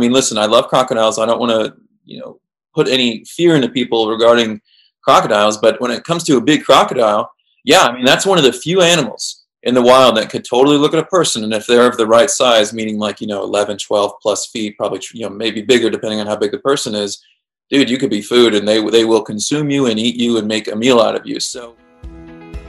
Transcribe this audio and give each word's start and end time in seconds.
mean, 0.00 0.12
listen, 0.12 0.38
I 0.38 0.46
love 0.46 0.68
crocodiles. 0.68 1.18
I 1.18 1.26
don't 1.26 1.38
want 1.38 1.52
to, 1.52 1.76
you 2.04 2.18
know, 2.18 2.40
put 2.74 2.88
any 2.88 3.24
fear 3.24 3.54
into 3.56 3.68
people 3.68 4.08
regarding 4.08 4.60
crocodiles, 5.02 5.58
but 5.58 5.80
when 5.80 5.90
it 5.90 6.04
comes 6.04 6.24
to 6.24 6.36
a 6.36 6.40
big 6.40 6.64
crocodile, 6.64 7.30
yeah, 7.64 7.82
I 7.82 7.92
mean, 7.92 8.04
that's 8.04 8.26
one 8.26 8.38
of 8.38 8.44
the 8.44 8.52
few 8.52 8.80
animals 8.80 9.44
in 9.62 9.74
the 9.74 9.82
wild 9.82 10.16
that 10.16 10.30
could 10.30 10.44
totally 10.44 10.78
look 10.78 10.94
at 10.94 11.00
a 11.00 11.06
person. 11.06 11.44
And 11.44 11.52
if 11.52 11.66
they're 11.66 11.86
of 11.86 11.96
the 11.96 12.06
right 12.06 12.30
size, 12.30 12.72
meaning 12.72 12.98
like, 12.98 13.20
you 13.20 13.26
know, 13.26 13.42
11, 13.42 13.78
12 13.78 14.12
plus 14.22 14.46
feet, 14.46 14.76
probably, 14.78 15.00
you 15.12 15.22
know, 15.22 15.30
maybe 15.30 15.62
bigger 15.62 15.90
depending 15.90 16.20
on 16.20 16.26
how 16.26 16.36
big 16.36 16.52
the 16.52 16.58
person 16.58 16.94
is, 16.94 17.22
dude, 17.68 17.90
you 17.90 17.98
could 17.98 18.10
be 18.10 18.22
food 18.22 18.54
and 18.54 18.66
they, 18.66 18.82
they 18.88 19.04
will 19.04 19.22
consume 19.22 19.70
you 19.70 19.86
and 19.86 19.98
eat 19.98 20.16
you 20.16 20.38
and 20.38 20.48
make 20.48 20.68
a 20.68 20.76
meal 20.76 21.00
out 21.00 21.14
of 21.14 21.26
you. 21.26 21.38
So 21.38 21.76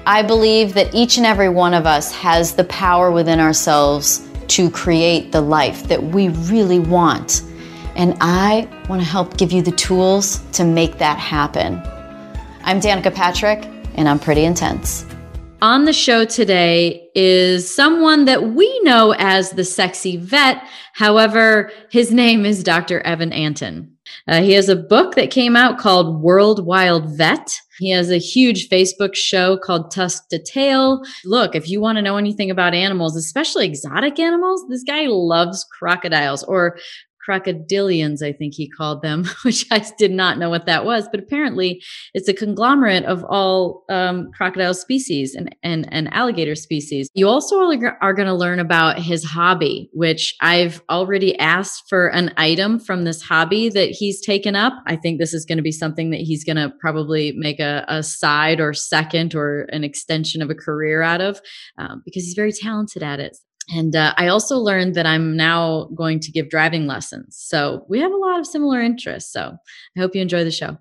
I 0.06 0.22
believe 0.22 0.74
that 0.74 0.94
each 0.94 1.18
and 1.18 1.26
every 1.26 1.50
one 1.50 1.74
of 1.74 1.86
us 1.86 2.12
has 2.12 2.56
the 2.56 2.66
power 2.66 3.12
within 3.12 3.40
ourselves 3.40 4.28
to 4.52 4.70
create 4.70 5.32
the 5.32 5.40
life 5.40 5.84
that 5.88 6.04
we 6.04 6.28
really 6.28 6.80
want. 6.80 7.42
And 7.96 8.18
I 8.20 8.68
want 8.90 9.02
to 9.02 9.08
help 9.08 9.38
give 9.38 9.54
you 9.54 9.62
the 9.62 9.72
tools 9.72 10.40
to 10.52 10.66
make 10.66 10.98
that 10.98 11.18
happen. 11.18 11.82
I'm 12.64 12.82
Danica 12.82 13.16
Patrick, 13.16 13.66
and 13.96 14.10
I'm 14.10 14.20
pretty 14.20 14.44
intense. 14.44 15.06
On 15.62 15.86
the 15.86 15.94
show 15.94 16.26
today 16.26 17.08
is 17.16 17.74
someone 17.74 18.26
that 18.26 18.50
we 18.50 18.80
know 18.82 19.14
as 19.18 19.52
the 19.52 19.64
sexy 19.64 20.18
vet. 20.18 20.62
However, 20.94 21.72
his 21.90 22.12
name 22.12 22.46
is 22.46 22.64
Dr. 22.64 23.00
Evan 23.02 23.32
Antin. 23.32 23.96
Uh, 24.28 24.42
he 24.42 24.52
has 24.54 24.68
a 24.68 24.76
book 24.76 25.16
that 25.16 25.32
came 25.32 25.56
out 25.56 25.78
called 25.78 26.22
World 26.22 26.66
Wide 26.66 27.06
Vet. 27.06 27.62
He 27.82 27.90
has 27.90 28.12
a 28.12 28.20
huge 28.20 28.70
Facebook 28.70 29.16
show 29.16 29.58
called 29.58 29.90
Tusk 29.90 30.30
to 30.30 30.38
Tail. 30.38 31.02
Look, 31.26 31.56
if 31.56 31.68
you 31.68 31.82
want 31.82 31.96
to 31.96 32.04
know 32.04 32.18
anything 32.18 32.52
about 32.52 32.76
animals, 32.76 33.16
especially 33.16 33.66
exotic 33.66 34.20
animals, 34.20 34.64
this 34.70 34.84
guy 34.84 35.08
loves 35.08 35.66
crocodiles 35.80 36.44
or 36.44 36.78
crocodilians, 37.28 38.22
I 38.22 38.32
think 38.32 38.54
he 38.54 38.70
called 38.70 39.02
them, 39.02 39.26
which 39.44 39.66
I 39.72 39.86
did 39.98 40.12
not 40.12 40.38
know 40.38 40.50
what 40.50 40.66
that 40.66 40.86
was. 40.86 41.08
But 41.10 41.20
apparently, 41.20 41.82
it's 42.14 42.28
a 42.28 42.34
conglomerate 42.34 43.06
of 43.06 43.24
all 43.26 43.84
um, 43.90 44.32
crocodile 44.36 44.74
species 44.74 45.36
and, 45.36 45.56
and, 45.64 45.92
and 45.92 46.14
alligator 46.14 46.56
species. 46.56 47.10
You 47.14 47.28
also 47.28 47.60
are, 47.60 48.14
going 48.14 48.28
to 48.28 48.34
learn 48.34 48.60
about 48.60 49.00
his 49.00 49.24
hobby, 49.24 49.90
which 49.94 50.36
I've 50.42 50.82
already 50.90 51.38
asked 51.40 51.84
for 51.88 52.08
an 52.08 52.34
item 52.38 52.80
from 52.80 53.04
this 53.04 53.22
hobby 53.22 53.70
that 53.70 53.90
he's 53.90 54.22
taken 54.22 54.56
up. 54.56 54.74
I 54.88 54.96
think 54.96 55.20
this 55.20 55.34
is 55.34 55.46
going 55.46 55.58
to 55.58 55.64
be 55.64 55.72
something 55.72 56.12
that 56.12 56.22
he's 56.22 56.44
going 56.44 56.58
to 56.58 56.72
probably 56.80 57.32
make 57.34 57.60
a, 57.60 57.86
a, 57.88 58.04
side 58.04 58.60
or 58.60 58.74
second 58.74 59.36
or 59.36 59.64
an 59.72 59.84
extension 59.84 60.42
of 60.42 60.50
a 60.50 60.56
career 60.56 61.02
out 61.02 61.22
of 61.22 61.40
um, 61.78 62.02
because 62.04 62.24
he's 62.24 62.34
very 62.34 62.52
talented 62.52 63.04
at 63.04 63.20
it. 63.20 63.38
And 63.74 63.96
uh, 63.96 64.14
I 64.18 64.28
also 64.28 64.58
learned 64.58 64.96
that 64.96 65.06
I'm 65.06 65.38
now 65.38 65.90
going 65.96 66.20
to 66.22 66.32
give 66.32 66.50
driving 66.50 66.88
lessons. 66.88 67.38
So 67.38 67.86
we 67.88 68.00
have 68.00 68.12
a 68.12 68.18
lot 68.18 68.40
of 68.40 68.46
similar 68.46 68.82
interests. 68.82 69.32
So 69.32 69.56
I 69.96 70.00
hope 70.00 70.16
you 70.16 70.22
enjoy 70.22 70.44
the 70.44 70.52
show. 70.52 70.78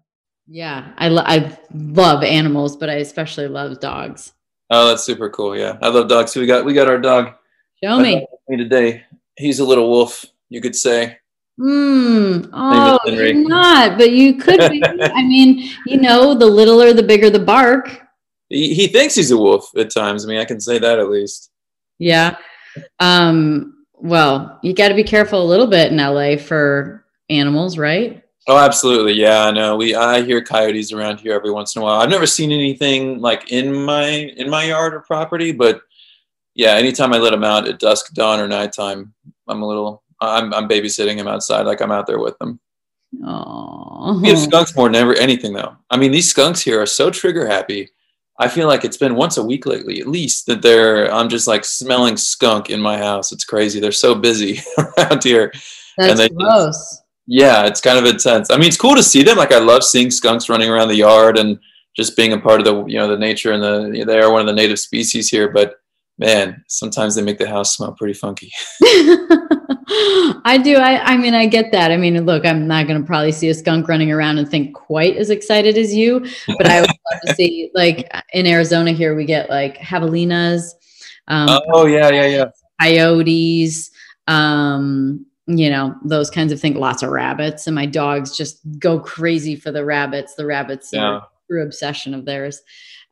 Yeah, 0.49 0.93
I, 0.99 1.09
lo- 1.09 1.23
I 1.25 1.57
love 1.73 2.25
animals, 2.25 2.77
but 2.77 2.91
I 2.91 2.95
especially 2.95 3.47
love 3.47 3.79
dogs. 3.79 4.33
Oh, 4.71 4.89
that's 4.89 5.05
super 5.05 5.31
cool. 5.31 5.57
Yeah, 5.57 5.79
I 5.81 5.89
love 5.89 6.09
dogs. 6.09 6.33
So 6.33 6.41
we 6.41 6.47
got 6.47 6.65
we 6.65 6.75
got 6.75 6.89
our 6.89 6.99
dog. 6.99 7.35
Show 7.83 8.01
me. 8.01 8.27
Me 8.49 8.57
today. 8.57 9.05
He's 9.37 9.61
a 9.61 9.65
little 9.65 9.89
wolf, 9.89 10.25
you 10.49 10.61
could 10.61 10.77
say. 10.77 11.19
Hmm. 11.57 12.43
Oh, 12.53 12.99
you're 13.07 13.35
not, 13.35 13.99
but 13.99 14.11
you 14.11 14.37
could 14.37 14.59
be. 14.71 14.83
I 15.01 15.23
mean, 15.23 15.71
you 15.87 15.99
know, 15.99 16.35
the 16.35 16.47
littler, 16.47 16.93
the 16.93 17.03
bigger 17.03 17.31
the 17.31 17.39
bark. 17.39 18.01
He, 18.49 18.75
he 18.75 18.87
thinks 18.89 19.15
he's 19.15 19.31
a 19.31 19.37
wolf 19.37 19.71
at 19.77 19.93
times. 19.93 20.25
I 20.25 20.29
mean, 20.29 20.39
I 20.39 20.45
can 20.45 20.61
say 20.61 20.79
that 20.79 20.99
at 20.99 21.11
least. 21.11 21.51
Yeah. 21.99 22.37
Um, 22.99 23.85
well, 23.95 24.59
you 24.63 24.75
got 24.75 24.89
to 24.89 24.95
be 24.95 25.05
careful 25.05 25.43
a 25.43 25.45
little 25.45 25.67
bit 25.67 25.93
in 25.93 25.99
LA 25.99 26.37
for 26.37 27.05
animals, 27.29 27.79
right? 27.79 28.23
Oh, 28.49 28.57
absolutely. 28.57 29.13
Yeah, 29.13 29.45
I 29.45 29.51
know. 29.51 29.77
We 29.77 29.95
I 29.95 30.23
hear 30.23 30.43
coyotes 30.43 30.93
around 30.93 31.21
here 31.21 31.35
every 31.35 31.51
once 31.51 31.77
in 31.77 31.83
a 31.83 31.85
while. 31.85 32.01
I've 32.01 32.11
never 32.11 32.27
seen 32.27 32.51
anything 32.51 33.21
like 33.21 33.53
in 33.53 33.73
my 33.73 34.07
in 34.09 34.49
my 34.49 34.65
yard 34.65 34.95
or 34.95 35.01
property, 35.01 35.53
but 35.53 35.83
yeah, 36.55 36.73
anytime 36.73 37.13
I 37.13 37.19
let 37.19 37.31
them 37.31 37.45
out 37.45 37.69
at 37.69 37.79
dusk, 37.79 38.13
dawn, 38.15 38.41
or 38.41 38.49
nighttime, 38.49 39.13
I'm 39.47 39.63
a 39.63 39.67
little. 39.67 40.03
I'm 40.21 40.53
I'm 40.53 40.69
babysitting 40.69 41.17
him 41.17 41.29
outside, 41.29 41.63
like 41.67 41.81
I'm 41.81 41.93
out 41.93 42.07
there 42.07 42.19
with 42.19 42.39
them. 42.39 42.59
Oh, 43.25 44.19
we 44.23 44.29
have 44.29 44.39
skunks 44.39 44.75
more 44.75 44.89
than 44.89 44.97
ever 44.97 45.15
anything 45.15 45.53
though. 45.53 45.77
I 45.91 45.97
mean, 45.97 46.13
these 46.13 46.31
skunks 46.31 46.61
here 46.61 46.81
are 46.81 46.87
so 46.87 47.11
trigger 47.11 47.47
happy. 47.47 47.91
I 48.41 48.49
feel 48.49 48.67
like 48.67 48.87
it's 48.87 48.97
been 48.97 49.17
once 49.17 49.37
a 49.37 49.45
week 49.45 49.67
lately, 49.67 50.01
at 50.01 50.07
least, 50.07 50.47
that 50.47 50.63
they're 50.63 51.13
I'm 51.13 51.29
just 51.29 51.47
like 51.47 51.63
smelling 51.65 52.17
skunk 52.17 52.71
in 52.71 52.81
my 52.81 52.97
house. 52.97 53.33
It's 53.33 53.45
crazy. 53.45 53.81
They're 53.81 53.93
so 53.93 54.15
busy 54.15 54.61
around 54.79 55.23
here. 55.23 55.53
That's 55.99 56.13
and 56.13 56.19
they 56.19 56.31
gross. 56.31 56.75
Just, 56.75 57.05
yeah, 57.27 57.67
it's 57.67 57.83
kind 57.83 57.99
of 57.99 58.07
intense. 58.07 58.51
I 58.51 58.57
mean, 58.57 58.69
it's 58.69 58.79
cool 58.79 58.97
to 58.97 59.03
see 59.03 59.23
them. 59.23 59.37
Like 59.37 59.53
I 59.53 59.59
love 59.59 59.85
seeing 59.85 60.11
skunks 60.11 60.49
running 60.49 60.71
around 60.71 60.89
the 60.89 60.97
yard 60.97 61.39
and 61.39 61.59
just 61.95 62.17
being 62.17 62.33
a 62.33 62.41
part 62.41 62.61
of 62.61 62.65
the 62.65 62.85
you 62.87 62.99
know 62.99 63.09
the 63.09 63.19
nature 63.19 63.53
and 63.53 63.63
the 63.63 64.05
they 64.05 64.19
are 64.19 64.33
one 64.33 64.41
of 64.41 64.47
the 64.47 64.55
native 64.55 64.79
species 64.79 65.29
here. 65.29 65.51
But 65.51 65.80
man, 66.21 66.63
sometimes 66.69 67.15
they 67.15 67.23
make 67.23 67.39
the 67.39 67.49
house 67.49 67.75
smell 67.75 67.93
pretty 67.93 68.13
funky. 68.13 68.53
I 68.83 70.61
do. 70.63 70.77
I, 70.77 71.01
I 71.05 71.17
mean, 71.17 71.35
I 71.35 71.47
get 71.47 71.73
that. 71.73 71.91
I 71.91 71.97
mean, 71.97 72.25
look, 72.27 72.45
I'm 72.45 72.69
not 72.69 72.87
going 72.87 73.01
to 73.01 73.07
probably 73.07 73.33
see 73.33 73.49
a 73.49 73.55
skunk 73.55 73.89
running 73.89 74.13
around 74.13 74.39
and 74.39 74.49
think 74.49 74.75
quite 74.75 75.17
as 75.17 75.31
excited 75.31 75.79
as 75.79 75.95
you, 75.95 76.21
but 76.47 76.67
I 76.67 76.83
would 76.83 76.91
love 76.91 77.21
to 77.27 77.35
see, 77.37 77.71
like, 77.75 78.13
in 78.35 78.47
Arizona 78.47 78.93
here, 78.93 79.17
we 79.17 79.25
get 79.25 79.49
like 79.49 79.79
javelinas. 79.79 80.75
Um, 81.27 81.61
oh, 81.73 81.87
yeah, 81.87 82.11
yeah, 82.11 82.27
yeah. 82.27 82.45
Coyotes, 82.81 83.91
um, 84.29 85.25
you 85.47 85.71
know, 85.71 85.97
those 86.05 86.29
kinds 86.31 86.53
of 86.53 86.61
things, 86.61 86.77
lots 86.77 87.03
of 87.03 87.11
rabbits. 87.11 87.67
And 87.67 87.75
my 87.75 87.87
dogs 87.87 88.37
just 88.37 88.61
go 88.79 89.01
crazy 89.01 89.57
for 89.57 89.73
the 89.73 89.85
rabbits. 89.85 90.35
The 90.35 90.47
rabbits 90.47 90.91
yeah. 90.93 91.01
are 91.01 91.29
true 91.49 91.63
obsession 91.63 92.13
of 92.13 92.27
theirs. 92.27 92.61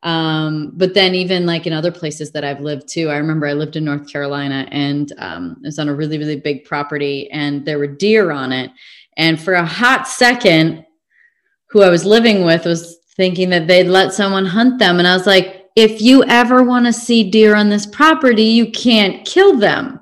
Um, 0.02 0.72
but 0.74 0.94
then 0.94 1.14
even 1.14 1.44
like 1.44 1.66
in 1.66 1.72
other 1.72 1.90
places 1.90 2.30
that 2.32 2.44
I've 2.44 2.60
lived 2.60 2.88
too, 2.88 3.08
I 3.08 3.16
remember 3.16 3.46
I 3.46 3.52
lived 3.52 3.76
in 3.76 3.84
North 3.84 4.10
Carolina 4.10 4.68
and 4.70 5.12
um, 5.18 5.56
it 5.62 5.66
was 5.66 5.78
on 5.78 5.88
a 5.88 5.94
really, 5.94 6.18
really 6.18 6.36
big 6.36 6.64
property 6.64 7.28
and 7.30 7.64
there 7.64 7.78
were 7.78 7.88
deer 7.88 8.30
on 8.30 8.52
it. 8.52 8.70
And 9.16 9.40
for 9.40 9.54
a 9.54 9.64
hot 9.64 10.06
second, 10.06 10.84
who 11.70 11.82
I 11.82 11.90
was 11.90 12.04
living 12.04 12.44
with 12.44 12.64
was 12.64 12.98
thinking 13.16 13.50
that 13.50 13.66
they'd 13.66 13.88
let 13.88 14.14
someone 14.14 14.46
hunt 14.46 14.78
them. 14.78 14.98
And 14.98 15.08
I 15.08 15.14
was 15.14 15.26
like, 15.26 15.66
if 15.76 16.00
you 16.00 16.24
ever 16.24 16.62
want 16.62 16.86
to 16.86 16.92
see 16.92 17.30
deer 17.30 17.54
on 17.54 17.68
this 17.68 17.86
property, 17.86 18.44
you 18.44 18.70
can't 18.70 19.24
kill 19.26 19.56
them. 19.56 20.00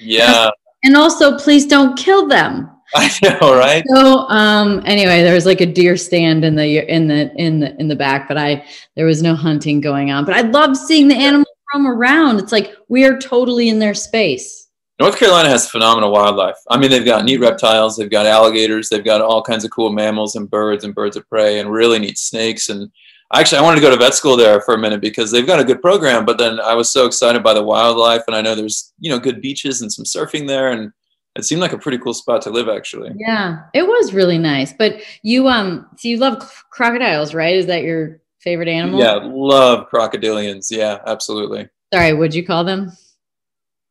Yeah. 0.00 0.50
And 0.84 0.96
also, 0.96 1.38
please 1.38 1.66
don't 1.66 1.96
kill 1.96 2.26
them. 2.26 2.71
I 2.94 3.10
know, 3.22 3.56
right? 3.56 3.82
So, 3.88 4.28
um, 4.28 4.82
anyway, 4.84 5.22
there 5.22 5.34
was 5.34 5.46
like 5.46 5.62
a 5.62 5.66
deer 5.66 5.96
stand 5.96 6.44
in 6.44 6.56
the 6.56 6.92
in 6.92 7.08
the 7.08 7.32
in 7.36 7.60
the 7.60 7.74
in 7.80 7.88
the 7.88 7.96
back, 7.96 8.28
but 8.28 8.36
I 8.36 8.66
there 8.96 9.06
was 9.06 9.22
no 9.22 9.34
hunting 9.34 9.80
going 9.80 10.10
on. 10.10 10.26
But 10.26 10.34
I 10.34 10.42
love 10.42 10.76
seeing 10.76 11.08
the 11.08 11.14
animals 11.14 11.46
roam 11.72 11.86
around. 11.86 12.38
It's 12.38 12.52
like 12.52 12.74
we 12.88 13.04
are 13.04 13.18
totally 13.18 13.70
in 13.70 13.78
their 13.78 13.94
space. 13.94 14.68
North 15.00 15.18
Carolina 15.18 15.48
has 15.48 15.70
phenomenal 15.70 16.12
wildlife. 16.12 16.58
I 16.70 16.78
mean, 16.78 16.90
they've 16.90 17.04
got 17.04 17.24
neat 17.24 17.40
reptiles, 17.40 17.96
they've 17.96 18.10
got 18.10 18.26
alligators, 18.26 18.88
they've 18.88 19.04
got 19.04 19.22
all 19.22 19.42
kinds 19.42 19.64
of 19.64 19.70
cool 19.70 19.90
mammals 19.90 20.36
and 20.36 20.50
birds 20.50 20.84
and 20.84 20.94
birds 20.94 21.16
of 21.16 21.28
prey, 21.28 21.60
and 21.60 21.72
really 21.72 21.98
neat 21.98 22.18
snakes. 22.18 22.68
And 22.68 22.90
actually, 23.34 23.58
I 23.58 23.62
wanted 23.62 23.76
to 23.76 23.82
go 23.82 23.90
to 23.90 23.96
vet 23.96 24.14
school 24.14 24.36
there 24.36 24.60
for 24.60 24.74
a 24.74 24.78
minute 24.78 25.00
because 25.00 25.30
they've 25.30 25.46
got 25.46 25.60
a 25.60 25.64
good 25.64 25.80
program. 25.80 26.26
But 26.26 26.38
then 26.38 26.60
I 26.60 26.74
was 26.74 26.90
so 26.90 27.06
excited 27.06 27.42
by 27.42 27.54
the 27.54 27.62
wildlife, 27.62 28.22
and 28.26 28.36
I 28.36 28.42
know 28.42 28.54
there's 28.54 28.92
you 29.00 29.10
know 29.10 29.18
good 29.18 29.40
beaches 29.40 29.80
and 29.80 29.90
some 29.90 30.04
surfing 30.04 30.46
there, 30.46 30.70
and 30.70 30.92
it 31.36 31.44
seemed 31.44 31.60
like 31.60 31.72
a 31.72 31.78
pretty 31.78 31.98
cool 31.98 32.14
spot 32.14 32.42
to 32.42 32.50
live 32.50 32.68
actually. 32.68 33.12
Yeah 33.16 33.64
it 33.74 33.82
was 33.86 34.12
really 34.12 34.38
nice 34.38 34.72
but 34.72 35.00
you 35.22 35.48
um 35.48 35.86
so 35.96 36.08
you 36.08 36.18
love 36.18 36.64
crocodiles 36.70 37.34
right? 37.34 37.56
Is 37.56 37.66
that 37.66 37.82
your 37.82 38.20
favorite 38.40 38.68
animal? 38.68 39.00
Yeah 39.00 39.14
love 39.22 39.88
crocodilians. 39.90 40.70
Yeah 40.70 40.98
absolutely. 41.06 41.68
Sorry 41.92 42.12
what'd 42.12 42.34
you 42.34 42.44
call 42.44 42.64
them? 42.64 42.92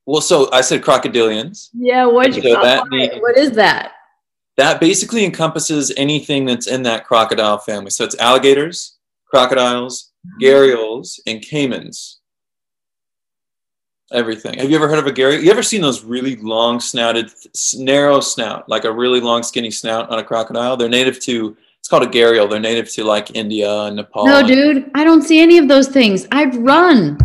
Well 0.06 0.22
so 0.22 0.51
i 0.51 0.62
said 0.62 0.81
crocodilians. 0.81 1.69
Yeah 1.74 2.06
what'd 2.06 2.35
you 2.35 2.41
so 2.41 2.56
call 2.56 2.63
that 2.63 2.88
means, 2.88 3.13
what 3.22 3.38
is 3.38 3.51
that? 3.53 3.94
That 4.57 4.80
basically 4.80 5.25
encompasses 5.25 5.92
anything 5.98 6.45
that's 6.45 6.68
in 6.68 6.83
that 6.83 7.06
crocodile 7.06 7.57
family. 7.57 7.89
So 7.89 8.04
it's 8.04 8.18
alligators 8.19 8.98
crocodiles 9.25 10.12
mm-hmm. 10.27 10.45
gharials 10.45 11.19
and 11.25 11.42
caimans 11.42 12.18
everything. 14.12 14.58
Have 14.60 14.69
you 14.69 14.75
ever 14.75 14.88
heard 14.88 15.00
of 15.00 15.08
a 15.08 15.12
gharial? 15.12 15.42
You 15.42 15.52
ever 15.52 15.63
seen 15.63 15.81
those 15.81 16.04
really 16.04 16.36
long 16.38 16.80
snouted, 16.80 17.31
narrow 17.75 18.19
snout, 18.19 18.68
like 18.69 18.86
a 18.86 18.92
really 18.92 19.19
long 19.19 19.44
skinny 19.44 19.72
snout 19.72 20.10
on 20.10 20.19
a 20.19 20.24
crocodile? 20.24 20.78
They're 20.78 20.90
native 20.90 21.19
to. 21.22 21.58
It's 21.80 21.88
called 21.88 22.04
a 22.04 22.08
gharial. 22.08 22.50
They're 22.50 22.60
native 22.60 22.92
to 22.92 23.04
like 23.04 23.36
India 23.36 23.72
and 23.84 23.96
Nepal. 23.96 24.25
No, 24.25 24.46
dude, 24.46 24.92
I 24.94 25.04
don't 25.04 25.24
see 25.24 25.40
any 25.40 25.58
of 25.58 25.68
those 25.68 25.88
things. 25.88 26.28
I'd 26.31 26.56
run. 26.56 27.18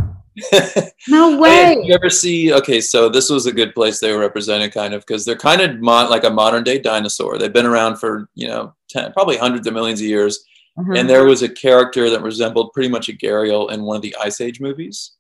no 1.09 1.39
way. 1.39 1.79
You 1.83 1.95
ever 1.95 2.11
see? 2.11 2.53
Okay, 2.53 2.81
so 2.81 3.09
this 3.09 3.29
was 3.31 3.47
a 3.47 3.53
good 3.53 3.75
place 3.75 4.01
they 4.01 4.13
were 4.13 4.21
represented, 4.21 4.73
kind 4.73 4.95
of, 4.95 5.05
because 5.07 5.25
they're 5.25 5.37
kind 5.37 5.61
of 5.61 5.81
mo- 5.81 6.09
like 6.09 6.25
a 6.25 6.31
modern 6.31 6.65
day 6.65 6.79
dinosaur. 6.79 7.39
They've 7.39 7.53
been 7.53 7.67
around 7.67 7.97
for 7.97 8.29
you 8.35 8.49
know 8.49 8.75
ten, 8.89 9.13
probably 9.13 9.37
hundreds 9.37 9.67
of 9.67 9.75
millions 9.75 10.01
of 10.01 10.07
years. 10.07 10.45
Uh-huh. 10.79 10.93
And 10.93 11.09
there 11.09 11.25
was 11.25 11.43
a 11.43 11.49
character 11.49 12.11
that 12.11 12.21
resembled 12.21 12.75
pretty 12.75 12.91
much 12.91 13.09
a 13.09 13.15
gharial 13.15 13.73
in 13.73 13.83
one 13.83 13.97
of 13.97 14.03
the 14.03 14.15
Ice 14.21 14.43
Age 14.43 14.61
movies 14.61 15.16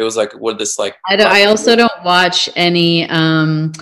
it 0.00 0.04
was 0.04 0.16
like 0.16 0.32
what 0.32 0.58
this 0.58 0.78
like 0.78 0.96
I, 1.06 1.16
don't, 1.16 1.30
I 1.30 1.44
also 1.44 1.76
don't 1.76 1.92
watch 2.04 2.48
any 2.56 3.08
um 3.10 3.72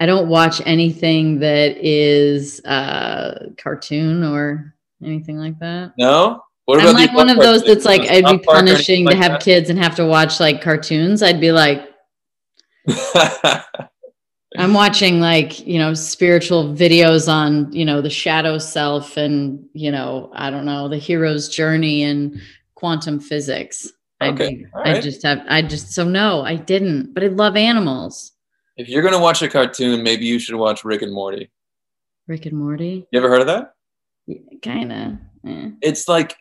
I 0.00 0.06
don't 0.06 0.28
watch 0.28 0.60
anything 0.66 1.38
that 1.38 1.76
is 1.78 2.60
uh 2.64 3.50
cartoon 3.56 4.24
or 4.24 4.74
anything 5.04 5.38
like 5.38 5.58
that. 5.60 5.92
No. 5.96 6.42
What 6.64 6.80
I'm 6.80 6.94
like 6.94 7.14
one 7.14 7.30
of 7.30 7.38
those 7.38 7.64
that's 7.64 7.84
like 7.84 8.02
I'd 8.10 8.24
be 8.26 8.38
punishing 8.38 9.06
to 9.06 9.16
have 9.16 9.32
that? 9.32 9.42
kids 9.42 9.70
and 9.70 9.78
have 9.78 9.94
to 9.96 10.04
watch 10.04 10.40
like 10.40 10.60
cartoons. 10.60 11.22
I'd 11.22 11.40
be 11.40 11.50
like, 11.50 11.88
I'm 14.58 14.74
watching 14.74 15.20
like 15.20 15.66
you 15.66 15.78
know 15.78 15.94
spiritual 15.94 16.74
videos 16.74 17.32
on 17.32 17.72
you 17.72 17.86
know 17.86 18.02
the 18.02 18.10
shadow 18.10 18.58
self 18.58 19.16
and 19.16 19.64
you 19.72 19.90
know 19.90 20.30
I 20.34 20.50
don't 20.50 20.66
know 20.66 20.88
the 20.88 20.98
hero's 20.98 21.48
journey 21.48 22.02
and 22.02 22.38
quantum 22.74 23.18
physics. 23.18 23.90
Okay. 24.20 24.66
I, 24.74 24.96
I 24.96 25.00
just 25.00 25.22
have 25.22 25.44
I 25.48 25.62
just 25.62 25.92
so 25.92 26.04
no 26.04 26.42
I 26.42 26.56
didn't 26.56 27.14
but 27.14 27.22
I 27.22 27.28
love 27.28 27.56
animals. 27.56 28.32
If 28.76 28.88
you're 28.88 29.02
gonna 29.02 29.20
watch 29.20 29.42
a 29.42 29.48
cartoon, 29.48 30.02
maybe 30.02 30.26
you 30.26 30.38
should 30.38 30.56
watch 30.56 30.84
Rick 30.84 31.02
and 31.02 31.12
Morty. 31.12 31.50
Rick 32.26 32.46
and 32.46 32.58
Morty. 32.58 33.06
You 33.10 33.18
ever 33.18 33.28
heard 33.28 33.40
of 33.40 33.46
that? 33.46 33.74
Yeah, 34.26 34.38
kinda. 34.60 35.18
Eh. 35.46 35.70
It's 35.82 36.08
like 36.08 36.36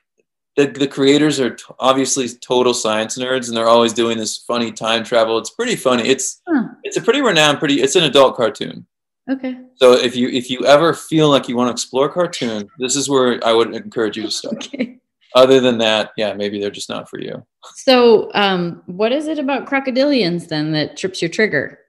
the, 0.57 0.65
the 0.65 0.87
creators 0.87 1.39
are 1.39 1.51
t- 1.51 1.63
obviously 1.79 2.27
total 2.27 2.73
science 2.73 3.17
nerds 3.17 3.47
and 3.47 3.55
they're 3.55 3.67
always 3.67 3.93
doing 3.93 4.17
this 4.17 4.37
funny 4.37 4.71
time 4.71 5.03
travel 5.03 5.37
it's 5.37 5.51
pretty 5.51 5.75
funny 5.75 6.09
it's 6.09 6.41
huh. 6.47 6.67
it's 6.83 6.97
a 6.97 7.01
pretty 7.01 7.21
renowned 7.21 7.59
pretty 7.59 7.75
it's 7.75 7.95
an 7.95 8.03
adult 8.03 8.35
cartoon 8.35 8.85
okay 9.29 9.55
so 9.75 9.93
if 9.93 10.15
you 10.15 10.27
if 10.29 10.49
you 10.49 10.65
ever 10.65 10.93
feel 10.93 11.29
like 11.29 11.47
you 11.47 11.55
want 11.55 11.67
to 11.67 11.71
explore 11.71 12.09
cartoon 12.09 12.67
this 12.79 12.95
is 12.95 13.07
where 13.07 13.39
i 13.45 13.53
would 13.53 13.73
encourage 13.73 14.17
you 14.17 14.23
to 14.23 14.31
start 14.31 14.55
okay. 14.73 14.97
Other 15.35 15.59
than 15.59 15.77
that 15.77 16.11
yeah 16.17 16.33
maybe 16.33 16.59
they're 16.59 16.71
just 16.71 16.89
not 16.89 17.09
for 17.09 17.19
you 17.19 17.45
so 17.75 18.31
um 18.33 18.81
what 18.85 19.11
is 19.11 19.27
it 19.27 19.39
about 19.39 19.65
crocodilians 19.67 20.47
then 20.47 20.71
that 20.71 20.97
trips 20.97 21.21
your 21.21 21.29
trigger 21.29 21.79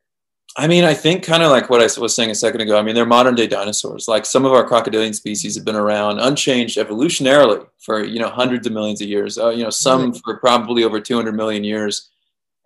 I 0.56 0.66
mean, 0.66 0.82
I 0.82 0.92
think 0.92 1.22
kind 1.22 1.44
of 1.44 1.50
like 1.50 1.70
what 1.70 1.80
I 1.80 2.00
was 2.00 2.16
saying 2.16 2.30
a 2.30 2.34
second 2.34 2.62
ago. 2.62 2.76
I 2.76 2.82
mean, 2.82 2.96
they're 2.96 3.06
modern 3.06 3.36
day 3.36 3.46
dinosaurs. 3.46 4.08
Like 4.08 4.26
some 4.26 4.44
of 4.44 4.52
our 4.52 4.66
crocodilian 4.66 5.14
species 5.14 5.54
have 5.54 5.64
been 5.64 5.76
around 5.76 6.18
unchanged 6.18 6.78
evolutionarily 6.78 7.64
for 7.78 8.04
you 8.04 8.18
know 8.18 8.28
hundreds 8.28 8.66
of 8.66 8.72
millions 8.72 9.00
of 9.00 9.08
years. 9.08 9.38
Uh, 9.38 9.50
you 9.50 9.62
know, 9.62 9.70
some 9.70 10.12
for 10.12 10.38
probably 10.38 10.82
over 10.82 11.00
200 11.00 11.32
million 11.32 11.62
years. 11.62 12.10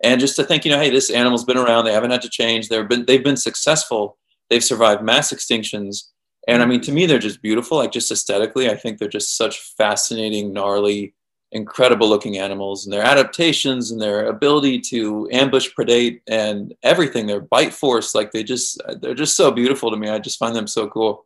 And 0.03 0.19
just 0.19 0.35
to 0.37 0.43
think, 0.43 0.65
you 0.65 0.71
know, 0.71 0.79
hey, 0.79 0.89
this 0.89 1.11
animal's 1.11 1.45
been 1.45 1.57
around. 1.57 1.85
They 1.85 1.93
haven't 1.93 2.09
had 2.09 2.23
to 2.23 2.29
change. 2.29 2.67
They've 2.67 2.87
been 2.87 3.05
they've 3.05 3.23
been 3.23 3.37
successful. 3.37 4.17
They've 4.49 4.63
survived 4.63 5.03
mass 5.03 5.31
extinctions. 5.31 6.05
And 6.47 6.61
I 6.61 6.65
mean, 6.65 6.81
to 6.81 6.91
me, 6.91 7.05
they're 7.05 7.19
just 7.19 7.41
beautiful. 7.41 7.77
Like 7.77 7.91
just 7.91 8.11
aesthetically, 8.11 8.69
I 8.69 8.75
think 8.75 8.97
they're 8.97 9.07
just 9.07 9.37
such 9.37 9.59
fascinating, 9.77 10.51
gnarly 10.51 11.13
incredible 11.53 12.09
looking 12.09 12.37
animals 12.37 12.85
and 12.85 12.93
their 12.93 13.03
adaptations 13.03 13.91
and 13.91 14.01
their 14.01 14.25
ability 14.25 14.79
to 14.79 15.29
ambush 15.31 15.69
predate 15.77 16.19
and 16.27 16.73
everything 16.81 17.27
their 17.27 17.41
bite 17.41 17.73
force 17.73 18.15
like 18.15 18.31
they 18.31 18.43
just 18.43 18.81
they're 19.01 19.13
just 19.13 19.37
so 19.37 19.51
beautiful 19.51 19.89
to 19.91 19.97
me. 19.97 20.09
I 20.09 20.19
just 20.19 20.39
find 20.39 20.55
them 20.55 20.67
so 20.67 20.87
cool. 20.89 21.25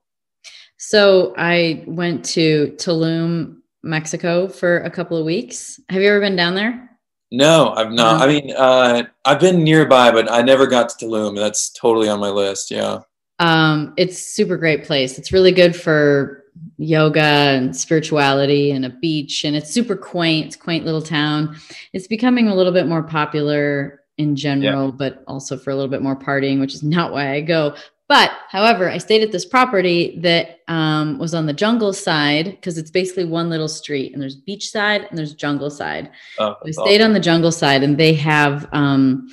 So 0.77 1.33
i 1.37 1.83
went 1.87 2.23
to 2.25 2.73
tulum 2.77 3.57
mexico 3.83 4.47
for 4.47 4.79
a 4.79 4.91
couple 4.91 5.17
of 5.17 5.25
weeks. 5.25 5.79
Have 5.89 6.01
you 6.01 6.09
ever 6.09 6.19
been 6.19 6.35
down 6.35 6.55
there? 6.55 6.89
No 7.31 7.73
i've 7.75 7.91
not. 7.91 8.21
I 8.21 8.27
mean 8.27 8.53
uh, 8.55 9.03
i've 9.25 9.39
been 9.39 9.63
nearby 9.63 10.11
but 10.11 10.29
i 10.31 10.41
never 10.41 10.67
got 10.67 10.89
to 10.89 11.05
tulum. 11.05 11.35
That's 11.35 11.69
totally 11.69 12.09
on 12.09 12.19
my 12.19 12.29
list 12.29 12.69
yeah 12.69 12.99
um, 13.39 13.93
it's 13.97 14.17
super 14.17 14.57
great 14.57 14.83
place. 14.83 15.17
It's 15.17 15.31
really 15.31 15.51
good 15.51 15.75
for 15.75 16.43
yoga 16.77 17.21
and 17.21 17.75
spirituality 17.75 18.71
and 18.71 18.85
a 18.85 18.89
beach 18.89 19.43
and 19.43 19.55
it's 19.55 19.69
super 19.69 19.95
quaint. 19.95 20.47
It's 20.47 20.55
quaint 20.55 20.85
little 20.85 21.01
town. 21.01 21.55
It's 21.93 22.07
becoming 22.07 22.47
a 22.47 22.55
little 22.55 22.71
bit 22.73 22.87
more 22.87 23.03
popular 23.03 24.01
in 24.17 24.35
general 24.35 24.85
yeah. 24.85 24.95
but 24.97 25.23
also 25.27 25.55
for 25.55 25.69
a 25.69 25.75
little 25.75 25.91
bit 25.91 26.01
more 26.01 26.15
partying 26.15 26.59
which 26.59 26.73
is 26.73 26.81
not 26.81 27.11
why 27.11 27.33
i 27.33 27.41
go. 27.41 27.75
But 28.07 28.31
however 28.49 28.89
i 28.89 28.97
stayed 28.97 29.21
at 29.21 29.31
this 29.31 29.45
property 29.45 30.17
that 30.21 30.59
um, 30.67 31.19
was 31.19 31.35
on 31.35 31.45
the 31.45 31.53
jungle 31.53 31.93
side 31.93 32.45
because 32.45 32.77
it's 32.77 32.89
basically 32.89 33.25
one 33.25 33.49
little 33.49 33.67
street 33.67 34.13
and 34.13 34.21
there's 34.21 34.35
beach 34.35 34.71
side 34.71 35.05
and 35.09 35.17
there's 35.17 35.33
jungle 35.33 35.69
side. 35.69 36.09
Oh, 36.39 36.55
i 36.65 36.71
stayed 36.71 37.01
awesome. 37.01 37.09
on 37.09 37.13
the 37.13 37.19
jungle 37.19 37.51
side 37.51 37.83
and 37.83 37.97
they 37.97 38.13
have 38.13 38.67
um, 38.71 39.27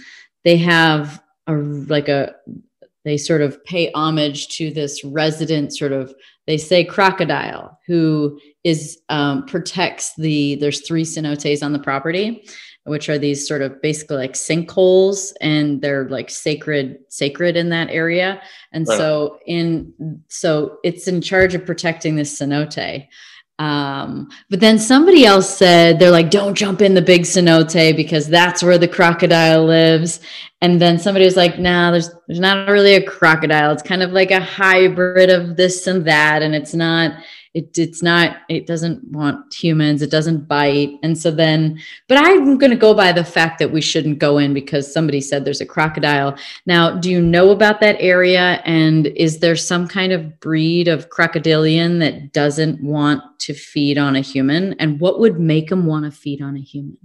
they 0.44 0.58
have 0.58 1.22
a 1.46 1.54
like 1.54 2.08
a 2.08 2.34
they 3.04 3.16
sort 3.16 3.42
of 3.42 3.62
pay 3.64 3.90
homage 3.92 4.48
to 4.48 4.70
this 4.70 5.04
resident 5.04 5.76
sort 5.76 5.92
of 5.92 6.14
they 6.46 6.58
say 6.58 6.84
crocodile 6.84 7.78
who 7.86 8.38
is 8.64 8.98
um, 9.08 9.44
protects 9.46 10.14
the 10.16 10.56
there's 10.56 10.86
three 10.86 11.04
cenotes 11.04 11.62
on 11.62 11.72
the 11.72 11.78
property 11.78 12.44
which 12.86 13.08
are 13.08 13.18
these 13.18 13.48
sort 13.48 13.62
of 13.62 13.80
basically 13.80 14.16
like 14.16 14.34
sinkholes 14.34 15.32
and 15.40 15.80
they're 15.80 16.08
like 16.08 16.28
sacred 16.28 16.98
sacred 17.08 17.56
in 17.56 17.70
that 17.70 17.88
area 17.90 18.40
and 18.72 18.86
right. 18.86 18.98
so 18.98 19.38
in 19.46 19.92
so 20.28 20.78
it's 20.84 21.08
in 21.08 21.20
charge 21.20 21.54
of 21.54 21.64
protecting 21.64 22.16
this 22.16 22.38
cenote 22.38 23.06
um, 23.58 24.30
but 24.50 24.58
then 24.58 24.78
somebody 24.78 25.24
else 25.24 25.48
said 25.48 25.98
they're 25.98 26.10
like, 26.10 26.30
don't 26.30 26.56
jump 26.56 26.82
in 26.82 26.94
the 26.94 27.02
big 27.02 27.22
cenote 27.22 27.96
because 27.96 28.28
that's 28.28 28.62
where 28.64 28.78
the 28.78 28.88
crocodile 28.88 29.64
lives. 29.64 30.20
And 30.60 30.80
then 30.80 30.98
somebody 30.98 31.24
was 31.24 31.36
like, 31.36 31.58
nah, 31.58 31.92
there's 31.92 32.10
there's 32.26 32.40
not 32.40 32.68
really 32.68 32.94
a 32.94 33.04
crocodile. 33.04 33.70
It's 33.70 33.82
kind 33.82 34.02
of 34.02 34.10
like 34.10 34.32
a 34.32 34.40
hybrid 34.40 35.30
of 35.30 35.56
this 35.56 35.86
and 35.86 36.04
that. 36.06 36.42
And 36.42 36.54
it's 36.54 36.74
not, 36.74 37.12
it, 37.54 37.78
it's 37.78 38.02
not 38.02 38.38
it 38.48 38.66
doesn't 38.66 39.04
want 39.12 39.54
humans 39.54 40.02
it 40.02 40.10
doesn't 40.10 40.48
bite. 40.48 40.98
And 41.02 41.16
so 41.16 41.30
then 41.30 41.80
but 42.08 42.18
i'm 42.18 42.58
going 42.58 42.70
to 42.70 42.76
go 42.76 42.94
by 42.94 43.12
the 43.12 43.24
fact 43.24 43.58
that 43.60 43.70
we 43.70 43.80
shouldn't 43.80 44.18
go 44.18 44.38
in 44.38 44.52
because 44.52 44.92
somebody 44.92 45.20
said 45.20 45.44
there's 45.44 45.60
a 45.60 45.66
crocodile. 45.66 46.36
Now 46.66 46.96
do 46.98 47.10
you 47.10 47.22
know 47.22 47.50
about 47.50 47.80
that 47.80 47.96
area? 48.00 48.60
And 48.64 49.06
is 49.06 49.38
there 49.38 49.56
some 49.56 49.86
kind 49.86 50.12
of 50.12 50.40
breed 50.40 50.88
of 50.88 51.08
crocodilian 51.10 52.00
that 52.00 52.32
doesn't 52.32 52.82
want 52.82 53.22
to 53.40 53.54
feed 53.54 53.98
on 53.98 54.16
a 54.16 54.20
human? 54.20 54.74
And 54.80 55.00
what 55.00 55.20
would 55.20 55.38
make 55.38 55.68
them 55.68 55.86
want 55.86 56.04
to 56.04 56.10
feed 56.10 56.42
on 56.42 56.56
a 56.56 56.60
human? 56.60 56.98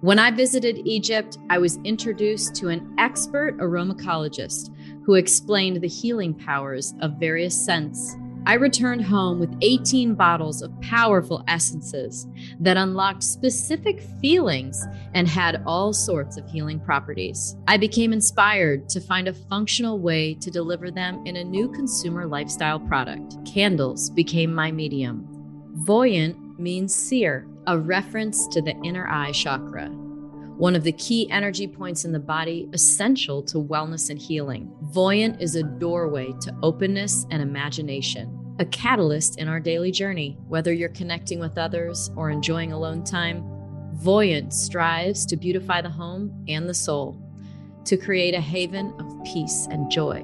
When 0.00 0.18
I 0.18 0.32
visited 0.32 0.84
Egypt, 0.84 1.38
I 1.48 1.58
was 1.58 1.78
introduced 1.84 2.56
to 2.56 2.70
an 2.70 2.92
expert 2.98 3.56
aromachologist 3.60 4.72
who 5.04 5.14
explained 5.14 5.80
the 5.80 5.86
healing 5.86 6.34
powers 6.34 6.92
of 7.00 7.20
various 7.20 7.54
scents 7.54 8.16
I 8.44 8.54
returned 8.54 9.04
home 9.04 9.38
with 9.38 9.56
18 9.60 10.14
bottles 10.14 10.62
of 10.62 10.80
powerful 10.80 11.44
essences 11.46 12.26
that 12.58 12.76
unlocked 12.76 13.22
specific 13.22 14.00
feelings 14.20 14.84
and 15.14 15.28
had 15.28 15.62
all 15.64 15.92
sorts 15.92 16.36
of 16.36 16.48
healing 16.48 16.80
properties. 16.80 17.54
I 17.68 17.76
became 17.76 18.12
inspired 18.12 18.88
to 18.88 19.00
find 19.00 19.28
a 19.28 19.32
functional 19.32 20.00
way 20.00 20.34
to 20.34 20.50
deliver 20.50 20.90
them 20.90 21.24
in 21.24 21.36
a 21.36 21.44
new 21.44 21.70
consumer 21.70 22.26
lifestyle 22.26 22.80
product. 22.80 23.36
Candles 23.46 24.10
became 24.10 24.52
my 24.52 24.72
medium. 24.72 25.28
Voyant 25.74 26.58
means 26.58 26.92
seer, 26.92 27.46
a 27.68 27.78
reference 27.78 28.48
to 28.48 28.60
the 28.60 28.74
inner 28.82 29.06
eye 29.06 29.30
chakra, 29.30 29.88
one 30.62 30.76
of 30.76 30.84
the 30.84 30.92
key 30.92 31.28
energy 31.28 31.66
points 31.66 32.04
in 32.04 32.12
the 32.12 32.20
body 32.20 32.68
essential 32.72 33.42
to 33.42 33.58
wellness 33.58 34.10
and 34.10 34.22
healing. 34.22 34.72
Voyant 34.80 35.42
is 35.42 35.56
a 35.56 35.64
doorway 35.64 36.32
to 36.40 36.54
openness 36.62 37.26
and 37.32 37.42
imagination, 37.42 38.54
a 38.60 38.64
catalyst 38.66 39.40
in 39.40 39.48
our 39.48 39.58
daily 39.58 39.90
journey. 39.90 40.38
Whether 40.46 40.72
you're 40.72 40.88
connecting 40.90 41.40
with 41.40 41.58
others 41.58 42.12
or 42.14 42.30
enjoying 42.30 42.70
alone 42.70 43.02
time, 43.02 43.42
Voyant 43.94 44.54
strives 44.54 45.26
to 45.26 45.36
beautify 45.36 45.80
the 45.82 45.90
home 45.90 46.44
and 46.46 46.68
the 46.68 46.74
soul, 46.74 47.20
to 47.84 47.96
create 47.96 48.34
a 48.34 48.40
haven 48.40 48.94
of 49.00 49.24
peace 49.24 49.66
and 49.68 49.90
joy. 49.90 50.22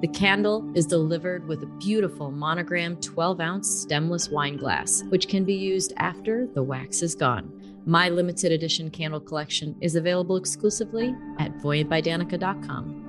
The 0.00 0.08
candle 0.08 0.72
is 0.74 0.86
delivered 0.86 1.46
with 1.46 1.62
a 1.62 1.78
beautiful 1.78 2.30
monogram 2.30 2.96
12 3.02 3.38
ounce 3.42 3.68
stemless 3.68 4.30
wine 4.30 4.56
glass, 4.56 5.02
which 5.10 5.28
can 5.28 5.44
be 5.44 5.52
used 5.52 5.92
after 5.98 6.46
the 6.54 6.62
wax 6.62 7.02
is 7.02 7.14
gone. 7.14 7.61
My 7.84 8.08
limited 8.08 8.52
edition 8.52 8.90
candle 8.90 9.18
collection 9.18 9.76
is 9.80 9.96
available 9.96 10.36
exclusively 10.36 11.16
at 11.38 11.52
voyantbydanica.com. 11.56 13.00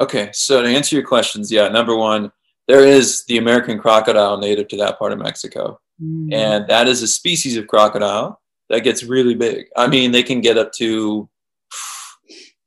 Okay, 0.00 0.30
so 0.32 0.62
to 0.62 0.68
answer 0.68 0.96
your 0.96 1.04
questions, 1.04 1.52
yeah, 1.52 1.68
number 1.68 1.94
one, 1.94 2.32
there 2.68 2.86
is 2.86 3.24
the 3.26 3.36
American 3.36 3.78
crocodile 3.78 4.38
native 4.38 4.68
to 4.68 4.76
that 4.78 4.98
part 4.98 5.12
of 5.12 5.18
Mexico. 5.18 5.78
Mm. 6.02 6.32
And 6.32 6.66
that 6.68 6.88
is 6.88 7.02
a 7.02 7.06
species 7.06 7.58
of 7.58 7.66
crocodile 7.66 8.40
that 8.70 8.82
gets 8.82 9.02
really 9.04 9.34
big. 9.34 9.66
I 9.76 9.86
mean, 9.86 10.12
they 10.12 10.22
can 10.22 10.40
get 10.40 10.56
up 10.56 10.72
to, 10.74 11.28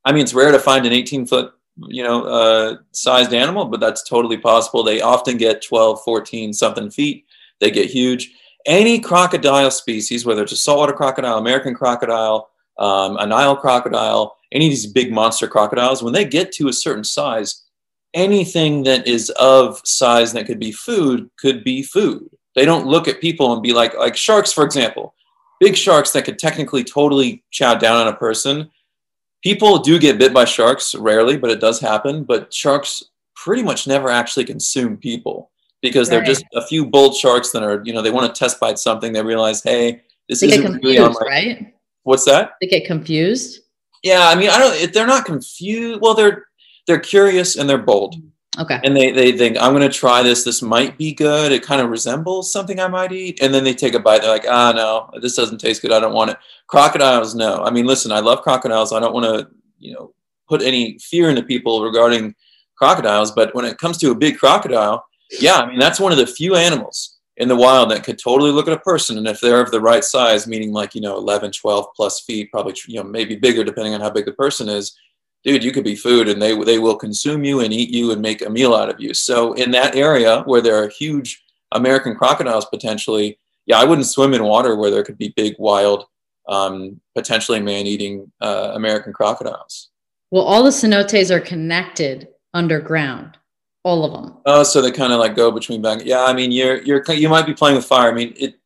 I 0.05 0.11
mean, 0.11 0.21
it's 0.21 0.35
rare 0.35 0.51
to 0.51 0.59
find 0.59 0.85
an 0.85 0.93
18 0.93 1.25
foot, 1.25 1.53
you 1.87 2.03
know, 2.03 2.23
uh, 2.25 2.75
sized 2.91 3.33
animal, 3.33 3.65
but 3.65 3.79
that's 3.79 4.07
totally 4.07 4.37
possible. 4.37 4.83
They 4.83 5.01
often 5.01 5.37
get 5.37 5.63
12, 5.63 6.03
14 6.05 6.53
something 6.53 6.91
feet. 6.91 7.25
They 7.59 7.71
get 7.71 7.89
huge 7.89 8.31
any 8.65 8.99
crocodile 8.99 9.71
species, 9.71 10.25
whether 10.25 10.43
it's 10.43 10.51
a 10.51 10.57
saltwater 10.57 10.93
crocodile, 10.93 11.37
American 11.37 11.73
crocodile, 11.73 12.49
um, 12.77 13.17
a 13.17 13.25
Nile 13.25 13.55
crocodile, 13.55 14.35
any 14.51 14.65
of 14.65 14.71
these 14.71 14.87
big 14.87 15.11
monster 15.11 15.47
crocodiles, 15.47 16.01
when 16.03 16.13
they 16.13 16.25
get 16.25 16.51
to 16.53 16.67
a 16.67 16.73
certain 16.73 17.03
size, 17.03 17.63
anything 18.13 18.83
that 18.83 19.07
is 19.07 19.29
of 19.31 19.81
size 19.85 20.33
that 20.33 20.45
could 20.45 20.59
be 20.59 20.71
food 20.71 21.29
could 21.37 21.63
be 21.63 21.83
food. 21.83 22.29
They 22.55 22.65
don't 22.65 22.87
look 22.87 23.07
at 23.07 23.21
people 23.21 23.53
and 23.53 23.61
be 23.61 23.73
like, 23.73 23.95
like 23.97 24.15
sharks, 24.15 24.53
for 24.53 24.63
example, 24.63 25.13
big 25.59 25.75
sharks 25.75 26.11
that 26.11 26.25
could 26.25 26.39
technically 26.39 26.83
totally 26.83 27.43
chow 27.51 27.75
down 27.75 27.97
on 27.97 28.07
a 28.07 28.15
person. 28.15 28.71
people 29.43 29.77
do 29.77 29.99
get 29.99 30.17
bit 30.17 30.33
by 30.33 30.43
sharks 30.43 30.95
rarely, 30.95 31.37
but 31.37 31.51
it 31.51 31.61
does 31.61 31.79
happen. 31.79 32.23
But 32.23 32.51
sharks 32.51 33.03
pretty 33.35 33.61
much 33.61 33.85
never 33.85 34.09
actually 34.09 34.45
consume 34.45 34.97
people 34.97 35.51
because 35.89 36.09
they're 36.09 36.23
just 36.23 36.43
a 36.53 36.65
few 36.65 36.85
bold 36.85 37.15
sharks 37.15 37.51
that 37.51 37.63
are, 37.63 37.81
you 37.85 37.93
know, 37.93 38.01
they 38.01 38.11
want 38.11 38.33
to 38.33 38.37
test 38.37 38.59
bite 38.59 38.79
something. 38.79 39.13
They 39.13 39.21
realize, 39.23 39.61
hey, 39.63 40.01
this 40.27 40.41
isn't 40.43 40.83
really 40.83 40.97
on 40.97 41.13
my. 41.13 41.19
right? 41.27 41.73
What's 42.03 42.25
that? 42.25 42.53
They 42.61 42.67
get 42.67 42.85
confused. 42.85 43.61
Yeah, 44.03 44.27
I 44.27 44.35
mean, 44.35 44.49
I 44.49 44.57
don't. 44.59 44.93
They're 44.93 45.07
not 45.07 45.25
confused. 45.25 45.99
Well, 46.01 46.13
they're 46.13 46.45
they're 46.87 46.99
curious 46.99 47.55
and 47.55 47.67
they're 47.67 47.79
bold, 47.79 48.15
Okay. 48.59 48.79
and 48.83 48.95
they 48.95 49.11
they 49.11 49.31
think 49.37 49.57
I'm 49.59 49.73
going 49.73 49.89
to 49.89 49.97
try 49.97 50.21
this. 50.21 50.43
This 50.43 50.61
might 50.61 50.97
be 50.97 51.13
good. 51.13 51.51
It 51.51 51.63
kind 51.63 51.81
of 51.81 51.89
resembles 51.89 52.51
something 52.51 52.79
I 52.79 52.87
might 52.87 53.11
eat, 53.11 53.39
and 53.41 53.53
then 53.53 53.63
they 53.63 53.73
take 53.73 53.95
a 53.95 53.99
bite. 53.99 54.21
They're 54.21 54.29
like, 54.29 54.45
ah, 54.47 54.71
no, 54.75 55.09
this 55.21 55.35
doesn't 55.35 55.57
taste 55.59 55.81
good. 55.81 55.91
I 55.91 55.99
don't 55.99 56.13
want 56.13 56.31
it. 56.31 56.37
Crocodiles, 56.67 57.33
no. 57.33 57.63
I 57.63 57.71
mean, 57.71 57.85
listen, 57.87 58.11
I 58.11 58.19
love 58.19 58.41
crocodiles. 58.41 58.93
I 58.93 58.99
don't 58.99 59.13
want 59.13 59.25
to, 59.25 59.47
you 59.79 59.93
know, 59.93 60.13
put 60.47 60.61
any 60.61 60.99
fear 60.99 61.29
into 61.31 61.41
people 61.43 61.83
regarding 61.83 62.35
crocodiles, 62.77 63.31
but 63.31 63.55
when 63.55 63.65
it 63.65 63.77
comes 63.79 63.97
to 63.99 64.11
a 64.11 64.15
big 64.15 64.37
crocodile, 64.37 65.03
yeah, 65.31 65.55
I 65.55 65.67
mean, 65.67 65.79
that's 65.79 65.99
one 65.99 66.11
of 66.11 66.17
the 66.17 66.27
few 66.27 66.55
animals 66.55 67.17
in 67.37 67.47
the 67.47 67.55
wild 67.55 67.91
that 67.91 68.03
could 68.03 68.17
totally 68.17 68.51
look 68.51 68.67
at 68.67 68.73
a 68.73 68.79
person 68.79 69.17
and 69.17 69.27
if 69.27 69.41
they're 69.41 69.61
of 69.61 69.69
the 69.69 69.81
right 69.81 70.05
size 70.05 70.47
meaning 70.47 70.71
like 70.71 70.95
you 70.95 71.01
know 71.01 71.17
11 71.17 71.51
12 71.51 71.87
plus 71.93 72.21
feet 72.21 72.49
probably 72.49 72.73
you 72.87 72.95
know 72.95 73.03
maybe 73.03 73.35
bigger 73.35 73.61
depending 73.61 73.93
on 73.93 73.99
how 73.99 74.09
big 74.09 74.23
the 74.23 74.31
person 74.31 74.69
is 74.69 74.97
dude 75.43 75.61
you 75.61 75.73
could 75.73 75.83
be 75.83 75.97
food 75.97 76.29
and 76.29 76.41
they 76.41 76.57
they 76.63 76.79
will 76.79 76.95
consume 76.95 77.43
you 77.43 77.59
and 77.59 77.73
eat 77.73 77.89
you 77.89 78.13
and 78.13 78.21
make 78.21 78.41
a 78.41 78.49
meal 78.49 78.73
out 78.73 78.89
of 78.89 79.01
you 79.01 79.13
so 79.13 79.51
in 79.51 79.69
that 79.69 79.97
area 79.97 80.43
where 80.43 80.61
there 80.61 80.81
are 80.81 80.87
huge 80.87 81.43
american 81.73 82.15
crocodiles 82.15 82.67
potentially 82.67 83.37
yeah 83.65 83.77
i 83.77 83.83
wouldn't 83.83 84.07
swim 84.07 84.33
in 84.33 84.41
water 84.41 84.77
where 84.77 84.89
there 84.89 85.03
could 85.03 85.17
be 85.17 85.33
big 85.35 85.55
wild 85.59 86.05
um, 86.47 87.01
potentially 87.15 87.59
man-eating 87.59 88.31
uh, 88.39 88.71
american 88.75 89.11
crocodiles 89.11 89.89
Well, 90.31 90.43
all 90.43 90.63
the 90.63 90.69
cenotes 90.69 91.31
are 91.31 91.39
connected 91.39 92.27
underground. 92.53 93.37
All 93.85 94.03
of 94.03 94.11
them. 94.11 94.37
Oh, 94.47 94.63
so 94.63 94.81
they 94.81 94.91
kind 94.91 95.13
of 95.13 95.19
like 95.19 95.35
go 95.35 95.51
between 95.51 95.79
back. 95.79 96.01
Yeah, 96.03 96.25
I 96.25 96.33
mean, 96.33 96.51
you're 96.51 96.81
you're 96.81 97.03
you 97.13 97.29
might 97.29 97.45
be 97.45 97.53
playing 97.53 97.75
with 97.75 97.85
fire. 97.85 98.09
I 98.09 98.13
mean, 98.15 98.33
it. 98.35 98.59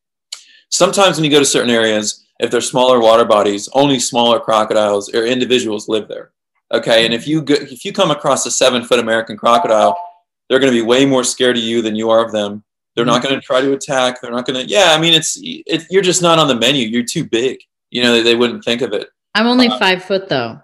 Sometimes 0.70 1.16
when 1.16 1.24
you 1.24 1.30
go 1.30 1.38
to 1.38 1.44
certain 1.44 1.68
areas, 1.68 2.26
if 2.38 2.50
they're 2.50 2.62
smaller 2.62 3.00
water 3.00 3.26
bodies, 3.26 3.68
only 3.74 4.00
smaller 4.00 4.40
crocodiles 4.40 5.12
or 5.14 5.26
individuals 5.26 5.88
live 5.88 6.08
there. 6.08 6.30
Okay, 6.72 7.04
and 7.04 7.12
if 7.12 7.28
you 7.28 7.42
go, 7.42 7.52
if 7.54 7.84
you 7.84 7.92
come 7.92 8.10
across 8.10 8.46
a 8.46 8.50
seven 8.50 8.82
foot 8.82 8.98
American 8.98 9.36
crocodile, 9.36 9.94
they're 10.48 10.58
going 10.58 10.72
to 10.72 10.78
be 10.78 10.86
way 10.86 11.04
more 11.04 11.22
scared 11.22 11.58
of 11.58 11.62
you 11.62 11.82
than 11.82 11.94
you 11.94 12.08
are 12.08 12.24
of 12.24 12.32
them. 12.32 12.64
They're 12.96 13.04
not 13.04 13.22
going 13.22 13.34
to 13.34 13.40
try 13.42 13.60
to 13.60 13.74
attack. 13.74 14.22
They're 14.22 14.30
not 14.30 14.46
going 14.46 14.64
to. 14.64 14.72
Yeah, 14.72 14.94
I 14.96 15.00
mean, 15.00 15.12
it's 15.12 15.38
it, 15.42 15.84
you're 15.90 16.02
just 16.02 16.22
not 16.22 16.38
on 16.38 16.48
the 16.48 16.54
menu. 16.54 16.86
You're 16.88 17.04
too 17.04 17.24
big. 17.24 17.58
You 17.90 18.02
know, 18.02 18.12
they, 18.12 18.22
they 18.22 18.36
wouldn't 18.36 18.64
think 18.64 18.80
of 18.80 18.94
it. 18.94 19.10
I'm 19.34 19.46
only 19.46 19.68
Uh, 19.68 19.78
five 19.78 20.02
foot 20.02 20.30
though. 20.30 20.60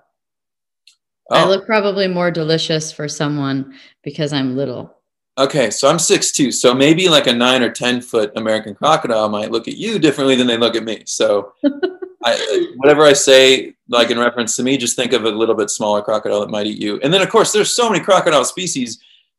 I 1.30 1.45
Oh. 1.45 1.49
look 1.49 1.66
probably 1.66 2.06
more 2.09 2.30
delicious 2.30 2.92
for 2.92 3.09
someone 3.09 3.75
because 4.04 4.33
I'm 4.33 4.56
little. 4.56 4.92
Okay, 5.38 5.71
so 5.71 5.88
I'm 5.88 5.99
six 5.99 6.33
two, 6.33 6.50
so 6.50 6.73
maybe 6.73 7.09
like 7.09 7.26
a 7.26 7.33
nine 7.33 7.62
or 7.62 7.71
ten 7.71 8.00
foot 8.00 8.33
American 8.37 8.75
crocodile 8.75 9.28
might 9.28 9.50
look 9.50 9.68
at 9.68 9.76
you 9.76 9.99
differently 9.99 10.35
than 10.35 10.47
they 10.47 10.56
look 10.56 10.76
at 10.76 10.85
me. 10.85 11.02
So, 11.04 11.52
I, 12.25 12.68
whatever 12.76 13.02
I 13.02 13.12
say, 13.12 13.75
like 13.88 14.11
in 14.11 14.18
reference 14.18 14.56
to 14.56 14.62
me, 14.62 14.76
just 14.78 14.97
think 14.97 15.12
of 15.12 15.25
a 15.25 15.30
little 15.30 15.54
bit 15.54 15.68
smaller 15.71 16.00
crocodile 16.00 16.40
that 16.40 16.50
might 16.50 16.66
eat 16.66 16.80
you. 16.80 16.99
And 17.02 17.12
then, 17.12 17.21
of 17.23 17.28
course, 17.28 17.52
there's 17.52 17.75
so 17.76 17.90
many 17.90 18.02
crocodile 18.02 18.45
species 18.45 18.99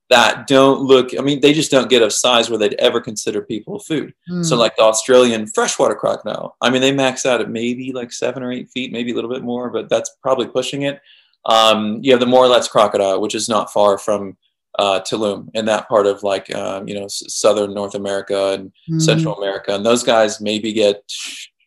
that 0.10 0.46
don't 0.48 0.82
look. 0.82 1.10
I 1.17 1.22
mean, 1.22 1.41
they 1.41 1.51
just 1.51 1.72
don't 1.72 1.89
get 1.89 2.01
a 2.03 2.10
size 2.12 2.50
where 2.50 2.60
they'd 2.60 2.75
ever 2.75 3.01
consider 3.01 3.41
people 3.41 3.79
food. 3.79 4.13
So, 4.44 4.56
Mm. 4.56 4.60
like 4.60 4.75
the 4.77 4.84
Australian 4.84 5.48
freshwater 5.48 5.96
crocodile, 5.96 6.56
I 6.62 6.70
mean, 6.70 6.82
they 6.82 6.91
max 6.94 7.25
out 7.25 7.41
at 7.41 7.50
maybe 7.50 7.91
like 7.91 8.13
seven 8.13 8.44
or 8.44 8.51
eight 8.51 8.70
feet, 8.70 8.91
maybe 8.94 9.12
a 9.12 9.15
little 9.15 9.32
bit 9.32 9.44
more, 9.44 9.70
but 9.72 9.89
that's 9.89 10.12
probably 10.22 10.48
pushing 10.48 10.84
it. 10.84 11.00
Um, 11.46 12.00
you 12.01 12.12
have 12.12 12.20
the 12.20 12.25
Morlet's 12.25 12.67
crocodile, 12.67 13.22
which 13.22 13.36
is 13.36 13.48
not 13.48 13.72
far 13.72 13.98
from 13.98 14.38
uh, 14.79 15.00
Tulum 15.01 15.50
in 15.53 15.65
that 15.65 15.88
part 15.88 16.06
of 16.06 16.22
like 16.24 16.53
um, 16.53 16.88
you 16.88 16.96
know 16.96 17.06
s- 17.06 17.24
southern 17.29 17.74
North 17.74 17.96
America 17.96 18.53
and 18.53 18.72
Mm. 18.89 19.01
Central 19.01 19.36
America, 19.38 19.74
and 19.75 19.86
those 19.86 20.03
guys 20.03 20.39
maybe 20.41 20.72
get 20.74 21.03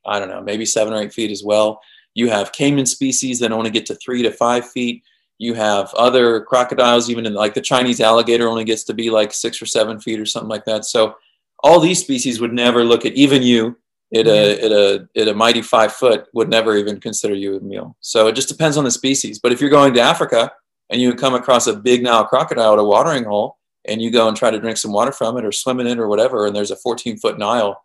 I 0.06 0.18
don't 0.18 0.28
know 0.28 0.40
maybe 0.42 0.64
seven 0.64 0.92
or 0.94 1.02
eight 1.02 1.12
feet 1.12 1.30
as 1.30 1.42
well. 1.44 1.80
You 2.14 2.28
have 2.30 2.52
caiman 2.52 2.86
species 2.86 3.38
that 3.40 3.52
only 3.52 3.70
get 3.70 3.86
to 3.86 3.94
three 3.96 4.22
to 4.22 4.30
five 4.32 4.68
feet. 4.70 5.02
You 5.38 5.54
have 5.54 5.92
other 5.94 6.40
crocodiles, 6.42 7.08
even 7.10 7.24
in 7.26 7.34
like 7.34 7.54
the 7.54 7.60
Chinese 7.60 8.00
alligator, 8.00 8.48
only 8.48 8.64
gets 8.64 8.84
to 8.84 8.94
be 8.94 9.10
like 9.10 9.32
six 9.32 9.60
or 9.62 9.66
seven 9.66 9.98
feet 10.00 10.20
or 10.20 10.26
something 10.26 10.48
like 10.48 10.64
that. 10.66 10.84
So 10.84 11.14
all 11.62 11.80
these 11.80 12.00
species 12.00 12.40
would 12.40 12.52
never 12.52 12.84
look 12.84 13.04
at 13.06 13.12
even 13.14 13.42
you 13.42 13.76
at 14.14 14.26
a 14.26 14.64
at 14.64 14.72
a 14.72 15.08
at 15.16 15.28
a 15.28 15.34
mighty 15.34 15.62
five 15.62 15.92
foot 15.92 16.26
would 16.34 16.48
never 16.48 16.76
even 16.76 17.00
consider 17.00 17.34
you 17.34 17.56
a 17.56 17.60
meal. 17.60 17.96
So 18.00 18.26
it 18.26 18.34
just 18.34 18.48
depends 18.48 18.76
on 18.76 18.84
the 18.84 18.90
species. 18.90 19.38
But 19.38 19.52
if 19.52 19.60
you're 19.60 19.70
going 19.70 19.94
to 19.94 20.00
Africa 20.00 20.50
and 20.90 21.00
you 21.00 21.14
come 21.14 21.34
across 21.34 21.66
a 21.66 21.76
big 21.76 22.02
Nile 22.02 22.24
crocodile 22.26 22.72
at 22.72 22.78
a 22.78 22.84
watering 22.84 23.24
hole 23.24 23.58
and 23.86 24.02
you 24.02 24.10
go 24.10 24.26
and 24.28 24.36
try 24.36 24.50
to 24.50 24.58
drink 24.58 24.76
some 24.76 24.92
water 24.92 25.12
from 25.12 25.36
it 25.36 25.44
or 25.44 25.52
swim 25.52 25.80
in 25.80 25.86
it 25.86 25.98
or 25.98 26.08
whatever, 26.08 26.46
and 26.46 26.54
there's 26.54 26.72
a 26.72 26.76
14 26.76 27.18
foot 27.18 27.38
Nile, 27.38 27.82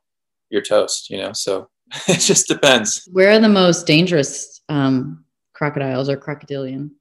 you're 0.50 0.62
toast. 0.62 1.10
You 1.10 1.18
know, 1.18 1.34
so 1.34 1.70
it 2.08 2.20
just 2.20 2.48
depends. 2.48 3.08
Where 3.12 3.32
are 3.32 3.40
the 3.40 3.48
most 3.50 3.86
dangerous 3.86 4.62
um, 4.70 5.24
crocodiles 5.54 6.10
or 6.10 6.18
crocodilian? 6.18 6.92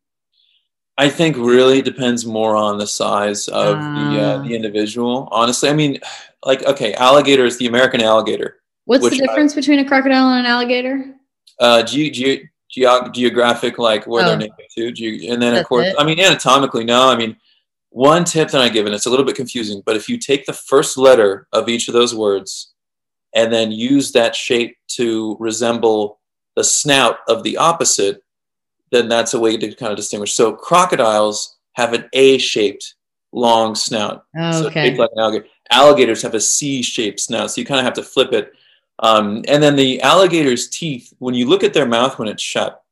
I 0.96 1.08
think 1.08 1.36
really 1.36 1.82
depends 1.82 2.24
more 2.24 2.54
on 2.54 2.78
the 2.78 2.86
size 2.86 3.48
of 3.48 3.78
the 3.78 4.20
uh, 4.20 4.38
Ah. 4.38 4.42
the 4.46 4.54
individual. 4.54 5.28
Honestly, 5.32 5.68
I 5.68 5.72
mean, 5.72 5.98
like 6.44 6.62
okay, 6.66 6.94
alligator 6.94 7.44
is 7.44 7.58
the 7.58 7.66
American 7.66 8.00
alligator. 8.00 8.58
What's 8.86 9.08
the 9.08 9.16
I- 9.16 9.26
difference 9.26 9.54
between 9.54 9.78
a 9.78 9.84
crocodile 9.84 10.28
and 10.30 10.40
an 10.40 10.46
alligator? 10.46 11.14
uh, 11.60 11.82
ge- 11.84 12.10
ge- 12.12 12.42
geog- 12.76 13.14
geographic, 13.14 13.78
like 13.78 14.06
where 14.06 14.24
Oh. 14.24 14.28
they're 14.28 14.36
native 14.36 14.56
to, 14.76 14.90
ge- 14.92 15.24
and 15.30 15.40
then 15.40 15.54
of 15.54 15.64
course, 15.66 15.86
it? 15.86 15.94
I 15.98 16.04
mean, 16.04 16.18
anatomically, 16.18 16.84
no. 16.84 17.08
I 17.08 17.16
mean, 17.16 17.36
one 17.90 18.24
tip 18.24 18.50
that 18.50 18.60
I 18.60 18.68
give, 18.68 18.86
and 18.86 18.94
it's 18.94 19.06
a 19.06 19.10
little 19.10 19.24
bit 19.24 19.36
confusing, 19.36 19.80
but 19.86 19.94
if 19.94 20.08
you 20.08 20.18
take 20.18 20.46
the 20.46 20.52
first 20.52 20.98
letter 20.98 21.46
of 21.52 21.68
each 21.68 21.86
of 21.86 21.94
those 21.94 22.12
words 22.12 22.72
and 23.34 23.52
then 23.52 23.70
use 23.70 24.10
that 24.12 24.34
shape 24.34 24.76
to 24.88 25.36
resemble 25.38 26.18
the 26.56 26.64
snout 26.64 27.18
of 27.28 27.44
the 27.44 27.56
opposite, 27.56 28.20
then 28.90 29.08
that's 29.08 29.34
a 29.34 29.38
way 29.40 29.56
to 29.56 29.72
kind 29.74 29.92
of 29.92 29.96
distinguish. 29.96 30.32
So 30.32 30.52
crocodiles 30.52 31.56
have 31.74 31.92
an 31.92 32.08
A-shaped 32.14 32.94
long 33.32 33.76
snout. 33.76 34.24
Oh, 34.36 34.62
So 34.62 34.66
okay. 34.66 34.88
shaped 34.88 34.98
like 34.98 35.10
an 35.14 35.20
alligator. 35.20 35.46
Alligators 35.70 36.22
have 36.22 36.34
a 36.34 36.40
C-shaped 36.40 37.20
snout, 37.20 37.50
so 37.52 37.60
you 37.60 37.64
kind 37.66 37.78
of 37.78 37.84
have 37.84 37.94
to 37.94 38.02
flip 38.02 38.32
it. 38.32 38.52
Um, 39.00 39.42
and 39.48 39.62
then 39.62 39.76
the 39.76 40.00
alligator's 40.02 40.68
teeth, 40.68 41.12
when 41.18 41.34
you 41.34 41.48
look 41.48 41.64
at 41.64 41.74
their 41.74 41.86
mouth 41.86 42.18
when 42.18 42.28
it's 42.28 42.42
shut, 42.42 42.82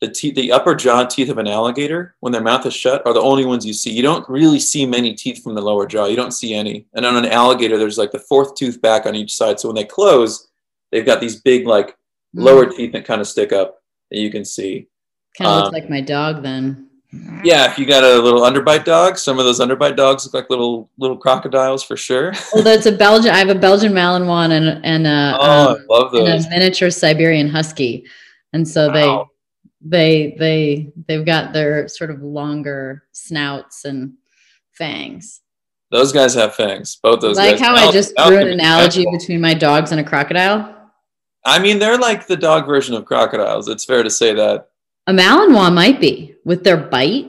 the 0.00 0.08
teeth, 0.08 0.34
the 0.34 0.50
upper 0.50 0.74
jaw 0.74 1.04
teeth 1.04 1.28
of 1.28 1.38
an 1.38 1.46
alligator, 1.46 2.16
when 2.20 2.32
their 2.32 2.42
mouth 2.42 2.66
is 2.66 2.74
shut, 2.74 3.06
are 3.06 3.14
the 3.14 3.20
only 3.20 3.44
ones 3.44 3.64
you 3.64 3.72
see. 3.72 3.92
You 3.92 4.02
don't 4.02 4.28
really 4.28 4.58
see 4.58 4.84
many 4.84 5.14
teeth 5.14 5.42
from 5.42 5.54
the 5.54 5.62
lower 5.62 5.86
jaw. 5.86 6.06
You 6.06 6.16
don't 6.16 6.32
see 6.32 6.54
any. 6.54 6.86
And 6.94 7.06
on 7.06 7.16
an 7.16 7.26
alligator, 7.26 7.78
there's 7.78 7.98
like 7.98 8.10
the 8.10 8.18
fourth 8.18 8.56
tooth 8.56 8.82
back 8.82 9.06
on 9.06 9.14
each 9.14 9.36
side. 9.36 9.60
So 9.60 9.68
when 9.68 9.76
they 9.76 9.84
close, 9.84 10.48
they've 10.90 11.06
got 11.06 11.20
these 11.20 11.40
big 11.40 11.68
like 11.68 11.96
lower 12.34 12.66
teeth 12.66 12.92
that 12.92 13.04
kind 13.04 13.20
of 13.20 13.28
stick 13.28 13.52
up 13.52 13.80
that 14.10 14.18
you 14.18 14.30
can 14.30 14.44
see. 14.44 14.88
Kind 15.38 15.48
of 15.48 15.56
um, 15.56 15.62
looks 15.62 15.72
like 15.72 15.88
my 15.88 16.00
dog 16.00 16.42
then. 16.42 16.88
Yeah, 17.44 17.70
if 17.70 17.78
you 17.78 17.84
got 17.84 18.04
a 18.04 18.18
little 18.22 18.40
underbite 18.40 18.84
dog, 18.84 19.18
some 19.18 19.38
of 19.38 19.44
those 19.44 19.60
underbite 19.60 19.96
dogs 19.96 20.24
look 20.24 20.32
like 20.32 20.48
little 20.48 20.88
little 20.96 21.16
crocodiles 21.18 21.82
for 21.82 21.96
sure. 21.96 22.32
Although 22.54 22.70
it's 22.72 22.86
a 22.86 22.92
Belgian. 22.92 23.32
I 23.32 23.38
have 23.38 23.50
a 23.50 23.54
Belgian 23.54 23.92
Malinois 23.92 24.50
and 24.50 24.82
and 24.84 25.06
a, 25.06 25.36
Oh, 25.38 25.70
um, 25.72 25.86
love 25.90 26.14
and 26.14 26.26
a 26.46 26.48
miniature 26.48 26.90
Siberian 26.90 27.48
Husky, 27.48 28.06
and 28.54 28.66
so 28.66 28.88
Wow. 28.90 29.28
they 29.82 30.34
they 30.34 30.36
they 30.38 30.92
they've 31.06 31.26
got 31.26 31.52
their 31.52 31.86
sort 31.88 32.10
of 32.10 32.22
longer 32.22 33.04
snouts 33.12 33.84
and 33.84 34.14
fangs. 34.72 35.40
Those 35.90 36.12
guys 36.12 36.32
have 36.34 36.54
fangs. 36.54 36.96
Both 37.02 37.20
those 37.20 37.36
like 37.36 37.58
guys. 37.58 37.60
how 37.60 37.76
Al- 37.76 37.88
I 37.90 37.92
just 37.92 38.14
Al 38.16 38.28
drew 38.30 38.38
an 38.38 38.48
analogy 38.48 39.04
between 39.12 39.40
my 39.42 39.52
dogs 39.52 39.90
and 39.92 40.00
a 40.00 40.04
crocodile. 40.04 40.74
I 41.44 41.58
mean, 41.58 41.78
they're 41.78 41.98
like 41.98 42.26
the 42.26 42.36
dog 42.36 42.64
version 42.66 42.94
of 42.94 43.04
crocodiles. 43.04 43.68
It's 43.68 43.84
fair 43.84 44.02
to 44.02 44.08
say 44.08 44.32
that. 44.32 44.68
A 45.06 45.12
Malinois 45.12 45.72
might 45.72 46.00
be 46.00 46.36
with 46.44 46.62
their 46.62 46.76
bite. 46.76 47.26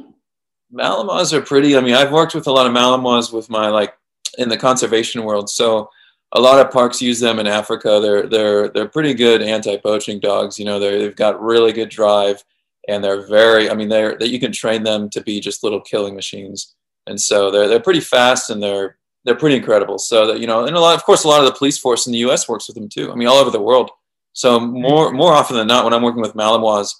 Malinois 0.74 1.34
are 1.34 1.42
pretty. 1.42 1.76
I 1.76 1.82
mean, 1.82 1.96
I've 1.96 2.12
worked 2.12 2.36
with 2.36 2.48
a 2.48 2.52
lot 2.52 2.68
of 2.68 2.74
Malinois 2.74 3.34
with 3.34 3.50
my 3.50 3.70
like 3.70 3.94
in 4.38 4.50
the 4.50 4.58
conservation 4.58 5.24
world. 5.24 5.50
So 5.50 5.90
a 6.34 6.40
lot 6.40 6.64
of 6.64 6.72
parks 6.72 7.02
use 7.02 7.20
them 7.20 7.40
in 7.40 7.48
Africa. 7.48 8.00
They're 8.02 8.28
they're 8.28 8.70
they're 8.70 8.88
pretty 8.88 9.14
good 9.14 9.42
anti-poaching 9.42 10.20
dogs. 10.20 10.60
You 10.60 10.66
know, 10.66 10.80
they 10.80 11.00
they've 11.00 11.16
got 11.16 11.42
really 11.42 11.72
good 11.72 11.90
drive, 11.90 12.44
and 12.88 13.04
they're 13.04 13.26
very. 13.28 13.70
I 13.70 13.76
mean, 13.76 13.90
they're 13.90 14.18
that 14.18 14.30
you 14.30 14.40
can 14.40 14.52
train 14.52 14.84
them 14.84 15.10
to 15.12 15.22
be 15.22 15.40
just 15.40 15.64
little 15.64 15.82
killing 15.82 16.16
machines. 16.16 16.76
And 17.08 17.20
so 17.20 17.52
they're 17.52 17.68
they're 17.68 17.80
pretty 17.80 18.00
fast 18.00 18.50
and 18.50 18.62
they're 18.62 18.98
they're 19.26 19.36
pretty 19.36 19.56
incredible. 19.56 19.98
So 19.98 20.28
that 20.28 20.40
you 20.40 20.48
know, 20.48 20.66
and 20.66 20.76
a 20.76 20.80
lot, 20.80 20.96
of 20.96 21.04
course, 21.06 21.24
a 21.24 21.28
lot 21.28 21.40
of 21.40 21.46
the 21.46 21.58
police 21.58 21.78
force 21.78 22.08
in 22.08 22.14
the 22.14 22.20
U.S. 22.20 22.50
works 22.50 22.68
with 22.68 22.76
them 22.76 22.90
too. 22.90 23.12
I 23.12 23.16
mean, 23.16 23.28
all 23.28 23.38
over 23.38 23.52
the 23.52 23.62
world. 23.62 23.92
So 24.34 24.60
more 24.60 25.12
more 25.12 25.34
often 25.34 25.56
than 25.56 25.68
not, 25.68 25.84
when 25.84 25.94
I'm 25.94 26.02
working 26.02 26.22
with 26.22 26.34
Malinois, 26.34 26.94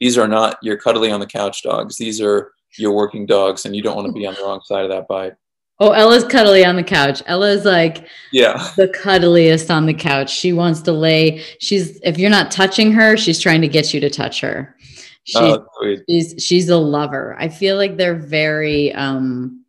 these 0.00 0.16
are 0.16 0.26
not 0.26 0.58
your 0.62 0.76
cuddly 0.76 1.10
on 1.10 1.20
the 1.20 1.26
couch 1.26 1.62
dogs. 1.62 1.96
These 1.96 2.20
are 2.20 2.52
your 2.78 2.92
working 2.92 3.26
dogs, 3.26 3.66
and 3.66 3.76
you 3.76 3.82
don't 3.82 3.96
want 3.96 4.06
to 4.06 4.12
be 4.12 4.26
on 4.26 4.34
the 4.34 4.42
wrong 4.42 4.60
side 4.64 4.84
of 4.84 4.90
that 4.90 5.06
bite. 5.06 5.34
Oh, 5.78 5.92
Ella's 5.92 6.24
cuddly 6.24 6.64
on 6.64 6.76
the 6.76 6.82
couch. 6.82 7.22
Ella's 7.26 7.64
like 7.64 8.06
Yeah, 8.32 8.70
the 8.76 8.88
cuddliest 8.88 9.70
on 9.70 9.86
the 9.86 9.94
couch. 9.94 10.30
She 10.30 10.52
wants 10.52 10.82
to 10.82 10.92
lay. 10.92 11.42
She's 11.60 12.00
if 12.02 12.18
you're 12.18 12.30
not 12.30 12.50
touching 12.50 12.92
her, 12.92 13.16
she's 13.16 13.38
trying 13.38 13.60
to 13.62 13.68
get 13.68 13.94
you 13.94 14.00
to 14.00 14.10
touch 14.10 14.40
her. 14.40 14.76
She, 15.24 15.38
oh, 15.38 15.66
she's 16.08 16.34
she's 16.38 16.68
a 16.70 16.76
lover. 16.76 17.36
I 17.38 17.48
feel 17.48 17.76
like 17.76 17.96
they're 17.96 18.16
very 18.16 18.92
um 18.94 19.64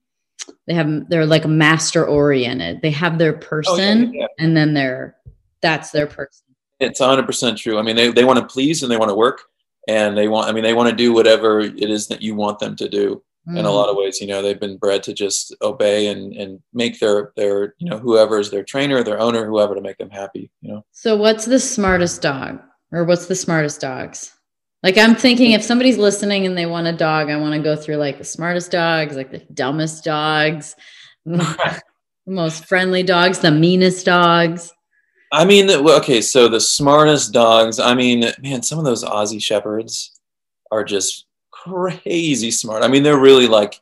they 0.68 0.74
have 0.74 1.10
they're 1.10 1.26
like 1.26 1.46
master 1.46 2.06
oriented. 2.06 2.82
They 2.82 2.92
have 2.92 3.18
their 3.18 3.34
person 3.34 4.10
oh, 4.10 4.12
yeah, 4.12 4.22
yeah. 4.22 4.28
and 4.40 4.56
then 4.56 4.74
they're 4.74 5.16
that's 5.62 5.92
their 5.92 6.08
person. 6.08 6.46
It's 6.80 7.00
100% 7.00 7.58
true. 7.58 7.78
I 7.78 7.84
mean, 7.84 7.96
they, 7.96 8.12
they 8.12 8.24
want 8.24 8.40
to 8.40 8.46
please 8.52 8.82
and 8.82 8.92
they 8.92 8.98
want 8.98 9.10
to 9.10 9.16
work 9.16 9.44
and 9.92 10.18
they 10.18 10.28
want, 10.28 10.48
I 10.48 10.54
mean, 10.54 10.64
they 10.64 10.74
want 10.74 10.90
to 10.90 10.96
do 10.96 11.12
whatever 11.14 11.60
it 11.60 11.90
is 11.90 12.08
that 12.08 12.22
you 12.22 12.34
want 12.34 12.60
them 12.60 12.76
to 12.78 12.88
do. 12.88 13.22
Mm. 13.48 13.60
In 13.60 13.66
a 13.66 13.70
mm. 13.70 13.74
lot 13.74 13.90
of 13.90 13.98
ways, 13.98 14.22
you 14.22 14.28
know, 14.28 14.42
they've 14.42 14.60
been 14.60 14.78
bred 14.78 15.04
to 15.04 15.14
just 15.14 15.56
obey 15.62 16.08
and, 16.08 16.34
and 16.34 16.60
make 16.74 17.00
their, 17.00 17.34
their, 17.36 17.76
you 17.78 17.90
know, 17.90 17.98
whoever 17.98 18.40
is 18.40 18.52
their 18.52 18.64
trainer, 18.64 19.04
their 19.04 19.20
owner, 19.20 19.46
whoever 19.46 19.76
to 19.76 19.82
make 19.82 19.98
them 19.98 20.10
happy, 20.10 20.50
you 20.62 20.72
know? 20.72 20.86
So 20.92 21.18
what's 21.18 21.46
the 21.46 21.60
smartest 21.60 22.22
dog 22.22 22.62
or 22.92 23.04
what's 23.04 23.26
the 23.26 23.36
smartest 23.36 23.82
dogs? 23.82 24.34
Like 24.84 24.98
I'm 24.98 25.16
thinking 25.16 25.52
if 25.52 25.64
somebody's 25.64 25.98
listening 25.98 26.46
and 26.46 26.58
they 26.58 26.66
want 26.66 26.88
a 26.88 26.94
dog, 26.94 27.30
I 27.30 27.38
want 27.38 27.54
to 27.54 27.62
go 27.62 27.76
through 27.76 27.98
like 27.98 28.18
the 28.18 28.24
smartest 28.24 28.72
dogs, 28.72 29.16
like 29.16 29.32
the 29.32 29.46
dumbest 29.54 30.04
dogs, 30.04 30.76
the 31.26 31.82
most 32.26 32.66
friendly 32.66 33.04
dogs, 33.04 33.40
the 33.40 33.52
meanest 33.52 34.06
dogs. 34.06 34.72
I 35.32 35.46
mean, 35.46 35.70
okay, 35.70 36.22
so 36.22 36.48
the 36.48 36.60
smartest 36.60 37.32
dogs. 37.32 37.80
I 37.80 37.96
mean, 37.96 38.26
man, 38.42 38.64
some 38.64 38.80
of 38.80 38.86
those 38.86 39.04
Aussie 39.04 39.42
shepherds 39.42 40.20
are 40.72 40.84
just 40.84 41.26
crazy 41.52 42.52
smart. 42.52 42.84
I 42.84 42.88
mean, 42.88 43.04
they're 43.04 43.20
really 43.20 43.48
like 43.48 43.80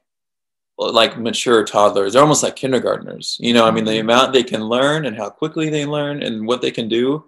like 0.77 1.17
mature 1.17 1.65
toddlers. 1.65 2.13
They're 2.13 2.21
almost 2.21 2.43
like 2.43 2.55
kindergartners. 2.55 3.37
You 3.39 3.53
know, 3.53 3.65
I 3.65 3.71
mean, 3.71 3.83
the 3.83 3.91
mm-hmm. 3.91 4.09
amount 4.09 4.33
they 4.33 4.43
can 4.43 4.63
learn 4.63 5.05
and 5.05 5.17
how 5.17 5.29
quickly 5.29 5.69
they 5.69 5.85
learn 5.85 6.23
and 6.23 6.47
what 6.47 6.61
they 6.61 6.71
can 6.71 6.87
do, 6.87 7.25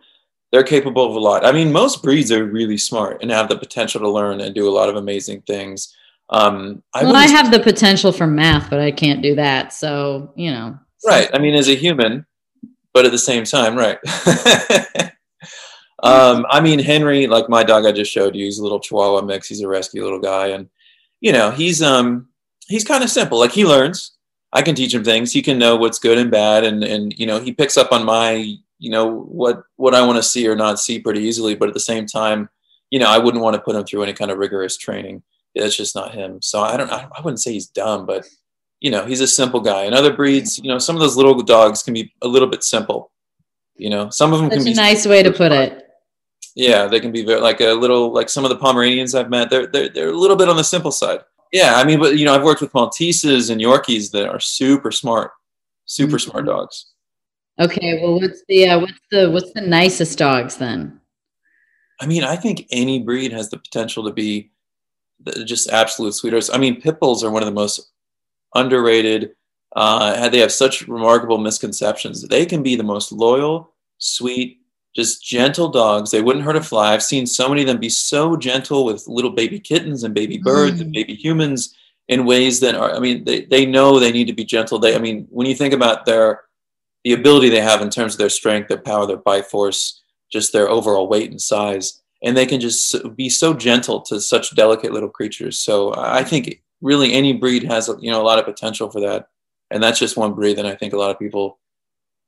they're 0.52 0.64
capable 0.64 1.06
of 1.06 1.16
a 1.16 1.20
lot. 1.20 1.46
I 1.46 1.52
mean, 1.52 1.72
most 1.72 2.02
breeds 2.02 2.32
are 2.32 2.46
really 2.46 2.78
smart 2.78 3.22
and 3.22 3.32
have 3.32 3.50
the 3.50 3.58
potential 3.58 4.00
to 4.02 4.10
learn 4.10 4.40
and 4.42 4.56
do 4.56 4.70
a 4.70 4.72
lot 4.72 4.88
of 4.88 4.96
amazing 4.96 5.42
things. 5.42 5.94
Um, 6.30 6.82
I 6.94 7.04
well, 7.04 7.16
I 7.16 7.28
have 7.28 7.52
the 7.52 7.60
potential 7.60 8.14
for 8.14 8.26
math, 8.26 8.70
but 8.70 8.80
I 8.80 8.92
can't 8.92 9.22
do 9.22 9.36
that. 9.36 9.74
So, 9.74 10.32
you 10.36 10.52
know. 10.52 10.80
Right. 11.06 11.30
I 11.34 11.40
mean, 11.40 11.56
as 11.56 11.68
a 11.68 11.76
human, 11.76 12.26
but 12.94 13.06
at 13.06 13.12
the 13.12 13.18
same 13.18 13.44
time, 13.44 13.76
right. 13.76 13.98
um, 16.04 16.46
I 16.50 16.62
mean, 16.62 16.80
Henry, 16.80 17.28
like 17.28 17.50
my 17.50 17.64
dog 17.64 17.86
I 17.86 17.92
just 17.92 18.12
showed 18.12 18.36
you, 18.36 18.46
he's 18.46 18.60
a 18.60 18.64
little 18.64 18.80
Chihuahua 18.80 19.22
mix. 19.22 19.48
He's 19.48 19.62
a 19.62 19.68
rescue 19.68 20.04
little 20.04 20.20
guy, 20.20 20.48
and 20.48 20.70
you 21.20 21.32
know, 21.32 21.52
he's 21.52 21.82
um, 21.82 22.28
he's 22.68 22.84
kind 22.84 23.04
of 23.04 23.10
simple. 23.10 23.40
Like 23.40 23.52
he 23.52 23.66
learns. 23.66 24.14
I 24.54 24.62
can 24.62 24.76
teach 24.76 24.94
him 24.94 25.04
things. 25.04 25.32
He 25.32 25.42
can 25.42 25.58
know 25.58 25.78
what's 25.78 26.00
good 26.00 26.18
and 26.18 26.30
bad, 26.30 26.64
and 26.64 26.84
and 26.84 27.18
you 27.18 27.26
know, 27.26 27.40
he 27.40 27.54
picks 27.54 27.78
up 27.78 27.92
on 27.92 28.06
my 28.06 28.56
you 28.80 28.90
know 28.90 29.22
what 29.22 29.64
what 29.78 29.96
I 29.96 30.06
want 30.06 30.18
to 30.18 30.24
see 30.24 30.48
or 30.48 30.56
not 30.56 30.80
see 30.80 31.00
pretty 31.00 31.22
easily. 31.22 31.56
But 31.56 31.70
at 31.70 31.74
the 31.74 31.80
same 31.80 32.06
time, 32.06 32.50
you 32.90 33.00
know, 33.00 33.08
I 33.08 33.18
wouldn't 33.18 33.44
want 33.44 33.56
to 33.56 33.62
put 33.62 33.76
him 33.76 33.86
through 33.86 34.04
any 34.04 34.14
kind 34.14 34.32
of 34.32 34.38
rigorous 34.38 34.78
training. 34.78 35.24
That's 35.56 35.76
just 35.76 35.96
not 35.96 36.14
him. 36.14 36.42
So 36.42 36.62
I 36.62 36.76
don't. 36.78 36.92
I, 36.92 37.08
I 37.16 37.22
wouldn't 37.22 37.42
say 37.42 37.54
he's 37.54 37.68
dumb, 37.68 38.06
but 38.06 38.26
you 38.82 38.90
know, 38.90 39.06
he's 39.06 39.22
a 39.22 39.28
simple 39.28 39.62
guy. 39.62 39.84
And 39.84 39.96
other 39.96 40.14
breeds, 40.14 40.58
you 40.58 40.68
know, 40.68 40.80
some 40.80 40.96
of 40.96 41.02
those 41.02 41.16
little 41.16 41.40
dogs 41.42 41.84
can 41.84 41.94
be 41.94 42.14
a 42.24 42.28
little 42.28 42.48
bit 42.48 42.64
simple. 42.64 43.12
You 43.76 43.90
know, 43.90 44.10
some 44.10 44.34
of 44.34 44.40
them 44.40 44.50
That's 44.50 44.64
can 44.64 44.74
be 44.74 44.80
a 44.80 44.84
nice 44.84 45.06
way 45.06 45.24
to 45.24 45.32
put 45.32 45.52
it. 45.52 45.88
Yeah, 46.56 46.88
they 46.88 47.00
can 47.00 47.12
be 47.12 47.24
very 47.24 47.40
like 47.40 47.62
a 47.62 47.72
little 47.72 48.12
like 48.12 48.28
some 48.28 48.44
of 48.44 48.50
the 48.50 48.58
Pomeranians 48.58 49.16
I've 49.16 49.30
met. 49.30 49.50
They're 49.50 49.68
they're 49.68 49.88
they're 49.88 50.10
a 50.10 50.18
little 50.18 50.36
bit 50.36 50.50
on 50.50 50.58
the 50.58 50.64
simple 50.64 50.92
side. 50.92 51.20
Yeah, 51.54 51.76
I 51.76 51.86
mean, 51.86 52.00
but 52.00 52.18
you 52.18 52.26
know, 52.26 52.36
I've 52.36 52.44
worked 52.44 52.62
with 52.62 52.74
Malteses 52.74 53.50
and 53.50 53.62
Yorkies 53.62 54.12
that 54.12 54.28
are 54.28 54.40
super 54.40 54.92
smart, 54.92 55.32
super 55.86 56.18
mm-hmm. 56.18 56.30
smart 56.30 56.46
dogs. 56.46 56.88
Okay, 57.60 58.00
well, 58.02 58.20
what's 58.20 58.44
the 58.50 58.68
uh, 58.68 58.80
what's 58.80 59.00
the 59.12 59.30
what's 59.32 59.54
the 59.54 59.62
nicest 59.62 60.18
dogs 60.18 60.58
then? 60.58 61.00
I 62.00 62.08
mean, 62.08 62.24
I 62.24 62.36
think 62.36 62.68
any 62.72 63.00
breed 63.00 63.32
has 63.32 63.50
the 63.50 63.58
potential 63.58 64.04
to 64.06 64.12
be 64.12 64.52
just 65.46 65.70
absolute 65.70 66.14
sweethearts. 66.14 66.50
I 66.52 66.58
mean, 66.58 66.82
pit 66.82 67.00
bulls 67.00 67.24
are 67.24 67.30
one 67.30 67.44
of 67.44 67.48
the 67.48 67.54
most 67.54 67.91
underrated. 68.56 69.32
Uh, 69.76 70.30
they 70.30 70.40
have 70.40 70.52
such 70.52 70.88
remarkable 70.88 71.38
misconceptions. 71.38 72.28
They 72.28 72.46
can 72.46 72.62
be 72.62 72.76
the 72.76 72.84
most 72.84 73.12
loyal, 73.12 73.74
sweet, 74.00 74.60
just 74.96 75.24
gentle 75.24 75.70
dogs. 75.70 76.12
They 76.12 76.22
wouldn't 76.22 76.44
hurt 76.44 76.58
a 76.58 76.62
fly. 76.62 76.94
I've 76.94 77.04
seen 77.04 77.26
so 77.26 77.48
many 77.48 77.62
of 77.62 77.68
them 77.68 77.80
be 77.80 77.90
so 77.90 78.36
gentle 78.36 78.84
with 78.84 79.08
little 79.08 79.32
baby 79.32 79.60
kittens 79.60 80.04
and 80.04 80.14
baby 80.14 80.38
birds 80.38 80.78
mm. 80.78 80.82
and 80.82 80.92
baby 80.92 81.16
humans 81.16 81.76
in 82.10 82.26
ways 82.26 82.60
that 82.60 82.76
are, 82.76 82.94
I 82.94 83.00
mean, 83.00 83.24
they, 83.24 83.46
they 83.46 83.66
know 83.66 83.98
they 83.98 84.12
need 84.12 84.28
to 84.28 84.34
be 84.34 84.44
gentle. 84.44 84.80
They, 84.80 84.96
I 84.96 85.00
mean, 85.00 85.28
when 85.30 85.48
you 85.48 85.56
think 85.56 85.74
about 85.74 86.06
their, 86.06 86.42
the 87.06 87.14
ability 87.14 87.50
they 87.50 87.62
have 87.62 87.82
in 87.82 87.90
terms 87.90 88.16
of 88.16 88.18
their 88.18 88.30
strength, 88.30 88.68
their 88.68 88.78
power, 88.78 89.08
their 89.08 89.18
bite 89.18 89.46
force, 89.46 90.02
just 90.30 90.52
their 90.52 90.70
overall 90.70 91.08
weight 91.08 91.32
and 91.32 91.42
size, 91.42 92.02
and 92.22 92.36
they 92.36 92.46
can 92.46 92.60
just 92.60 92.96
be 93.16 93.30
so 93.30 93.54
gentle 93.54 94.02
to 94.02 94.20
such 94.20 94.56
delicate 94.56 94.92
little 94.92 95.10
creatures. 95.10 95.58
So 95.58 95.96
I 95.96 96.24
think 96.24 96.62
really 96.82 97.14
any 97.14 97.34
breed 97.34 97.64
has 97.64 97.90
you 98.00 98.12
know 98.12 98.22
a 98.22 98.24
lot 98.24 98.40
of 98.40 98.46
potential 98.46 98.90
for 98.90 99.00
that. 99.02 99.28
And 99.70 99.82
that's 99.82 100.00
just 100.00 100.18
one 100.18 100.34
breed 100.34 100.58
that 100.58 100.66
i 100.66 100.76
think 100.76 100.94
a 100.94 100.98
lot 100.98 101.12
of 101.12 101.20
people 101.20 101.60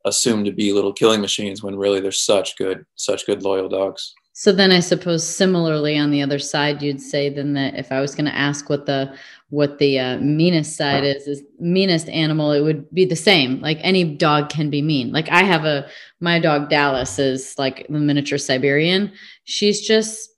assume 0.06 0.44
to 0.46 0.52
be 0.52 0.74
little 0.74 0.94
killing 0.94 1.22
machines 1.22 1.64
when 1.64 1.78
really 1.78 2.00
they're 2.00 2.12
such 2.12 2.58
good 2.58 2.86
such 2.96 3.26
good 3.26 3.44
loyal 3.44 3.70
dogs. 3.70 4.14
So 4.34 4.52
then 4.52 4.72
i 4.72 4.80
suppose 4.80 5.28
similarly 5.28 5.98
on 5.98 6.12
the 6.12 6.22
other 6.22 6.40
side 6.40 6.82
you'd 6.82 7.02
say 7.02 7.30
then 7.30 7.54
that 7.54 7.76
if 7.76 7.92
i 7.92 8.00
was 8.00 8.16
going 8.16 8.26
to 8.26 8.36
ask 8.36 8.70
what 8.70 8.86
the 8.86 9.16
what 9.50 9.78
the 9.78 10.00
uh, 10.00 10.18
meanest 10.18 10.76
side 10.76 11.04
is 11.04 11.28
is 11.28 11.44
meanest 11.60 12.10
animal 12.10 12.52
it 12.52 12.62
would 12.62 12.90
be 12.92 13.06
the 13.06 13.16
same. 13.16 13.62
Like 13.62 13.78
any 13.82 14.04
dog 14.04 14.50
can 14.50 14.72
be 14.72 14.82
mean. 14.82 15.12
Like 15.12 15.30
i 15.30 15.44
have 15.44 15.66
a 15.66 15.88
my 16.20 16.40
dog 16.40 16.70
dallas 16.70 17.20
is 17.20 17.54
like 17.58 17.86
the 17.88 18.00
miniature 18.00 18.40
siberian. 18.40 19.12
She's 19.44 19.82
just 19.82 20.33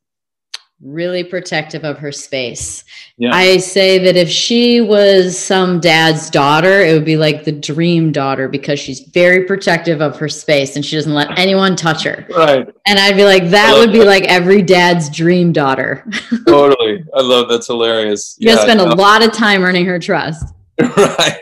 really 0.82 1.24
protective 1.24 1.84
of 1.84 1.98
her 1.98 2.12
space. 2.12 2.84
Yeah. 3.18 3.34
I 3.34 3.58
say 3.58 3.98
that 4.00 4.16
if 4.16 4.30
she 4.30 4.82
was 4.82 5.38
some 5.38 5.80
dad's 5.80 6.30
daughter, 6.30 6.82
it 6.82 6.94
would 6.94 7.06
be 7.06 7.18
like 7.18 7.44
the 7.44 7.52
dream 7.52 8.12
daughter 8.12 8.48
because 8.48 8.80
she's 8.80 9.00
very 9.00 9.46
protective 9.46 10.02
of 10.02 10.18
her 10.18 10.28
space 10.28 10.76
and 10.76 10.86
she 10.86 10.96
doesn't 10.96 11.14
let 11.14 11.38
anyone 11.40 11.76
touch 11.76 12.04
her. 12.04 12.28
Right. 12.30 12.68
And 12.86 13.00
I'd 13.00 13.16
be 13.16 13.24
like, 13.24 13.50
that 13.50 13.74
would 13.74 13.92
be 13.92 14.00
that. 14.00 14.06
like 14.06 14.24
every 14.26 14.62
dad's 14.62 15.10
dream 15.10 15.54
daughter. 15.54 16.06
totally. 16.48 17.04
I 17.14 17.22
love 17.22 17.50
that's 17.50 17.68
hilarious. 17.68 18.36
You 18.38 18.50
yeah, 18.50 18.58
spend 18.58 18.82
a 18.82 18.96
lot 18.96 19.24
of 19.24 19.32
time 19.32 19.64
earning 19.64 19.86
her 19.86 20.00
trust. 20.00 20.54
right. 20.82 21.40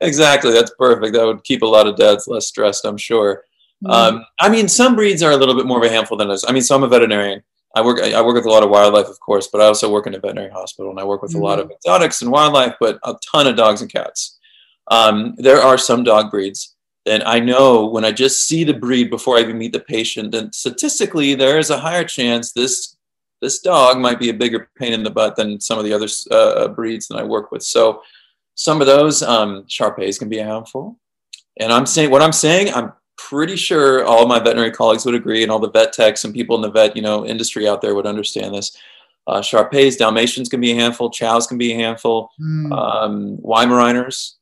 Exactly. 0.00 0.52
That's 0.52 0.72
perfect. 0.78 1.14
That 1.14 1.26
would 1.26 1.44
keep 1.44 1.62
a 1.62 1.66
lot 1.66 1.86
of 1.86 1.96
dads 1.96 2.26
less 2.26 2.48
stressed, 2.48 2.84
I'm 2.84 2.96
sure. 2.96 3.44
Mm-hmm. 3.84 4.16
Um, 4.16 4.24
I 4.40 4.48
mean, 4.48 4.66
some 4.66 4.96
breeds 4.96 5.22
are 5.22 5.30
a 5.30 5.36
little 5.36 5.54
bit 5.54 5.66
more 5.66 5.78
of 5.78 5.84
a 5.84 5.92
handful 5.92 6.18
than 6.18 6.28
others. 6.28 6.44
I 6.46 6.52
mean, 6.52 6.62
so 6.62 6.74
I'm 6.74 6.82
a 6.82 6.88
veterinarian. 6.88 7.42
I 7.74 7.82
work 7.82 8.00
I 8.00 8.20
work 8.22 8.34
with 8.34 8.46
a 8.46 8.50
lot 8.50 8.62
of 8.62 8.70
wildlife, 8.70 9.08
of 9.08 9.20
course, 9.20 9.48
but 9.48 9.60
I 9.60 9.66
also 9.66 9.92
work 9.92 10.06
in 10.06 10.14
a 10.14 10.18
veterinary 10.18 10.50
hospital 10.50 10.90
and 10.90 10.98
I 10.98 11.04
work 11.04 11.22
with 11.22 11.32
mm-hmm. 11.32 11.42
a 11.42 11.44
lot 11.44 11.58
of 11.58 11.66
mm-hmm. 11.66 11.74
exotics 11.74 12.22
and 12.22 12.30
wildlife, 12.30 12.74
but 12.80 12.98
a 13.04 13.14
ton 13.30 13.46
of 13.46 13.56
dogs 13.56 13.82
and 13.82 13.92
cats. 13.92 14.38
Um, 14.90 15.34
there 15.36 15.60
are 15.60 15.76
some 15.76 16.02
dog 16.02 16.30
breeds 16.30 16.74
that 17.04 17.26
I 17.26 17.40
know 17.40 17.86
when 17.86 18.04
I 18.04 18.12
just 18.12 18.46
see 18.46 18.64
the 18.64 18.74
breed 18.74 19.10
before 19.10 19.36
I 19.36 19.40
even 19.40 19.58
meet 19.58 19.72
the 19.72 19.80
patient, 19.80 20.34
and 20.34 20.54
statistically 20.54 21.34
there 21.34 21.58
is 21.58 21.70
a 21.70 21.78
higher 21.78 22.04
chance 22.04 22.52
this 22.52 22.96
this 23.40 23.60
dog 23.60 23.98
might 23.98 24.18
be 24.18 24.30
a 24.30 24.34
bigger 24.34 24.68
pain 24.76 24.92
in 24.92 25.04
the 25.04 25.10
butt 25.10 25.36
than 25.36 25.60
some 25.60 25.78
of 25.78 25.84
the 25.84 25.92
other 25.92 26.08
uh, 26.30 26.68
breeds 26.68 27.06
that 27.06 27.18
I 27.18 27.22
work 27.22 27.52
with. 27.52 27.62
So 27.62 28.02
some 28.54 28.80
of 28.80 28.88
those 28.88 29.22
um, 29.22 29.64
Shar-Peis 29.68 30.18
can 30.18 30.28
be 30.28 30.38
a 30.38 30.44
handful. 30.44 30.98
And 31.60 31.72
I'm 31.72 31.86
saying 31.86 32.10
what 32.10 32.22
I'm 32.22 32.32
saying, 32.32 32.74
I'm 32.74 32.92
pretty 33.18 33.56
sure 33.56 34.04
all 34.04 34.26
my 34.26 34.38
veterinary 34.38 34.70
colleagues 34.70 35.04
would 35.04 35.14
agree, 35.14 35.42
and 35.42 35.52
all 35.52 35.58
the 35.58 35.70
vet 35.70 35.92
techs 35.92 36.24
and 36.24 36.32
people 36.32 36.56
in 36.56 36.62
the 36.62 36.70
vet 36.70 36.96
you 36.96 37.02
know 37.02 37.26
industry 37.26 37.68
out 37.68 37.82
there 37.82 37.94
would 37.94 38.06
understand 38.06 38.54
this. 38.54 38.76
Uh, 39.26 39.42
Dalmatians 39.42 40.48
can 40.48 40.60
be 40.60 40.72
a 40.72 40.74
handful. 40.74 41.10
Chows 41.10 41.46
can 41.46 41.58
be 41.58 41.72
a 41.72 41.76
handful. 41.76 42.30
Mm. 42.40 42.72
Um, 42.72 43.38
Weimaraners. 43.44 44.34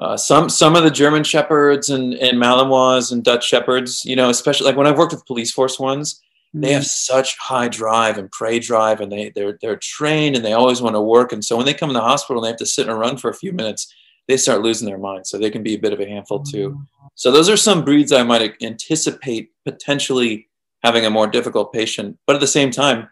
Uh, 0.00 0.16
some 0.16 0.48
some 0.48 0.74
of 0.74 0.82
the 0.82 0.90
German 0.90 1.22
Shepherds 1.22 1.90
and, 1.90 2.14
and 2.14 2.38
Malinois 2.38 3.12
and 3.12 3.22
Dutch 3.22 3.46
Shepherds, 3.46 4.04
you 4.04 4.16
know, 4.16 4.30
especially 4.30 4.66
like 4.66 4.76
when 4.76 4.86
I've 4.86 4.98
worked 4.98 5.12
with 5.12 5.26
police 5.26 5.52
force 5.52 5.78
ones, 5.78 6.20
mm. 6.56 6.62
they 6.62 6.72
have 6.72 6.82
hmm. 6.82 6.86
such 6.86 7.36
high 7.38 7.68
drive 7.68 8.16
and 8.18 8.32
prey 8.32 8.58
drive, 8.58 9.00
and 9.00 9.12
they 9.12 9.30
they're 9.34 9.58
they're 9.60 9.76
trained 9.76 10.34
and 10.34 10.44
they 10.44 10.54
always 10.54 10.80
want 10.80 10.96
to 10.96 11.00
work. 11.00 11.32
And 11.32 11.44
so 11.44 11.56
when 11.56 11.66
they 11.66 11.74
come 11.74 11.90
in 11.90 11.94
the 11.94 12.00
hospital 12.00 12.42
and 12.42 12.46
they 12.46 12.52
have 12.52 12.58
to 12.58 12.66
sit 12.66 12.88
and 12.88 12.98
run 12.98 13.18
for 13.18 13.28
a 13.28 13.34
few 13.34 13.52
minutes, 13.52 13.94
they 14.28 14.38
start 14.38 14.62
losing 14.62 14.88
their 14.88 14.98
mind. 14.98 15.26
So 15.26 15.38
they 15.38 15.50
can 15.50 15.62
be 15.62 15.74
a 15.74 15.78
bit 15.78 15.92
of 15.92 16.00
a 16.00 16.08
handful 16.08 16.42
too. 16.42 16.80
So 17.14 17.30
those 17.30 17.48
are 17.48 17.56
some 17.56 17.84
breeds 17.84 18.12
I 18.12 18.22
might 18.22 18.56
anticipate 18.62 19.50
potentially 19.64 20.48
having 20.82 21.06
a 21.06 21.10
more 21.10 21.26
difficult 21.26 21.72
patient. 21.72 22.18
But 22.26 22.36
at 22.36 22.40
the 22.40 22.46
same 22.46 22.70
time, 22.70 23.08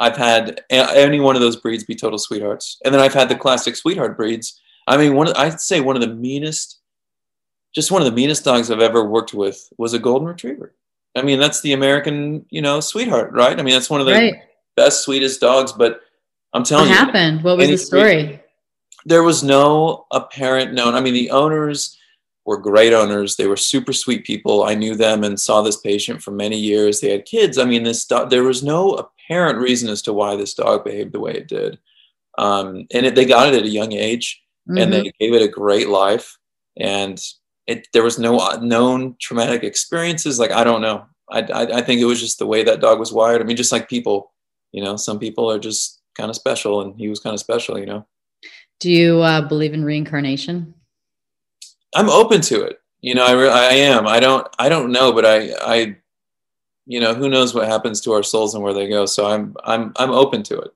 I've 0.00 0.16
had 0.16 0.62
any 0.70 1.20
one 1.20 1.34
of 1.34 1.42
those 1.42 1.56
breeds 1.56 1.84
be 1.84 1.96
total 1.96 2.18
sweethearts, 2.18 2.78
and 2.84 2.94
then 2.94 3.00
I've 3.00 3.14
had 3.14 3.28
the 3.28 3.36
classic 3.36 3.74
sweetheart 3.74 4.16
breeds. 4.16 4.60
I 4.86 4.96
mean, 4.96 5.14
one 5.14 5.34
I'd 5.36 5.60
say 5.60 5.80
one 5.80 5.96
of 5.96 6.02
the 6.02 6.14
meanest, 6.14 6.78
just 7.74 7.90
one 7.90 8.00
of 8.00 8.06
the 8.06 8.14
meanest 8.14 8.44
dogs 8.44 8.70
I've 8.70 8.80
ever 8.80 9.04
worked 9.04 9.34
with 9.34 9.68
was 9.76 9.94
a 9.94 9.98
golden 9.98 10.28
retriever. 10.28 10.74
I 11.16 11.22
mean, 11.22 11.40
that's 11.40 11.62
the 11.62 11.72
American, 11.72 12.46
you 12.50 12.62
know, 12.62 12.78
sweetheart, 12.78 13.32
right? 13.32 13.58
I 13.58 13.62
mean, 13.62 13.74
that's 13.74 13.90
one 13.90 14.00
of 14.00 14.06
the 14.06 14.12
right. 14.12 14.34
best, 14.76 15.02
sweetest 15.02 15.40
dogs. 15.40 15.72
But 15.72 16.00
I'm 16.52 16.62
telling 16.62 16.88
what 16.88 16.94
you, 16.94 17.06
what 17.06 17.14
happened? 17.14 17.42
What 17.42 17.58
was 17.58 17.68
the 17.68 17.78
story? 17.78 18.40
There 19.04 19.24
was 19.24 19.42
no 19.42 20.06
apparent 20.12 20.74
known. 20.74 20.94
I 20.94 21.00
mean, 21.00 21.14
the 21.14 21.30
owners 21.30 21.98
were 22.48 22.56
great 22.56 22.94
owners. 22.94 23.36
They 23.36 23.46
were 23.46 23.58
super 23.58 23.92
sweet 23.92 24.24
people. 24.24 24.64
I 24.64 24.74
knew 24.74 24.94
them 24.94 25.22
and 25.22 25.38
saw 25.38 25.60
this 25.60 25.76
patient 25.76 26.22
for 26.22 26.30
many 26.30 26.56
years. 26.56 26.98
They 26.98 27.10
had 27.10 27.26
kids. 27.26 27.58
I 27.58 27.66
mean, 27.66 27.82
this 27.82 28.06
dog, 28.06 28.30
there 28.30 28.42
was 28.42 28.62
no 28.62 28.92
apparent 28.94 29.58
reason 29.58 29.90
as 29.90 30.00
to 30.02 30.14
why 30.14 30.34
this 30.34 30.54
dog 30.54 30.82
behaved 30.82 31.12
the 31.12 31.20
way 31.20 31.32
it 31.32 31.46
did. 31.46 31.78
Um, 32.38 32.86
and 32.94 33.04
it, 33.04 33.14
they 33.14 33.26
got 33.26 33.52
it 33.52 33.58
at 33.58 33.66
a 33.66 33.68
young 33.68 33.92
age, 33.92 34.40
mm-hmm. 34.66 34.78
and 34.78 34.90
they 34.90 35.00
mm-hmm. 35.00 35.08
gave 35.20 35.34
it 35.34 35.42
a 35.42 35.48
great 35.48 35.90
life. 35.90 36.38
And 36.78 37.22
it, 37.66 37.86
there 37.92 38.02
was 38.02 38.18
no 38.18 38.38
known 38.62 39.16
traumatic 39.20 39.62
experiences. 39.62 40.38
Like 40.38 40.52
I 40.52 40.64
don't 40.64 40.80
know. 40.80 41.04
I, 41.30 41.40
I, 41.40 41.62
I 41.78 41.82
think 41.82 42.00
it 42.00 42.06
was 42.06 42.18
just 42.18 42.38
the 42.38 42.46
way 42.46 42.62
that 42.62 42.80
dog 42.80 42.98
was 42.98 43.12
wired. 43.12 43.42
I 43.42 43.44
mean, 43.44 43.58
just 43.58 43.72
like 43.72 43.90
people, 43.90 44.32
you 44.72 44.82
know, 44.82 44.96
some 44.96 45.18
people 45.18 45.52
are 45.52 45.58
just 45.58 46.00
kind 46.16 46.30
of 46.30 46.36
special, 46.36 46.80
and 46.80 46.98
he 46.98 47.10
was 47.10 47.20
kind 47.20 47.34
of 47.34 47.40
special, 47.40 47.78
you 47.78 47.84
know. 47.84 48.06
Do 48.80 48.90
you 48.90 49.20
uh, 49.20 49.42
believe 49.46 49.74
in 49.74 49.84
reincarnation? 49.84 50.72
I'm 51.94 52.08
open 52.08 52.40
to 52.42 52.62
it. 52.62 52.80
You 53.00 53.14
know, 53.14 53.24
I, 53.24 53.32
re- 53.32 53.48
I 53.48 53.72
am. 53.74 54.06
I 54.06 54.20
don't. 54.20 54.46
I 54.58 54.68
don't 54.68 54.90
know, 54.90 55.12
but 55.12 55.24
I, 55.24 55.52
I, 55.60 55.96
you 56.86 57.00
know, 57.00 57.14
who 57.14 57.28
knows 57.28 57.54
what 57.54 57.68
happens 57.68 58.00
to 58.02 58.12
our 58.12 58.22
souls 58.22 58.54
and 58.54 58.64
where 58.64 58.74
they 58.74 58.88
go. 58.88 59.06
So 59.06 59.26
I'm, 59.26 59.54
I'm, 59.64 59.92
I'm 59.96 60.10
open 60.10 60.42
to 60.44 60.58
it. 60.58 60.70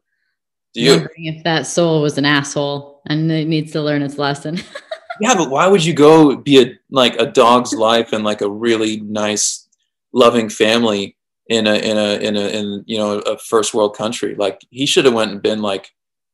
Do 0.75 0.81
you? 0.81 0.91
Wondering 0.93 1.25
if 1.27 1.45
that 1.45 1.67
soul 1.67 2.01
was 2.01 2.19
an 2.19 2.25
asshole 2.25 3.03
and 3.07 3.31
it 3.31 3.49
needs 3.49 3.73
to 3.73 3.83
learn 3.83 4.03
its 4.03 4.19
lesson. 4.19 4.59
yeah, 5.21 5.35
but 5.35 5.51
why 5.51 5.67
would 5.67 5.85
you 5.85 5.95
go 5.95 6.37
be 6.37 6.63
a 6.63 6.79
like 6.91 7.17
a 7.17 7.27
dog's 7.27 7.73
life 7.73 8.13
and 8.13 8.25
like 8.25 8.41
a 8.41 8.51
really 8.51 9.01
nice, 9.01 9.69
loving 10.13 10.49
family 10.49 11.17
in 11.49 11.67
a 11.67 11.75
in 11.75 11.99
a 11.99 12.17
in 12.17 12.37
a 12.37 12.49
in 12.49 12.85
you 12.87 12.97
know 12.97 13.19
a 13.21 13.37
first 13.37 13.75
world 13.75 13.97
country? 13.97 14.35
Like 14.35 14.61
he 14.71 14.87
should 14.87 15.05
have 15.05 15.15
went 15.15 15.33
and 15.33 15.43
been 15.43 15.61
like, 15.61 15.91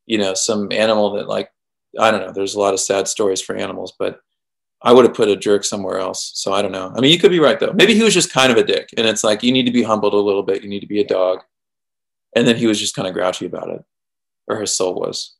you 0.07 0.19
know, 0.19 0.35
some 0.35 0.71
animal 0.71 1.13
that 1.15 1.29
like 1.29 1.51
I 1.99 2.11
don't 2.11 2.21
know. 2.21 2.33
There's 2.33 2.55
a 2.55 2.61
lot 2.61 2.75
of 2.75 2.81
sad 2.81 3.09
stories 3.09 3.41
for 3.41 3.57
animals, 3.57 3.95
but 3.99 4.21
I 4.83 4.93
would 4.93 5.05
have 5.05 5.15
put 5.15 5.29
a 5.29 5.37
jerk 5.37 5.65
somewhere 5.65 5.99
else. 5.99 6.31
So 6.35 6.53
I 6.53 6.63
don't 6.63 6.73
know. 6.73 6.93
I 6.97 7.01
mean, 7.01 7.13
you 7.13 7.19
could 7.19 7.31
be 7.31 7.41
right 7.41 7.59
though. 7.59 7.73
Maybe 7.73 7.95
he 7.95 8.03
was 8.03 8.15
just 8.15 8.33
kind 8.33 8.53
of 8.53 8.59
a 8.59 8.65
dick, 8.65 8.89
and 8.97 9.07
it's 9.07 9.25
like 9.25 9.43
you 9.43 9.53
need 9.53 9.67
to 9.67 9.73
be 9.73 9.83
humbled 9.83 10.15
a 10.15 10.19
little 10.19 10.43
bit. 10.43 10.63
You 10.63 10.69
need 10.69 10.81
to 10.81 10.87
be 10.87 11.01
a 11.01 11.07
dog, 11.07 11.41
and 12.37 12.47
then 12.47 12.57
he 12.57 12.67
was 12.67 12.79
just 12.79 12.95
kind 12.95 13.09
of 13.09 13.15
grouchy 13.15 13.47
about 13.47 13.71
it, 13.71 13.85
or 14.47 14.61
his 14.61 14.75
soul 14.75 14.95
was. 14.95 15.35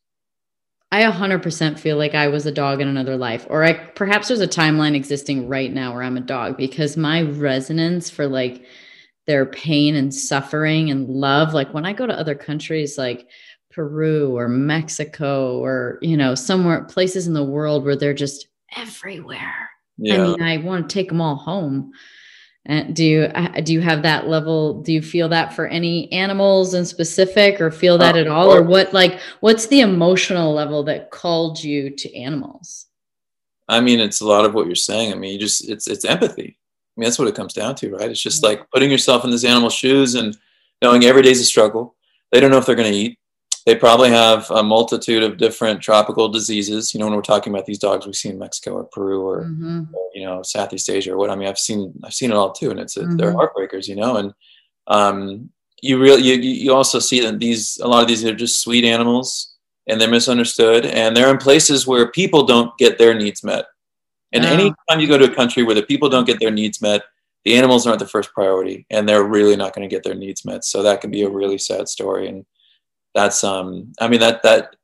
I 0.91 1.03
100% 1.03 1.77
feel 1.77 1.97
like 1.97 2.15
I 2.15 2.29
was 2.29 2.47
a 2.47 2.51
dog 2.51 2.81
in 2.81 2.87
another 2.87 3.15
life, 3.15 3.45
or 3.49 3.63
I 3.63 3.73
perhaps 3.73 4.27
there's 4.27 4.41
a 4.41 4.47
timeline 4.47 4.95
existing 4.95 5.47
right 5.47 5.71
now 5.71 5.93
where 5.93 6.01
I'm 6.01 6.17
a 6.17 6.21
dog 6.21 6.57
because 6.57 6.97
my 6.97 7.21
resonance 7.21 8.09
for 8.09 8.27
like 8.27 8.65
their 9.27 9.45
pain 9.45 9.95
and 9.95 10.13
suffering 10.13 10.89
and 10.89 11.07
love, 11.07 11.53
like 11.53 11.73
when 11.73 11.85
I 11.85 11.93
go 11.93 12.07
to 12.07 12.19
other 12.19 12.33
countries, 12.33 12.97
like 12.97 13.27
Peru 13.71 14.35
or 14.35 14.49
Mexico 14.49 15.59
or 15.59 15.99
you 16.01 16.17
know 16.17 16.35
somewhere 16.35 16.83
places 16.85 17.27
in 17.27 17.33
the 17.33 17.43
world 17.43 17.85
where 17.85 17.95
they're 17.95 18.13
just 18.13 18.48
everywhere. 18.75 19.69
Yeah. 19.97 20.15
I 20.15 20.17
mean, 20.27 20.41
I 20.41 20.57
want 20.57 20.89
to 20.89 20.93
take 20.93 21.09
them 21.09 21.21
all 21.21 21.35
home. 21.35 21.91
And 22.65 22.95
do 22.95 23.03
you 23.03 23.21
uh, 23.23 23.61
do 23.61 23.73
you 23.73 23.81
have 23.81 24.03
that 24.03 24.27
level? 24.27 24.81
Do 24.81 24.93
you 24.93 25.01
feel 25.01 25.29
that 25.29 25.53
for 25.53 25.65
any 25.67 26.11
animals 26.11 26.73
in 26.73 26.85
specific, 26.85 27.59
or 27.59 27.71
feel 27.71 27.97
that 27.97 28.15
uh, 28.15 28.19
at 28.19 28.27
all, 28.27 28.53
or 28.53 28.61
what? 28.61 28.93
Like, 28.93 29.19
what's 29.39 29.67
the 29.67 29.79
emotional 29.79 30.53
level 30.53 30.83
that 30.83 31.09
called 31.09 31.63
you 31.63 31.89
to 31.89 32.15
animals? 32.15 32.87
I 33.69 33.81
mean, 33.81 33.99
it's 33.99 34.21
a 34.21 34.25
lot 34.25 34.45
of 34.45 34.53
what 34.53 34.65
you're 34.65 34.75
saying. 34.75 35.13
I 35.13 35.15
mean, 35.15 35.33
you 35.33 35.39
just 35.39 35.69
it's 35.69 35.87
it's 35.87 36.05
empathy. 36.05 36.57
I 36.97 36.99
mean, 36.99 37.05
that's 37.05 37.17
what 37.17 37.27
it 37.27 37.35
comes 37.35 37.53
down 37.53 37.75
to, 37.75 37.95
right? 37.95 38.11
It's 38.11 38.21
just 38.21 38.43
like 38.43 38.69
putting 38.71 38.91
yourself 38.91 39.23
in 39.23 39.31
this 39.31 39.45
animal's 39.45 39.73
shoes 39.73 40.15
and 40.15 40.37
knowing 40.81 41.05
every 41.05 41.21
day's 41.21 41.39
a 41.39 41.45
struggle. 41.45 41.95
They 42.31 42.39
don't 42.39 42.51
know 42.51 42.57
if 42.57 42.65
they're 42.65 42.75
going 42.75 42.91
to 42.91 42.97
eat 42.97 43.19
they 43.65 43.75
probably 43.75 44.09
have 44.09 44.49
a 44.51 44.63
multitude 44.63 45.23
of 45.23 45.37
different 45.37 45.81
tropical 45.81 46.29
diseases. 46.29 46.93
You 46.93 46.99
know, 46.99 47.07
when 47.07 47.15
we're 47.15 47.21
talking 47.21 47.53
about 47.53 47.65
these 47.65 47.79
dogs 47.79 48.05
we 48.05 48.13
see 48.13 48.29
in 48.29 48.39
Mexico 48.39 48.71
or 48.71 48.85
Peru 48.85 49.21
or, 49.27 49.43
mm-hmm. 49.43 49.83
or 49.93 50.09
you 50.13 50.25
know 50.25 50.41
Southeast 50.43 50.89
Asia 50.89 51.13
or 51.13 51.17
what. 51.17 51.29
I 51.29 51.35
mean, 51.35 51.47
I've 51.47 51.59
seen 51.59 51.93
I've 52.03 52.13
seen 52.13 52.31
it 52.31 52.37
all 52.37 52.51
too, 52.51 52.71
and 52.71 52.79
it's 52.79 52.97
mm-hmm. 52.97 53.17
they're 53.17 53.33
heartbreakers. 53.33 53.87
You 53.87 53.95
know, 53.95 54.17
and 54.17 54.33
um, 54.87 55.49
you 55.81 55.99
really 55.99 56.21
you 56.21 56.35
you 56.35 56.73
also 56.73 56.99
see 56.99 57.19
that 57.21 57.39
these 57.39 57.79
a 57.79 57.87
lot 57.87 58.01
of 58.01 58.07
these 58.07 58.23
are 58.25 58.33
just 58.33 58.61
sweet 58.61 58.85
animals 58.85 59.55
and 59.87 59.99
they're 59.99 60.09
misunderstood 60.09 60.85
and 60.85 61.17
they're 61.17 61.31
in 61.31 61.37
places 61.37 61.87
where 61.87 62.11
people 62.11 62.43
don't 62.43 62.77
get 62.77 62.97
their 62.97 63.13
needs 63.13 63.43
met. 63.43 63.65
And 64.31 64.45
oh. 64.45 64.49
anytime 64.49 64.99
you 64.99 65.07
go 65.07 65.17
to 65.17 65.31
a 65.31 65.35
country 65.35 65.63
where 65.63 65.75
the 65.75 65.83
people 65.83 66.09
don't 66.09 66.27
get 66.27 66.39
their 66.39 66.51
needs 66.51 66.81
met, 66.81 67.01
the 67.45 67.55
animals 67.55 67.87
aren't 67.87 67.99
the 67.99 68.07
first 68.07 68.31
priority, 68.33 68.85
and 68.89 69.07
they're 69.07 69.23
really 69.23 69.55
not 69.55 69.73
going 69.73 69.87
to 69.87 69.93
get 69.93 70.03
their 70.03 70.13
needs 70.13 70.45
met. 70.45 70.65
So 70.65 70.83
that 70.83 71.01
can 71.01 71.09
be 71.09 71.23
a 71.23 71.29
really 71.29 71.57
sad 71.57 71.87
story 71.87 72.27
and 72.27 72.45
that's 73.15 73.43
um 73.43 73.91
i 73.99 74.07
mean 74.07 74.19
that 74.19 74.41
that 74.43 74.75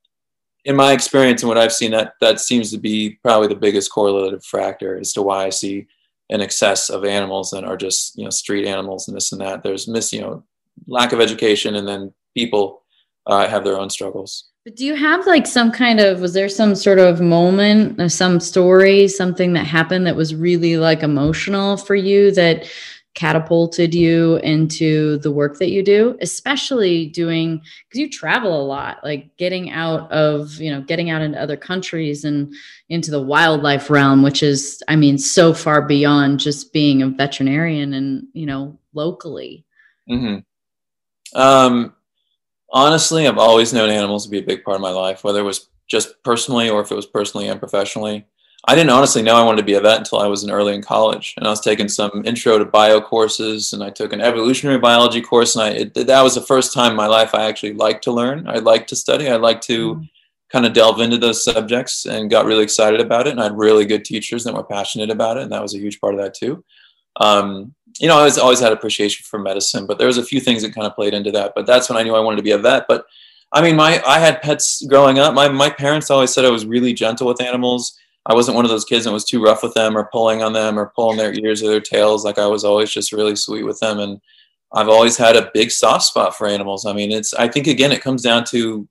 in 0.64 0.74
my 0.76 0.92
experience 0.92 1.42
and 1.42 1.48
what 1.48 1.58
i've 1.58 1.72
seen 1.72 1.90
that 1.90 2.14
that 2.20 2.40
seems 2.40 2.70
to 2.70 2.78
be 2.78 3.18
probably 3.22 3.48
the 3.48 3.54
biggest 3.54 3.92
correlative 3.92 4.44
factor 4.44 4.98
as 4.98 5.12
to 5.12 5.22
why 5.22 5.46
i 5.46 5.50
see 5.50 5.86
an 6.30 6.40
excess 6.40 6.90
of 6.90 7.04
animals 7.04 7.50
that 7.50 7.64
are 7.64 7.76
just 7.76 8.16
you 8.16 8.24
know 8.24 8.30
street 8.30 8.66
animals 8.66 9.08
and 9.08 9.16
this 9.16 9.32
and 9.32 9.40
that. 9.40 9.62
There's 9.62 9.88
miss 9.88 10.12
you 10.12 10.20
know 10.20 10.44
lack 10.86 11.12
of 11.12 11.20
education 11.20 11.76
and 11.76 11.86
then 11.86 12.12
people 12.34 12.82
uh, 13.26 13.48
have 13.48 13.64
their 13.64 13.78
own 13.78 13.90
struggles. 13.90 14.50
But 14.64 14.76
do 14.76 14.84
you 14.84 14.96
have 14.96 15.26
like 15.26 15.46
some 15.46 15.70
kind 15.70 16.00
of 16.00 16.20
was 16.20 16.34
there 16.34 16.48
some 16.48 16.74
sort 16.74 16.98
of 16.98 17.20
moment 17.20 18.00
or 18.00 18.08
some 18.08 18.40
story 18.40 19.06
something 19.08 19.52
that 19.52 19.66
happened 19.66 20.06
that 20.06 20.16
was 20.16 20.34
really 20.34 20.76
like 20.76 21.02
emotional 21.02 21.76
for 21.76 21.94
you 21.94 22.32
that 22.32 22.68
catapulted 23.16 23.94
you 23.94 24.36
into 24.36 25.16
the 25.18 25.32
work 25.32 25.58
that 25.58 25.70
you 25.70 25.82
do 25.82 26.16
especially 26.20 27.06
doing 27.06 27.56
because 27.88 27.98
you 27.98 28.10
travel 28.10 28.60
a 28.60 28.62
lot 28.62 28.98
like 29.02 29.34
getting 29.38 29.70
out 29.70 30.08
of 30.12 30.52
you 30.56 30.70
know 30.70 30.82
getting 30.82 31.08
out 31.08 31.22
into 31.22 31.40
other 31.40 31.56
countries 31.56 32.24
and 32.24 32.54
into 32.90 33.10
the 33.10 33.20
wildlife 33.20 33.88
realm 33.88 34.22
which 34.22 34.42
is 34.42 34.82
i 34.88 34.94
mean 34.94 35.16
so 35.16 35.54
far 35.54 35.80
beyond 35.80 36.38
just 36.38 36.74
being 36.74 37.00
a 37.00 37.08
veterinarian 37.08 37.94
and 37.94 38.26
you 38.34 38.44
know 38.44 38.78
locally 38.92 39.64
mm-hmm. 40.08 41.40
um, 41.40 41.94
honestly 42.70 43.26
i've 43.26 43.38
always 43.38 43.72
known 43.72 43.88
animals 43.88 44.24
to 44.24 44.30
be 44.30 44.40
a 44.40 44.42
big 44.42 44.62
part 44.62 44.74
of 44.74 44.82
my 44.82 44.90
life 44.90 45.24
whether 45.24 45.40
it 45.40 45.44
was 45.44 45.70
just 45.88 46.22
personally 46.22 46.68
or 46.68 46.82
if 46.82 46.92
it 46.92 46.96
was 46.96 47.06
personally 47.06 47.48
and 47.48 47.60
professionally 47.60 48.26
I 48.68 48.74
didn't 48.74 48.90
honestly 48.90 49.22
know 49.22 49.36
I 49.36 49.44
wanted 49.44 49.58
to 49.58 49.66
be 49.66 49.74
a 49.74 49.80
vet 49.80 49.98
until 49.98 50.18
I 50.18 50.26
was 50.26 50.42
in 50.42 50.50
early 50.50 50.74
in 50.74 50.82
college, 50.82 51.34
and 51.36 51.46
I 51.46 51.50
was 51.50 51.60
taking 51.60 51.88
some 51.88 52.22
intro 52.24 52.58
to 52.58 52.64
bio 52.64 53.00
courses, 53.00 53.72
and 53.72 53.82
I 53.82 53.90
took 53.90 54.12
an 54.12 54.20
evolutionary 54.20 54.78
biology 54.78 55.20
course, 55.20 55.54
and 55.54 55.64
I 55.64 55.68
it, 55.70 55.94
that 55.94 56.22
was 56.22 56.34
the 56.34 56.40
first 56.40 56.72
time 56.72 56.90
in 56.90 56.96
my 56.96 57.06
life 57.06 57.34
I 57.34 57.44
actually 57.44 57.74
liked 57.74 58.02
to 58.04 58.12
learn. 58.12 58.48
I 58.48 58.56
liked 58.56 58.88
to 58.88 58.96
study. 58.96 59.28
I 59.28 59.36
liked 59.36 59.62
to 59.64 59.94
mm-hmm. 59.94 60.04
kind 60.50 60.66
of 60.66 60.72
delve 60.72 61.00
into 61.00 61.16
those 61.16 61.44
subjects, 61.44 62.06
and 62.06 62.30
got 62.30 62.44
really 62.44 62.64
excited 62.64 63.00
about 63.00 63.28
it. 63.28 63.30
And 63.30 63.40
I 63.40 63.44
had 63.44 63.56
really 63.56 63.84
good 63.84 64.04
teachers 64.04 64.42
that 64.44 64.54
were 64.54 64.64
passionate 64.64 65.10
about 65.10 65.36
it, 65.36 65.44
and 65.44 65.52
that 65.52 65.62
was 65.62 65.74
a 65.74 65.78
huge 65.78 66.00
part 66.00 66.14
of 66.14 66.20
that 66.20 66.34
too. 66.34 66.64
Um, 67.20 67.72
you 68.00 68.08
know, 68.08 68.18
I 68.18 68.24
was 68.24 68.36
always 68.36 68.60
had 68.60 68.72
appreciation 68.72 69.24
for 69.24 69.38
medicine, 69.38 69.86
but 69.86 69.98
there 69.98 70.08
was 70.08 70.18
a 70.18 70.24
few 70.24 70.40
things 70.40 70.62
that 70.62 70.74
kind 70.74 70.86
of 70.86 70.94
played 70.96 71.14
into 71.14 71.30
that. 71.30 71.52
But 71.54 71.66
that's 71.66 71.88
when 71.88 71.98
I 71.98 72.02
knew 72.02 72.16
I 72.16 72.20
wanted 72.20 72.38
to 72.38 72.42
be 72.42 72.50
a 72.50 72.58
vet. 72.58 72.86
But 72.88 73.06
I 73.52 73.62
mean, 73.62 73.76
my 73.76 74.02
I 74.04 74.18
had 74.18 74.42
pets 74.42 74.84
growing 74.86 75.20
up. 75.20 75.34
My 75.34 75.48
my 75.48 75.70
parents 75.70 76.10
always 76.10 76.34
said 76.34 76.44
I 76.44 76.50
was 76.50 76.66
really 76.66 76.92
gentle 76.92 77.28
with 77.28 77.40
animals 77.40 77.96
I 78.28 78.34
wasn't 78.34 78.56
one 78.56 78.64
of 78.64 78.70
those 78.70 78.84
kids 78.84 79.04
that 79.04 79.12
was 79.12 79.24
too 79.24 79.42
rough 79.42 79.62
with 79.62 79.74
them 79.74 79.96
or 79.96 80.08
pulling 80.10 80.42
on 80.42 80.52
them 80.52 80.78
or 80.78 80.92
pulling 80.96 81.16
their 81.16 81.32
ears 81.32 81.62
or 81.62 81.68
their 81.68 81.80
tails. 81.80 82.24
Like 82.24 82.38
I 82.38 82.46
was 82.46 82.64
always 82.64 82.90
just 82.90 83.12
really 83.12 83.36
sweet 83.36 83.62
with 83.62 83.78
them. 83.78 84.00
And 84.00 84.20
I've 84.72 84.88
always 84.88 85.16
had 85.16 85.36
a 85.36 85.50
big 85.54 85.70
soft 85.70 86.04
spot 86.04 86.36
for 86.36 86.48
animals. 86.48 86.86
I 86.86 86.92
mean, 86.92 87.12
it's, 87.12 87.32
I 87.34 87.46
think 87.46 87.68
again, 87.68 87.92
it 87.92 88.02
comes 88.02 88.22
down 88.22 88.44
to 88.46 88.88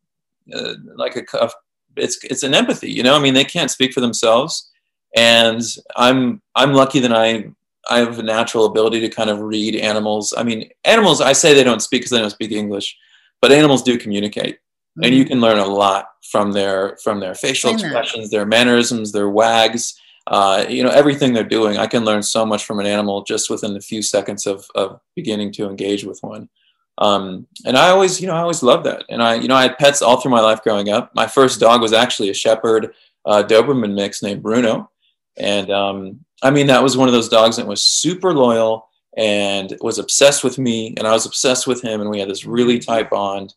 uh, 0.53 0.75
like 0.95 1.17
a, 1.17 1.37
a, 1.37 1.49
it's, 1.97 2.17
it's 2.23 2.43
an 2.43 2.53
empathy, 2.53 2.89
you 2.89 3.03
know, 3.03 3.15
I 3.15 3.19
mean, 3.19 3.33
they 3.33 3.43
can't 3.43 3.71
speak 3.71 3.93
for 3.93 4.01
themselves. 4.01 4.71
And 5.17 5.61
I'm, 5.97 6.41
I'm 6.55 6.73
lucky 6.73 6.99
that 6.99 7.13
I, 7.13 7.49
I 7.89 7.99
have 7.99 8.19
a 8.19 8.23
natural 8.23 8.65
ability 8.65 9.01
to 9.01 9.09
kind 9.09 9.29
of 9.29 9.39
read 9.39 9.75
animals. 9.75 10.33
I 10.37 10.43
mean, 10.43 10.69
animals, 10.85 11.19
I 11.19 11.33
say 11.33 11.53
they 11.53 11.63
don't 11.63 11.81
speak 11.81 12.01
because 12.01 12.11
they 12.11 12.19
don't 12.19 12.29
speak 12.29 12.51
English, 12.51 12.97
but 13.41 13.51
animals 13.51 13.83
do 13.83 13.97
communicate 13.97 14.59
and 15.03 15.13
you 15.13 15.23
mm-hmm. 15.23 15.29
can 15.29 15.41
learn 15.41 15.59
a 15.59 15.65
lot 15.65 16.09
from 16.31 16.51
their 16.51 16.97
from 17.03 17.19
their 17.19 17.35
facial 17.35 17.71
expressions 17.71 18.29
their 18.29 18.45
mannerisms 18.45 19.11
their 19.11 19.29
wags 19.29 19.99
uh, 20.27 20.65
you 20.67 20.83
know 20.83 20.89
everything 20.89 21.33
they're 21.33 21.43
doing. 21.43 21.77
I 21.77 21.87
can 21.87 22.03
learn 22.03 22.23
so 22.23 22.45
much 22.45 22.65
from 22.65 22.79
an 22.79 22.85
animal 22.85 23.23
just 23.23 23.49
within 23.49 23.75
a 23.75 23.81
few 23.81 24.01
seconds 24.01 24.47
of, 24.47 24.65
of 24.73 24.99
beginning 25.15 25.51
to 25.53 25.69
engage 25.69 26.03
with 26.03 26.19
one. 26.21 26.49
Um, 26.97 27.45
and 27.65 27.77
i 27.77 27.89
always 27.89 28.21
you 28.21 28.27
know 28.27 28.33
i 28.33 28.39
always 28.39 28.63
loved 28.63 28.85
that. 28.85 29.03
And 29.09 29.21
i 29.21 29.35
you 29.35 29.47
know 29.47 29.55
i 29.55 29.63
had 29.63 29.77
pets 29.77 30.01
all 30.01 30.19
through 30.19 30.31
my 30.31 30.39
life 30.39 30.63
growing 30.63 30.89
up. 30.89 31.13
My 31.13 31.27
first 31.27 31.59
dog 31.59 31.81
was 31.81 31.93
actually 31.93 32.29
a 32.29 32.33
shepherd 32.33 32.93
uh, 33.25 33.43
doberman 33.43 33.93
mix 33.93 34.23
named 34.23 34.41
bruno. 34.41 34.89
And 35.37 35.69
um, 35.69 36.25
i 36.41 36.49
mean 36.49 36.67
that 36.67 36.81
was 36.81 36.97
one 36.97 37.07
of 37.07 37.13
those 37.13 37.29
dogs 37.29 37.57
that 37.57 37.67
was 37.67 37.83
super 37.83 38.33
loyal 38.33 38.87
and 39.17 39.77
was 39.81 39.99
obsessed 39.99 40.43
with 40.43 40.57
me. 40.57 40.95
And 40.97 41.05
i 41.05 41.11
was 41.11 41.25
obsessed 41.25 41.67
with 41.67 41.83
him. 41.83 42.01
And 42.01 42.09
we 42.09 42.19
had 42.19 42.29
this 42.29 42.45
really 42.45 42.79
tight 42.79 43.09
bond 43.09 43.53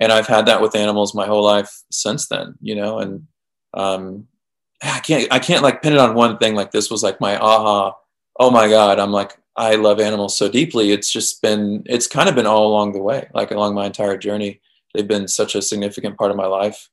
and 0.00 0.12
I've 0.12 0.26
had 0.26 0.46
that 0.46 0.60
with 0.60 0.76
animals 0.76 1.14
my 1.14 1.26
whole 1.26 1.44
life 1.44 1.82
since 1.90 2.28
then, 2.28 2.54
you 2.60 2.74
know, 2.74 2.98
and 2.98 3.26
um, 3.74 4.26
I 4.82 5.00
can't, 5.00 5.32
I 5.32 5.38
can't 5.38 5.62
like 5.62 5.82
pin 5.82 5.92
it 5.92 5.98
on 5.98 6.14
one 6.14 6.38
thing. 6.38 6.54
Like 6.54 6.70
this 6.70 6.90
was 6.90 7.02
like 7.02 7.20
my 7.20 7.36
aha. 7.38 7.94
Oh 8.38 8.50
my 8.50 8.68
God. 8.68 8.98
I'm 8.98 9.12
like, 9.12 9.36
I 9.56 9.74
love 9.74 10.00
animals 10.00 10.36
so 10.36 10.48
deeply. 10.48 10.92
It's 10.92 11.10
just 11.10 11.42
been, 11.42 11.82
it's 11.86 12.06
kind 12.06 12.28
of 12.28 12.34
been 12.34 12.46
all 12.46 12.68
along 12.68 12.92
the 12.92 13.02
way, 13.02 13.28
like 13.34 13.50
along 13.50 13.74
my 13.74 13.86
entire 13.86 14.16
journey. 14.16 14.60
They've 14.94 15.06
been 15.06 15.28
such 15.28 15.54
a 15.54 15.62
significant 15.62 16.16
part 16.16 16.30
of 16.30 16.36
my 16.36 16.46
life 16.46 16.88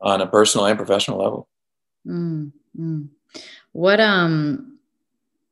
on 0.00 0.20
a 0.20 0.26
personal 0.26 0.66
and 0.66 0.76
professional 0.76 1.18
level. 1.18 1.48
Mm, 2.06 2.52
What, 3.72 4.00
um, 4.00 4.78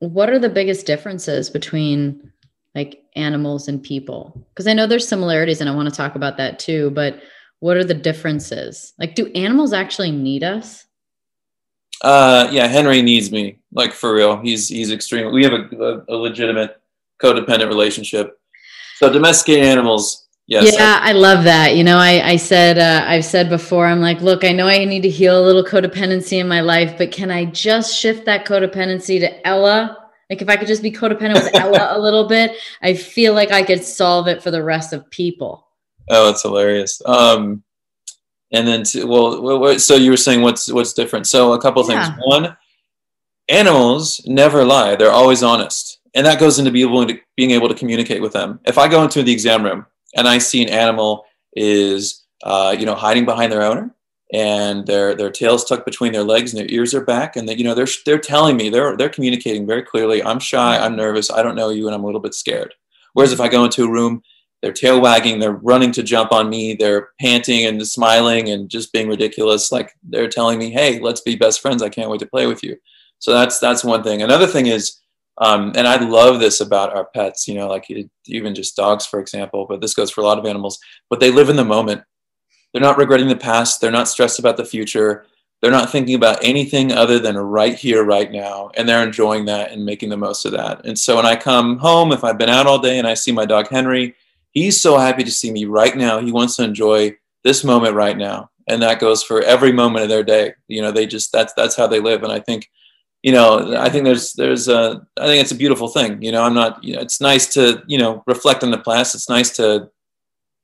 what 0.00 0.30
are 0.30 0.38
the 0.38 0.48
biggest 0.48 0.86
differences 0.86 1.50
between 1.50 2.32
like 2.78 3.02
animals 3.16 3.66
and 3.66 3.82
people? 3.82 4.46
Because 4.54 4.68
I 4.68 4.72
know 4.72 4.86
there's 4.86 5.08
similarities 5.08 5.60
and 5.60 5.68
I 5.68 5.74
want 5.74 5.88
to 5.88 5.94
talk 5.94 6.14
about 6.14 6.36
that 6.36 6.60
too, 6.60 6.90
but 6.90 7.20
what 7.58 7.76
are 7.76 7.84
the 7.84 7.94
differences? 7.94 8.92
Like, 8.98 9.16
do 9.16 9.26
animals 9.32 9.72
actually 9.72 10.12
need 10.12 10.44
us? 10.44 10.86
Uh, 12.02 12.48
yeah, 12.52 12.68
Henry 12.68 13.02
needs 13.02 13.32
me, 13.32 13.58
like 13.72 13.92
for 13.92 14.14
real. 14.14 14.40
He's 14.40 14.68
he's 14.68 14.92
extreme. 14.92 15.32
We 15.32 15.42
have 15.42 15.52
a, 15.52 16.04
a, 16.08 16.14
legitimate 16.14 16.80
codependent 17.20 17.66
relationship. 17.66 18.38
So 18.98 19.12
domesticated 19.12 19.64
animals, 19.64 20.28
yes. 20.46 20.72
Yeah, 20.72 21.00
I, 21.02 21.10
I 21.10 21.12
love 21.12 21.42
that. 21.42 21.74
You 21.74 21.82
know, 21.82 21.98
I 21.98 22.24
I 22.24 22.36
said 22.36 22.78
uh, 22.78 23.04
I've 23.08 23.24
said 23.24 23.48
before. 23.48 23.86
I'm 23.86 24.00
like, 24.00 24.20
look, 24.20 24.44
I 24.44 24.52
know 24.52 24.68
I 24.68 24.84
need 24.84 25.02
to 25.02 25.10
heal 25.10 25.40
a 25.40 25.44
little 25.44 25.64
codependency 25.64 26.38
in 26.38 26.46
my 26.46 26.60
life, 26.60 26.96
but 26.96 27.10
can 27.10 27.32
I 27.32 27.46
just 27.46 27.98
shift 27.98 28.26
that 28.26 28.46
codependency 28.46 29.18
to 29.18 29.44
Ella? 29.44 30.07
Like, 30.30 30.42
if 30.42 30.48
I 30.48 30.56
could 30.56 30.68
just 30.68 30.82
be 30.82 30.92
codependent 30.92 31.34
with 31.34 31.54
Ella 31.54 31.90
a 31.96 32.00
little 32.00 32.28
bit, 32.28 32.56
I 32.82 32.94
feel 32.94 33.34
like 33.34 33.50
I 33.50 33.62
could 33.62 33.82
solve 33.82 34.28
it 34.28 34.42
for 34.42 34.50
the 34.50 34.62
rest 34.62 34.92
of 34.92 35.08
people. 35.10 35.66
Oh, 36.10 36.30
it's 36.30 36.42
hilarious. 36.42 37.00
Um, 37.06 37.62
and 38.52 38.66
then 38.66 38.82
to, 38.84 39.04
well, 39.04 39.78
so 39.78 39.94
you 39.94 40.10
were 40.10 40.16
saying 40.16 40.42
what's 40.42 40.72
what's 40.72 40.92
different? 40.92 41.26
So 41.26 41.52
a 41.52 41.60
couple 41.60 41.88
yeah. 41.88 42.04
things. 42.06 42.20
One, 42.24 42.56
animals 43.48 44.20
never 44.26 44.64
lie; 44.64 44.96
they're 44.96 45.10
always 45.10 45.42
honest, 45.42 46.00
and 46.14 46.24
that 46.24 46.40
goes 46.40 46.58
into 46.58 46.70
being 46.70 46.88
able 46.88 47.06
to 47.06 47.18
being 47.36 47.50
able 47.50 47.68
to 47.68 47.74
communicate 47.74 48.22
with 48.22 48.32
them. 48.32 48.60
If 48.64 48.78
I 48.78 48.88
go 48.88 49.02
into 49.02 49.22
the 49.22 49.32
exam 49.32 49.62
room 49.62 49.84
and 50.16 50.26
I 50.26 50.38
see 50.38 50.62
an 50.62 50.70
animal 50.70 51.24
is 51.54 52.24
uh, 52.42 52.74
you 52.78 52.86
know 52.86 52.94
hiding 52.94 53.26
behind 53.26 53.52
their 53.52 53.62
owner 53.62 53.94
and 54.32 54.86
their 54.86 55.14
their 55.14 55.30
tails 55.30 55.64
tucked 55.64 55.86
between 55.86 56.12
their 56.12 56.24
legs 56.24 56.52
and 56.52 56.60
their 56.60 56.70
ears 56.70 56.94
are 56.94 57.04
back 57.04 57.36
and 57.36 57.48
that 57.48 57.58
you 57.58 57.64
know 57.64 57.74
they're 57.74 57.88
they're 58.04 58.18
telling 58.18 58.56
me 58.56 58.68
they're 58.68 58.96
they're 58.96 59.08
communicating 59.08 59.66
very 59.66 59.82
clearly 59.82 60.22
i'm 60.22 60.38
shy 60.38 60.76
i'm 60.76 60.94
nervous 60.94 61.30
i 61.30 61.42
don't 61.42 61.54
know 61.56 61.70
you 61.70 61.86
and 61.86 61.94
i'm 61.94 62.02
a 62.02 62.06
little 62.06 62.20
bit 62.20 62.34
scared 62.34 62.74
whereas 63.14 63.32
if 63.32 63.40
i 63.40 63.48
go 63.48 63.64
into 63.64 63.84
a 63.84 63.90
room 63.90 64.22
they're 64.62 64.72
tail 64.72 65.00
wagging, 65.00 65.38
they're 65.38 65.52
running 65.52 65.92
to 65.92 66.02
jump 66.02 66.32
on 66.32 66.50
me, 66.50 66.74
they're 66.74 67.10
panting 67.20 67.66
and 67.66 67.86
smiling 67.86 68.50
and 68.50 68.68
just 68.68 68.92
being 68.92 69.08
ridiculous. 69.08 69.70
Like 69.70 69.92
they're 70.02 70.28
telling 70.28 70.58
me, 70.58 70.70
"Hey, 70.70 70.98
let's 70.98 71.20
be 71.20 71.36
best 71.36 71.60
friends. 71.60 71.82
I 71.82 71.88
can't 71.88 72.10
wait 72.10 72.20
to 72.20 72.26
play 72.26 72.46
with 72.46 72.62
you." 72.64 72.76
So 73.20 73.32
that's 73.32 73.60
that's 73.60 73.84
one 73.84 74.02
thing. 74.02 74.22
Another 74.22 74.46
thing 74.46 74.66
is, 74.66 74.98
um, 75.38 75.72
and 75.76 75.86
I 75.86 75.96
love 75.96 76.40
this 76.40 76.60
about 76.60 76.94
our 76.94 77.06
pets. 77.14 77.46
You 77.46 77.54
know, 77.54 77.68
like 77.68 77.86
even 78.26 78.54
just 78.54 78.76
dogs, 78.76 79.06
for 79.06 79.20
example, 79.20 79.66
but 79.68 79.80
this 79.80 79.94
goes 79.94 80.10
for 80.10 80.22
a 80.22 80.24
lot 80.24 80.38
of 80.38 80.46
animals. 80.46 80.78
But 81.08 81.20
they 81.20 81.30
live 81.30 81.48
in 81.48 81.56
the 81.56 81.64
moment. 81.64 82.02
They're 82.72 82.82
not 82.82 82.98
regretting 82.98 83.28
the 83.28 83.36
past. 83.36 83.80
They're 83.80 83.90
not 83.90 84.08
stressed 84.08 84.38
about 84.38 84.56
the 84.56 84.64
future. 84.64 85.26
They're 85.60 85.70
not 85.70 85.90
thinking 85.90 86.14
about 86.14 86.38
anything 86.42 86.92
other 86.92 87.18
than 87.18 87.36
right 87.36 87.74
here, 87.74 88.04
right 88.04 88.30
now, 88.30 88.70
and 88.76 88.88
they're 88.88 89.02
enjoying 89.02 89.46
that 89.46 89.72
and 89.72 89.84
making 89.84 90.10
the 90.10 90.16
most 90.16 90.44
of 90.44 90.52
that. 90.52 90.84
And 90.84 90.96
so 90.96 91.16
when 91.16 91.26
I 91.26 91.34
come 91.34 91.78
home, 91.78 92.12
if 92.12 92.22
I've 92.22 92.38
been 92.38 92.48
out 92.48 92.66
all 92.66 92.78
day 92.78 92.98
and 92.98 93.08
I 93.08 93.14
see 93.14 93.32
my 93.32 93.44
dog 93.44 93.68
Henry 93.68 94.14
he's 94.52 94.80
so 94.80 94.98
happy 94.98 95.24
to 95.24 95.30
see 95.30 95.50
me 95.50 95.64
right 95.64 95.96
now. 95.96 96.20
He 96.20 96.32
wants 96.32 96.56
to 96.56 96.64
enjoy 96.64 97.16
this 97.44 97.64
moment 97.64 97.94
right 97.94 98.16
now. 98.16 98.50
And 98.68 98.82
that 98.82 99.00
goes 99.00 99.22
for 99.22 99.40
every 99.42 99.72
moment 99.72 100.02
of 100.02 100.08
their 100.08 100.22
day. 100.22 100.54
You 100.66 100.82
know, 100.82 100.92
they 100.92 101.06
just 101.06 101.32
that's 101.32 101.54
that's 101.54 101.76
how 101.76 101.86
they 101.86 102.00
live. 102.00 102.22
And 102.22 102.32
I 102.32 102.40
think, 102.40 102.70
you 103.22 103.32
know, 103.32 103.76
I 103.76 103.88
think 103.88 104.04
there's 104.04 104.34
there's 104.34 104.68
a 104.68 105.06
I 105.16 105.26
think 105.26 105.40
it's 105.40 105.52
a 105.52 105.56
beautiful 105.56 105.88
thing. 105.88 106.22
You 106.22 106.32
know, 106.32 106.42
I'm 106.42 106.54
not, 106.54 106.82
you 106.84 106.94
know, 106.94 107.00
it's 107.00 107.20
nice 107.20 107.46
to, 107.54 107.82
you 107.86 107.98
know, 107.98 108.22
reflect 108.26 108.62
on 108.62 108.70
the 108.70 108.78
past. 108.78 109.14
It's 109.14 109.30
nice 109.30 109.56
to, 109.56 109.90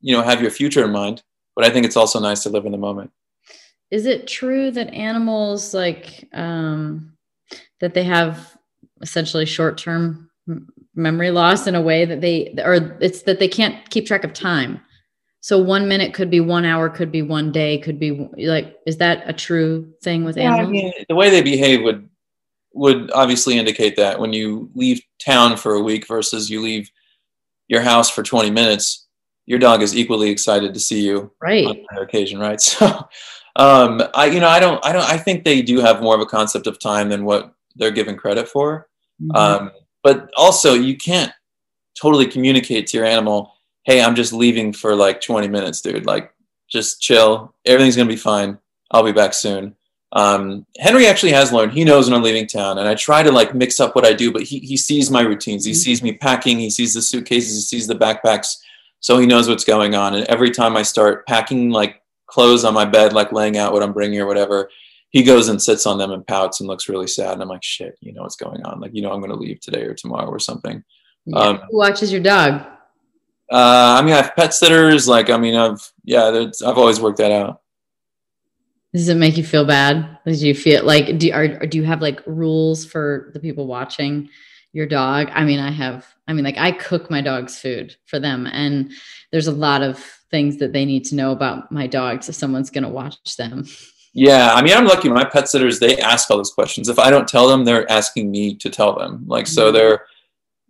you 0.01 0.15
know, 0.15 0.23
have 0.23 0.43
your 0.43 0.51
future 0.51 0.85
in 0.85 0.93
mind. 0.93 1.23
But 1.57 1.65
I 1.65 1.71
think 1.71 1.87
it's 1.87 1.97
also 1.97 2.21
nice 2.21 2.43
to 2.43 2.51
live 2.51 2.67
in 2.67 2.73
the 2.73 2.79
moment. 2.79 3.11
Is 3.91 4.07
it 4.07 4.27
true 4.27 4.71
that 4.73 4.93
animals 4.93 5.75
like 5.75 6.29
um 6.33 7.17
that 7.81 7.95
they 7.95 8.05
have 8.05 8.57
essentially 9.03 9.47
short 9.47 9.79
term 9.79 10.31
memory 10.95 11.31
loss 11.31 11.67
in 11.67 11.75
a 11.75 11.81
way 11.81 12.05
that 12.05 12.21
they 12.21 12.55
or 12.65 12.97
it's 13.01 13.23
that 13.23 13.39
they 13.39 13.49
can't 13.49 13.89
keep 13.91 14.07
track 14.07 14.25
of 14.25 14.33
time 14.33 14.81
so 15.41 15.61
one 15.61 15.89
minute 15.89 16.15
could 16.15 16.31
be 16.31 16.41
one 16.41 16.65
hour 16.65 16.89
could 16.89 17.11
be 17.11 17.23
one 17.23 17.51
day 17.51 17.79
could 17.79 17.99
be 17.99 18.29
like 18.39 18.77
is 18.87 18.99
that 18.99 19.29
a 19.29 19.33
true 19.33 19.93
thing 20.03 20.25
with 20.25 20.37
animals 20.37 20.73
yeah, 20.73 20.81
I 20.81 20.83
mean, 20.83 20.93
the 21.09 21.15
way 21.15 21.31
they 21.31 21.43
behave 21.43 21.83
would 21.83 22.09
would 22.75 23.11
obviously 23.13 23.59
indicate 23.59 23.97
that 23.97 24.19
when 24.19 24.33
you 24.33 24.71
leave 24.75 25.01
town 25.19 25.57
for 25.57 25.75
a 25.75 25.83
week 25.83 26.07
versus 26.07 26.51
you 26.51 26.61
leave 26.61 26.91
your 27.69 27.81
house 27.81 28.11
for 28.11 28.23
20 28.23 28.51
minutes 28.51 29.04
your 29.47 29.59
dog 29.59 29.83
is 29.83 29.97
equally 29.97 30.31
excited 30.31 30.75
to 30.75 30.81
see 30.81 31.03
you 31.03 31.31
right. 31.41 31.67
on 31.67 31.85
that 31.93 32.03
occasion 32.03 32.39
right? 32.39 32.61
So 32.61 33.09
um 33.57 34.03
i 34.15 34.27
you 34.27 34.41
know 34.41 34.49
i 34.49 34.59
don't 34.59 34.85
i 34.85 34.93
don't 34.93 35.09
i 35.09 35.17
think 35.17 35.45
they 35.45 35.63
do 35.63 35.79
have 35.79 36.03
more 36.03 36.15
of 36.15 36.21
a 36.21 36.27
concept 36.27 36.67
of 36.67 36.81
time 36.81 37.09
than 37.09 37.25
what 37.25 37.55
they're 37.77 37.91
given 37.91 38.17
credit 38.17 38.49
for. 38.49 38.89
Mm-hmm. 39.23 39.37
um 39.37 39.71
but 40.03 40.29
also 40.37 40.75
you 40.75 40.97
can't 40.97 41.33
totally 41.97 42.27
communicate 42.27 42.89
to 42.89 42.97
your 42.97 43.07
animal 43.07 43.55
hey 43.85 44.03
i'm 44.03 44.17
just 44.17 44.33
leaving 44.33 44.73
for 44.73 44.95
like 44.97 45.21
20 45.21 45.49
minutes 45.49 45.81
dude. 45.81 46.07
Like 46.07 46.33
just 46.69 47.01
chill. 47.01 47.55
Everything's 47.65 47.97
gonna 47.97 48.09
be 48.09 48.17
fine. 48.17 48.59
I'll 48.91 49.05
be 49.05 49.13
back 49.13 49.35
soon. 49.35 49.77
Um, 50.13 50.65
henry 50.79 51.07
actually 51.07 51.33
has 51.33 51.53
learned 51.53 51.73
he 51.73 51.85
knows 51.85 52.09
when 52.09 52.17
i'm 52.17 52.23
leaving 52.23 52.47
town 52.47 52.79
and 52.79 52.87
i 52.87 52.95
try 52.95 53.25
to 53.25 53.33
like 53.33 53.53
mix 53.53 53.81
up 53.81 53.97
what 53.97 54.07
i 54.07 54.13
do 54.13 54.31
but 54.33 54.43
he, 54.43 54.61
he 54.61 54.77
sees 54.77 55.11
my 55.11 55.23
routines. 55.23 55.65
He 55.65 55.73
mm-hmm. 55.73 55.79
sees 55.79 56.03
me 56.03 56.13
packing. 56.13 56.59
He 56.59 56.71
sees 56.71 56.95
the 56.95 57.03
suitcases. 57.03 57.55
He 57.55 57.77
sees 57.77 57.87
the 57.87 57.97
backpacks 57.97 58.57
so 59.05 59.19
he 59.19 59.27
knows 59.27 59.49
what's 59.49 59.65
going 59.65 59.95
on 59.95 60.15
and 60.15 60.27
every 60.29 60.51
time 60.51 60.77
i 60.77 60.83
start 60.83 61.27
packing 61.27 61.71
like 61.71 62.01
clothes 62.27 62.65
on 62.65 62.73
my 62.73 62.85
bed 62.85 63.13
like 63.13 63.33
laying 63.33 63.59
out 63.59 63.73
what 63.73 63.83
i'm 63.83 63.93
bringing 63.93 64.19
or 64.21 64.27
whatever 64.27 64.71
he 65.15 65.23
goes 65.23 65.49
and 65.49 65.63
sits 65.63 65.87
on 65.87 65.97
them 65.97 66.11
and 66.11 66.27
pouts 66.27 66.59
and 66.59 66.67
looks 66.67 66.89
really 66.89 67.07
sad. 67.07 67.35
And 67.35 67.43
I'm 67.43 67.49
like, 67.49 67.63
shit, 67.63 67.97
you 68.01 68.13
know 68.13 68.23
what's 68.23 68.35
going 68.35 68.65
on? 68.65 68.81
Like, 68.81 68.93
you 68.95 69.01
know, 69.01 69.13
I'm 69.13 69.21
going 69.21 69.31
to 69.31 69.37
leave 69.37 69.61
today 69.61 69.83
or 69.83 69.95
tomorrow 69.95 70.29
or 70.29 70.41
something. 70.41 70.83
Yeah. 71.25 71.39
Um, 71.39 71.61
Who 71.71 71.79
watches 71.79 72.11
your 72.11 72.21
dog? 72.21 72.63
Uh, 73.49 73.97
I 73.97 74.03
mean, 74.03 74.13
I 74.13 74.23
have 74.23 74.35
pet 74.35 74.53
sitters. 74.53 75.07
Like, 75.07 75.31
I 75.31 75.37
mean, 75.37 75.55
I've, 75.55 75.89
yeah, 76.03 76.49
I've 76.67 76.79
always 76.79 77.01
worked 77.01 77.19
that 77.19 77.31
out. 77.31 77.61
Does 78.93 79.09
it 79.09 79.15
make 79.15 79.37
you 79.37 79.45
feel 79.45 79.65
bad? 79.65 80.19
Do 80.27 80.33
you 80.33 80.53
feel 80.53 80.85
like, 80.85 81.17
do, 81.17 81.33
are, 81.33 81.65
do 81.65 81.79
you 81.79 81.85
have 81.85 82.03
like 82.03 82.21
rules 82.27 82.85
for 82.85 83.31
the 83.35 83.39
people 83.39 83.69
watching 83.69 84.31
your 84.75 84.87
dog? 84.87 85.29
I 85.33 85.45
mean, 85.45 85.61
I 85.61 85.71
have, 85.71 86.07
I 86.29 86.33
mean, 86.33 86.45
like 86.45 86.59
I 86.59 86.73
cook 86.73 87.11
my 87.11 87.21
dog's 87.21 87.59
food 87.59 87.97
for 88.07 88.19
them 88.19 88.47
and 88.47 88.91
there's 89.31 89.47
a 89.47 89.53
lot 89.53 89.83
of 89.83 89.99
things 90.31 90.59
that 90.59 90.73
they 90.73 90.85
need 90.85 91.05
to 91.07 91.15
know 91.15 91.33
about 91.33 91.71
my 91.71 91.87
dogs 91.87 92.29
if 92.29 92.35
someone's 92.35 92.71
going 92.71 92.85
to 92.85 92.91
watch 92.91 93.37
them. 93.37 93.65
Yeah, 94.13 94.53
I 94.55 94.63
mean, 94.63 94.75
I'm 94.75 94.85
lucky. 94.87 95.09
My 95.09 95.25
pet 95.25 95.49
sitters 95.49 95.81
they 95.81 95.99
ask 95.99 96.31
all 96.31 96.37
those 96.37 96.53
questions. 96.53 96.89
If 96.89 96.99
I 96.99 97.11
don't 97.11 97.27
tell 97.27 97.49
them, 97.49 97.65
they're 97.65 97.91
asking 97.91 98.31
me 98.31 98.55
to 98.57 98.71
tell 98.71 98.97
them. 98.97 99.25
Like, 99.27 99.47
so 99.47 99.65
mm-hmm. 99.65 99.77
they're 99.77 100.07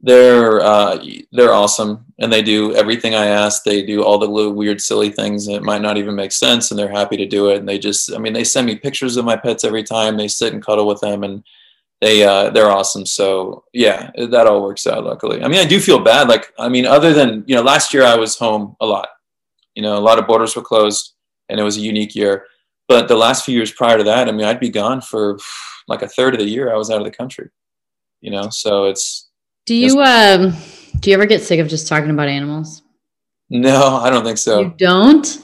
they're 0.03 0.61
uh, 0.61 1.03
they're 1.33 1.53
awesome, 1.53 2.07
and 2.19 2.33
they 2.33 2.43
do 2.43 2.75
everything 2.75 3.15
I 3.15 3.27
ask. 3.27 3.63
They 3.65 3.85
do 3.85 4.03
all 4.03 4.19
the 4.19 4.27
little 4.27 4.53
weird, 4.53 4.81
silly 4.81 5.11
things 5.11 5.47
that 5.47 5.63
might 5.63 5.83
not 5.83 5.99
even 5.99 6.15
make 6.15 6.33
sense, 6.33 6.71
and 6.71 6.79
they're 6.79 6.91
happy 6.91 7.19
to 7.19 7.27
do 7.27 7.51
it. 7.51 7.59
And 7.59 7.69
they 7.69 7.79
just, 7.79 8.15
I 8.15 8.19
mean, 8.19 8.33
they 8.33 8.45
send 8.45 8.67
me 8.67 8.77
pictures 8.77 9.17
of 9.17 9.27
my 9.27 9.37
pets 9.37 9.65
every 9.65 9.83
time. 9.83 10.17
They 10.17 10.29
sit 10.29 10.53
and 10.53 10.65
cuddle 10.65 10.87
with 10.87 11.01
them, 11.01 11.23
and 11.23 11.43
they 12.01 12.25
uh, 12.25 12.51
they're 12.51 12.71
awesome. 12.71 13.07
So 13.07 13.65
yeah, 13.73 14.11
that 14.17 14.47
all 14.47 14.63
works 14.63 14.87
out. 14.87 15.05
Luckily, 15.05 15.43
I 15.43 15.49
mean, 15.49 15.61
I 15.61 15.65
do 15.65 15.81
feel 15.81 15.99
bad. 15.99 16.29
Like, 16.29 16.53
I 16.59 16.69
mean, 16.69 16.87
other 16.87 17.13
than 17.13 17.45
you 17.47 17.55
know, 17.55 17.63
last 17.63 17.95
year 17.95 18.05
I 18.05 18.17
was 18.17 18.37
home 18.37 18.77
a 18.81 18.87
lot. 18.87 19.09
You 19.75 19.83
know, 19.83 19.97
a 19.97 20.01
lot 20.01 20.19
of 20.19 20.27
borders 20.27 20.55
were 20.55 20.63
closed, 20.63 21.15
and 21.49 21.59
it 21.59 21.63
was 21.63 21.77
a 21.77 21.81
unique 21.81 22.15
year 22.15 22.47
but 22.89 23.09
the 23.09 23.17
last 23.17 23.45
few 23.45 23.55
years 23.55 23.73
prior 23.73 23.99
to 23.99 24.05
that, 24.05 24.29
I 24.29 24.33
mean, 24.33 24.45
I'd 24.45 24.61
be 24.61 24.69
gone 24.69 25.01
for 25.01 25.39
like 25.89 26.03
a 26.03 26.09
third 26.09 26.35
of 26.35 26.41
the 26.41 26.49
year. 26.49 26.73
I 26.73 26.77
was 26.77 26.91
out 26.91 26.99
of 26.99 27.05
the 27.05 27.11
country, 27.11 27.49
you 28.21 28.31
know. 28.31 28.51
So 28.51 28.85
it's. 28.85 29.31
Do 29.67 29.75
you 29.75 30.01
um? 30.01 30.55
Do 31.01 31.11
you 31.11 31.15
ever 31.15 31.27
get 31.27 31.43
sick 31.43 31.61
of 31.61 31.69
just 31.69 31.89
talking 31.89 32.11
about 32.11 32.29
animals? 32.29 32.83
No, 33.51 33.97
I 33.97 34.11
don't 34.11 34.25
think 34.25 34.39
so. 34.39 34.61
You 34.61 34.75
don't. 34.77 35.39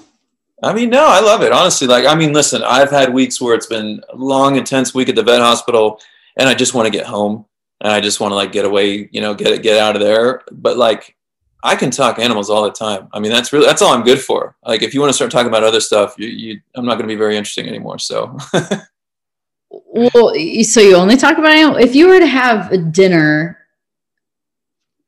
I 0.63 0.75
mean, 0.75 0.91
no, 0.91 1.07
I 1.07 1.21
love 1.21 1.43
it. 1.43 1.53
Honestly, 1.53 1.87
like, 1.87 2.05
I 2.05 2.15
mean, 2.15 2.35
listen, 2.35 2.63
I've 2.63 2.91
had 2.91 3.15
weeks 3.15 3.41
where 3.41 3.55
it's 3.55 3.67
been 3.67 4.03
a 4.11 4.17
long, 4.17 4.57
intense 4.57 4.95
week 4.95 5.09
at 5.09 5.15
the 5.15 5.23
vet 5.23 5.41
hospital, 5.41 6.01
and 6.37 6.49
I 6.49 6.55
just 6.55 6.75
want 6.75 6.87
to 6.87 6.91
get 6.91 7.07
home, 7.07 7.47
and 7.81 7.93
I 7.93 8.01
just 8.01 8.21
want 8.21 8.33
to 8.33 8.37
like 8.37 8.53
get 8.53 8.65
away, 8.65 9.09
you 9.13 9.21
know, 9.21 9.35
get 9.35 9.63
get 9.63 9.79
out 9.79 9.97
of 9.97 10.03
there. 10.03 10.43
But 10.53 10.77
like, 10.77 11.17
I 11.63 11.77
can 11.77 11.91
talk 11.91 12.19
animals 12.19 12.51
all 12.51 12.63
the 12.65 12.71
time. 12.71 13.09
I 13.13 13.21
mean, 13.21 13.33
that's 13.33 13.53
really 13.53 13.67
that's 13.67 13.83
all 13.83 13.93
I'm 13.93 14.05
good 14.05 14.21
for. 14.21 14.57
Like, 14.65 14.83
if 14.83 14.95
you 14.95 15.01
want 15.01 15.11
to 15.11 15.15
start 15.15 15.31
talking 15.31 15.49
about 15.49 15.65
other 15.65 15.81
stuff, 15.81 16.15
you, 16.19 16.29
you 16.29 16.61
I'm 16.75 16.85
not 16.85 16.95
going 16.95 17.09
to 17.09 17.15
be 17.15 17.19
very 17.19 17.37
interesting 17.37 17.69
anymore. 17.69 17.99
So. 17.99 18.37
well, 19.71 20.35
so 20.65 20.81
you 20.81 20.97
only 20.97 21.17
talk 21.17 21.39
about 21.39 21.53
animals. 21.53 21.85
If 21.85 21.95
you 21.95 22.09
were 22.09 22.21
to 22.21 22.27
have 22.27 22.73
a 22.73 22.79
dinner 22.79 23.59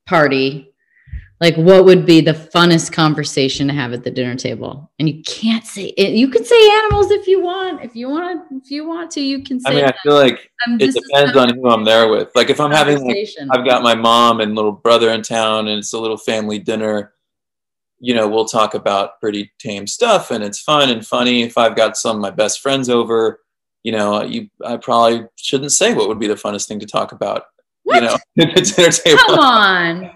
party 0.05 0.72
like 1.43 1.57
what 1.57 1.83
would 1.83 2.05
be 2.05 2.21
the 2.21 2.31
funnest 2.31 2.93
conversation 2.93 3.67
to 3.67 3.73
have 3.73 3.91
at 3.91 4.05
the 4.05 4.09
dinner 4.09 4.33
table? 4.35 4.89
And 4.97 5.09
you 5.09 5.21
can't 5.23 5.65
say 5.65 5.87
it 5.97 6.13
you 6.13 6.29
can 6.29 6.45
say 6.45 6.71
animals 6.77 7.11
if 7.11 7.27
you 7.27 7.41
want. 7.41 7.83
If 7.83 7.97
you 7.97 8.09
want 8.09 8.49
to 8.49 8.55
if 8.55 8.71
you 8.71 8.87
want 8.87 9.11
to 9.11 9.21
you 9.21 9.43
can 9.43 9.59
say 9.59 9.71
i 9.71 9.75
mean 9.75 9.85
i 9.85 9.93
feel 10.03 10.13
like 10.13 10.49
um, 10.65 10.77
it 10.79 10.93
depends 10.93 11.35
on 11.35 11.53
who 11.53 11.69
i'm 11.69 11.83
there 11.83 12.07
with. 12.07 12.29
Like 12.33 12.49
if 12.49 12.61
i'm 12.61 12.71
having 12.71 13.05
like, 13.05 13.27
i've 13.51 13.65
got 13.65 13.83
my 13.83 13.93
mom 13.93 14.39
and 14.39 14.55
little 14.55 14.71
brother 14.71 15.09
in 15.09 15.21
town 15.21 15.67
and 15.67 15.79
it's 15.79 15.91
a 15.91 15.99
little 15.99 16.17
family 16.17 16.59
dinner 16.59 17.13
you 17.99 18.13
know 18.13 18.25
we'll 18.25 18.45
talk 18.45 18.73
about 18.73 19.19
pretty 19.19 19.51
tame 19.59 19.85
stuff 19.85 20.31
and 20.31 20.45
it's 20.45 20.61
fun 20.61 20.89
and 20.89 21.05
funny. 21.05 21.43
If 21.43 21.57
i've 21.57 21.75
got 21.75 21.97
some 21.97 22.15
of 22.15 22.21
my 22.21 22.31
best 22.31 22.61
friends 22.61 22.87
over 22.87 23.41
you 23.83 23.91
know 23.91 24.23
you 24.23 24.49
i 24.63 24.77
probably 24.77 25.25
shouldn't 25.35 25.73
say 25.73 25.93
what 25.93 26.07
would 26.07 26.19
be 26.19 26.27
the 26.27 26.35
funnest 26.35 26.69
thing 26.69 26.79
to 26.79 26.85
talk 26.85 27.11
about 27.11 27.47
what? 27.83 28.01
you 28.01 28.07
know 28.07 28.13
at 28.39 28.55
the 28.55 28.61
dinner 28.61 28.91
table. 28.91 29.19
come 29.25 29.39
on 29.39 30.11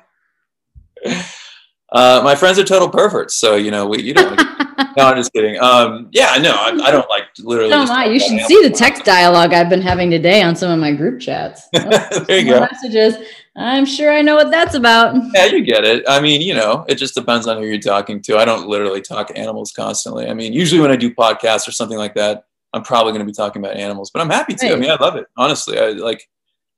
Uh, 1.90 2.22
my 2.22 2.36
friends 2.36 2.60
are 2.60 2.66
total 2.66 2.90
perverts, 2.90 3.36
so 3.36 3.56
you 3.56 3.72
know 3.72 3.88
we 3.88 4.02
you 4.02 4.14
know. 4.14 4.36
no, 4.98 5.06
I'm 5.06 5.16
just 5.16 5.32
kidding. 5.32 5.58
Um, 5.60 6.10
yeah, 6.12 6.36
no, 6.38 6.52
I, 6.52 6.68
I 6.84 6.92
don't 6.92 7.10
like 7.10 7.24
literally. 7.40 7.70
No, 7.70 7.82
just 7.82 7.94
my, 7.94 8.06
you 8.06 8.20
should 8.20 8.42
see 8.42 8.62
the 8.62 8.70
text 8.70 9.06
dialogue 9.06 9.54
I've 9.54 9.70
been 9.70 9.82
having 9.82 10.12
today 10.12 10.42
on 10.42 10.56
some 10.56 10.70
of 10.70 10.80
my 10.80 10.92
group 10.92 11.20
chats. 11.20 11.68
Oh, 11.78 12.20
there 12.28 12.40
you 12.40 12.52
go. 12.52 12.60
Messages. 12.60 13.16
I'm 13.56 13.86
sure 13.86 14.12
I 14.12 14.22
know 14.22 14.36
what 14.36 14.52
that's 14.52 14.76
about. 14.76 15.16
Yeah, 15.34 15.46
you 15.46 15.64
get 15.64 15.84
it. 15.84 16.04
I 16.08 16.20
mean, 16.20 16.42
you 16.42 16.54
know, 16.54 16.86
it 16.88 16.96
just 16.96 17.16
depends 17.16 17.48
on 17.48 17.58
who 17.58 17.66
you're 17.66 17.80
talking 17.80 18.22
to. 18.24 18.38
I 18.38 18.46
don't 18.46 18.68
literally 18.68 19.02
talk 19.02 19.32
animals 19.36 19.72
constantly. 19.72 20.28
I 20.28 20.34
mean, 20.34 20.54
usually 20.54 20.82
when 20.82 20.92
I 20.92 20.96
do 20.96 21.14
podcasts 21.14 21.68
or 21.68 21.72
something 21.72 21.98
like 21.98 22.14
that, 22.16 22.46
I'm 22.74 22.84
probably 22.84 23.14
going 23.14 23.22
to 23.22 23.26
be 23.26 23.34
talking 23.34 23.64
about 23.64 23.78
animals, 23.78 24.12
but 24.12 24.22
I'm 24.22 24.30
happy 24.30 24.54
to. 24.56 24.74
I 24.74 24.76
mean, 24.76 24.92
I 24.92 24.96
love 24.96 25.16
it. 25.16 25.26
Honestly, 25.38 25.80
I 25.80 25.90
like. 25.90 26.28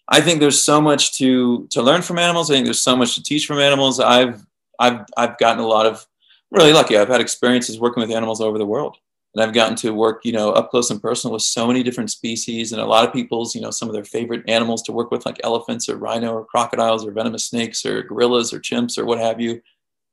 I 0.10 0.22
think 0.22 0.40
there's 0.40 0.62
so 0.62 0.82
much 0.82 1.18
to 1.18 1.68
to 1.72 1.82
learn 1.82 2.02
from 2.02 2.20
animals. 2.20 2.50
I 2.50 2.56
think 2.56 2.66
there's 2.66 2.82
so 2.82 2.96
much 2.96 3.16
to 3.16 3.24
teach 3.24 3.46
from 3.46 3.60
animals. 3.60 4.00
I've 4.00 4.46
I've 4.80 5.02
I've 5.16 5.38
gotten 5.38 5.64
a 5.64 5.68
lot 5.68 5.86
of 5.86 6.06
really 6.52 6.74
lucky. 6.74 6.98
I've 6.98 7.08
had 7.10 7.22
experiences 7.22 7.80
working 7.80 8.02
with 8.02 8.12
animals 8.12 8.42
over 8.42 8.58
the 8.58 8.66
world, 8.66 8.98
and 9.36 9.44
I've 9.44 9.54
gotten 9.54 9.76
to 9.78 9.94
work, 9.94 10.26
you 10.26 10.32
know, 10.32 10.52
up 10.52 10.72
close 10.72 10.90
and 10.90 11.02
personal 11.02 11.34
with 11.34 11.44
so 11.44 11.68
many 11.68 11.84
different 11.84 12.10
species. 12.10 12.72
And 12.72 12.82
a 12.82 12.86
lot 12.86 13.08
of 13.08 13.14
people's, 13.14 13.54
you 13.54 13.62
know, 13.62 13.70
some 13.72 13.88
of 13.88 13.94
their 13.94 14.04
favorite 14.04 14.44
animals 14.50 14.82
to 14.84 14.92
work 14.92 15.12
with, 15.12 15.26
like 15.26 15.40
elephants 15.44 15.88
or 15.88 15.98
rhino 15.98 16.34
or 16.34 16.46
crocodiles 16.46 17.06
or 17.06 17.12
venomous 17.12 17.46
snakes 17.46 17.86
or 17.86 18.02
gorillas 18.02 18.52
or 18.52 18.60
chimps 18.60 18.98
or 18.98 19.06
what 19.06 19.20
have 19.20 19.40
you. 19.40 19.62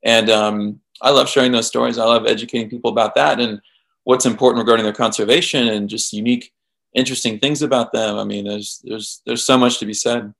And 0.04 0.28
um, 0.28 0.80
I 1.00 1.10
love 1.10 1.28
sharing 1.28 1.52
those 1.52 1.66
stories. 1.66 1.98
I 1.98 2.04
love 2.04 2.26
educating 2.26 2.68
people 2.68 2.90
about 2.90 3.14
that 3.14 3.40
and 3.40 3.60
what's 4.04 4.26
important 4.26 4.58
regarding 4.58 4.84
their 4.84 4.92
conservation 4.92 5.68
and 5.68 5.88
just 5.88 6.12
unique, 6.12 6.52
interesting 6.96 7.38
things 7.38 7.62
about 7.62 7.92
them. 7.92 8.18
I 8.18 8.24
mean, 8.24 8.46
there's 8.48 8.80
there's 8.82 9.20
there's 9.24 9.44
so 9.44 9.56
much 9.56 9.78
to 9.78 9.86
be 9.86 9.94
said. 9.94 10.34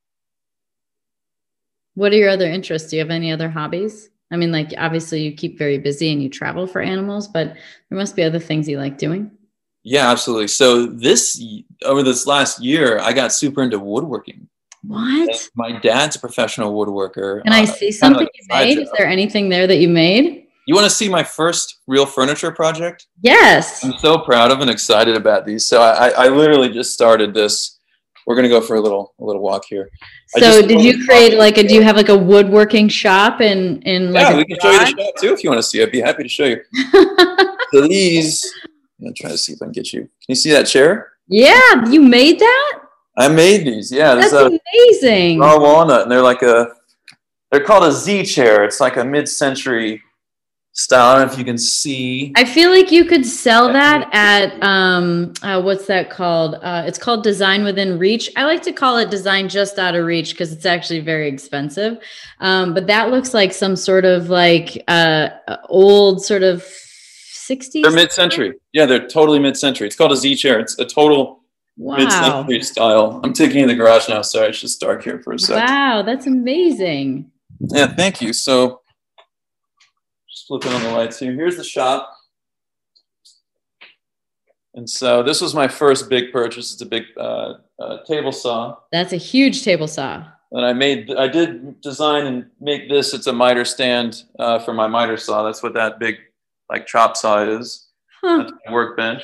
What 1.95 2.13
are 2.13 2.17
your 2.17 2.31
other 2.31 2.47
interests? 2.47 2.91
Do 2.91 2.97
you 2.97 3.01
have 3.01 3.11
any 3.11 3.31
other 3.31 3.49
hobbies? 3.49 4.11
I 4.33 4.37
mean, 4.37 4.51
like 4.51 4.75
obviously 4.77 5.23
you 5.23 5.33
keep 5.33 5.57
very 5.57 5.79
busy 5.79 6.11
and 6.11 6.21
you 6.21 6.29
travel 6.29 6.67
for 6.67 6.81
animals, 6.81 7.29
but 7.29 7.55
there 7.89 7.99
must 7.99 8.17
be 8.17 8.25
other 8.25 8.41
things 8.41 8.69
you 8.69 8.79
like 8.79 8.99
doing. 8.99 9.31
Yeah, 9.85 10.11
absolutely. 10.11 10.49
So 10.49 10.87
this 10.87 11.41
over 11.85 12.03
this 12.03 12.27
last 12.27 12.61
year, 12.61 12.99
I 12.99 13.13
got 13.13 13.33
super 13.33 13.63
into 13.63 13.79
woodworking. 13.79 14.49
What? 14.83 15.49
My 15.55 15.79
dad's 15.79 16.17
a 16.17 16.21
professional 16.21 16.73
woodworker. 16.73 17.43
Can 17.45 17.53
I 17.53 17.63
Uh, 17.63 17.67
see 17.67 17.93
something 17.93 18.27
you 18.35 18.47
made? 18.49 18.79
Is 18.79 18.91
there 18.97 19.07
anything 19.07 19.49
there 19.49 19.67
that 19.67 19.77
you 19.77 19.89
made? 19.89 20.46
You 20.67 20.75
want 20.75 20.85
to 20.85 20.91
see 20.91 21.09
my 21.09 21.23
first 21.23 21.79
real 21.87 22.05
furniture 22.05 22.51
project? 22.51 23.07
Yes. 23.23 23.85
I'm 23.85 23.97
so 23.99 24.19
proud 24.19 24.51
of 24.51 24.61
and 24.61 24.69
excited 24.69 25.15
about 25.15 25.47
these. 25.47 25.65
So 25.65 25.81
I, 25.81 26.09
I 26.09 26.29
literally 26.29 26.69
just 26.69 26.93
started 26.93 27.33
this. 27.33 27.79
We're 28.27 28.35
gonna 28.35 28.49
go 28.49 28.61
for 28.61 28.75
a 28.75 28.81
little 28.81 29.15
a 29.21 29.25
little 29.25 29.41
walk 29.41 29.67
here. 29.69 29.89
So 30.31 30.61
did 30.61 30.83
you 30.83 31.07
create 31.07 31.39
like 31.39 31.59
a 31.59 31.63
do 31.63 31.77
you 31.77 31.83
have 31.83 31.95
like 31.95 32.09
a 32.09 32.19
woodworking 32.19 32.89
shop 32.89 33.41
in 33.41 33.81
in 33.83 34.13
like 34.13 34.23
yeah, 34.23 34.37
we 34.37 34.45
can 34.45 34.59
show 34.61 34.73
you 34.73 34.79
the 34.81 34.87
shop 34.87 35.15
too 35.21 35.33
if 35.33 35.45
you 35.45 35.51
want 35.51 35.61
to 35.61 35.63
see. 35.63 35.81
I'd 35.81 35.93
be 35.93 36.01
happy 36.01 36.25
to 36.25 36.29
show 36.29 36.45
you. 36.45 36.61
So 37.73 37.87
these, 37.89 38.49
I'm 38.65 39.07
gonna 39.07 39.13
try 39.15 39.31
to 39.31 39.37
see 39.37 39.53
if 39.53 39.61
I 39.61 39.67
can 39.67 39.73
get 39.73 39.93
you. 39.93 40.03
Can 40.03 40.09
you 40.29 40.35
see 40.37 40.53
that 40.53 40.67
chair? 40.67 41.13
yeah, 41.27 41.85
you 41.89 42.01
made 42.01 42.39
that? 42.39 42.81
I 43.19 43.29
made 43.29 43.67
these. 43.67 43.91
Yeah, 43.91 44.15
this 44.15 44.31
That's 44.31 44.53
is 44.55 44.61
a 44.61 44.61
amazing. 45.03 45.41
raw 45.41 45.59
walnut, 45.59 46.03
and 46.03 46.11
they're 46.11 46.23
like 46.23 46.43
a. 46.43 46.69
They're 47.51 47.65
called 47.65 47.85
a 47.85 47.93
Z 47.93 48.25
chair. 48.27 48.65
It's 48.65 48.81
like 48.81 48.97
a 48.97 49.05
mid-century 49.05 50.01
style. 50.77 51.17
I 51.17 51.19
don't 51.19 51.27
know 51.27 51.33
if 51.33 51.39
you 51.39 51.45
can 51.45 51.59
see. 51.59 52.33
I 52.37 52.45
feel 52.45 52.71
like 52.71 52.93
you 52.93 53.05
could 53.05 53.27
sell 53.27 53.73
that 53.73 54.09
at 54.13 54.63
um 54.63 55.33
uh, 55.43 55.61
what's 55.61 55.87
that 55.87 56.11
called? 56.11 56.57
Uh, 56.63 56.85
it's 56.87 56.99
called 56.99 57.25
Design 57.25 57.65
Within 57.65 57.99
Reach. 57.99 58.31
I 58.37 58.45
like 58.45 58.63
to 58.63 58.73
call 58.73 58.99
it 58.99 59.11
Design 59.11 59.49
Just 59.49 59.79
Out 59.79 59.95
of 59.95 60.05
Reach 60.05 60.31
because 60.33 60.53
it's 60.53 60.67
actually 60.67 61.01
very 61.01 61.29
expensive. 61.29 61.99
Um, 62.41 62.75
but 62.75 62.87
that 62.87 63.11
looks 63.11 63.35
like 63.35 63.53
some 63.53 63.75
sort 63.75 64.05
of 64.05 64.29
like 64.29 64.83
uh 64.87 65.31
old 65.69 66.25
sort 66.25 66.43
of 66.43 66.63
60s. 66.63 67.83
They're 67.83 67.93
mid-century. 67.93 68.55
Yeah, 68.73 68.87
they're 68.87 69.07
totally 69.07 69.39
mid-century. 69.39 69.87
It's 69.87 69.97
called 69.97 70.13
a 70.13 70.17
Z 70.17 70.37
chair. 70.37 70.59
It's 70.61 70.79
a 70.79 70.85
total 70.85 71.43
Wow. 71.79 71.99
mid-century 71.99 72.63
style. 72.63 73.21
I'm 73.23 73.35
taking 73.35 73.61
in 73.61 73.69
the 73.69 73.75
garage 73.75 74.09
now. 74.09 74.23
Sorry, 74.23 74.49
it's 74.49 74.61
just 74.61 74.81
dark 74.81 75.05
here 75.05 75.21
for 75.23 75.35
a 75.35 75.39
second. 75.39 75.69
Wow, 75.69 76.03
that's 76.03 76.27
amazing. 76.27 77.31
Yeah, 77.61 77.87
thank 77.87 78.23
you. 78.23 78.33
So, 78.33 78.81
just 80.47 80.63
flipping 80.63 80.73
on 80.73 80.83
the 80.83 80.91
lights 80.97 81.19
here. 81.19 81.33
Here's 81.33 81.57
the 81.57 81.65
shop. 81.65 82.13
And 84.75 84.89
so 84.89 85.23
this 85.23 85.41
was 85.41 85.55
my 85.55 85.69
first 85.69 86.09
big 86.11 86.33
purchase. 86.33 86.73
It's 86.73 86.83
a 86.83 86.87
big 86.87 87.05
uh, 87.17 87.55
uh, 87.81 87.99
table 88.07 88.33
saw, 88.33 88.77
That's 88.93 89.13
a 89.13 89.17
huge 89.17 89.65
table 89.65 89.89
saw. 89.89 90.25
and 90.53 90.67
I 90.67 90.73
made, 90.75 91.11
I 91.15 91.29
did 91.29 91.81
design 91.81 92.27
and 92.27 92.47
make 92.61 92.89
this. 92.89 93.15
It's 93.15 93.27
a 93.27 93.33
miter 93.33 93.65
stand 93.65 94.25
uh, 94.39 94.59
for 94.59 94.75
my 94.75 94.87
miter 94.87 95.17
saw. 95.17 95.43
That's 95.43 95.63
what 95.63 95.73
that 95.75 95.99
big, 95.99 96.17
like 96.71 96.87
chop 96.87 97.17
saw 97.17 97.43
is. 97.43 97.87
Huh. 98.23 98.39
That's 98.39 98.53
my 98.67 98.73
workbench. 98.73 99.23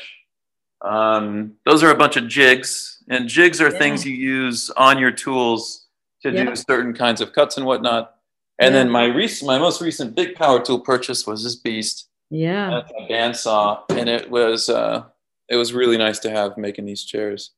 Um, 0.81 1.53
those 1.67 1.83
are 1.83 1.91
a 1.91 1.97
bunch 1.97 2.17
of 2.17 2.27
jigs, 2.29 3.03
and 3.09 3.29
jigs 3.29 3.61
are 3.61 3.71
Yeah. 3.71 3.79
things 3.79 4.05
you 4.07 4.15
use 4.15 4.71
on 4.77 4.99
your 4.99 5.13
tools 5.13 5.87
to 6.23 6.31
do 6.33 6.57
certain 6.57 6.95
kinds 6.95 7.21
of 7.21 7.33
cuts 7.33 7.57
and 7.57 7.67
whatnot. 7.67 8.15
And 8.63 8.75
then 8.75 8.91
my 8.91 9.07
recent, 9.07 9.47
my 9.47 9.59
most 9.59 9.81
recent 9.81 10.15
big 10.15 10.35
power 10.35 10.63
tool 10.63 10.81
purchase 10.81 11.27
was 11.27 11.43
this 11.45 11.57
beast. 11.57 12.09
Yeah. 12.31 12.71
That's 12.71 12.93
a 12.93 13.13
bandsaw, 13.13 13.83
and 13.91 14.09
it 14.09 14.31
was 14.31 14.69
uh, 14.69 15.05
it 15.49 15.57
was 15.57 15.73
really 15.73 15.99
nice 15.99 16.19
to 16.21 16.31
have 16.31 16.57
making 16.57 16.87
these 16.87 17.05
chairs. 17.05 17.51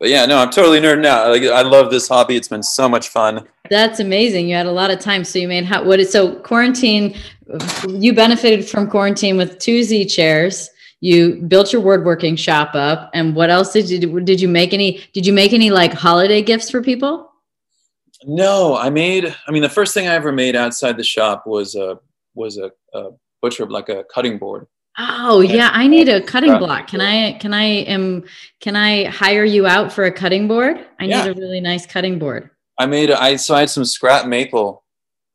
But 0.00 0.08
yeah, 0.08 0.26
no, 0.26 0.38
I'm 0.38 0.50
totally 0.50 0.80
nerding 0.80 1.06
out. 1.06 1.30
Like, 1.30 1.42
I 1.44 1.62
love 1.62 1.90
this 1.90 2.08
hobby. 2.08 2.36
It's 2.36 2.48
been 2.48 2.62
so 2.62 2.88
much 2.88 3.08
fun. 3.08 3.46
That's 3.70 4.00
amazing. 4.00 4.48
You 4.48 4.56
had 4.56 4.66
a 4.66 4.72
lot 4.72 4.90
of 4.90 4.98
time. 4.98 5.24
So 5.24 5.38
you 5.38 5.48
made 5.48 5.64
how 5.64 5.84
what 5.84 6.00
is 6.00 6.10
so 6.10 6.36
quarantine 6.40 7.16
you 7.88 8.12
benefited 8.14 8.68
from 8.68 8.88
quarantine 8.88 9.36
with 9.36 9.58
two 9.58 9.82
Z 9.82 10.06
chairs. 10.06 10.70
You 11.00 11.42
built 11.48 11.72
your 11.72 11.82
woodworking 11.82 12.36
shop 12.36 12.74
up 12.74 13.10
and 13.14 13.36
what 13.36 13.50
else 13.50 13.72
did 13.72 13.90
you? 13.90 14.20
Did 14.20 14.40
you 14.40 14.48
make 14.48 14.72
any 14.72 15.04
did 15.12 15.26
you 15.26 15.32
make 15.32 15.52
any 15.52 15.70
like 15.70 15.92
holiday 15.92 16.42
gifts 16.42 16.70
for 16.70 16.82
people? 16.82 17.30
No, 18.26 18.76
I 18.76 18.90
made. 18.90 19.34
I 19.46 19.50
mean, 19.50 19.62
the 19.62 19.68
first 19.68 19.94
thing 19.94 20.08
I 20.08 20.14
ever 20.14 20.32
made 20.32 20.56
outside 20.56 20.96
the 20.96 21.04
shop 21.04 21.46
was 21.46 21.74
a 21.74 21.98
was 22.34 22.58
a, 22.58 22.70
a 22.94 23.10
butcher 23.42 23.66
like 23.66 23.88
a 23.88 24.04
cutting 24.04 24.38
board. 24.38 24.66
Oh 24.98 25.40
yeah, 25.40 25.70
I 25.72 25.86
need 25.88 26.08
a 26.08 26.22
cutting 26.22 26.56
block. 26.58 26.86
Can 26.86 27.00
I 27.00 27.32
can 27.34 27.52
I 27.52 27.64
am 27.64 28.24
can 28.60 28.76
I 28.76 29.04
hire 29.04 29.44
you 29.44 29.66
out 29.66 29.92
for 29.92 30.04
a 30.04 30.12
cutting 30.12 30.46
board? 30.46 30.86
I 31.00 31.04
Yeah. 31.04 31.24
need 31.24 31.36
a 31.36 31.40
really 31.40 31.60
nice 31.60 31.84
cutting 31.84 32.18
board. 32.18 32.50
I 32.78 32.86
made. 32.86 33.10
A, 33.10 33.20
I 33.20 33.36
so 33.36 33.54
I 33.54 33.60
had 33.60 33.70
some 33.70 33.84
scrap 33.84 34.26
maple, 34.26 34.84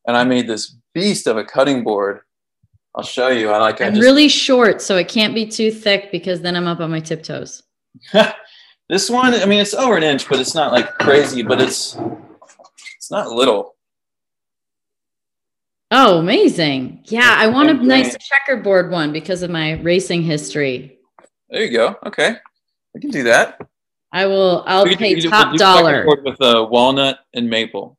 and 0.07 0.15
I 0.15 0.23
made 0.23 0.47
this 0.47 0.75
beast 0.93 1.27
of 1.27 1.37
a 1.37 1.43
cutting 1.43 1.83
board. 1.83 2.21
I'll 2.95 3.03
show 3.03 3.27
you. 3.27 3.49
I 3.49 3.57
like. 3.59 3.81
I 3.81 3.89
just, 3.89 4.01
really 4.01 4.29
short, 4.29 4.81
so 4.81 4.97
it 4.97 5.07
can't 5.07 5.35
be 5.35 5.45
too 5.45 5.71
thick 5.71 6.11
because 6.11 6.41
then 6.41 6.55
I'm 6.55 6.67
up 6.67 6.79
on 6.79 6.89
my 6.89 6.99
tiptoes. 6.99 7.61
this 8.89 9.09
one. 9.09 9.33
I 9.33 9.45
mean, 9.45 9.59
it's 9.59 9.73
over 9.73 9.97
an 9.97 10.03
inch, 10.03 10.27
but 10.27 10.39
it's 10.39 10.55
not 10.55 10.71
like 10.71 10.97
crazy. 10.99 11.43
But 11.43 11.61
it's 11.61 11.97
it's 13.09 13.11
not 13.11 13.31
little. 13.31 13.75
Oh, 15.89 16.19
amazing. 16.19 17.01
Yeah, 17.05 17.33
I 17.35 17.47
want 17.47 17.71
a 17.71 17.73
nice 17.73 18.15
checkerboard 18.19 18.91
one 18.91 19.11
because 19.11 19.41
of 19.41 19.49
my 19.49 19.71
racing 19.81 20.21
history. 20.21 20.99
There 21.49 21.63
you 21.63 21.75
go. 21.75 21.95
Okay, 22.05 22.35
we 22.93 23.01
can 23.01 23.09
do 23.09 23.23
that. 23.23 23.59
I 24.11 24.27
will 24.27 24.63
I'll 24.67 24.83
We 24.83 24.95
pay 24.95 25.15
do- 25.15 25.27
top 25.27 25.53
do 25.53 25.57
dollar. 25.57 26.05
with 26.23 26.37
a 26.41 26.63
walnut 26.65 27.17
and 27.33 27.49
maple. 27.49 27.97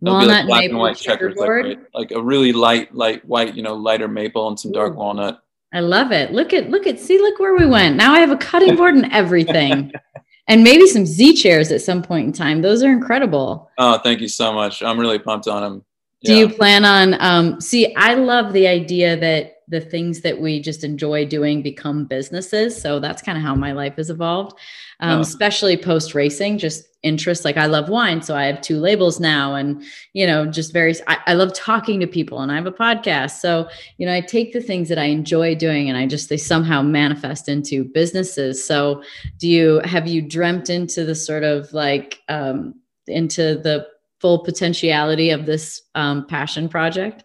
It'll 0.00 0.14
Walnut 0.14 0.28
like 0.28 0.46
black 0.46 0.64
and 0.64 0.72
maple 0.74 0.80
white 0.82 0.96
checkers, 0.96 1.34
like, 1.36 1.48
checkerboard. 1.48 1.64
right- 1.66 1.78
like 1.94 2.10
a 2.12 2.22
really 2.22 2.52
light, 2.52 2.94
light 2.94 3.24
white, 3.24 3.56
you 3.56 3.62
know, 3.64 3.74
lighter 3.74 4.06
maple 4.06 4.46
and 4.46 4.60
some 4.60 4.70
dark 4.70 4.92
Ooh. 4.92 4.98
walnut. 4.98 5.40
I 5.72 5.80
love 5.80 6.12
it. 6.12 6.30
Look 6.32 6.52
at 6.52 6.70
look 6.70 6.86
at 6.86 7.00
see 7.00 7.18
look 7.18 7.40
where 7.40 7.56
we 7.56 7.66
went. 7.66 7.96
Now 7.96 8.12
I 8.14 8.20
have 8.20 8.30
a 8.30 8.36
cutting 8.36 8.76
board 8.76 8.94
and 8.94 9.12
everything. 9.12 9.90
and 10.46 10.62
maybe 10.62 10.86
some 10.86 11.06
Z 11.06 11.34
chairs 11.34 11.72
at 11.72 11.80
some 11.80 12.02
point 12.02 12.26
in 12.26 12.32
time. 12.32 12.62
Those 12.62 12.82
are 12.82 12.92
incredible. 12.92 13.70
Oh, 13.78 13.98
thank 13.98 14.20
you 14.20 14.28
so 14.28 14.52
much. 14.52 14.82
I'm 14.82 14.98
really 14.98 15.18
pumped 15.18 15.48
on 15.48 15.62
them. 15.62 15.84
Do 16.22 16.34
you 16.34 16.48
plan 16.48 16.86
on 16.86 17.16
um 17.20 17.60
see 17.60 17.94
I 17.96 18.14
love 18.14 18.52
the 18.54 18.66
idea 18.66 19.16
that 19.18 19.53
the 19.68 19.80
things 19.80 20.20
that 20.20 20.40
we 20.40 20.60
just 20.60 20.84
enjoy 20.84 21.24
doing 21.24 21.62
become 21.62 22.04
businesses. 22.04 22.80
So 22.80 23.00
that's 23.00 23.22
kind 23.22 23.38
of 23.38 23.42
how 23.44 23.54
my 23.54 23.72
life 23.72 23.96
has 23.96 24.10
evolved. 24.10 24.58
Um, 25.00 25.18
Oh. 25.18 25.20
especially 25.22 25.76
post 25.76 26.14
racing, 26.14 26.58
just 26.58 26.86
interest. 27.02 27.44
Like 27.44 27.56
I 27.56 27.66
love 27.66 27.88
wine, 27.88 28.22
so 28.22 28.36
I 28.36 28.44
have 28.44 28.60
two 28.60 28.78
labels 28.78 29.18
now, 29.20 29.54
and 29.54 29.82
you 30.12 30.26
know, 30.26 30.46
just 30.46 30.72
very. 30.72 30.94
I, 31.08 31.18
I 31.26 31.34
love 31.34 31.52
talking 31.52 31.98
to 32.00 32.06
people, 32.06 32.38
and 32.40 32.52
I 32.52 32.54
have 32.54 32.66
a 32.66 32.72
podcast. 32.72 33.40
So 33.40 33.68
you 33.98 34.06
know, 34.06 34.14
I 34.14 34.20
take 34.20 34.52
the 34.52 34.60
things 34.60 34.88
that 34.88 34.98
I 34.98 35.04
enjoy 35.06 35.54
doing, 35.56 35.88
and 35.88 35.98
I 35.98 36.06
just 36.06 36.28
they 36.28 36.36
somehow 36.36 36.80
manifest 36.82 37.48
into 37.48 37.84
businesses. 37.84 38.64
So 38.64 39.02
do 39.38 39.48
you 39.48 39.80
have 39.84 40.06
you 40.06 40.22
dreamt 40.22 40.70
into 40.70 41.04
the 41.04 41.14
sort 41.14 41.42
of 41.42 41.72
like 41.72 42.20
um, 42.28 42.74
into 43.08 43.56
the 43.56 43.86
full 44.20 44.38
potentiality 44.44 45.30
of 45.30 45.44
this 45.44 45.82
um, 45.96 46.24
passion 46.26 46.68
project? 46.68 47.23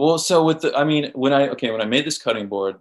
Well, 0.00 0.18
so 0.18 0.42
with 0.42 0.62
the, 0.62 0.74
I 0.74 0.84
mean, 0.84 1.10
when 1.14 1.32
I 1.34 1.48
okay, 1.50 1.70
when 1.70 1.82
I 1.82 1.84
made 1.84 2.06
this 2.06 2.16
cutting 2.18 2.48
board, 2.48 2.76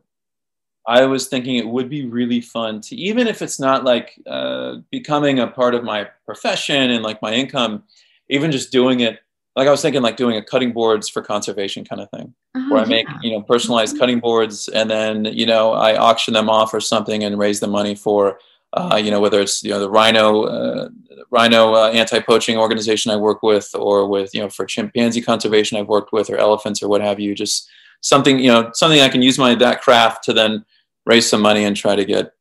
I 0.87 1.05
was 1.05 1.27
thinking 1.27 1.57
it 1.57 1.67
would 1.67 1.89
be 1.89 2.05
really 2.05 2.41
fun 2.41 2.81
to 2.81 2.95
even 2.95 3.27
if 3.27 3.41
it's 3.41 3.59
not 3.59 3.83
like 3.83 4.19
uh, 4.27 4.77
becoming 4.91 5.39
a 5.39 5.47
part 5.47 5.75
of 5.75 5.83
my 5.83 6.07
profession 6.25 6.91
and 6.91 7.03
like 7.03 7.21
my 7.21 7.33
income, 7.33 7.83
even 8.29 8.51
just 8.51 8.71
doing 8.71 9.01
it 9.01 9.19
like 9.55 9.67
I 9.67 9.71
was 9.71 9.81
thinking 9.81 10.01
like 10.01 10.17
doing 10.17 10.37
a 10.37 10.43
cutting 10.43 10.71
boards 10.71 11.09
for 11.09 11.21
conservation 11.21 11.83
kind 11.85 12.01
of 12.01 12.09
thing, 12.11 12.33
Oh, 12.55 12.65
where 12.69 12.81
I 12.81 12.85
make 12.85 13.07
you 13.21 13.31
know 13.33 13.41
personalized 13.43 13.95
Mhm. 13.95 13.99
cutting 13.99 14.19
boards, 14.21 14.69
and 14.69 14.89
then 14.89 15.25
you 15.25 15.45
know 15.45 15.73
I 15.73 15.97
auction 15.97 16.33
them 16.33 16.49
off 16.49 16.73
or 16.73 16.81
something 16.81 17.23
and 17.23 17.37
raise 17.37 17.59
the 17.59 17.67
money 17.67 17.95
for 17.95 18.39
uh, 18.73 18.99
you 19.03 19.11
know 19.11 19.19
whether 19.19 19.39
it's 19.39 19.63
you 19.63 19.71
know 19.71 19.79
the 19.79 19.89
rhino 19.89 20.43
uh, 20.43 20.89
rhino 21.31 21.73
uh, 21.73 21.89
anti-poaching 21.89 22.57
organization 22.57 23.11
I 23.11 23.15
work 23.15 23.41
with, 23.43 23.69
or 23.73 24.07
with 24.07 24.33
you 24.33 24.41
know 24.41 24.49
for 24.49 24.65
chimpanzee 24.65 25.21
conservation 25.21 25.77
I've 25.77 25.87
worked 25.87 26.13
with, 26.13 26.29
or 26.29 26.37
elephants 26.37 26.83
or 26.83 26.87
what 26.87 27.01
have 27.01 27.19
you. 27.19 27.33
Just 27.35 27.69
something 28.01 28.39
you 28.39 28.47
know 28.51 28.69
something 28.73 28.99
I 29.01 29.09
can 29.09 29.21
use 29.21 29.37
my 29.39 29.55
that 29.55 29.81
craft 29.81 30.23
to 30.25 30.33
then 30.33 30.65
raise 31.05 31.27
some 31.27 31.41
money 31.41 31.63
and 31.65 31.75
try 31.75 31.95
to 31.95 32.05
get 32.05 32.33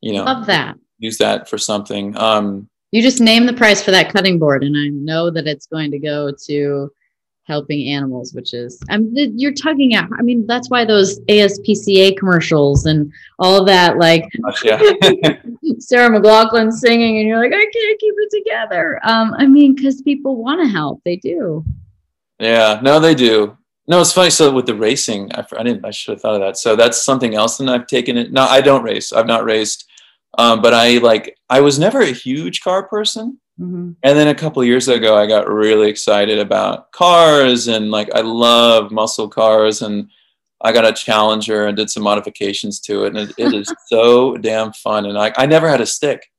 you 0.00 0.12
know 0.12 0.24
Love 0.24 0.46
that. 0.46 0.76
use 0.98 1.18
that 1.18 1.48
for 1.48 1.58
something. 1.58 2.16
Um, 2.16 2.68
You 2.92 3.02
just 3.02 3.20
name 3.20 3.46
the 3.46 3.52
price 3.52 3.82
for 3.82 3.90
that 3.90 4.12
cutting 4.12 4.38
board, 4.38 4.64
and 4.64 4.76
I 4.76 4.88
know 4.88 5.30
that 5.30 5.46
it's 5.46 5.66
going 5.66 5.90
to 5.90 5.98
go 5.98 6.32
to 6.46 6.90
helping 7.46 7.88
animals, 7.88 8.34
which 8.34 8.52
is 8.54 8.80
I'm 8.90 9.10
you're 9.14 9.54
tugging 9.54 9.94
at. 9.94 10.08
I 10.18 10.22
mean, 10.22 10.46
that's 10.46 10.68
why 10.68 10.84
those 10.84 11.20
ASPCA 11.20 12.16
commercials 12.16 12.86
and 12.86 13.12
all 13.38 13.64
that, 13.64 13.98
like 13.98 14.24
yeah. 14.64 14.78
Sarah 15.78 16.10
McLachlan 16.18 16.72
singing, 16.72 17.18
and 17.18 17.28
you're 17.28 17.38
like, 17.38 17.52
I 17.52 17.66
can't 17.72 18.00
keep 18.00 18.14
it 18.16 18.30
together. 18.30 19.00
Um, 19.04 19.34
I 19.38 19.46
mean, 19.46 19.74
because 19.74 20.02
people 20.02 20.42
want 20.42 20.60
to 20.60 20.68
help, 20.68 21.02
they 21.04 21.16
do. 21.16 21.64
Yeah, 22.38 22.80
no, 22.82 23.00
they 23.00 23.14
do. 23.14 23.56
No, 23.88 24.00
it's 24.00 24.12
funny. 24.12 24.30
So 24.30 24.52
with 24.52 24.66
the 24.66 24.74
racing, 24.74 25.30
I, 25.34 25.44
I 25.56 25.62
didn't. 25.62 25.84
I 25.84 25.90
should 25.90 26.12
have 26.12 26.20
thought 26.20 26.34
of 26.34 26.40
that. 26.40 26.56
So 26.56 26.74
that's 26.74 27.02
something 27.02 27.34
else. 27.34 27.60
And 27.60 27.70
I've 27.70 27.86
taken 27.86 28.16
it. 28.16 28.32
No, 28.32 28.42
I 28.42 28.60
don't 28.60 28.82
race. 28.82 29.12
I've 29.12 29.26
not 29.26 29.44
raced. 29.44 29.88
Um, 30.38 30.60
but 30.60 30.74
I 30.74 30.98
like. 30.98 31.38
I 31.48 31.60
was 31.60 31.78
never 31.78 32.00
a 32.00 32.06
huge 32.06 32.60
car 32.62 32.88
person. 32.88 33.38
Mhm. 33.60 33.96
And 34.02 34.18
then 34.18 34.28
a 34.28 34.34
couple 34.34 34.60
of 34.60 34.68
years 34.68 34.86
ago, 34.88 35.16
I 35.16 35.26
got 35.26 35.48
really 35.48 35.88
excited 35.88 36.38
about 36.38 36.92
cars 36.92 37.68
and 37.68 37.90
like 37.90 38.10
I 38.14 38.20
love 38.20 38.90
muscle 38.92 39.28
cars. 39.28 39.80
And 39.82 40.08
I 40.62 40.72
got 40.72 40.86
a 40.86 40.92
Challenger 40.92 41.66
and 41.66 41.76
did 41.76 41.90
some 41.90 42.02
modifications 42.02 42.80
to 42.80 43.04
it, 43.04 43.14
and 43.16 43.30
it, 43.30 43.34
it 43.38 43.54
is 43.54 43.72
so 43.88 44.36
damn 44.36 44.72
fun. 44.72 45.04
And 45.06 45.14
like 45.14 45.34
I 45.38 45.46
never 45.46 45.68
had 45.68 45.80
a 45.80 45.86
stick 45.86 46.30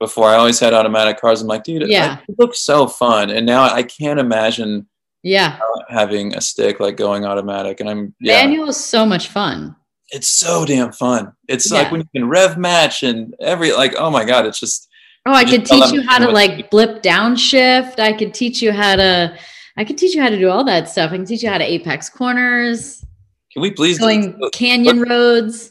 before. 0.00 0.28
I 0.28 0.34
always 0.36 0.60
had 0.60 0.74
automatic 0.74 1.20
cars. 1.20 1.40
I'm 1.40 1.48
like, 1.48 1.64
dude, 1.64 1.82
it, 1.82 1.88
Yeah. 1.90 2.18
it 2.28 2.38
looks 2.38 2.60
so 2.60 2.86
fun. 2.86 3.30
And 3.30 3.46
now 3.46 3.62
I 3.62 3.82
can't 3.82 4.20
imagine 4.20 4.86
Yeah, 5.22 5.58
having 5.88 6.34
a 6.36 6.40
stick 6.40 6.78
like 6.80 6.96
going 6.96 7.24
automatic 7.24 7.80
and 7.80 7.88
i'm 7.88 8.14
yeah 8.20 8.42
manual 8.44 8.68
is 8.68 8.76
so 8.76 9.04
much 9.06 9.28
fun. 9.28 9.74
it's 10.10 10.28
so 10.28 10.64
damn 10.64 10.92
fun 10.92 11.32
it's 11.48 11.70
Yeah. 11.70 11.78
like 11.78 11.90
when 11.92 12.00
you 12.02 12.08
can 12.14 12.28
rev 12.28 12.56
match 12.58 13.02
and 13.02 13.34
every 13.40 13.72
like 13.72 13.94
oh 13.98 14.10
my 14.10 14.24
god 14.24 14.46
it's 14.46 14.60
just 14.60 14.88
Oh, 15.26 15.32
I 15.32 15.44
could 15.44 15.64
teach 15.66 15.92
you 15.92 16.02
how 16.02 16.18
to 16.18 16.30
like 16.30 16.70
blip 16.70 17.02
downshift. 17.02 17.98
I 17.98 18.12
could 18.12 18.32
teach 18.32 18.62
you 18.62 18.72
how 18.72 18.96
to. 18.96 19.36
I 19.76 19.84
could 19.84 19.98
teach 19.98 20.14
you 20.14 20.22
how 20.22 20.30
to 20.30 20.38
do 20.38 20.48
all 20.48 20.64
that 20.64 20.88
stuff. 20.88 21.10
I 21.12 21.16
can 21.16 21.26
teach 21.26 21.42
you 21.42 21.50
how 21.50 21.58
to 21.58 21.64
apex 21.64 22.08
corners, 22.08 23.04
can 23.52 23.62
we 23.62 23.70
please 23.70 23.98
going 23.98 24.38
canyon 24.52 25.00
roads. 25.02 25.70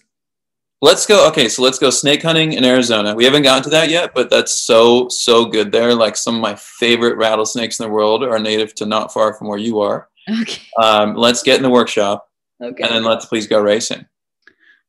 let's 0.82 1.06
go 1.06 1.28
okay 1.28 1.48
so 1.48 1.62
let's 1.62 1.78
go 1.80 1.90
snake 1.92 2.22
hunting 2.22 2.54
in 2.54 2.66
arizona 2.66 3.14
we 3.16 3.24
haven't 3.24 3.44
gotten 3.44 3.64
to 3.64 3.70
that 3.70 3.90
yet 3.90 4.12
but 4.16 4.30
that's 4.30 4.52
so 4.54 5.08
so 5.10 5.46
good 5.46 5.72
there 5.72 5.94
like 5.94 6.16
some 6.18 6.36
of 6.36 6.42
my 6.42 6.56
favorite 6.56 7.16
rattlesnakes 7.16 7.80
in 7.80 7.86
the 7.86 7.92
world 7.92 8.24
are 8.24 8.40
native 8.40 8.74
to 8.76 8.86
not 8.86 9.14
far 9.14 9.34
from 9.36 9.48
where 9.48 9.58
you 9.60 9.80
are 9.80 10.10
Okay. 10.42 10.62
um, 10.82 11.16
let's 11.16 11.44
get 11.44 11.58
in 11.58 11.64
the 11.64 11.70
workshop 11.70 12.28
Okay. 12.62 12.84
and 12.84 12.92
then 12.92 13.04
let's 13.04 13.26
please 13.28 13.46
go 13.48 13.60
racing 13.62 14.04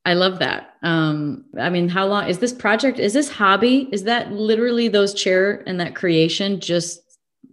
I 0.07 0.15
love 0.15 0.39
that. 0.39 0.75
Um, 0.83 1.45
I 1.59 1.69
mean, 1.69 1.89
how 1.89 2.07
long 2.07 2.29
is 2.29 2.39
this 2.39 2.53
project? 2.53 2.99
Is 3.01 3.13
this 3.13 3.29
hobby? 3.29 3.89
Is 3.93 4.05
that 4.05 4.31
literally 4.33 4.89
those 4.89 5.13
chair 5.13 5.63
and 5.67 5.79
that 5.81 5.95
creation 5.97 6.61
just 6.61 7.01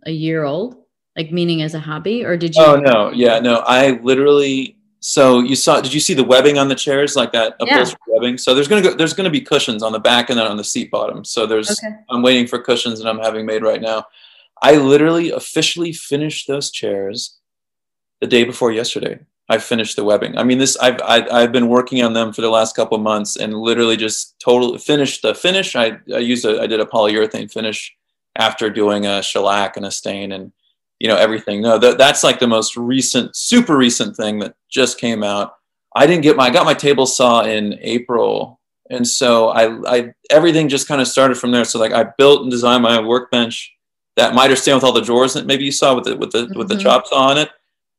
a 0.06 0.12
year 0.12 0.44
old? 0.44 0.78
Like 1.18 1.32
meaning 1.32 1.62
as 1.64 1.74
a 1.74 1.80
hobby, 1.80 2.24
or 2.24 2.38
did 2.38 2.56
you? 2.56 2.64
oh 2.64 2.76
no 2.76 3.12
yeah 3.12 3.38
no 3.40 3.64
i 3.68 3.92
literally 4.02 4.76
so 5.00 5.42
you 5.42 5.56
saw 5.56 5.80
did 5.80 5.94
you 5.94 6.00
see 6.00 6.16
the 6.16 6.24
webbing 6.24 6.58
on 6.58 6.68
the 6.68 6.74
chairs 6.76 7.16
like 7.16 7.32
that 7.34 7.56
Yeah. 7.60 7.74
upholstery 7.74 8.00
webbing 8.08 8.38
so 8.40 8.56
there's 8.56 8.68
gonna 8.68 8.82
go 8.82 8.96
there's 8.96 9.14
gonna 9.14 9.30
be 9.30 9.42
cushions 9.42 9.84
on 9.84 9.92
the 9.92 10.00
back 10.00 10.32
and 10.32 10.40
then 10.40 10.48
on 10.48 10.58
the 10.58 10.64
seat 10.64 10.90
bottom 10.90 11.24
so 11.24 11.46
there's 11.46 11.70
Okay. 11.70 11.96
i'm 12.10 12.24
waiting 12.24 12.48
for 12.48 12.58
cushions 12.58 13.00
and 13.00 13.08
i'm 13.08 13.20
having 13.20 13.46
made 13.46 13.62
right 13.62 13.82
now 13.82 14.06
i 14.64 14.76
literally 14.76 15.30
officially 15.30 15.94
finished 15.94 16.48
those 16.48 16.72
chairs 16.72 17.38
the 18.22 18.28
day 18.28 18.44
before 18.44 18.72
yesterday 18.72 19.20
i 19.50 19.58
finished 19.58 19.96
the 19.98 20.04
webbing. 20.04 20.38
I 20.38 20.44
mean 20.44 20.58
this 20.58 20.78
i've 20.78 21.00
I, 21.02 21.28
i've 21.32 21.52
been 21.52 21.68
working 21.68 22.02
on 22.04 22.14
them 22.14 22.32
for 22.34 22.42
the 22.42 22.50
last 22.50 22.76
couple 22.76 22.96
of 22.98 23.04
months 23.04 23.36
and 23.36 23.54
literally 23.54 23.98
just 23.98 24.40
totally 24.40 24.78
finished 24.80 25.22
the 25.22 25.36
finish. 25.36 25.76
I 25.76 25.98
i 26.14 26.20
used 26.20 26.46
a 26.46 26.62
i 26.62 26.68
did 26.68 26.80
a 26.80 26.86
polyurethane 26.86 27.52
finish 27.52 27.94
after 28.38 28.70
doing 28.70 29.06
a 29.06 29.22
shellac 29.22 29.78
and 29.78 29.86
a 29.86 29.92
stain 29.92 30.32
and 30.32 30.52
you 31.00 31.08
know 31.10 31.18
everything. 31.18 31.62
No 31.62 31.78
that, 31.78 31.98
that's 31.98 32.24
like 32.24 32.40
the 32.40 32.48
most 32.48 32.78
recent 32.78 33.36
super 33.36 33.76
recent 33.78 34.16
thing 34.16 34.40
that 34.40 34.56
just 34.70 34.98
came 35.00 35.24
out. 35.24 35.56
I 35.96 36.08
didn't 36.08 36.24
get 36.24 36.36
my 36.38 36.46
i 36.46 36.50
got 36.50 36.66
my 36.66 36.74
table 36.74 37.06
saw 37.06 37.44
in 37.44 37.78
april. 37.82 38.60
And 38.90 39.06
so 39.08 39.50
i 39.50 39.64
i 39.96 40.14
everything 40.32 40.70
just 40.70 40.88
kind 40.88 41.02
of 41.02 41.08
started 41.08 41.38
from 41.38 41.52
there. 41.52 41.66
So 41.66 41.80
like 41.80 41.92
i 41.94 42.06
built 42.18 42.44
and 42.44 42.52
designed 42.52 42.84
my 42.84 43.00
workbench 43.02 43.72
that 44.16 44.36
miter 44.36 44.56
stand 44.56 44.76
with 44.78 44.84
all 44.84 44.94
the 44.94 45.02
drawers 45.02 45.34
that 45.34 45.46
maybe 45.48 45.66
you 45.66 45.72
saw 45.72 45.96
with 45.96 46.06
the 46.06 46.16
with 46.16 46.32
the 46.32 46.50
with 46.56 46.70
the 46.70 46.76
Mhm. 46.76 46.82
chop 46.84 47.08
saw 47.08 47.30
on 47.32 47.38
it 47.38 47.50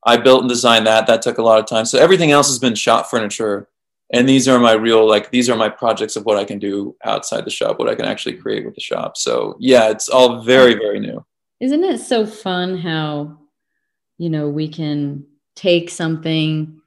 i 0.06 0.16
built 0.16 0.40
and 0.40 0.48
designed 0.48 0.86
that. 0.86 1.06
That 1.06 1.22
took 1.22 1.38
a 1.38 1.42
lot 1.42 1.58
of 1.58 1.66
time. 1.66 1.84
So 1.84 1.98
everything 1.98 2.30
else 2.30 2.48
has 2.48 2.58
been 2.58 2.74
shop 2.74 3.10
furniture. 3.10 3.68
And 4.12 4.28
these 4.28 4.46
are 4.46 4.58
my 4.58 4.72
real 4.72 5.08
like 5.08 5.30
these 5.30 5.48
are 5.48 5.56
my 5.56 5.68
projects 5.68 6.14
of 6.14 6.24
what 6.24 6.36
i 6.36 6.44
can 6.44 6.58
do 6.58 6.94
outside 7.04 7.44
the 7.44 7.50
shop 7.50 7.78
what 7.78 7.88
i 7.88 7.94
can 7.94 8.04
actually 8.04 8.36
create 8.36 8.64
with 8.64 8.74
the 8.74 8.80
shop. 8.80 9.16
So 9.16 9.56
yeah 9.58 9.90
it's 9.90 10.08
all 10.08 10.42
very 10.42 10.74
very 10.74 11.00
new. 11.00 11.24
Isn't 11.60 11.84
it 11.84 12.00
so 12.00 12.26
fun 12.26 12.76
how, 12.76 13.38
you 14.18 14.28
know, 14.28 14.48
we 14.48 14.68
can 14.68 15.24
take 15.56 15.88
something 15.88 16.80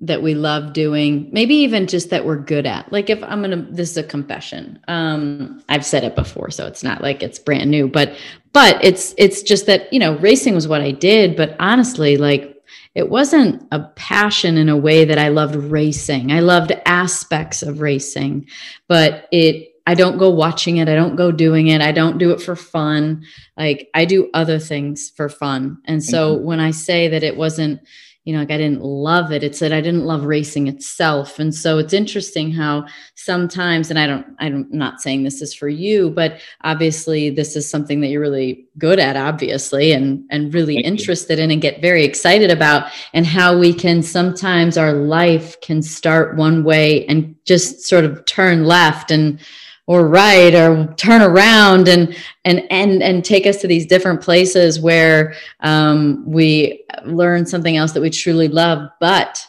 that 0.00 0.22
we 0.22 0.34
love 0.34 0.72
doing, 0.72 1.28
maybe 1.32 1.54
even 1.56 1.86
just 1.86 2.10
that 2.10 2.24
we're 2.24 2.38
good 2.38 2.66
at. 2.66 2.90
Like 2.92 3.10
if 3.10 3.22
I'm 3.24 3.42
gonna, 3.42 3.66
this 3.70 3.90
is 3.90 3.96
a 3.96 4.02
confession. 4.02 4.78
Um, 4.88 5.62
I've 5.68 5.84
said 5.84 6.04
it 6.04 6.14
before, 6.14 6.50
so 6.50 6.66
it's 6.66 6.84
not 6.84 7.02
like 7.02 7.22
it's 7.22 7.38
brand 7.38 7.70
new, 7.70 7.88
but 7.88 8.16
but 8.52 8.82
it's 8.84 9.14
it's 9.18 9.42
just 9.42 9.66
that 9.66 9.92
you 9.92 9.98
know, 9.98 10.16
racing 10.18 10.54
was 10.54 10.68
what 10.68 10.80
I 10.80 10.92
did, 10.92 11.36
but 11.36 11.56
honestly, 11.58 12.16
like 12.16 12.54
it 12.94 13.10
wasn't 13.10 13.66
a 13.72 13.80
passion 13.96 14.56
in 14.56 14.68
a 14.68 14.76
way 14.76 15.04
that 15.04 15.18
I 15.18 15.28
loved 15.28 15.56
racing. 15.56 16.32
I 16.32 16.40
loved 16.40 16.72
aspects 16.86 17.62
of 17.62 17.80
racing, 17.80 18.48
but 18.88 19.28
it 19.32 19.68
I 19.88 19.94
don't 19.94 20.18
go 20.18 20.28
watching 20.28 20.76
it. 20.76 20.88
I 20.88 20.94
don't 20.94 21.16
go 21.16 21.32
doing 21.32 21.68
it. 21.68 21.80
I 21.80 21.92
don't 21.92 22.18
do 22.18 22.30
it 22.32 22.42
for 22.42 22.54
fun. 22.54 23.24
Like 23.56 23.88
I 23.94 24.04
do 24.04 24.28
other 24.34 24.58
things 24.58 25.08
for 25.08 25.30
fun. 25.30 25.78
And 25.86 26.04
so 26.04 26.34
when 26.34 26.60
I 26.60 26.72
say 26.72 27.08
that 27.08 27.22
it 27.22 27.38
wasn't, 27.38 27.80
you 28.28 28.34
know, 28.34 28.40
like 28.40 28.50
I 28.50 28.58
didn't 28.58 28.82
love 28.82 29.32
it, 29.32 29.42
it's 29.42 29.58
that 29.60 29.72
I 29.72 29.80
didn't 29.80 30.04
love 30.04 30.26
racing 30.26 30.66
itself. 30.66 31.38
And 31.38 31.54
so 31.54 31.78
it's 31.78 31.94
interesting 31.94 32.52
how 32.52 32.84
sometimes, 33.14 33.88
and 33.88 33.98
I 33.98 34.06
don't, 34.06 34.26
I'm 34.38 34.66
not 34.70 35.00
saying 35.00 35.22
this 35.22 35.40
is 35.40 35.54
for 35.54 35.66
you, 35.66 36.10
but 36.10 36.38
obviously 36.60 37.30
this 37.30 37.56
is 37.56 37.66
something 37.66 38.02
that 38.02 38.08
you're 38.08 38.20
really 38.20 38.66
good 38.76 38.98
at, 38.98 39.16
obviously, 39.16 39.92
and 39.92 40.26
and 40.30 40.52
really 40.52 40.74
Thank 40.74 40.84
you. 40.84 40.90
interested 40.90 41.38
in 41.38 41.50
and 41.50 41.62
get 41.62 41.80
very 41.80 42.04
excited 42.04 42.50
about, 42.50 42.92
and 43.14 43.24
how 43.24 43.58
we 43.58 43.72
can 43.72 44.02
sometimes 44.02 44.76
our 44.76 44.92
life 44.92 45.58
can 45.62 45.80
start 45.80 46.36
one 46.36 46.64
way 46.64 47.06
and 47.06 47.34
just 47.46 47.80
sort 47.80 48.04
of 48.04 48.22
turn 48.26 48.64
left 48.64 49.10
and 49.10 49.40
or 49.88 50.06
right 50.06 50.54
or 50.54 50.94
turn 50.96 51.22
around 51.22 51.88
and 51.88 52.14
and 52.44 52.62
and 52.70 53.02
and 53.02 53.24
take 53.24 53.46
us 53.46 53.60
to 53.60 53.66
these 53.66 53.86
different 53.86 54.20
places 54.20 54.78
where 54.78 55.34
um, 55.60 56.22
we 56.26 56.84
learn 57.04 57.44
something 57.44 57.76
else 57.76 57.92
that 57.92 58.02
we 58.02 58.10
truly 58.10 58.46
love 58.46 58.88
but 59.00 59.44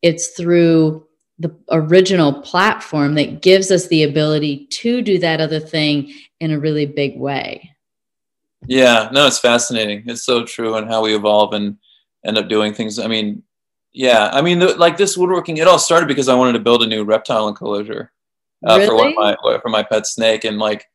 it's 0.00 0.28
through 0.28 1.06
the 1.40 1.54
original 1.72 2.32
platform 2.42 3.14
that 3.16 3.42
gives 3.42 3.70
us 3.70 3.88
the 3.88 4.04
ability 4.04 4.66
to 4.70 5.02
do 5.02 5.18
that 5.18 5.40
other 5.40 5.60
thing 5.60 6.12
in 6.40 6.52
a 6.52 6.58
really 6.58 6.86
big 6.86 7.18
way 7.18 7.70
Yeah, 8.66 9.10
no, 9.12 9.26
it's 9.26 9.40
fascinating. 9.40 10.04
It's 10.06 10.24
so 10.24 10.44
true, 10.44 10.76
and 10.76 10.88
how 10.88 11.02
we 11.02 11.14
evolve 11.14 11.52
and 11.52 11.76
end 12.24 12.38
up 12.38 12.48
doing 12.48 12.72
things. 12.72 12.98
I 12.98 13.08
mean, 13.08 13.42
yeah, 13.92 14.30
I 14.32 14.40
mean, 14.40 14.58
the, 14.58 14.74
like 14.76 14.96
this 14.96 15.18
woodworking, 15.18 15.58
it 15.58 15.68
all 15.68 15.78
started 15.78 16.08
because 16.08 16.30
I 16.30 16.34
wanted 16.34 16.54
to 16.54 16.64
build 16.64 16.82
a 16.82 16.86
new 16.86 17.04
reptile 17.04 17.48
enclosure 17.48 18.13
uh, 18.66 18.84
for 18.86 18.94
one 18.94 19.14
my 19.14 19.36
for 19.62 19.68
my 19.68 19.82
pet 19.82 20.06
snake, 20.06 20.44
and 20.44 20.58
like 20.58 20.86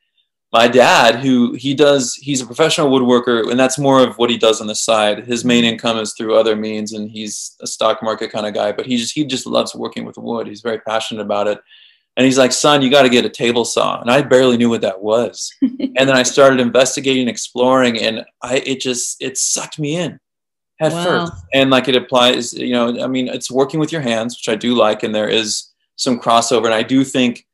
my 0.51 0.67
dad, 0.67 1.15
who 1.15 1.53
he 1.53 1.75
does, 1.75 2.15
he's 2.15 2.41
a 2.41 2.45
professional 2.45 2.89
woodworker, 2.89 3.51
and 3.51 3.59
that's 3.59 3.77
more 3.77 4.01
of 4.01 4.17
what 4.17 4.31
he 4.31 4.37
does 4.37 4.61
on 4.61 4.67
the 4.67 4.75
side. 4.75 5.25
His 5.25 5.45
main 5.45 5.63
income 5.63 5.97
is 5.97 6.13
through 6.13 6.35
other 6.35 6.55
means, 6.55 6.93
and 6.93 7.09
he's 7.09 7.55
a 7.61 7.67
stock 7.67 8.01
market 8.01 8.31
kind 8.31 8.47
of 8.47 8.53
guy. 8.53 8.71
But 8.71 8.87
he 8.87 8.97
just 8.97 9.13
he 9.13 9.25
just 9.25 9.45
loves 9.45 9.75
working 9.75 10.05
with 10.05 10.17
wood. 10.17 10.47
He's 10.47 10.61
very 10.61 10.79
passionate 10.79 11.21
about 11.21 11.47
it. 11.47 11.59
And 12.17 12.25
he's 12.25 12.37
like, 12.37 12.51
son, 12.51 12.81
you 12.81 12.89
got 12.89 13.03
to 13.03 13.09
get 13.09 13.23
a 13.23 13.29
table 13.29 13.63
saw. 13.63 14.01
And 14.01 14.11
I 14.11 14.21
barely 14.21 14.57
knew 14.57 14.69
what 14.69 14.81
that 14.81 15.01
was 15.01 15.53
and 15.61 15.95
then 15.95 16.17
I 16.17 16.23
started 16.23 16.59
investigating, 16.59 17.27
exploring, 17.27 17.99
and 17.99 18.25
I 18.41 18.57
it 18.65 18.81
just 18.81 19.21
it 19.21 19.37
sucked 19.37 19.79
me 19.79 19.95
in 19.95 20.19
at 20.81 20.91
Wow. 20.91 21.03
first. 21.03 21.33
And 21.53 21.69
like 21.69 21.87
it 21.87 21.95
applies, 21.95 22.53
you 22.53 22.73
know, 22.73 23.03
I 23.03 23.07
mean, 23.07 23.27
it's 23.27 23.51
working 23.51 23.79
with 23.79 23.91
your 23.91 24.01
hands, 24.01 24.35
which 24.35 24.49
I 24.49 24.55
do 24.57 24.73
like, 24.75 25.03
and 25.03 25.13
there 25.13 25.29
is 25.29 25.71
some 25.95 26.19
crossover. 26.19 26.65
And 26.65 26.73
I 26.73 26.83
do 26.83 27.03
think 27.03 27.45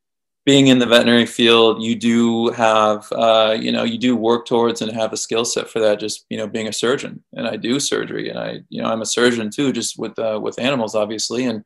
being 0.45 0.67
in 0.67 0.77
the 0.77 0.85
veterinary 0.85 1.25
field, 1.25 1.81
you 1.81 1.95
do 1.95 2.49
have, 2.49 3.11
uh, 3.11 3.57
you 3.59 3.71
know, 3.71 3.83
you 3.83 3.97
do 3.97 4.15
work 4.15 4.45
towards 4.45 4.81
and 4.81 4.91
have 4.91 5.11
a 5.11 5.17
skill 5.17 5.43
set 5.43 5.67
for 5.67 5.79
that. 5.79 5.99
Just 5.99 6.25
you 6.29 6.37
know, 6.37 6.47
being 6.47 6.67
a 6.67 6.73
surgeon, 6.73 7.23
and 7.33 7.47
I 7.47 7.55
do 7.57 7.79
surgery, 7.79 8.29
and 8.29 8.39
I, 8.39 8.59
you 8.69 8.81
know, 8.81 8.89
I'm 8.89 9.01
a 9.01 9.07
surgeon 9.07 9.49
too, 9.49 9.73
just 9.73 9.97
with 9.97 10.17
uh, 10.19 10.39
with 10.41 10.59
animals, 10.59 10.93
obviously, 10.93 11.45
and 11.45 11.63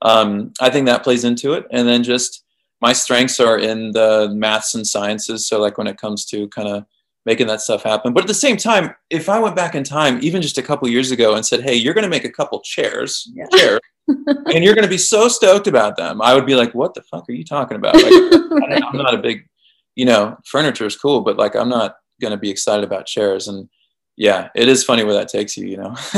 um, 0.00 0.52
I 0.60 0.70
think 0.70 0.86
that 0.86 1.04
plays 1.04 1.24
into 1.24 1.52
it. 1.52 1.66
And 1.70 1.86
then 1.86 2.02
just 2.02 2.44
my 2.80 2.92
strengths 2.92 3.38
are 3.38 3.58
in 3.58 3.92
the 3.92 4.30
maths 4.34 4.74
and 4.74 4.86
sciences. 4.86 5.46
So 5.46 5.60
like 5.60 5.78
when 5.78 5.86
it 5.86 5.98
comes 5.98 6.24
to 6.26 6.48
kind 6.48 6.68
of 6.68 6.84
making 7.24 7.46
that 7.46 7.60
stuff 7.60 7.84
happen. 7.84 8.12
But 8.12 8.24
at 8.24 8.26
the 8.26 8.34
same 8.34 8.56
time, 8.56 8.94
if 9.08 9.28
I 9.28 9.38
went 9.38 9.54
back 9.54 9.76
in 9.76 9.84
time, 9.84 10.18
even 10.22 10.42
just 10.42 10.58
a 10.58 10.62
couple 10.62 10.88
years 10.88 11.12
ago, 11.12 11.34
and 11.34 11.46
said, 11.46 11.62
"Hey, 11.62 11.74
you're 11.74 11.94
going 11.94 12.02
to 12.02 12.10
make 12.10 12.24
a 12.24 12.32
couple 12.32 12.60
chairs, 12.60 13.30
yeah. 13.32 13.46
chairs, 13.54 13.80
and 14.08 14.64
you're 14.64 14.74
going 14.74 14.84
to 14.84 14.90
be 14.90 14.98
so 14.98 15.28
stoked 15.28 15.66
about 15.66 15.96
them," 15.96 16.20
I 16.20 16.34
would 16.34 16.46
be 16.46 16.54
like, 16.54 16.74
"What 16.74 16.94
the 16.94 17.02
fuck 17.02 17.28
are 17.28 17.32
you 17.32 17.44
talking 17.44 17.76
about?" 17.76 17.94
Like, 17.94 18.82
I'm 18.82 18.96
not 18.96 19.14
a 19.14 19.18
big, 19.18 19.48
you 19.94 20.04
know, 20.04 20.36
furniture 20.44 20.86
is 20.86 20.96
cool, 20.96 21.20
but 21.20 21.36
like 21.36 21.54
I'm 21.54 21.68
not 21.68 21.96
going 22.20 22.32
to 22.32 22.38
be 22.38 22.50
excited 22.50 22.84
about 22.84 23.06
chairs. 23.06 23.48
And 23.48 23.68
yeah, 24.16 24.48
it 24.54 24.68
is 24.68 24.84
funny 24.84 25.04
where 25.04 25.14
that 25.14 25.28
takes 25.28 25.56
you, 25.56 25.66
you 25.66 25.76
know. 25.76 25.96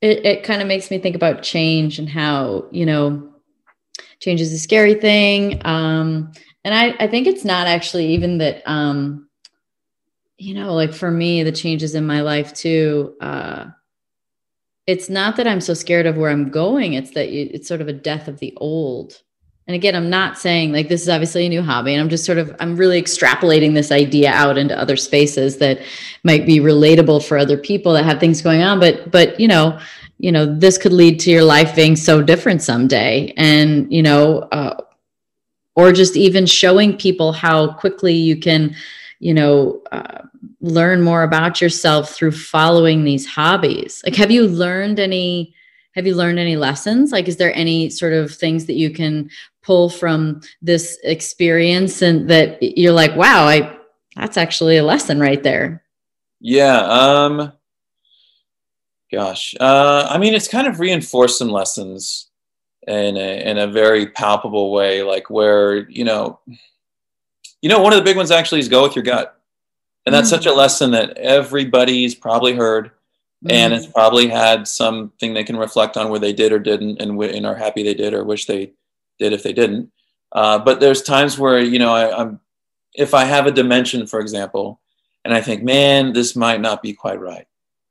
it 0.00 0.24
it 0.24 0.42
kind 0.44 0.62
of 0.62 0.68
makes 0.68 0.90
me 0.90 0.98
think 0.98 1.16
about 1.16 1.42
change 1.42 1.98
and 1.98 2.08
how 2.08 2.66
you 2.70 2.86
know 2.86 3.32
change 4.20 4.40
is 4.40 4.52
a 4.52 4.58
scary 4.58 4.94
thing. 4.94 5.60
Um, 5.64 6.32
and 6.64 6.74
I 6.74 6.94
I 7.00 7.06
think 7.08 7.26
it's 7.26 7.44
not 7.44 7.66
actually 7.66 8.08
even 8.14 8.38
that. 8.38 8.62
Um, 8.68 9.28
you 10.40 10.54
know, 10.54 10.72
like 10.74 10.94
for 10.94 11.10
me, 11.10 11.42
the 11.42 11.52
changes 11.52 11.96
in 11.96 12.06
my 12.06 12.20
life 12.20 12.54
too. 12.54 13.16
Uh, 13.20 13.66
it's 14.88 15.10
not 15.10 15.36
that 15.36 15.46
I'm 15.46 15.60
so 15.60 15.74
scared 15.74 16.06
of 16.06 16.16
where 16.16 16.30
I'm 16.30 16.48
going. 16.48 16.94
It's 16.94 17.10
that 17.10 17.28
you, 17.28 17.50
it's 17.52 17.68
sort 17.68 17.82
of 17.82 17.88
a 17.88 17.92
death 17.92 18.26
of 18.26 18.38
the 18.38 18.54
old. 18.56 19.22
And 19.66 19.74
again, 19.74 19.94
I'm 19.94 20.08
not 20.08 20.38
saying 20.38 20.72
like 20.72 20.88
this 20.88 21.02
is 21.02 21.10
obviously 21.10 21.44
a 21.44 21.48
new 21.50 21.60
hobby, 21.60 21.92
and 21.92 22.00
I'm 22.00 22.08
just 22.08 22.24
sort 22.24 22.38
of 22.38 22.56
I'm 22.58 22.74
really 22.74 23.00
extrapolating 23.00 23.74
this 23.74 23.92
idea 23.92 24.32
out 24.32 24.56
into 24.56 24.76
other 24.80 24.96
spaces 24.96 25.58
that 25.58 25.82
might 26.24 26.46
be 26.46 26.58
relatable 26.58 27.22
for 27.22 27.36
other 27.36 27.58
people 27.58 27.92
that 27.92 28.06
have 28.06 28.18
things 28.18 28.40
going 28.40 28.62
on. 28.62 28.80
But 28.80 29.10
but 29.10 29.38
you 29.38 29.46
know, 29.46 29.78
you 30.16 30.32
know, 30.32 30.46
this 30.46 30.78
could 30.78 30.94
lead 30.94 31.20
to 31.20 31.30
your 31.30 31.44
life 31.44 31.76
being 31.76 31.94
so 31.94 32.22
different 32.22 32.62
someday, 32.62 33.34
and 33.36 33.92
you 33.92 34.02
know, 34.02 34.38
uh, 34.52 34.80
or 35.76 35.92
just 35.92 36.16
even 36.16 36.46
showing 36.46 36.96
people 36.96 37.32
how 37.32 37.74
quickly 37.74 38.14
you 38.14 38.40
can 38.40 38.74
you 39.20 39.34
know 39.34 39.82
uh, 39.92 40.22
learn 40.60 41.02
more 41.02 41.22
about 41.22 41.60
yourself 41.60 42.10
through 42.14 42.32
following 42.32 43.04
these 43.04 43.26
hobbies? 43.26 44.02
Like 44.04 44.16
have 44.16 44.30
you 44.30 44.46
learned 44.46 44.98
any 44.98 45.54
have 45.94 46.06
you 46.06 46.14
learned 46.14 46.38
any 46.38 46.56
lessons? 46.56 47.10
Like 47.10 47.28
is 47.28 47.36
there 47.36 47.54
any 47.56 47.90
sort 47.90 48.12
of 48.12 48.32
things 48.32 48.66
that 48.66 48.74
you 48.74 48.90
can 48.90 49.30
pull 49.62 49.90
from 49.90 50.40
this 50.62 50.98
experience 51.04 52.02
and 52.02 52.28
that 52.30 52.58
you're 52.62 52.90
like 52.90 53.14
wow 53.16 53.46
i 53.46 53.76
that's 54.16 54.38
actually 54.38 54.78
a 54.78 54.82
lesson 54.82 55.20
right 55.20 55.42
there 55.42 55.82
yeah 56.40 56.78
um 56.78 57.52
gosh 59.12 59.54
uh 59.60 60.06
i 60.08 60.16
mean 60.16 60.32
it's 60.32 60.48
kind 60.48 60.66
of 60.66 60.80
reinforced 60.80 61.36
some 61.36 61.50
lessons 61.50 62.28
in 62.86 63.18
a 63.18 63.44
in 63.44 63.58
a 63.58 63.66
very 63.66 64.06
palpable 64.06 64.72
way 64.72 65.02
like 65.02 65.28
where 65.28 65.86
you 65.90 66.04
know 66.04 66.40
you 67.60 67.68
know, 67.68 67.80
one 67.80 67.92
of 67.92 67.98
the 67.98 68.04
big 68.04 68.16
ones 68.16 68.30
actually 68.30 68.60
is 68.60 68.68
go 68.68 68.82
with 68.82 68.94
your 68.94 69.02
gut. 69.02 69.37
And 70.08 70.14
that's 70.14 70.28
mm. 70.28 70.36
such 70.36 70.46
a 70.46 70.54
lesson 70.54 70.92
that 70.92 71.18
everybody's 71.18 72.14
probably 72.14 72.54
heard 72.54 72.92
mm. 73.44 73.52
and 73.52 73.74
it's 73.74 73.84
probably 73.84 74.26
had 74.26 74.66
something 74.66 75.34
they 75.34 75.44
can 75.44 75.58
reflect 75.58 75.98
on 75.98 76.08
where 76.08 76.18
they 76.18 76.32
did 76.32 76.50
or 76.50 76.58
didn't 76.58 77.02
and, 77.02 77.22
and 77.22 77.44
are 77.44 77.54
happy 77.54 77.82
they 77.82 77.92
did 77.92 78.14
or 78.14 78.24
wish 78.24 78.46
they 78.46 78.72
did 79.18 79.34
if 79.34 79.42
they 79.42 79.52
didn't. 79.52 79.92
Uh, 80.32 80.58
but 80.58 80.80
there's 80.80 81.02
times 81.02 81.38
where, 81.38 81.58
you 81.58 81.78
know, 81.78 81.92
I, 81.92 82.22
I'm, 82.22 82.40
if 82.94 83.12
I 83.12 83.24
have 83.24 83.46
a 83.46 83.50
dimension, 83.50 84.06
for 84.06 84.18
example, 84.18 84.80
and 85.26 85.34
I 85.34 85.42
think, 85.42 85.62
man, 85.62 86.14
this 86.14 86.34
might 86.34 86.62
not 86.62 86.80
be 86.80 86.94
quite 86.94 87.20
right. 87.20 87.46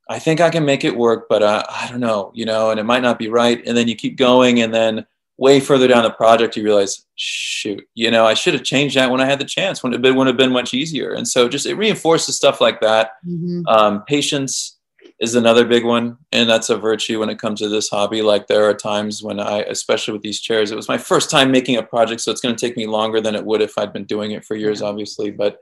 I 0.08 0.18
think 0.18 0.40
I 0.40 0.50
can 0.50 0.64
make 0.64 0.82
it 0.82 0.96
work, 0.96 1.28
but 1.28 1.44
uh, 1.44 1.62
I 1.70 1.86
don't 1.88 2.00
know, 2.00 2.32
you 2.34 2.46
know, 2.46 2.72
and 2.72 2.80
it 2.80 2.84
might 2.84 3.02
not 3.02 3.16
be 3.16 3.28
right. 3.28 3.64
And 3.64 3.76
then 3.76 3.86
you 3.86 3.94
keep 3.94 4.16
going, 4.16 4.60
and 4.60 4.74
then 4.74 5.06
way 5.38 5.60
further 5.60 5.86
down 5.86 6.02
the 6.02 6.10
project, 6.10 6.56
you 6.56 6.64
realize, 6.64 7.06
shoot, 7.14 7.80
you 7.94 8.10
know, 8.10 8.26
I 8.26 8.34
should 8.34 8.54
have 8.54 8.64
changed 8.64 8.96
that 8.96 9.10
when 9.10 9.20
I 9.20 9.24
had 9.24 9.38
the 9.38 9.44
chance, 9.44 9.82
when 9.82 9.94
it 9.94 10.02
would 10.02 10.26
have 10.26 10.36
been 10.36 10.52
much 10.52 10.74
easier. 10.74 11.12
And 11.12 11.26
so 11.26 11.48
just 11.48 11.64
it 11.64 11.74
reinforces 11.74 12.36
stuff 12.36 12.60
like 12.60 12.80
that. 12.80 13.12
Mm-hmm. 13.26 13.62
Um, 13.68 14.02
patience 14.02 14.78
is 15.20 15.36
another 15.36 15.64
big 15.64 15.84
one. 15.84 16.16
And 16.32 16.50
that's 16.50 16.70
a 16.70 16.76
virtue 16.76 17.20
when 17.20 17.28
it 17.28 17.38
comes 17.38 17.60
to 17.60 17.68
this 17.68 17.88
hobby. 17.88 18.20
Like 18.20 18.48
there 18.48 18.68
are 18.68 18.74
times 18.74 19.22
when 19.22 19.38
I, 19.38 19.60
especially 19.60 20.12
with 20.12 20.22
these 20.22 20.40
chairs, 20.40 20.72
it 20.72 20.76
was 20.76 20.88
my 20.88 20.98
first 20.98 21.30
time 21.30 21.52
making 21.52 21.76
a 21.76 21.82
project. 21.84 22.20
So 22.20 22.32
it's 22.32 22.40
going 22.40 22.54
to 22.54 22.66
take 22.66 22.76
me 22.76 22.86
longer 22.86 23.20
than 23.20 23.36
it 23.36 23.44
would 23.44 23.62
if 23.62 23.78
I'd 23.78 23.92
been 23.92 24.04
doing 24.04 24.32
it 24.32 24.44
for 24.44 24.56
years, 24.56 24.82
obviously. 24.82 25.30
But 25.30 25.58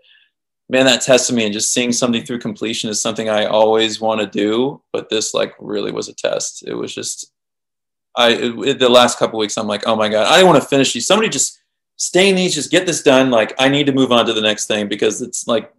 man, 0.70 0.86
that 0.86 1.02
tested 1.02 1.36
me 1.36 1.44
and 1.44 1.52
just 1.52 1.72
seeing 1.72 1.92
something 1.92 2.24
through 2.24 2.38
completion 2.38 2.88
is 2.88 3.00
something 3.00 3.28
I 3.28 3.44
always 3.44 4.00
want 4.00 4.22
to 4.22 4.26
do. 4.26 4.82
But 4.92 5.10
this 5.10 5.34
like 5.34 5.54
really 5.60 5.92
was 5.92 6.08
a 6.08 6.14
test. 6.14 6.66
It 6.66 6.74
was 6.74 6.94
just, 6.94 7.30
I 8.16 8.30
it, 8.30 8.78
the 8.78 8.88
last 8.88 9.18
couple 9.18 9.38
weeks 9.38 9.56
I'm 9.56 9.66
like, 9.66 9.82
oh 9.86 9.96
my 9.96 10.08
god, 10.08 10.26
I 10.26 10.38
don't 10.38 10.48
want 10.48 10.62
to 10.62 10.68
finish 10.68 10.92
these. 10.92 11.06
Somebody 11.06 11.28
just 11.28 11.60
stay 11.96 12.28
in 12.28 12.36
these, 12.36 12.54
just 12.54 12.70
get 12.70 12.86
this 12.86 13.02
done. 13.02 13.30
Like 13.30 13.54
I 13.58 13.68
need 13.68 13.86
to 13.86 13.92
move 13.92 14.12
on 14.12 14.26
to 14.26 14.32
the 14.32 14.40
next 14.40 14.66
thing 14.66 14.88
because 14.88 15.22
it's 15.22 15.46
like 15.46 15.72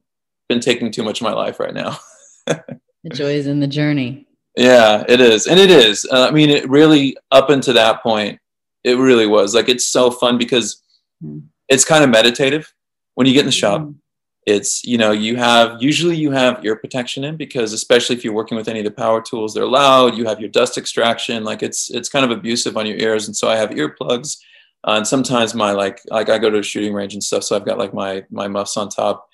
been 0.50 0.60
taking 0.60 0.92
too 0.92 1.04
much 1.04 1.22
of 1.22 1.26
my 1.26 1.34
life 1.34 1.60
right 1.60 1.74
now. 1.74 1.98
the 2.46 3.10
joy 3.14 3.32
is 3.32 3.48
in 3.48 3.60
the 3.60 3.68
journey. 3.68 4.28
Yeah, 4.56 5.04
it 5.08 5.22
is, 5.22 5.48
and 5.48 5.60
it 5.60 5.70
is. 5.70 6.08
Uh, 6.12 6.28
I 6.30 6.32
mean, 6.32 6.50
it 6.50 6.68
really 6.70 7.16
up 7.32 7.50
until 7.50 7.76
that 7.76 8.02
point, 8.02 8.40
it 8.84 8.98
really 8.98 9.28
was 9.28 9.54
like 9.54 9.70
it's 9.70 9.86
so 9.86 10.10
fun 10.10 10.38
because 10.38 10.82
mm. 11.24 11.44
it's 11.70 11.86
kind 11.86 12.04
of 12.04 12.10
meditative 12.10 12.74
when 13.16 13.28
you 13.28 13.34
get 13.34 13.42
in 13.42 13.48
the 13.48 13.52
shop. 13.52 13.82
Mm 13.82 13.96
it's 14.48 14.82
you 14.86 14.98
know 14.98 15.12
you 15.12 15.36
have 15.36 15.76
usually 15.82 16.16
you 16.16 16.32
have 16.32 16.64
ear 16.64 16.78
protection 16.78 17.26
in 17.26 17.36
because 17.36 17.74
especially 17.74 18.16
if 18.16 18.24
you're 18.24 18.34
working 18.34 18.58
with 18.58 18.70
any 18.70 18.80
of 18.80 18.86
the 18.86 18.92
power 18.92 19.22
tools 19.22 19.54
they're 19.54 19.68
loud 19.68 20.16
you 20.16 20.26
have 20.26 20.40
your 20.40 20.50
dust 20.50 20.78
extraction 20.78 21.44
like 21.44 21.62
it's 21.62 21.92
it's 21.92 22.08
kind 22.08 22.24
of 22.24 22.32
abusive 22.32 22.78
on 22.78 22.88
your 22.88 22.96
ears. 22.98 23.28
And 23.28 23.36
so 23.36 23.50
i 23.50 23.58
have 23.58 23.72
earplugs 23.72 24.38
uh, 24.86 24.94
and 24.96 25.06
sometimes 25.06 25.54
my 25.54 25.74
like 25.74 26.00
like 26.08 26.30
i 26.30 26.38
go 26.40 26.50
to 26.50 26.60
a 26.60 26.64
shooting 26.64 26.94
range 26.94 27.14
and 27.14 27.22
stuff 27.22 27.44
so 27.44 27.58
i've 27.58 27.66
got 27.66 27.78
like 27.78 27.94
my 27.94 28.24
my 28.32 28.48
muffs 28.48 28.78
on 28.78 28.90
top. 28.90 29.28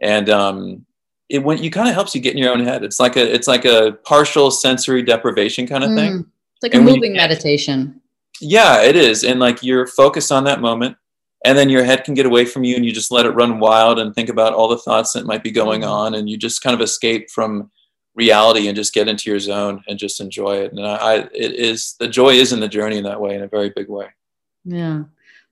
And 0.00 0.28
um 0.30 0.86
it 1.28 1.44
when 1.44 1.62
you 1.62 1.70
kind 1.70 1.88
of 1.88 1.94
helps 1.94 2.14
you 2.14 2.20
get 2.20 2.32
in 2.32 2.38
your 2.38 2.52
own 2.52 2.64
head. 2.64 2.84
It's 2.84 2.98
like 2.98 3.16
a 3.16 3.34
it's 3.34 3.46
like 3.46 3.66
a 3.66 3.92
partial 4.04 4.50
sensory 4.50 5.02
deprivation 5.02 5.66
kind 5.66 5.84
of 5.84 5.90
mm, 5.90 5.96
thing 5.96 6.26
it's 6.54 6.62
like 6.62 6.74
and 6.74 6.88
a 6.88 6.92
moving 6.92 7.12
meditation. 7.12 8.00
Yeah 8.40 8.80
it 8.82 8.96
is. 8.96 9.24
And 9.24 9.40
like 9.40 9.62
you're 9.62 9.86
focused 9.86 10.32
on 10.32 10.44
that 10.44 10.62
moment 10.62 10.96
and 11.44 11.58
then 11.58 11.68
your 11.68 11.84
head 11.84 12.04
can 12.04 12.14
get 12.14 12.26
away 12.26 12.46
from 12.46 12.64
you 12.64 12.74
and 12.74 12.84
you 12.84 12.92
just 12.92 13.10
let 13.10 13.26
it 13.26 13.30
run 13.30 13.60
wild 13.60 13.98
and 13.98 14.14
think 14.14 14.30
about 14.30 14.54
all 14.54 14.66
the 14.66 14.78
thoughts 14.78 15.12
that 15.12 15.26
might 15.26 15.42
be 15.42 15.50
going 15.50 15.82
mm-hmm. 15.82 15.90
on. 15.90 16.14
And 16.14 16.28
you 16.28 16.38
just 16.38 16.62
kind 16.62 16.74
of 16.74 16.80
escape 16.80 17.30
from 17.30 17.70
reality 18.14 18.66
and 18.66 18.76
just 18.76 18.94
get 18.94 19.08
into 19.08 19.28
your 19.28 19.38
zone 19.38 19.82
and 19.86 19.98
just 19.98 20.20
enjoy 20.20 20.56
it. 20.56 20.72
And 20.72 20.86
I, 20.86 21.28
it 21.34 21.54
is 21.54 21.96
the 21.98 22.08
joy 22.08 22.30
is 22.30 22.52
in 22.52 22.60
the 22.60 22.68
journey 22.68 22.96
in 22.96 23.04
that 23.04 23.20
way 23.20 23.34
in 23.34 23.42
a 23.42 23.48
very 23.48 23.70
big 23.70 23.88
way. 23.88 24.06
Yeah. 24.64 25.04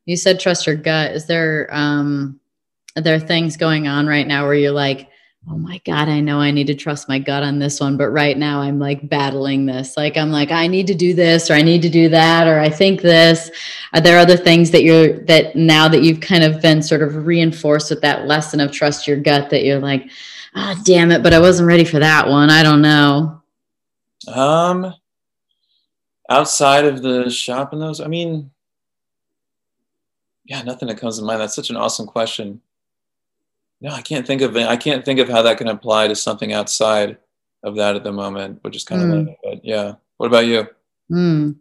You 0.07 0.17
said 0.17 0.41
trust 0.41 0.67
your 0.67 0.77
gut. 0.77 1.13
Is 1.13 1.27
there 1.27 1.69
um 1.71 2.41
are 2.97 3.03
there 3.03 3.21
things 3.21 3.57
going 3.57 3.87
on 3.87 4.07
right 4.07 4.27
now 4.27 4.47
where 4.47 4.55
you're 4.55 4.73
like 4.73 5.09
oh 5.51 5.59
my 5.59 5.81
god 5.85 6.09
i 6.09 6.21
know 6.21 6.39
i 6.39 6.51
need 6.51 6.69
to 6.69 6.75
trust 6.75 7.09
my 7.09 7.19
gut 7.19 7.43
on 7.43 7.59
this 7.59 7.81
one 7.81 7.97
but 7.97 8.09
right 8.11 8.39
now 8.39 8.61
i'm 8.61 8.79
like 8.79 9.09
battling 9.09 9.67
this. 9.67 9.97
Like 9.97 10.17
i'm 10.17 10.31
like 10.31 10.53
i 10.53 10.67
need 10.67 10.87
to 10.87 10.95
do 10.95 11.15
this 11.15 11.51
or 11.51 11.55
i 11.55 11.63
need 11.63 11.83
to 11.83 11.89
do 11.89 12.09
that 12.11 12.47
or 12.47 12.61
i 12.61 12.69
think 12.69 13.03
this. 13.03 13.51
Are 13.93 14.01
there 14.01 14.19
other 14.19 14.37
things 14.37 14.71
that 14.71 14.85
you're 14.85 15.19
that 15.25 15.57
now 15.57 15.89
that 15.89 16.03
you've 16.03 16.21
kind 16.21 16.45
of 16.45 16.63
been 16.63 16.83
sort 16.83 17.03
of 17.03 17.27
reinforced 17.27 17.91
with 17.91 18.01
that 18.03 18.27
lesson 18.27 18.61
of 18.61 18.71
trust 18.71 19.09
your 19.09 19.17
gut 19.17 19.51
that 19.51 19.65
you're 19.65 19.81
like 19.81 20.09
ah 20.55 20.77
oh, 20.77 20.83
damn 20.85 21.11
it 21.11 21.23
but 21.23 21.33
i 21.33 21.41
wasn't 21.41 21.67
ready 21.67 21.85
for 21.85 21.99
that 21.99 22.29
one. 22.29 22.51
I 22.51 22.63
don't 22.63 22.83
know. 22.83 23.43
Um 24.29 24.95
outside 26.31 26.85
of 26.85 27.03
the 27.03 27.29
shop 27.29 27.73
and 27.73 27.83
those 27.83 28.01
i 28.01 28.07
mean 28.07 28.51
yeah 30.45 30.63
nothing 30.63 30.89
that 30.89 30.99
comes 30.99 31.19
to 31.19 31.25
mind. 31.25 31.41
That's 31.41 31.57
such 31.57 31.71
an 31.71 31.77
awesome 31.77 32.07
question 32.07 32.61
no, 33.83 33.91
I 33.91 34.01
can't 34.01 34.25
think 34.25 34.43
of 34.43 34.57
it. 34.57 34.69
I 34.69 34.77
can't 34.77 35.05
think 35.05 35.19
of 35.19 35.29
how 35.29 35.43
that 35.43 35.59
can 35.59 35.67
apply 35.67 36.07
to 36.07 36.15
something 36.15 36.53
outside 36.53 37.19
of 37.65 37.75
that 37.77 37.97
at 37.97 38.05
the 38.05 38.13
moment, 38.13 38.61
which 38.63 38.77
is 38.77 38.85
kind 38.85 39.03
mm. 39.03 39.29
of, 39.29 39.37
but 39.43 39.65
yeah. 39.65 39.95
What 40.19 40.29
about 40.29 40.47
you? 40.47 40.69
Mm. 41.11 41.57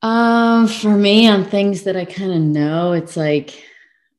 Um, 0.00 0.66
for 0.66 0.96
me, 0.96 1.28
on 1.28 1.44
things 1.44 1.82
that 1.82 1.94
I 1.94 2.06
kind 2.06 2.32
of 2.32 2.40
know, 2.40 2.92
it's 2.92 3.18
like, 3.18 3.62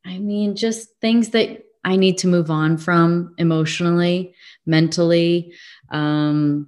I 0.06 0.20
mean, 0.20 0.56
just 0.56 0.90
things 1.02 1.30
that 1.30 1.66
I 1.84 1.96
need 1.96 2.20
to 2.20 2.28
move 2.28 2.52
on 2.52 2.78
from 2.78 3.34
emotionally, 3.40 4.36
mentally. 4.68 5.54
Um, 5.90 6.68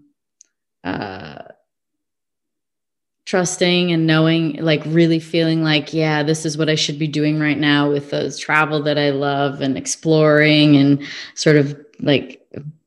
uh, 0.83 1.43
trusting 3.27 3.91
and 3.91 4.07
knowing 4.07 4.55
like 4.55 4.81
really 4.85 5.19
feeling 5.19 5.61
like 5.61 5.93
yeah 5.93 6.23
this 6.23 6.45
is 6.45 6.57
what 6.57 6.69
i 6.69 6.75
should 6.75 6.97
be 6.97 7.09
doing 7.09 7.39
right 7.39 7.59
now 7.59 7.91
with 7.91 8.09
those 8.09 8.39
travel 8.39 8.81
that 8.81 8.97
i 8.97 9.09
love 9.09 9.59
and 9.59 9.77
exploring 9.77 10.77
and 10.77 11.03
sort 11.35 11.57
of 11.57 11.77
like 11.99 12.41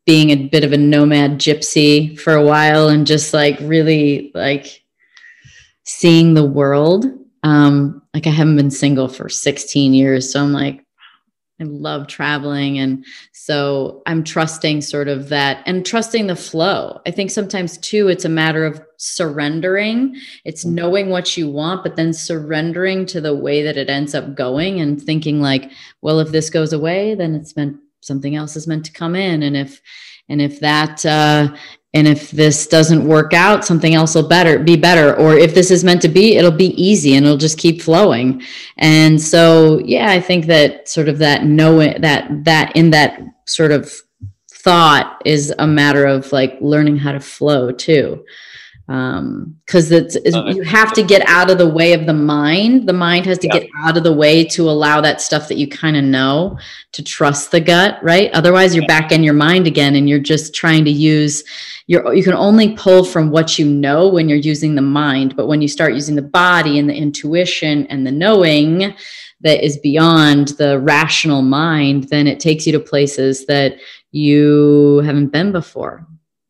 being 0.06 0.30
a 0.30 0.48
bit 0.48 0.64
of 0.64 0.72
a 0.72 0.78
nomad 0.78 1.38
gypsy 1.38 2.18
for 2.18 2.34
a 2.34 2.42
while 2.42 2.88
and 2.88 3.06
just 3.06 3.34
like 3.34 3.58
really 3.60 4.32
like 4.34 4.82
seeing 5.84 6.34
the 6.34 6.44
world 6.44 7.04
Um, 7.42 8.02
like 8.14 8.26
I 8.26 8.30
haven't 8.30 8.56
been 8.56 8.70
single 8.70 9.08
for 9.08 9.28
16 9.28 9.94
years. 9.94 10.32
So 10.32 10.42
I'm 10.42 10.52
like, 10.52 10.84
I 11.60 11.64
love 11.64 12.06
traveling. 12.06 12.78
And 12.78 13.04
so 13.32 14.02
I'm 14.06 14.24
trusting 14.24 14.80
sort 14.80 15.08
of 15.08 15.28
that 15.28 15.62
and 15.66 15.84
trusting 15.84 16.26
the 16.26 16.36
flow. 16.36 17.00
I 17.06 17.10
think 17.10 17.30
sometimes 17.30 17.76
too, 17.78 18.08
it's 18.08 18.24
a 18.24 18.30
matter 18.30 18.64
of 18.64 18.80
surrendering. 18.96 20.16
It's 20.44 20.64
mm-hmm. 20.64 20.74
knowing 20.74 21.10
what 21.10 21.36
you 21.36 21.50
want, 21.50 21.82
but 21.82 21.96
then 21.96 22.12
surrendering 22.12 23.04
to 23.06 23.20
the 23.20 23.34
way 23.34 23.62
that 23.62 23.76
it 23.76 23.90
ends 23.90 24.14
up 24.14 24.34
going 24.34 24.80
and 24.80 25.00
thinking 25.00 25.42
like, 25.42 25.70
well, 26.00 26.18
if 26.18 26.30
this 26.30 26.48
goes 26.48 26.72
away, 26.72 27.14
then 27.14 27.34
it's 27.34 27.56
meant 27.56 27.76
something 28.00 28.34
else 28.34 28.56
is 28.56 28.66
meant 28.66 28.86
to 28.86 28.92
come 28.92 29.14
in. 29.14 29.42
And 29.42 29.56
if, 29.56 29.82
and 30.30 30.40
if 30.40 30.60
that 30.60 31.04
uh, 31.04 31.54
and 31.92 32.06
if 32.06 32.30
this 32.30 32.66
doesn't 32.66 33.04
work 33.04 33.32
out 33.32 33.64
something 33.64 33.94
else 33.94 34.14
will 34.14 34.28
better 34.28 34.58
be 34.58 34.76
better. 34.76 35.16
Or 35.16 35.34
if 35.34 35.54
this 35.54 35.70
is 35.70 35.84
meant 35.84 36.02
to 36.02 36.08
be 36.08 36.36
it'll 36.36 36.50
be 36.50 36.80
easy 36.80 37.14
and 37.14 37.24
it'll 37.26 37.38
just 37.38 37.58
keep 37.58 37.82
flowing. 37.82 38.42
And 38.78 39.20
so 39.20 39.80
yeah 39.84 40.10
i 40.10 40.20
think 40.20 40.46
that 40.46 40.88
sort 40.88 41.08
of 41.08 41.18
that 41.18 41.44
knowing 41.44 42.00
that 42.00 42.44
that 42.44 42.74
in 42.76 42.90
that 42.90 43.20
sort 43.46 43.72
of 43.72 43.92
thought 44.50 45.20
is 45.24 45.52
a 45.58 45.66
matter 45.66 46.04
of 46.06 46.30
like 46.32 46.56
learning 46.60 46.96
how 46.96 47.12
to 47.12 47.20
flow 47.20 47.72
too 47.72 48.24
um 48.90 49.54
because 49.64 49.92
it's, 49.92 50.16
it's 50.16 50.34
uh, 50.34 50.46
you 50.46 50.62
have 50.62 50.92
to 50.92 51.02
get 51.02 51.22
out 51.28 51.48
of 51.48 51.58
the 51.58 51.68
way 51.68 51.92
of 51.92 52.06
the 52.06 52.12
mind. 52.12 52.88
The 52.88 52.92
mind 52.92 53.24
has 53.26 53.38
to 53.38 53.46
yeah. 53.46 53.60
get 53.60 53.68
out 53.78 53.96
of 53.96 54.02
the 54.02 54.12
way 54.12 54.44
to 54.46 54.68
allow 54.68 55.00
that 55.00 55.20
stuff 55.20 55.46
that 55.46 55.58
you 55.58 55.68
kind 55.68 55.96
of 55.96 56.02
know 56.02 56.58
to 56.92 57.04
trust 57.04 57.52
the 57.52 57.60
gut 57.60 58.02
right? 58.02 58.32
Otherwise 58.32 58.74
you're 58.74 58.86
back 58.86 59.12
in 59.12 59.22
your 59.22 59.34
mind 59.34 59.68
again 59.68 59.94
and 59.94 60.08
you're 60.08 60.18
just 60.18 60.54
trying 60.56 60.84
to 60.84 60.90
use 60.90 61.44
you're 61.86 62.12
you 62.12 62.24
can 62.24 62.34
only 62.34 62.74
pull 62.74 63.04
from 63.04 63.30
what 63.30 63.60
you 63.60 63.64
know 63.64 64.08
when 64.08 64.28
you're 64.28 64.38
using 64.38 64.74
the 64.74 64.82
mind. 64.82 65.36
But 65.36 65.46
when 65.46 65.62
you 65.62 65.68
start 65.68 65.94
using 65.94 66.16
the 66.16 66.22
body 66.22 66.80
and 66.80 66.90
the 66.90 66.94
intuition 66.94 67.86
and 67.86 68.04
the 68.04 68.12
knowing 68.12 68.92
that 69.42 69.64
is 69.64 69.78
beyond 69.78 70.48
the 70.58 70.80
rational 70.80 71.42
mind 71.42 72.08
then 72.08 72.26
it 72.26 72.40
takes 72.40 72.66
you 72.66 72.72
to 72.72 72.80
places 72.80 73.46
that 73.46 73.76
you 74.10 75.00
haven't 75.04 75.28
been 75.28 75.52
before 75.52 76.06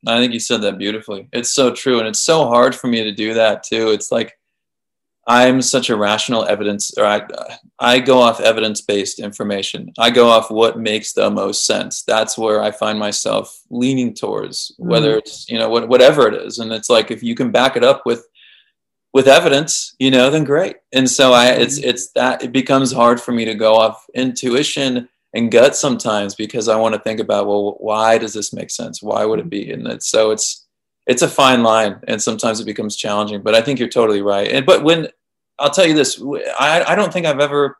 I 0.06 0.18
think 0.18 0.32
you 0.32 0.40
said 0.40 0.62
that 0.62 0.78
beautifully. 0.78 1.28
It's 1.32 1.50
so 1.50 1.74
true. 1.74 1.98
And 1.98 2.08
it's 2.08 2.20
so 2.20 2.48
hard 2.48 2.74
for 2.74 2.86
me 2.86 3.04
to 3.04 3.12
do 3.12 3.34
that 3.34 3.62
too. 3.62 3.90
It's 3.90 4.10
like 4.10 4.36
I'm 5.26 5.62
such 5.62 5.90
a 5.90 5.96
rational 5.96 6.44
evidence, 6.44 6.92
or 6.96 7.04
I, 7.04 7.22
I 7.78 8.00
go 8.00 8.18
off 8.18 8.40
evidence 8.40 8.80
based 8.80 9.20
information. 9.20 9.92
I 9.98 10.10
go 10.10 10.28
off 10.28 10.50
what 10.50 10.78
makes 10.78 11.12
the 11.12 11.30
most 11.30 11.66
sense. 11.66 12.02
That's 12.02 12.38
where 12.38 12.62
I 12.62 12.70
find 12.70 12.98
myself 12.98 13.62
leaning 13.70 14.14
towards, 14.14 14.74
whether 14.78 15.14
mm. 15.14 15.18
it's, 15.18 15.48
you 15.48 15.58
know, 15.58 15.68
what, 15.68 15.88
whatever 15.88 16.26
it 16.26 16.34
is. 16.34 16.58
And 16.58 16.72
it's 16.72 16.90
like, 16.90 17.10
if 17.10 17.22
you 17.22 17.34
can 17.34 17.52
back 17.52 17.76
it 17.76 17.84
up 17.84 18.06
with, 18.06 18.26
with 19.12 19.28
evidence, 19.28 19.94
you 19.98 20.10
know, 20.10 20.30
then 20.30 20.44
great. 20.44 20.76
And 20.92 21.08
so 21.08 21.32
I, 21.32 21.50
it's, 21.50 21.78
mm-hmm. 21.78 21.90
it's 21.90 22.10
that 22.12 22.42
it 22.42 22.50
becomes 22.50 22.90
hard 22.90 23.20
for 23.20 23.32
me 23.32 23.44
to 23.44 23.54
go 23.54 23.74
off 23.74 24.06
intuition 24.14 25.08
and 25.34 25.50
gut 25.50 25.76
sometimes 25.76 26.34
because 26.34 26.68
I 26.68 26.76
want 26.76 26.94
to 26.94 27.00
think 27.00 27.20
about, 27.20 27.46
well, 27.46 27.76
why 27.78 28.18
does 28.18 28.32
this 28.32 28.52
make 28.52 28.70
sense? 28.70 29.02
Why 29.02 29.24
would 29.24 29.38
it 29.38 29.48
be? 29.48 29.70
And 29.70 29.86
it's, 29.86 30.08
so 30.08 30.30
it's, 30.30 30.66
it's 31.06 31.22
a 31.22 31.28
fine 31.28 31.62
line 31.62 32.00
and 32.08 32.20
sometimes 32.20 32.60
it 32.60 32.64
becomes 32.64 32.96
challenging, 32.96 33.42
but 33.42 33.54
I 33.54 33.62
think 33.62 33.78
you're 33.78 33.88
totally 33.88 34.22
right. 34.22 34.50
And, 34.50 34.66
but 34.66 34.82
when 34.82 35.08
I'll 35.58 35.70
tell 35.70 35.86
you 35.86 35.94
this, 35.94 36.20
I, 36.58 36.84
I 36.86 36.94
don't 36.94 37.12
think 37.12 37.26
I've 37.26 37.40
ever 37.40 37.76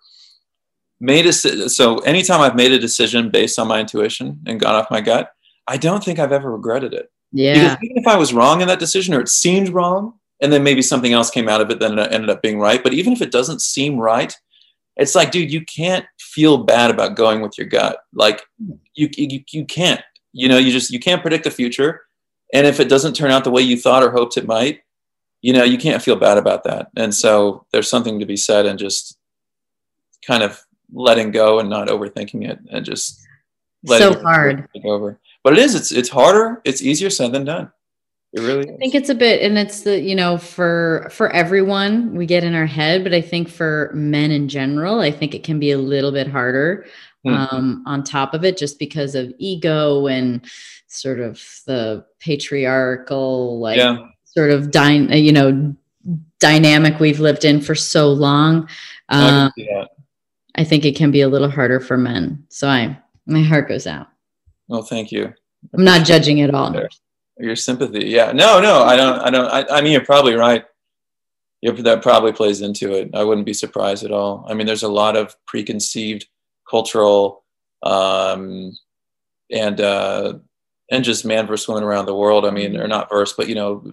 made 1.01 1.27
a, 1.27 1.33
so 1.33 1.99
anytime 1.99 2.41
I've 2.41 2.57
made 2.57 2.73
a 2.73 2.79
decision 2.79 3.31
based 3.31 3.59
on 3.59 3.69
my 3.69 3.81
intuition 3.81 4.41
and 4.47 4.61
gone 4.61 4.75
off 4.75 4.91
my 4.91 5.01
gut, 5.01 5.33
I 5.67 5.77
don't 5.77 6.05
think 6.05 6.19
I've 6.19 6.33
ever 6.33 6.53
regretted 6.53 6.95
it. 6.95 7.11
Yeah. 7.33 7.55
Because 7.55 7.79
even 7.83 7.99
if 7.99 8.07
I 8.07 8.17
was 8.17 8.35
wrong 8.35 8.61
in 8.61 8.69
that 8.69 8.79
decision 8.81 9.15
or 9.15 9.21
it 9.21 9.29
seemed 9.29 9.71
wrong, 9.71 10.15
and 10.43 10.53
then 10.53 10.63
maybe 10.63 10.83
something 10.83 11.13
else 11.13 11.31
came 11.31 11.49
out 11.49 11.61
of 11.61 11.71
it, 11.71 11.81
then 11.81 11.99
it 11.99 12.13
ended 12.13 12.31
up 12.31 12.43
being 12.43 12.59
right. 12.59 12.83
But 12.83 12.95
even 12.95 13.13
if 13.13 13.21
it 13.21 13.31
doesn't 13.31 13.61
seem 13.61 13.99
right, 13.99 14.35
it's 15.01 15.15
like, 15.15 15.31
dude, 15.31 15.51
you 15.51 15.65
can't 15.65 16.05
feel 16.21 16.59
bad 16.59 16.91
about 16.91 17.17
going 17.17 17.41
with 17.41 17.57
your 17.57 17.67
gut. 17.67 17.99
Like 18.13 18.43
hmm. 18.63 18.75
you, 18.95 19.09
you, 19.17 19.43
you 19.51 19.65
can't, 19.65 20.03
you 20.33 20.49
know, 20.49 20.59
you 20.59 20.71
just, 20.71 20.91
you 20.91 21.01
can't 21.01 21.23
predict 21.23 21.45
the 21.45 21.51
future. 21.51 22.03
And 22.53 22.67
if 22.67 22.79
it 22.79 22.89
doesn't 22.89 23.15
turn 23.15 23.31
out 23.31 23.43
the 23.43 23.51
way 23.51 23.63
you 23.63 23.77
thought 23.77 24.03
or 24.03 24.11
hoped 24.11 24.37
it 24.37 24.47
might, 24.47 24.83
you 25.41 25.53
know, 25.55 25.65
you 25.65 25.79
can't 25.79 26.03
feel 26.03 26.17
bad 26.17 26.37
about 26.37 26.65
that. 26.65 26.91
And 26.97 27.15
so 27.15 27.65
there's 27.73 27.89
something 27.89 28.21
to 28.21 28.27
be 28.27 28.37
said 28.37 28.67
and 28.67 28.79
just 28.79 29.17
kind 30.27 30.43
of 30.43 30.61
letting 30.93 31.31
go 31.31 31.61
and 31.61 31.71
not 31.71 31.89
overthinking 31.89 32.49
it 32.49 32.59
and 32.71 32.85
just 32.85 33.27
letting 33.85 34.13
so 34.13 34.23
hard 34.23 34.69
over. 34.85 35.19
But 35.43 35.55
it 35.55 35.61
is, 35.61 35.75
it's, 35.75 35.93
it's 35.93 36.11
harder. 36.11 36.61
It's 36.65 36.83
easier 36.83 37.09
said 37.09 37.33
than 37.33 37.45
done. 37.45 37.73
It 38.33 38.41
really 38.41 38.69
is. 38.69 38.75
I 38.75 38.77
think 38.77 38.95
it's 38.95 39.09
a 39.09 39.15
bit 39.15 39.43
and 39.43 39.59
it's 39.59 39.83
the, 39.83 40.01
you 40.01 40.15
know, 40.15 40.39
for 40.39 41.09
for 41.13 41.31
everyone 41.31 42.15
we 42.15 42.27
get 42.27 42.45
in 42.45 42.55
our 42.55 42.67
head, 42.67 43.03
but 43.03 43.13
I 43.13 43.21
think 43.21 43.49
for 43.49 43.91
men 43.95 44.31
in 44.31 44.49
general, 44.49 45.01
I 45.01 45.11
think 45.11 45.35
it 45.35 45.43
can 45.43 45.59
be 45.59 45.73
a 45.73 45.79
little 45.79 46.13
bit 46.13 46.29
harder 46.29 46.87
mm-hmm. 47.27 47.55
um 47.55 47.83
on 47.87 48.03
top 48.03 48.35
of 48.35 48.45
it 48.45 48.57
just 48.57 48.79
because 48.79 49.15
of 49.15 49.33
ego 49.39 50.07
and 50.07 50.45
sort 50.87 51.21
of 51.21 51.43
the 51.67 52.05
patriarchal 52.19 53.61
like 53.61 53.79
yeah. 53.79 53.97
sort 54.25 54.51
of 54.51 54.71
dy- 54.71 55.17
you 55.17 55.33
know 55.33 55.75
dynamic 56.39 56.99
we've 56.99 57.21
lived 57.21 57.45
in 57.45 57.61
for 57.61 57.75
so 57.75 58.11
long. 58.11 58.69
Um, 59.11 59.53
I, 59.59 59.87
I 60.55 60.65
think 60.65 60.85
it 60.85 60.97
can 60.97 61.11
be 61.11 61.21
a 61.21 61.29
little 61.29 61.51
harder 61.51 61.81
for 61.81 61.97
men. 61.97 62.45
So 62.49 62.69
I 62.69 62.99
my 63.27 63.43
heart 63.43 63.69
goes 63.69 63.87
out. 63.87 64.09
Well, 64.69 64.83
thank 64.83 65.13
you. 65.13 65.33
I'm 65.75 65.85
not 65.85 66.07
judging 66.07 66.41
at 66.41 66.55
all 66.55 66.73
your 67.41 67.57
sympathy. 67.57 68.07
Yeah, 68.07 68.33
no, 68.33 68.61
no, 68.61 68.83
I 68.83 68.97
don't, 68.97 69.19
I 69.21 69.31
don't, 69.31 69.47
I, 69.47 69.79
I 69.79 69.81
mean, 69.81 69.93
you're 69.93 70.05
probably 70.05 70.35
right. 70.35 70.65
Yep, 71.63 71.77
that 71.79 72.03
probably 72.03 72.33
plays 72.33 72.63
into 72.63 72.93
it. 72.95 73.11
I 73.15 73.23
wouldn't 73.23 73.47
be 73.47 73.53
surprised 73.53 74.05
at 74.05 74.13
all. 74.13 74.47
I 74.49 74.55
mean, 74.55 74.67
there's 74.67 74.83
a 74.83 74.89
lot 74.89 75.17
of 75.17 75.37
preconceived 75.47 76.27
cultural 76.69 77.45
um, 77.83 78.73
and 79.51 79.81
uh, 79.81 80.35
and 80.91 81.05
just 81.05 81.27
man 81.27 81.47
versus 81.47 81.69
woman 81.69 81.85
around 81.85 82.07
the 82.07 82.15
world. 82.15 82.47
I 82.47 82.51
mean, 82.51 82.79
or 82.79 82.89
not 82.89 83.11
verse, 83.11 83.35
but 83.35 83.49
you 83.49 83.55
know, 83.55 83.85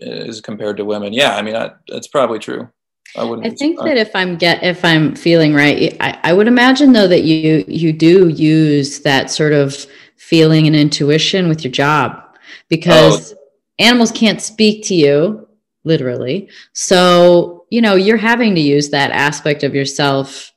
as 0.00 0.40
compared 0.40 0.76
to 0.76 0.84
women. 0.84 1.12
Yeah, 1.12 1.36
I 1.36 1.42
mean, 1.42 1.56
I, 1.56 1.72
that's 1.88 2.06
probably 2.06 2.38
true. 2.38 2.68
I 3.16 3.24
wouldn't. 3.24 3.46
I 3.46 3.50
think 3.50 3.80
that 3.80 3.96
if 3.96 4.14
I'm 4.14 4.36
get 4.36 4.62
if 4.62 4.84
I'm 4.84 5.16
feeling 5.16 5.52
right, 5.52 5.96
I, 6.00 6.18
I 6.22 6.32
would 6.32 6.46
imagine 6.46 6.92
though 6.92 7.08
that 7.08 7.24
you 7.24 7.64
you 7.66 7.92
do 7.92 8.28
use 8.28 9.00
that 9.00 9.30
sort 9.30 9.52
of 9.52 9.86
feeling 10.16 10.68
and 10.68 10.76
intuition 10.76 11.48
with 11.48 11.64
your 11.64 11.72
job 11.72 12.29
because 12.68 13.32
oh. 13.32 13.36
animals 13.78 14.12
can't 14.12 14.40
speak 14.40 14.84
to 14.86 14.94
you 14.94 15.48
literally. 15.84 16.48
So, 16.72 17.64
you 17.70 17.80
know, 17.80 17.94
you're 17.94 18.16
having 18.16 18.54
to 18.54 18.60
use 18.60 18.90
that 18.90 19.10
aspect 19.10 19.62
of 19.62 19.74
yourself 19.74 20.52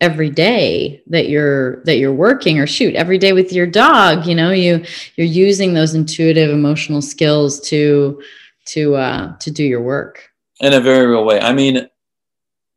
every 0.00 0.28
day 0.28 1.02
that 1.06 1.28
you're 1.28 1.82
that 1.84 1.96
you're 1.96 2.12
working 2.12 2.58
or 2.58 2.66
shoot 2.66 2.94
every 2.94 3.16
day 3.16 3.32
with 3.32 3.52
your 3.52 3.66
dog 3.66 4.26
you 4.26 4.34
know 4.34 4.50
you 4.50 4.84
you're 5.14 5.26
using 5.26 5.72
those 5.72 5.94
intuitive 5.94 6.50
emotional 6.50 7.00
skills 7.00 7.60
to 7.60 8.20
to 8.66 8.96
uh 8.96 9.34
to 9.38 9.50
do 9.52 9.64
your 9.64 9.80
work 9.80 10.30
in 10.60 10.72
a 10.72 10.80
very 10.80 11.06
real 11.06 11.24
way 11.24 11.40
i 11.40 11.52
mean 11.52 11.88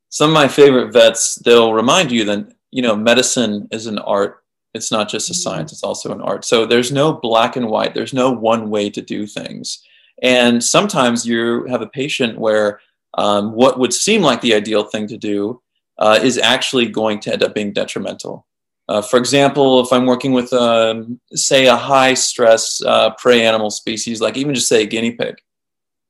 some 0.10 0.30
of 0.30 0.34
my 0.34 0.48
favorite 0.48 0.94
vets 0.94 1.36
they'll 1.44 1.74
remind 1.74 2.12
you 2.12 2.24
that 2.24 2.54
you 2.72 2.84
know 2.84 2.96
medicine 2.96 3.68
is 3.72 3.88
an 3.88 3.98
art 4.00 4.44
it's 4.74 4.92
not 4.92 5.10
just 5.10 5.30
a 5.30 5.34
mm-hmm. 5.34 5.42
science, 5.42 5.72
it's 5.72 5.84
also 5.84 6.12
an 6.12 6.22
art. 6.22 6.46
So 6.46 6.66
there's 6.66 6.92
no 6.92 7.14
black 7.14 7.56
and 7.56 7.68
white, 7.68 7.94
there's 7.94 8.14
no 8.14 8.32
one 8.32 8.70
way 8.70 8.90
to 8.90 9.02
do 9.02 9.26
things. 9.26 9.84
And 10.22 10.64
sometimes 10.64 11.26
you 11.26 11.66
have 11.66 11.82
a 11.82 11.88
patient 11.88 12.40
where 12.40 12.80
um, 13.18 13.54
what 13.54 13.80
would 13.80 13.94
seem 13.94 14.22
like 14.22 14.42
the 14.42 14.54
ideal 14.54 14.84
thing 14.84 15.08
to 15.08 15.18
do 15.18 15.62
uh, 16.00 16.20
is 16.22 16.38
actually 16.38 16.88
going 16.88 17.20
to 17.22 17.34
end 17.34 17.44
up 17.44 17.54
being 17.54 17.74
detrimental. 17.74 18.46
Uh, 18.90 19.02
for 19.02 19.18
example, 19.18 19.82
if 19.82 19.92
I'm 19.92 20.06
working 20.06 20.32
with, 20.32 20.54
um, 20.54 21.20
say, 21.34 21.68
a 21.68 21.76
high 21.76 22.14
stress 22.14 22.82
uh, 22.84 23.12
prey 23.16 23.46
animal 23.46 23.70
species, 23.70 24.22
like 24.22 24.38
even 24.38 24.56
just 24.56 24.70
say 24.70 24.84
a 24.84 24.88
guinea 24.88 25.12
pig, 25.12 25.36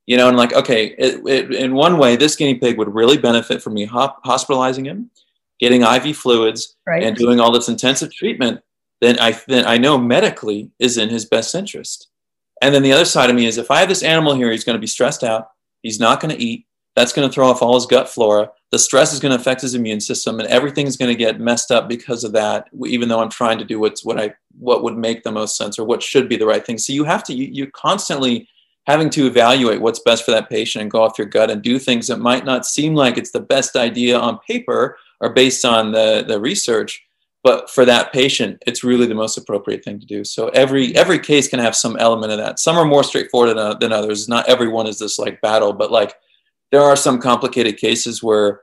you 0.06 0.16
know, 0.16 0.28
and 0.28 0.38
like, 0.38 0.54
okay, 0.54 0.88
it, 0.98 1.22
it, 1.28 1.54
in 1.54 1.74
one 1.74 1.98
way, 1.98 2.16
this 2.16 2.36
guinea 2.36 2.56
pig 2.56 2.78
would 2.78 2.94
really 2.94 3.18
benefit 3.18 3.64
from 3.64 3.74
me 3.74 3.86
hop- 3.86 4.22
hospitalizing 4.24 4.86
him 4.86 5.10
getting 5.60 5.82
IV 5.84 6.16
fluids 6.16 6.76
right. 6.86 7.04
and 7.04 7.16
doing 7.16 7.40
all 7.40 7.52
this 7.52 7.70
intensive 7.70 8.14
treatment, 8.14 8.62
then 9.02 9.20
I 9.20 9.40
then 9.48 9.66
I 9.66 9.78
know 9.78 9.98
medically 9.98 10.72
is 10.80 10.98
in 10.98 11.10
his 11.10 11.26
best 11.26 11.54
interest. 11.56 12.08
And 12.62 12.74
then 12.74 12.84
the 12.84 12.94
other 12.94 13.06
side 13.06 13.30
of 13.30 13.36
me 13.36 13.46
is 13.46 13.58
if 13.58 13.70
I 13.70 13.80
have 13.80 13.90
this 13.90 14.04
animal 14.04 14.34
here, 14.34 14.52
he's 14.52 14.64
going 14.64 14.76
to 14.76 14.82
be 14.82 14.88
stressed 14.88 15.24
out. 15.24 15.50
He's 15.84 16.00
not 16.00 16.20
going 16.20 16.36
to 16.36 16.42
eat. 16.42 16.66
That's 16.96 17.14
going 17.14 17.28
to 17.28 17.34
throw 17.34 17.48
off 17.48 17.62
all 17.62 17.76
his 17.76 17.86
gut 17.86 18.10
flora. 18.10 18.50
The 18.72 18.80
stress 18.80 19.14
is 19.14 19.20
going 19.20 19.32
to 19.32 19.40
affect 19.40 19.62
his 19.62 19.76
immune 19.76 20.02
system, 20.02 20.40
and 20.40 20.50
everything 20.50 20.88
is 20.88 20.98
going 20.98 21.12
to 21.12 21.18
get 21.18 21.40
messed 21.40 21.70
up 21.70 21.88
because 21.88 22.24
of 22.24 22.32
that. 22.34 22.68
Even 22.86 23.08
though 23.08 23.22
I'm 23.22 23.30
trying 23.30 23.60
to 23.60 23.66
do 23.66 23.80
what's 23.80 24.04
what 24.04 24.20
I 24.20 24.34
what 24.58 24.84
would 24.84 24.98
make 24.98 25.24
the 25.24 25.32
most 25.32 25.56
sense 25.56 25.78
or 25.78 25.86
what 25.86 26.02
should 26.02 26.28
be 26.28 26.38
the 26.38 26.48
right 26.48 26.66
thing. 26.66 26.80
So 26.80 26.94
you 26.94 27.04
have 27.04 27.24
to 27.26 27.34
you, 27.34 27.50
you're 27.52 27.72
constantly 27.72 28.50
having 28.88 29.10
to 29.12 29.28
evaluate 29.28 29.82
what's 29.82 30.00
best 30.00 30.24
for 30.24 30.32
that 30.32 30.50
patient 30.50 30.82
and 30.82 30.90
go 30.90 31.04
off 31.04 31.18
your 31.18 31.28
gut 31.28 31.52
and 31.52 31.62
do 31.62 31.78
things 31.78 32.08
that 32.08 32.20
might 32.20 32.46
not 32.46 32.66
seem 32.66 32.96
like 32.96 33.18
it's 33.18 33.32
the 33.32 33.40
best 33.40 33.76
idea 33.76 34.18
on 34.18 34.40
paper 34.40 34.98
or 35.22 35.30
based 35.34 35.66
on 35.66 35.92
the, 35.92 36.24
the 36.28 36.40
research 36.40 37.04
but 37.44 37.70
for 37.70 37.86
that 37.86 38.12
patient 38.12 38.62
it's 38.68 38.84
really 38.84 39.08
the 39.08 39.16
most 39.16 39.38
appropriate 39.38 39.84
thing 39.84 40.00
to 40.00 40.06
do 40.06 40.24
so 40.24 40.50
every 40.50 40.96
every 40.96 41.20
case 41.20 41.48
can 41.48 41.60
have 41.60 41.76
some 41.76 41.98
element 41.98 42.32
of 42.32 42.38
that 42.38 42.60
some 42.60 42.78
are 42.78 42.86
more 42.86 43.04
straightforward 43.04 43.56
than, 43.56 43.80
than 43.80 43.92
others 43.92 44.28
not 44.28 44.48
everyone 44.50 44.88
is 44.88 45.00
this 45.00 45.20
like 45.20 45.42
battle 45.42 45.74
but 45.74 45.92
like 45.92 46.16
there 46.72 46.82
are 46.82 46.96
some 46.96 47.20
complicated 47.20 47.78
cases 47.78 48.22
where, 48.22 48.62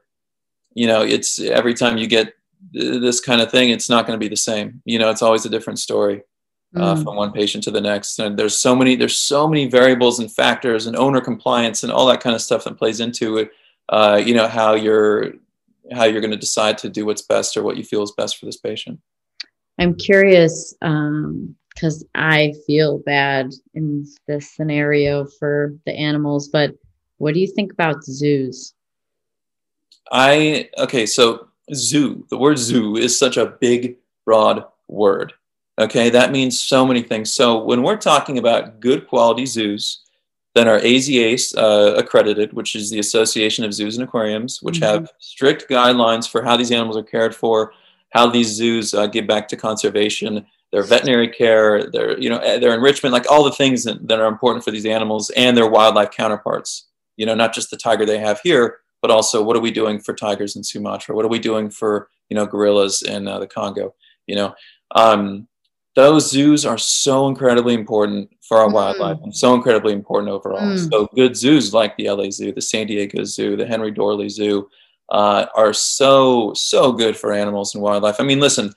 you 0.74 0.86
know, 0.86 1.02
it's 1.02 1.38
every 1.38 1.74
time 1.74 1.96
you 1.96 2.06
get 2.06 2.34
this 2.72 3.20
kind 3.20 3.40
of 3.40 3.50
thing, 3.50 3.70
it's 3.70 3.88
not 3.88 4.06
going 4.06 4.18
to 4.18 4.24
be 4.24 4.28
the 4.28 4.36
same. 4.36 4.82
You 4.84 4.98
know, 4.98 5.10
it's 5.10 5.22
always 5.22 5.44
a 5.44 5.50
different 5.50 5.78
story. 5.78 6.22
Uh, 6.76 6.96
mm. 6.96 7.04
from 7.04 7.14
one 7.14 7.30
patient 7.30 7.62
to 7.62 7.70
the 7.70 7.80
next, 7.80 8.18
and 8.18 8.36
there's 8.36 8.56
so 8.56 8.74
many 8.74 8.96
there's 8.96 9.16
so 9.16 9.46
many 9.46 9.68
variables 9.68 10.18
and 10.18 10.32
factors 10.32 10.88
and 10.88 10.96
owner 10.96 11.20
compliance 11.20 11.84
and 11.84 11.92
all 11.92 12.04
that 12.04 12.20
kind 12.20 12.34
of 12.34 12.42
stuff 12.42 12.64
that 12.64 12.76
plays 12.76 12.98
into 12.98 13.36
it. 13.36 13.52
Uh, 13.90 14.20
you 14.20 14.34
know 14.34 14.48
how 14.48 14.74
you're 14.74 15.34
how 15.92 16.04
you're 16.04 16.20
going 16.20 16.30
to 16.30 16.36
decide 16.36 16.78
to 16.78 16.88
do 16.88 17.06
what's 17.06 17.22
best 17.22 17.56
or 17.56 17.62
what 17.62 17.76
you 17.76 17.84
feel 17.84 18.02
is 18.02 18.12
best 18.12 18.38
for 18.38 18.46
this 18.46 18.56
patient. 18.56 19.00
I'm 19.78 19.94
curious 19.94 20.74
because 20.80 22.02
um, 22.02 22.08
I 22.14 22.54
feel 22.66 22.98
bad 22.98 23.52
in 23.74 24.06
this 24.26 24.54
scenario 24.54 25.26
for 25.26 25.74
the 25.84 25.92
animals, 25.92 26.48
but 26.48 26.72
what 27.18 27.34
do 27.34 27.40
you 27.40 27.48
think 27.48 27.72
about 27.72 28.04
zoos? 28.04 28.74
I, 30.12 30.68
okay, 30.78 31.06
so 31.06 31.48
zoo, 31.74 32.26
the 32.30 32.38
word 32.38 32.58
zoo 32.58 32.96
is 32.96 33.18
such 33.18 33.36
a 33.36 33.46
big, 33.46 33.96
broad 34.24 34.64
word. 34.88 35.32
Okay, 35.78 36.08
that 36.10 36.30
means 36.30 36.60
so 36.60 36.86
many 36.86 37.02
things. 37.02 37.32
So 37.32 37.64
when 37.64 37.82
we're 37.82 37.96
talking 37.96 38.38
about 38.38 38.78
good 38.80 39.08
quality 39.08 39.44
zoos 39.44 40.03
that 40.54 40.68
are 40.68 40.78
AZA 40.78 41.56
uh, 41.58 41.94
accredited, 41.96 42.52
which 42.52 42.76
is 42.76 42.90
the 42.90 43.00
Association 43.00 43.64
of 43.64 43.74
Zoos 43.74 43.96
and 43.96 44.06
Aquariums, 44.06 44.62
which 44.62 44.76
mm-hmm. 44.76 45.02
have 45.04 45.12
strict 45.18 45.68
guidelines 45.68 46.28
for 46.28 46.44
how 46.44 46.56
these 46.56 46.70
animals 46.70 46.96
are 46.96 47.02
cared 47.02 47.34
for, 47.34 47.72
how 48.10 48.28
these 48.28 48.48
zoos 48.48 48.94
uh, 48.94 49.08
give 49.08 49.26
back 49.26 49.48
to 49.48 49.56
conservation, 49.56 50.46
their 50.70 50.84
veterinary 50.84 51.28
care, 51.28 51.90
their 51.90 52.18
you 52.18 52.30
know 52.30 52.38
eh, 52.38 52.58
their 52.58 52.74
enrichment, 52.74 53.12
like 53.12 53.30
all 53.30 53.44
the 53.44 53.52
things 53.52 53.84
that, 53.84 54.06
that 54.08 54.20
are 54.20 54.28
important 54.28 54.64
for 54.64 54.70
these 54.70 54.86
animals 54.86 55.30
and 55.30 55.56
their 55.56 55.68
wildlife 55.68 56.10
counterparts. 56.10 56.86
You 57.16 57.26
know, 57.26 57.34
not 57.34 57.54
just 57.54 57.70
the 57.70 57.76
tiger 57.76 58.06
they 58.06 58.18
have 58.18 58.40
here, 58.40 58.78
but 59.02 59.10
also 59.10 59.42
what 59.42 59.56
are 59.56 59.60
we 59.60 59.70
doing 59.70 60.00
for 60.00 60.14
tigers 60.14 60.56
in 60.56 60.64
Sumatra? 60.64 61.14
What 61.14 61.24
are 61.24 61.28
we 61.28 61.38
doing 61.38 61.70
for 61.70 62.08
you 62.28 62.36
know 62.36 62.46
gorillas 62.46 63.02
in 63.02 63.26
uh, 63.26 63.40
the 63.40 63.46
Congo? 63.46 63.94
You 64.26 64.36
know, 64.36 64.54
um, 64.94 65.48
those 65.96 66.30
zoos 66.30 66.64
are 66.64 66.78
so 66.78 67.28
incredibly 67.28 67.74
important 67.74 68.30
for 68.48 68.58
our 68.58 68.68
mm. 68.68 68.74
wildlife 68.74 69.18
and 69.22 69.34
so 69.34 69.54
incredibly 69.54 69.92
important 69.92 70.30
overall. 70.30 70.60
Mm. 70.60 70.90
So 70.90 71.08
good 71.14 71.36
zoos 71.36 71.72
like 71.72 71.96
the 71.96 72.10
LA 72.10 72.30
Zoo, 72.30 72.52
the 72.52 72.62
San 72.62 72.86
Diego 72.86 73.24
Zoo, 73.24 73.56
the 73.56 73.66
Henry 73.66 73.90
Doorly 73.90 74.28
Zoo, 74.28 74.68
uh, 75.10 75.46
are 75.54 75.72
so 75.72 76.52
so 76.54 76.92
good 76.92 77.16
for 77.16 77.32
animals 77.32 77.74
and 77.74 77.82
wildlife. 77.82 78.16
I 78.20 78.24
mean, 78.24 78.40
listen, 78.40 78.72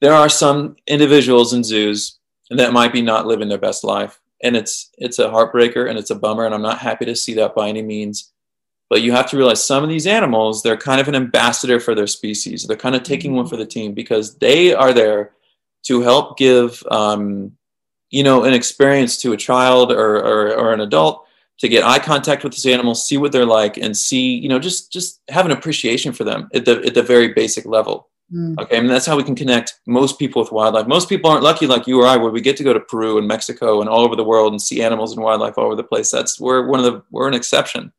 there 0.00 0.14
are 0.14 0.28
some 0.28 0.76
individuals 0.86 1.52
in 1.52 1.64
zoos 1.64 2.18
that 2.50 2.72
might 2.72 2.92
be 2.92 3.02
not 3.02 3.26
living 3.26 3.48
their 3.48 3.58
best 3.58 3.84
life, 3.84 4.20
and 4.42 4.56
it's 4.56 4.90
it's 4.98 5.18
a 5.18 5.28
heartbreaker 5.28 5.88
and 5.88 5.98
it's 5.98 6.10
a 6.10 6.14
bummer, 6.14 6.44
and 6.44 6.54
I'm 6.54 6.62
not 6.62 6.78
happy 6.78 7.04
to 7.06 7.16
see 7.16 7.34
that 7.34 7.54
by 7.54 7.68
any 7.68 7.82
means. 7.82 8.32
But 8.90 9.02
you 9.02 9.12
have 9.12 9.28
to 9.30 9.36
realize 9.36 9.62
some 9.62 9.82
of 9.82 9.90
these 9.90 10.06
animals, 10.06 10.62
they're 10.62 10.76
kind 10.76 10.98
of 10.98 11.08
an 11.08 11.14
ambassador 11.14 11.78
for 11.78 11.94
their 11.94 12.06
species. 12.06 12.64
They're 12.64 12.76
kind 12.76 12.94
of 12.94 13.02
taking 13.02 13.34
one 13.34 13.44
mm-hmm. 13.44 13.50
for 13.50 13.56
the 13.58 13.66
team 13.66 13.92
because 13.92 14.36
they 14.36 14.72
are 14.72 14.94
there 14.94 15.32
to 15.84 16.00
help 16.00 16.38
give, 16.38 16.82
um, 16.90 17.52
you 18.10 18.22
know, 18.22 18.44
an 18.44 18.54
experience 18.54 19.16
to 19.18 19.32
a 19.32 19.36
child 19.36 19.92
or, 19.92 20.16
or, 20.16 20.54
or 20.56 20.72
an 20.72 20.80
adult 20.80 21.26
to 21.58 21.68
get 21.68 21.84
eye 21.84 21.98
contact 21.98 22.44
with 22.44 22.52
these 22.52 22.66
animals, 22.66 23.06
see 23.06 23.18
what 23.18 23.32
they're 23.32 23.44
like, 23.44 23.76
and 23.76 23.96
see, 23.96 24.36
you 24.36 24.48
know, 24.48 24.58
just 24.58 24.92
just 24.92 25.20
have 25.28 25.44
an 25.44 25.52
appreciation 25.52 26.12
for 26.12 26.24
them 26.24 26.48
at 26.54 26.64
the 26.64 26.82
at 26.84 26.94
the 26.94 27.02
very 27.02 27.28
basic 27.34 27.66
level. 27.66 28.08
Mm. 28.32 28.60
Okay, 28.60 28.76
I 28.76 28.80
mean 28.80 28.90
that's 28.90 29.06
how 29.06 29.16
we 29.16 29.24
can 29.24 29.34
connect 29.34 29.80
most 29.86 30.18
people 30.18 30.42
with 30.42 30.52
wildlife. 30.52 30.86
Most 30.86 31.08
people 31.08 31.30
aren't 31.30 31.42
lucky 31.42 31.66
like 31.66 31.86
you 31.86 32.00
or 32.00 32.06
I, 32.06 32.16
where 32.16 32.30
we 32.30 32.40
get 32.40 32.56
to 32.58 32.64
go 32.64 32.72
to 32.72 32.80
Peru 32.80 33.18
and 33.18 33.26
Mexico 33.26 33.80
and 33.80 33.88
all 33.88 34.04
over 34.04 34.16
the 34.16 34.24
world 34.24 34.52
and 34.52 34.62
see 34.62 34.82
animals 34.82 35.12
and 35.12 35.22
wildlife 35.22 35.58
all 35.58 35.66
over 35.66 35.74
the 35.74 35.82
place. 35.82 36.10
That's 36.10 36.38
we're 36.38 36.66
one 36.66 36.78
of 36.78 36.86
the 36.86 37.02
we're 37.10 37.28
an 37.28 37.34
exception. 37.34 37.92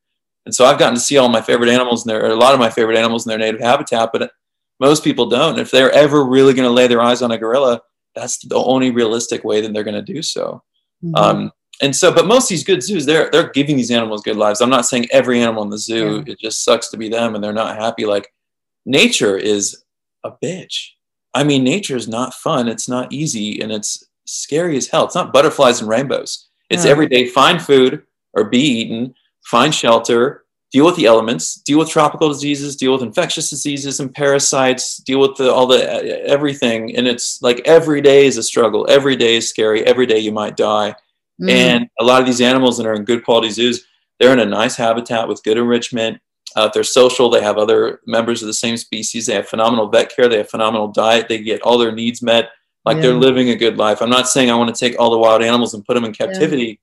And 0.45 0.55
so 0.55 0.65
I've 0.65 0.79
gotten 0.79 0.95
to 0.95 1.01
see 1.01 1.17
all 1.17 1.29
my 1.29 1.41
favorite 1.41 1.69
animals 1.69 2.05
in 2.05 2.09
their, 2.09 2.25
a 2.25 2.35
lot 2.35 2.53
of 2.53 2.59
my 2.59 2.69
favorite 2.69 2.97
animals 2.97 3.25
in 3.25 3.29
their 3.29 3.37
native 3.37 3.61
habitat, 3.61 4.09
but 4.11 4.31
most 4.79 5.03
people 5.03 5.27
don't. 5.27 5.59
If 5.59 5.69
they're 5.69 5.91
ever 5.91 6.25
really 6.25 6.53
going 6.53 6.67
to 6.67 6.73
lay 6.73 6.87
their 6.87 7.01
eyes 7.01 7.21
on 7.21 7.31
a 7.31 7.37
gorilla, 7.37 7.81
that's 8.19 8.37
the 8.45 8.55
only 8.55 8.91
realistic 8.91 9.43
way 9.43 9.61
that 9.61 9.73
they're 9.73 9.83
going 9.83 10.03
to 10.05 10.13
do 10.13 10.21
so. 10.21 10.63
Mm-hmm. 11.03 11.15
Um, 11.15 11.51
and 11.81 11.95
so, 11.95 12.13
but 12.13 12.27
most 12.27 12.45
of 12.45 12.49
these 12.49 12.63
good 12.63 12.83
zoos, 12.83 13.05
they're 13.05 13.29
they're 13.31 13.51
giving 13.51 13.77
these 13.77 13.91
animals 13.91 14.21
good 14.21 14.35
lives. 14.35 14.59
I'm 14.59 14.69
not 14.69 14.85
saying 14.85 15.07
every 15.11 15.41
animal 15.41 15.63
in 15.63 15.69
the 15.69 15.77
zoo. 15.77 16.23
Yeah. 16.25 16.33
It 16.33 16.39
just 16.39 16.63
sucks 16.63 16.89
to 16.89 16.97
be 16.97 17.09
them, 17.09 17.35
and 17.35 17.43
they're 17.43 17.53
not 17.53 17.77
happy. 17.77 18.05
Like 18.05 18.33
nature 18.85 19.37
is 19.37 19.83
a 20.23 20.31
bitch. 20.31 20.89
I 21.33 21.43
mean, 21.43 21.63
nature 21.63 21.95
is 21.95 22.07
not 22.07 22.33
fun. 22.33 22.67
It's 22.67 22.89
not 22.89 23.13
easy, 23.13 23.61
and 23.61 23.71
it's 23.71 24.03
scary 24.25 24.75
as 24.75 24.87
hell. 24.87 25.05
It's 25.05 25.15
not 25.15 25.31
butterflies 25.31 25.79
and 25.79 25.89
rainbows. 25.89 26.49
It's 26.69 26.85
yeah. 26.85 26.91
every 26.91 27.07
day 27.07 27.27
find 27.27 27.61
food 27.61 28.03
or 28.33 28.43
be 28.43 28.59
eaten, 28.59 29.15
find 29.45 29.73
shelter, 29.73 30.45
deal 30.71 30.85
with 30.85 30.95
the 30.95 31.05
elements, 31.05 31.55
deal 31.55 31.79
with 31.79 31.89
tropical 31.89 32.29
diseases, 32.29 32.75
deal 32.75 32.93
with 32.93 33.01
infectious 33.01 33.49
diseases 33.49 33.99
and 33.99 34.13
parasites, 34.13 34.97
deal 34.97 35.19
with 35.19 35.35
the, 35.35 35.51
all 35.51 35.65
the 35.65 35.83
everything. 36.27 36.95
And 36.95 37.07
it's 37.07 37.41
like 37.41 37.61
every 37.65 38.01
day 38.01 38.25
is 38.25 38.37
a 38.37 38.43
struggle. 38.43 38.85
Every 38.89 39.15
day 39.15 39.35
is 39.35 39.49
scary. 39.49 39.83
Every 39.85 40.05
day 40.05 40.19
you 40.19 40.31
might 40.31 40.57
die. 40.57 40.93
Mm. 41.41 41.49
And 41.49 41.89
a 41.99 42.03
lot 42.03 42.21
of 42.21 42.27
these 42.27 42.41
animals 42.41 42.77
that 42.77 42.85
are 42.85 42.93
in 42.93 43.03
good 43.03 43.23
quality 43.25 43.49
zoos, 43.49 43.85
they're 44.19 44.33
in 44.33 44.39
a 44.39 44.45
nice 44.45 44.75
habitat 44.75 45.27
with 45.27 45.43
good 45.43 45.57
enrichment. 45.57 46.19
Uh, 46.55 46.69
they're 46.73 46.83
social, 46.83 47.29
they 47.29 47.41
have 47.41 47.57
other 47.57 48.01
members 48.07 48.41
of 48.41 48.47
the 48.47 48.53
same 48.53 48.75
species. 48.75 49.27
They 49.27 49.35
have 49.35 49.47
phenomenal 49.47 49.87
vet 49.87 50.13
care. 50.15 50.27
They 50.27 50.37
have 50.37 50.49
phenomenal 50.49 50.87
diet. 50.87 51.27
They 51.29 51.41
get 51.41 51.61
all 51.61 51.77
their 51.77 51.91
needs 51.91 52.21
met. 52.21 52.49
Like 52.85 52.95
yeah. 52.97 53.03
they're 53.03 53.13
living 53.13 53.49
a 53.49 53.55
good 53.55 53.77
life. 53.77 54.01
I'm 54.01 54.09
not 54.09 54.27
saying 54.27 54.49
I 54.49 54.55
want 54.55 54.73
to 54.73 54.79
take 54.79 54.99
all 54.99 55.11
the 55.11 55.17
wild 55.17 55.43
animals 55.43 55.73
and 55.73 55.85
put 55.85 55.93
them 55.93 56.05
in 56.05 56.13
captivity, 56.13 56.65
yeah. 56.65 56.75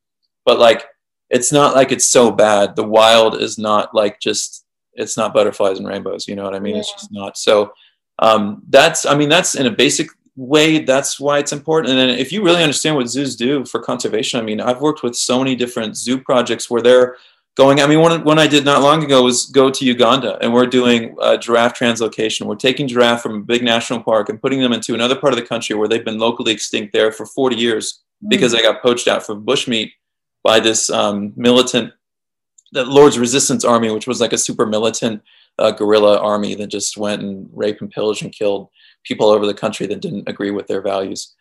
but 0.45 0.59
like 0.59 0.85
it's 1.31 1.53
not 1.53 1.75
like 1.75 1.93
it's 1.93 2.07
so 2.07 2.31
bad. 2.31 2.77
The 2.77 2.87
wild 2.87 3.41
is 3.41 3.59
not 3.59 3.95
like 3.95 4.21
just 4.21 4.65
it's 4.95 5.17
not 5.17 5.35
butterflies 5.35 5.79
and 5.79 5.89
rainbows. 5.89 6.27
You 6.27 6.37
know 6.37 6.45
what 6.45 6.55
I 6.55 6.61
mean? 6.61 6.75
Yeah. 6.75 6.81
It's 6.81 6.93
just 6.93 7.13
not. 7.13 7.37
So 7.37 7.73
um, 8.19 8.63
that's 8.69 9.07
I 9.07 9.17
mean 9.17 9.29
that's 9.29 9.55
in 9.55 9.67
a 9.67 9.71
basic 9.71 10.09
way 10.37 10.81
that's 10.81 11.19
why 11.19 11.39
it's 11.39 11.53
important 11.53 11.91
and 11.91 11.99
then 11.99 12.11
if 12.11 12.31
you 12.31 12.45
really 12.45 12.63
understand 12.63 12.95
what 12.95 13.09
zoos 13.09 13.35
do 13.37 13.65
for 13.65 13.81
conservation 13.81 14.39
i 14.39 14.43
mean 14.43 14.61
i've 14.61 14.83
worked 14.83 15.03
with 15.03 15.17
so 15.17 15.39
many 15.39 15.57
different 15.57 15.97
zoo 15.97 16.21
projects 16.21 16.69
where 16.69 16.83
they're 16.83 17.17
going 17.55 17.81
i 17.81 17.87
mean 17.87 18.01
one, 18.01 18.23
one 18.23 18.39
i 18.39 18.47
did 18.47 18.63
not 18.63 18.83
long 18.83 19.03
ago 19.03 19.23
was 19.23 19.47
go 19.47 19.71
to 19.71 19.87
uganda 19.87 20.39
and 20.43 20.53
we're 20.53 20.67
doing 20.67 21.17
giraffe 21.41 21.73
translocation 21.73 22.45
we're 22.45 22.55
taking 22.55 22.87
giraffe 22.87 23.23
from 23.23 23.37
a 23.37 23.41
big 23.41 23.63
national 23.63 24.03
park 24.03 24.29
and 24.29 24.43
putting 24.43 24.61
them 24.61 24.75
into 24.75 24.93
another 24.93 25.17
part 25.17 25.33
of 25.33 25.39
the 25.39 25.47
country 25.47 25.75
where 25.75 25.89
they've 25.89 26.05
been 26.05 26.19
locally 26.19 26.53
extinct 26.53 26.93
there 26.93 27.11
for 27.11 27.25
40 27.25 27.57
years 27.57 28.03
mm. 28.23 28.29
because 28.29 28.53
they 28.53 28.61
got 28.61 28.83
poached 28.83 29.09
out 29.09 29.25
for 29.25 29.35
bushmeat 29.35 29.93
by 30.47 30.61
this 30.61 30.91
um, 30.91 31.33
militant 31.37 31.93
the 32.73 32.85
lord's 32.85 33.19
resistance 33.19 33.65
army 33.65 33.91
which 33.91 34.07
was 34.07 34.21
like 34.21 34.33
a 34.33 34.39
super 34.39 34.67
militant 34.67 35.23
uh, 35.59 35.71
guerrilla 35.71 36.19
army 36.19 36.55
that 36.55 36.69
just 36.69 36.97
went 36.97 37.23
and 37.23 37.49
raped 37.53 37.81
and 37.81 37.91
pillaged 37.91 38.23
and 38.23 38.33
killed 38.33 38.69
people 39.05 39.27
all 39.27 39.33
over 39.33 39.47
the 39.47 39.55
country 39.55 39.87
that 39.87 40.01
didn't 40.01 40.29
agree 40.29 40.51
with 40.51 40.67
their 40.67 40.83
values. 40.83 41.35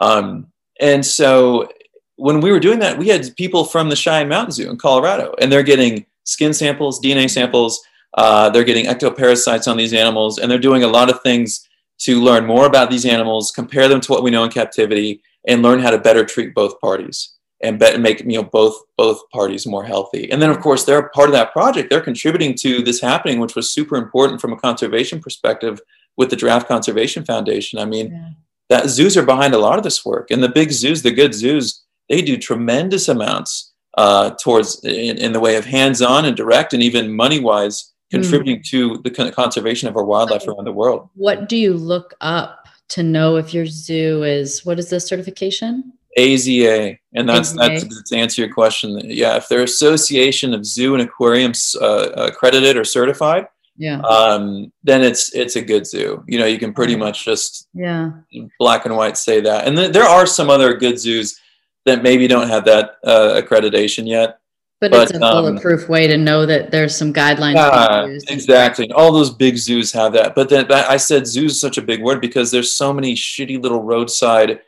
Um, 0.00 0.48
and 0.80 1.04
so 1.04 1.68
when 2.16 2.40
we 2.40 2.50
were 2.50 2.60
doing 2.60 2.80
that, 2.80 2.98
we 2.98 3.08
had 3.08 3.34
people 3.36 3.64
from 3.64 3.88
the 3.88 3.96
Cheyenne 3.96 4.28
Mountain 4.28 4.52
Zoo 4.52 4.70
in 4.70 4.76
Colorado, 4.76 5.34
and 5.40 5.50
they're 5.50 5.62
getting 5.62 6.04
skin 6.24 6.52
samples, 6.52 7.00
DNA 7.00 7.30
samples, 7.30 7.82
uh, 8.14 8.50
they're 8.50 8.64
getting 8.64 8.86
ectoparasites 8.86 9.70
on 9.70 9.76
these 9.76 9.94
animals, 9.94 10.38
and 10.38 10.50
they're 10.50 10.58
doing 10.58 10.82
a 10.82 10.88
lot 10.88 11.10
of 11.10 11.22
things 11.22 11.68
to 11.98 12.20
learn 12.20 12.44
more 12.44 12.66
about 12.66 12.90
these 12.90 13.06
animals, 13.06 13.50
compare 13.50 13.88
them 13.88 14.00
to 14.00 14.12
what 14.12 14.22
we 14.22 14.30
know 14.30 14.44
in 14.44 14.50
captivity, 14.50 15.22
and 15.46 15.62
learn 15.62 15.80
how 15.80 15.90
to 15.90 15.98
better 15.98 16.24
treat 16.24 16.54
both 16.54 16.80
parties 16.80 17.34
and 17.62 17.78
bet 17.78 18.00
make 18.00 18.20
you 18.20 18.32
know 18.32 18.42
both 18.42 18.76
both 18.96 19.28
parties 19.30 19.66
more 19.66 19.84
healthy. 19.84 20.30
And 20.30 20.42
then 20.42 20.50
of 20.50 20.60
course 20.60 20.84
they're 20.84 21.08
part 21.10 21.28
of 21.28 21.32
that 21.32 21.52
project. 21.52 21.90
They're 21.90 22.00
contributing 22.00 22.54
to 22.56 22.82
this 22.82 23.00
happening, 23.00 23.38
which 23.38 23.54
was 23.54 23.70
super 23.70 23.96
important 23.96 24.40
from 24.40 24.52
a 24.52 24.58
conservation 24.58 25.20
perspective 25.20 25.80
with 26.16 26.30
the 26.30 26.36
Giraffe 26.36 26.68
Conservation 26.68 27.24
Foundation. 27.24 27.78
I 27.78 27.84
mean, 27.84 28.12
yeah. 28.12 28.28
that 28.68 28.88
zoos 28.88 29.16
are 29.16 29.24
behind 29.24 29.54
a 29.54 29.58
lot 29.58 29.78
of 29.78 29.84
this 29.84 30.04
work, 30.04 30.30
and 30.30 30.42
the 30.42 30.48
big 30.48 30.72
zoos, 30.72 31.02
the 31.02 31.10
good 31.10 31.34
zoos, 31.34 31.82
they 32.08 32.22
do 32.22 32.36
tremendous 32.36 33.08
amounts 33.08 33.72
uh, 33.96 34.30
towards 34.42 34.82
in, 34.84 35.18
in, 35.18 35.32
the 35.32 35.40
way 35.40 35.56
of 35.56 35.64
hands-on 35.64 36.24
and 36.24 36.36
direct, 36.36 36.72
and 36.72 36.82
even 36.82 37.14
money-wise, 37.14 37.92
hmm. 38.10 38.18
contributing 38.18 38.60
mm. 38.60 38.64
to 38.64 38.98
the 39.04 39.32
conservation 39.32 39.88
of 39.88 39.96
our 39.96 40.04
wildlife 40.04 40.46
around 40.48 40.64
the 40.64 40.72
world. 40.72 41.10
What 41.14 41.48
do 41.48 41.56
you 41.56 41.74
look 41.74 42.14
up 42.22 42.68
to 42.88 43.02
know 43.02 43.36
if 43.36 43.52
your 43.52 43.66
zoo 43.66 44.22
is? 44.22 44.64
What 44.64 44.78
is 44.78 44.90
the 44.90 44.98
certification? 44.98 45.92
AZA, 46.18 46.98
and 47.14 47.28
that's 47.28 47.52
AZA. 47.52 47.56
that's 47.56 48.10
to 48.10 48.16
answer 48.16 48.42
your 48.42 48.52
question. 48.52 49.00
Yeah, 49.04 49.36
if 49.36 49.48
they're 49.48 49.62
Association 49.62 50.54
of 50.54 50.64
Zoo 50.64 50.94
and 50.94 51.02
Aquariums 51.02 51.76
uh, 51.80 52.12
accredited 52.16 52.76
or 52.76 52.84
certified, 52.84 53.46
yeah. 53.76 54.00
um, 54.00 54.72
then 54.84 55.02
it's 55.02 55.34
it's 55.34 55.56
a 55.56 55.62
good 55.62 55.86
zoo. 55.86 56.24
You 56.26 56.38
know 56.38 56.46
you 56.46 56.58
can 56.58 56.72
pretty 56.72 56.96
much 56.96 57.24
just 57.24 57.68
yeah. 57.74 58.10
black 58.58 58.84
and 58.84 58.96
white 58.96 59.16
say 59.16 59.40
that. 59.40 59.66
And 59.66 59.76
th- 59.76 59.92
there 59.92 60.04
are 60.04 60.26
some 60.26 60.50
other 60.50 60.74
good 60.74 60.98
zoos 60.98 61.38
that 61.84 62.02
maybe 62.02 62.28
don't 62.28 62.48
have 62.48 62.64
that 62.66 62.96
uh, 63.04 63.40
accreditation 63.40 64.06
yet 64.06 64.38
but, 64.82 64.90
but 64.90 65.02
it's 65.02 65.12
a 65.12 65.24
um, 65.24 65.44
bulletproof 65.44 65.88
way 65.88 66.08
to 66.08 66.18
know 66.18 66.44
that 66.44 66.72
there's 66.72 66.96
some 66.96 67.12
guidelines 67.12 67.54
uh, 67.54 68.08
exactly. 68.26 68.90
All 68.90 69.12
those 69.12 69.30
big 69.30 69.56
zoos 69.56 69.92
have 69.92 70.12
that. 70.14 70.34
But 70.34 70.48
then 70.48 70.70
i 70.72 70.96
said 70.96 71.24
zoo 71.24 71.44
is 71.44 71.60
such 71.60 71.78
a 71.78 71.82
big 71.82 72.02
word 72.02 72.20
because 72.20 72.50
there's 72.50 72.74
so 72.74 72.92
many 72.92 73.14
shitty 73.14 73.62
little 73.62 73.80
roadside 73.80 74.58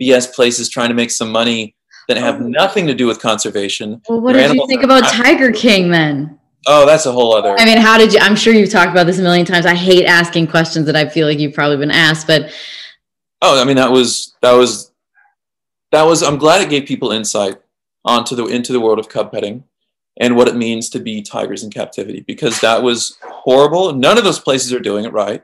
bs 0.00 0.32
places 0.34 0.68
trying 0.68 0.88
to 0.88 0.94
make 0.94 1.10
some 1.10 1.30
money 1.30 1.74
that 2.08 2.16
have 2.16 2.40
oh. 2.40 2.46
nothing 2.46 2.86
to 2.86 2.94
do 2.94 3.06
with 3.06 3.20
conservation 3.20 4.00
well 4.08 4.20
what 4.20 4.32
did 4.32 4.54
you 4.54 4.66
think 4.66 4.82
about 4.82 5.02
tiger 5.12 5.52
king 5.52 5.90
then 5.90 6.38
Oh, 6.66 6.84
that's 6.84 7.06
a 7.06 7.12
whole 7.12 7.34
other. 7.34 7.54
I 7.58 7.64
mean, 7.64 7.78
how 7.78 7.96
did 7.96 8.12
you? 8.12 8.18
I'm 8.20 8.36
sure 8.36 8.52
you've 8.52 8.70
talked 8.70 8.90
about 8.90 9.06
this 9.06 9.18
a 9.18 9.22
million 9.22 9.46
times. 9.46 9.64
I 9.64 9.74
hate 9.74 10.04
asking 10.04 10.48
questions 10.48 10.86
that 10.86 10.96
I 10.96 11.08
feel 11.08 11.26
like 11.26 11.38
you've 11.38 11.54
probably 11.54 11.76
been 11.78 11.90
asked, 11.90 12.26
but 12.26 12.52
oh, 13.40 13.60
I 13.60 13.64
mean, 13.64 13.76
that 13.76 13.90
was 13.90 14.34
that 14.42 14.52
was 14.52 14.92
that 15.92 16.02
was. 16.02 16.22
I'm 16.22 16.36
glad 16.36 16.60
it 16.60 16.68
gave 16.68 16.86
people 16.86 17.12
insight 17.12 17.56
onto 18.04 18.34
the 18.34 18.46
into 18.46 18.72
the 18.72 18.80
world 18.80 18.98
of 18.98 19.08
cub 19.08 19.32
petting 19.32 19.64
and 20.20 20.36
what 20.36 20.48
it 20.48 20.56
means 20.56 20.90
to 20.90 20.98
be 20.98 21.22
tigers 21.22 21.62
in 21.62 21.70
captivity 21.70 22.20
because 22.20 22.60
that 22.60 22.82
was 22.82 23.16
horrible. 23.22 23.94
None 23.94 24.18
of 24.18 24.24
those 24.24 24.40
places 24.40 24.72
are 24.72 24.80
doing 24.80 25.04
it 25.04 25.12
right. 25.12 25.42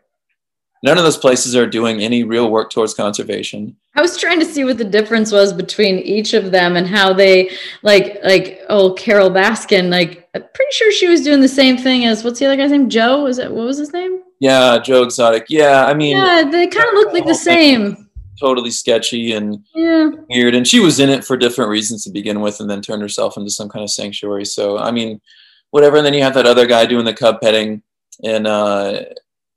None 0.84 0.98
of 0.98 1.04
those 1.04 1.16
places 1.16 1.56
are 1.56 1.66
doing 1.66 2.02
any 2.02 2.24
real 2.24 2.50
work 2.50 2.68
towards 2.68 2.92
conservation. 2.92 3.74
I 3.94 4.02
was 4.02 4.18
trying 4.18 4.38
to 4.40 4.44
see 4.44 4.64
what 4.64 4.76
the 4.76 4.84
difference 4.84 5.32
was 5.32 5.50
between 5.50 5.98
each 6.00 6.34
of 6.34 6.50
them 6.50 6.76
and 6.76 6.86
how 6.86 7.14
they 7.14 7.52
like 7.82 8.18
like 8.22 8.60
oh 8.68 8.92
Carole 8.92 9.30
Baskin 9.30 9.90
like 9.90 10.28
I'm 10.34 10.42
pretty 10.42 10.72
sure 10.72 10.92
she 10.92 11.08
was 11.08 11.22
doing 11.22 11.40
the 11.40 11.48
same 11.48 11.78
thing 11.78 12.04
as 12.04 12.22
what's 12.22 12.38
the 12.38 12.44
other 12.44 12.58
guy's 12.58 12.70
name? 12.70 12.90
Joe? 12.90 13.22
Was 13.22 13.38
it 13.38 13.50
what 13.50 13.64
was 13.64 13.78
his 13.78 13.94
name? 13.94 14.24
Yeah, 14.40 14.78
Joe 14.78 15.04
Exotic. 15.04 15.46
Yeah, 15.48 15.86
I 15.86 15.94
mean 15.94 16.18
yeah 16.18 16.44
they 16.44 16.66
kind 16.66 16.86
of 16.86 16.94
look 16.96 17.14
like 17.14 17.24
the 17.24 17.34
same. 17.34 18.10
Totally 18.38 18.70
sketchy 18.70 19.32
and 19.32 19.64
yeah. 19.74 20.10
weird 20.28 20.54
and 20.54 20.68
she 20.68 20.80
was 20.80 21.00
in 21.00 21.08
it 21.08 21.24
for 21.24 21.38
different 21.38 21.70
reasons 21.70 22.04
to 22.04 22.10
begin 22.10 22.42
with 22.42 22.60
and 22.60 22.68
then 22.68 22.82
turned 22.82 23.00
herself 23.00 23.38
into 23.38 23.50
some 23.50 23.70
kind 23.70 23.84
of 23.84 23.90
sanctuary. 23.90 24.44
So 24.44 24.76
i 24.76 24.90
mean 24.90 25.22
whatever 25.70 25.96
and 25.96 26.04
then 26.04 26.12
you 26.12 26.22
have 26.22 26.34
that 26.34 26.44
other 26.44 26.66
guy 26.66 26.84
doing 26.84 27.06
the 27.06 27.14
cub 27.14 27.40
petting 27.40 27.82
and 28.22 28.46
uh 28.46 29.04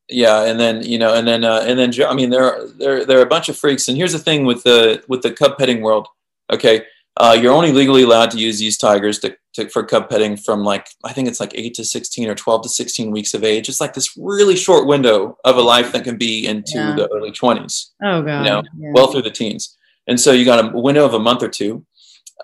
yeah 0.10 0.44
and 0.44 0.60
then 0.60 0.82
you 0.84 0.98
know 0.98 1.14
and 1.14 1.28
then 1.28 1.44
uh 1.44 1.64
and 1.66 1.78
then 1.78 1.92
i 2.08 2.14
mean 2.14 2.30
there 2.30 2.44
are 2.44 2.68
there, 2.78 3.06
there 3.06 3.20
are 3.20 3.24
a 3.24 3.28
bunch 3.28 3.50
of 3.50 3.58
freaks 3.58 3.88
and 3.88 3.98
here's 3.98 4.14
the 4.14 4.20
thing 4.20 4.46
with 4.46 4.64
the 4.64 5.04
with 5.08 5.22
the 5.22 5.32
cub 5.32 5.58
petting 5.58 5.82
world 5.82 6.08
okay 6.52 6.86
uh, 7.20 7.34
you're 7.34 7.54
only 7.54 7.72
legally 7.72 8.04
allowed 8.04 8.30
to 8.30 8.38
use 8.38 8.60
these 8.60 8.78
tigers 8.78 9.18
to, 9.20 9.36
to, 9.54 9.68
for 9.70 9.84
cub 9.84 10.08
petting 10.08 10.38
from 10.38 10.64
like 10.64 10.90
I 11.04 11.14
think 11.14 11.28
it's 11.28 11.40
like 11.40 11.52
eight 11.56 11.74
to 11.76 11.84
sixteen 11.84 12.30
or 12.30 12.36
twelve 12.36 12.62
to 12.62 12.70
sixteen 12.70 13.10
weeks 13.10 13.34
of 13.34 13.44
age. 13.44 13.68
It's 13.68 13.82
like 13.82 13.96
this 13.96 14.16
really 14.18 14.56
short 14.56 14.86
window 14.86 15.36
of 15.44 15.58
a 15.58 15.62
life 15.62 15.92
that 15.94 16.04
can 16.04 16.18
be 16.18 16.46
into 16.46 16.74
Yeah. 16.76 16.94
the 16.96 17.10
early 17.12 17.32
twenties 17.32 17.92
oh 18.04 18.22
god 18.22 18.46
you 18.46 18.50
know, 18.52 18.64
yeah. 18.78 18.92
well 18.94 19.08
through 19.08 19.24
the 19.24 19.32
teens. 19.32 19.78
And 20.08 20.20
so 20.20 20.32
you 20.32 20.46
got 20.46 20.64
a 20.64 20.78
window 20.78 21.06
of 21.06 21.16
a 21.16 21.20
month 21.20 21.42
or 21.42 21.50
two. 21.50 21.86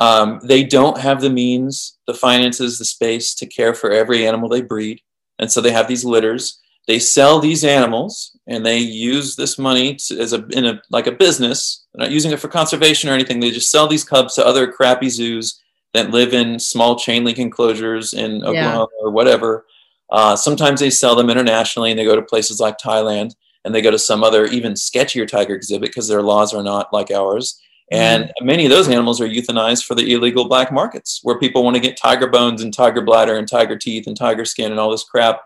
Um, 0.01 0.39
they 0.43 0.63
don't 0.63 0.97
have 0.97 1.21
the 1.21 1.29
means, 1.29 1.97
the 2.07 2.15
finances, 2.15 2.79
the 2.79 2.85
space 2.85 3.35
to 3.35 3.45
care 3.45 3.75
for 3.75 3.91
every 3.91 4.25
animal 4.25 4.49
they 4.49 4.61
breed. 4.61 5.01
And 5.37 5.51
so 5.51 5.61
they 5.61 5.71
have 5.71 5.87
these 5.87 6.03
litters. 6.03 6.59
They 6.87 6.99
sell 6.99 7.39
these 7.39 7.63
animals 7.63 8.37
and 8.47 8.65
they 8.65 8.77
use 8.77 9.35
this 9.35 9.57
money 9.57 9.95
to, 9.95 10.19
as 10.19 10.33
a, 10.33 10.45
in 10.47 10.65
a, 10.65 10.81
like 10.89 11.07
a 11.07 11.11
business. 11.11 11.85
They're 11.93 12.05
not 12.05 12.11
using 12.11 12.31
it 12.31 12.39
for 12.39 12.49
conservation 12.49 13.09
or 13.09 13.13
anything. 13.13 13.39
They 13.39 13.51
just 13.51 13.71
sell 13.71 13.87
these 13.87 14.03
cubs 14.03 14.35
to 14.35 14.45
other 14.45 14.71
crappy 14.71 15.09
zoos 15.09 15.61
that 15.93 16.11
live 16.11 16.33
in 16.33 16.59
small 16.59 16.97
chain 16.97 17.23
link 17.23 17.39
enclosures 17.39 18.13
in 18.13 18.39
Yeah. 18.39 18.47
Oklahoma 18.47 18.87
or 19.01 19.11
whatever. 19.11 19.65
Uh, 20.11 20.35
sometimes 20.35 20.79
they 20.79 20.89
sell 20.89 21.15
them 21.15 21.29
internationally 21.29 21.91
and 21.91 21.99
they 21.99 22.03
go 22.03 22.15
to 22.15 22.21
places 22.21 22.59
like 22.59 22.77
Thailand 22.77 23.33
and 23.63 23.73
they 23.73 23.81
go 23.81 23.91
to 23.91 23.99
some 23.99 24.23
other 24.23 24.45
even 24.45 24.73
sketchier 24.73 25.27
tiger 25.27 25.55
exhibit 25.55 25.89
because 25.89 26.07
their 26.07 26.21
laws 26.21 26.53
are 26.53 26.63
not 26.63 26.91
like 26.91 27.11
ours. 27.11 27.59
And 27.91 28.31
many 28.41 28.65
of 28.65 28.71
those 28.71 28.89
animals 28.89 29.21
are 29.21 29.27
euthanized 29.27 29.85
for 29.85 29.93
the 29.95 30.13
illegal 30.13 30.47
black 30.47 30.71
markets 30.71 31.19
where 31.23 31.37
people 31.39 31.63
want 31.63 31.75
to 31.75 31.81
get 31.81 31.95
tiger 31.95 32.27
bones 32.27 32.63
and 32.63 32.73
tiger 32.73 33.01
bladder 33.01 33.37
and 33.37 33.47
tiger 33.47 33.77
teeth 33.77 34.07
and 34.07 34.17
tiger 34.17 34.45
skin 34.45 34.71
and 34.71 34.79
all 34.79 34.89
this 34.89 35.03
crap 35.03 35.41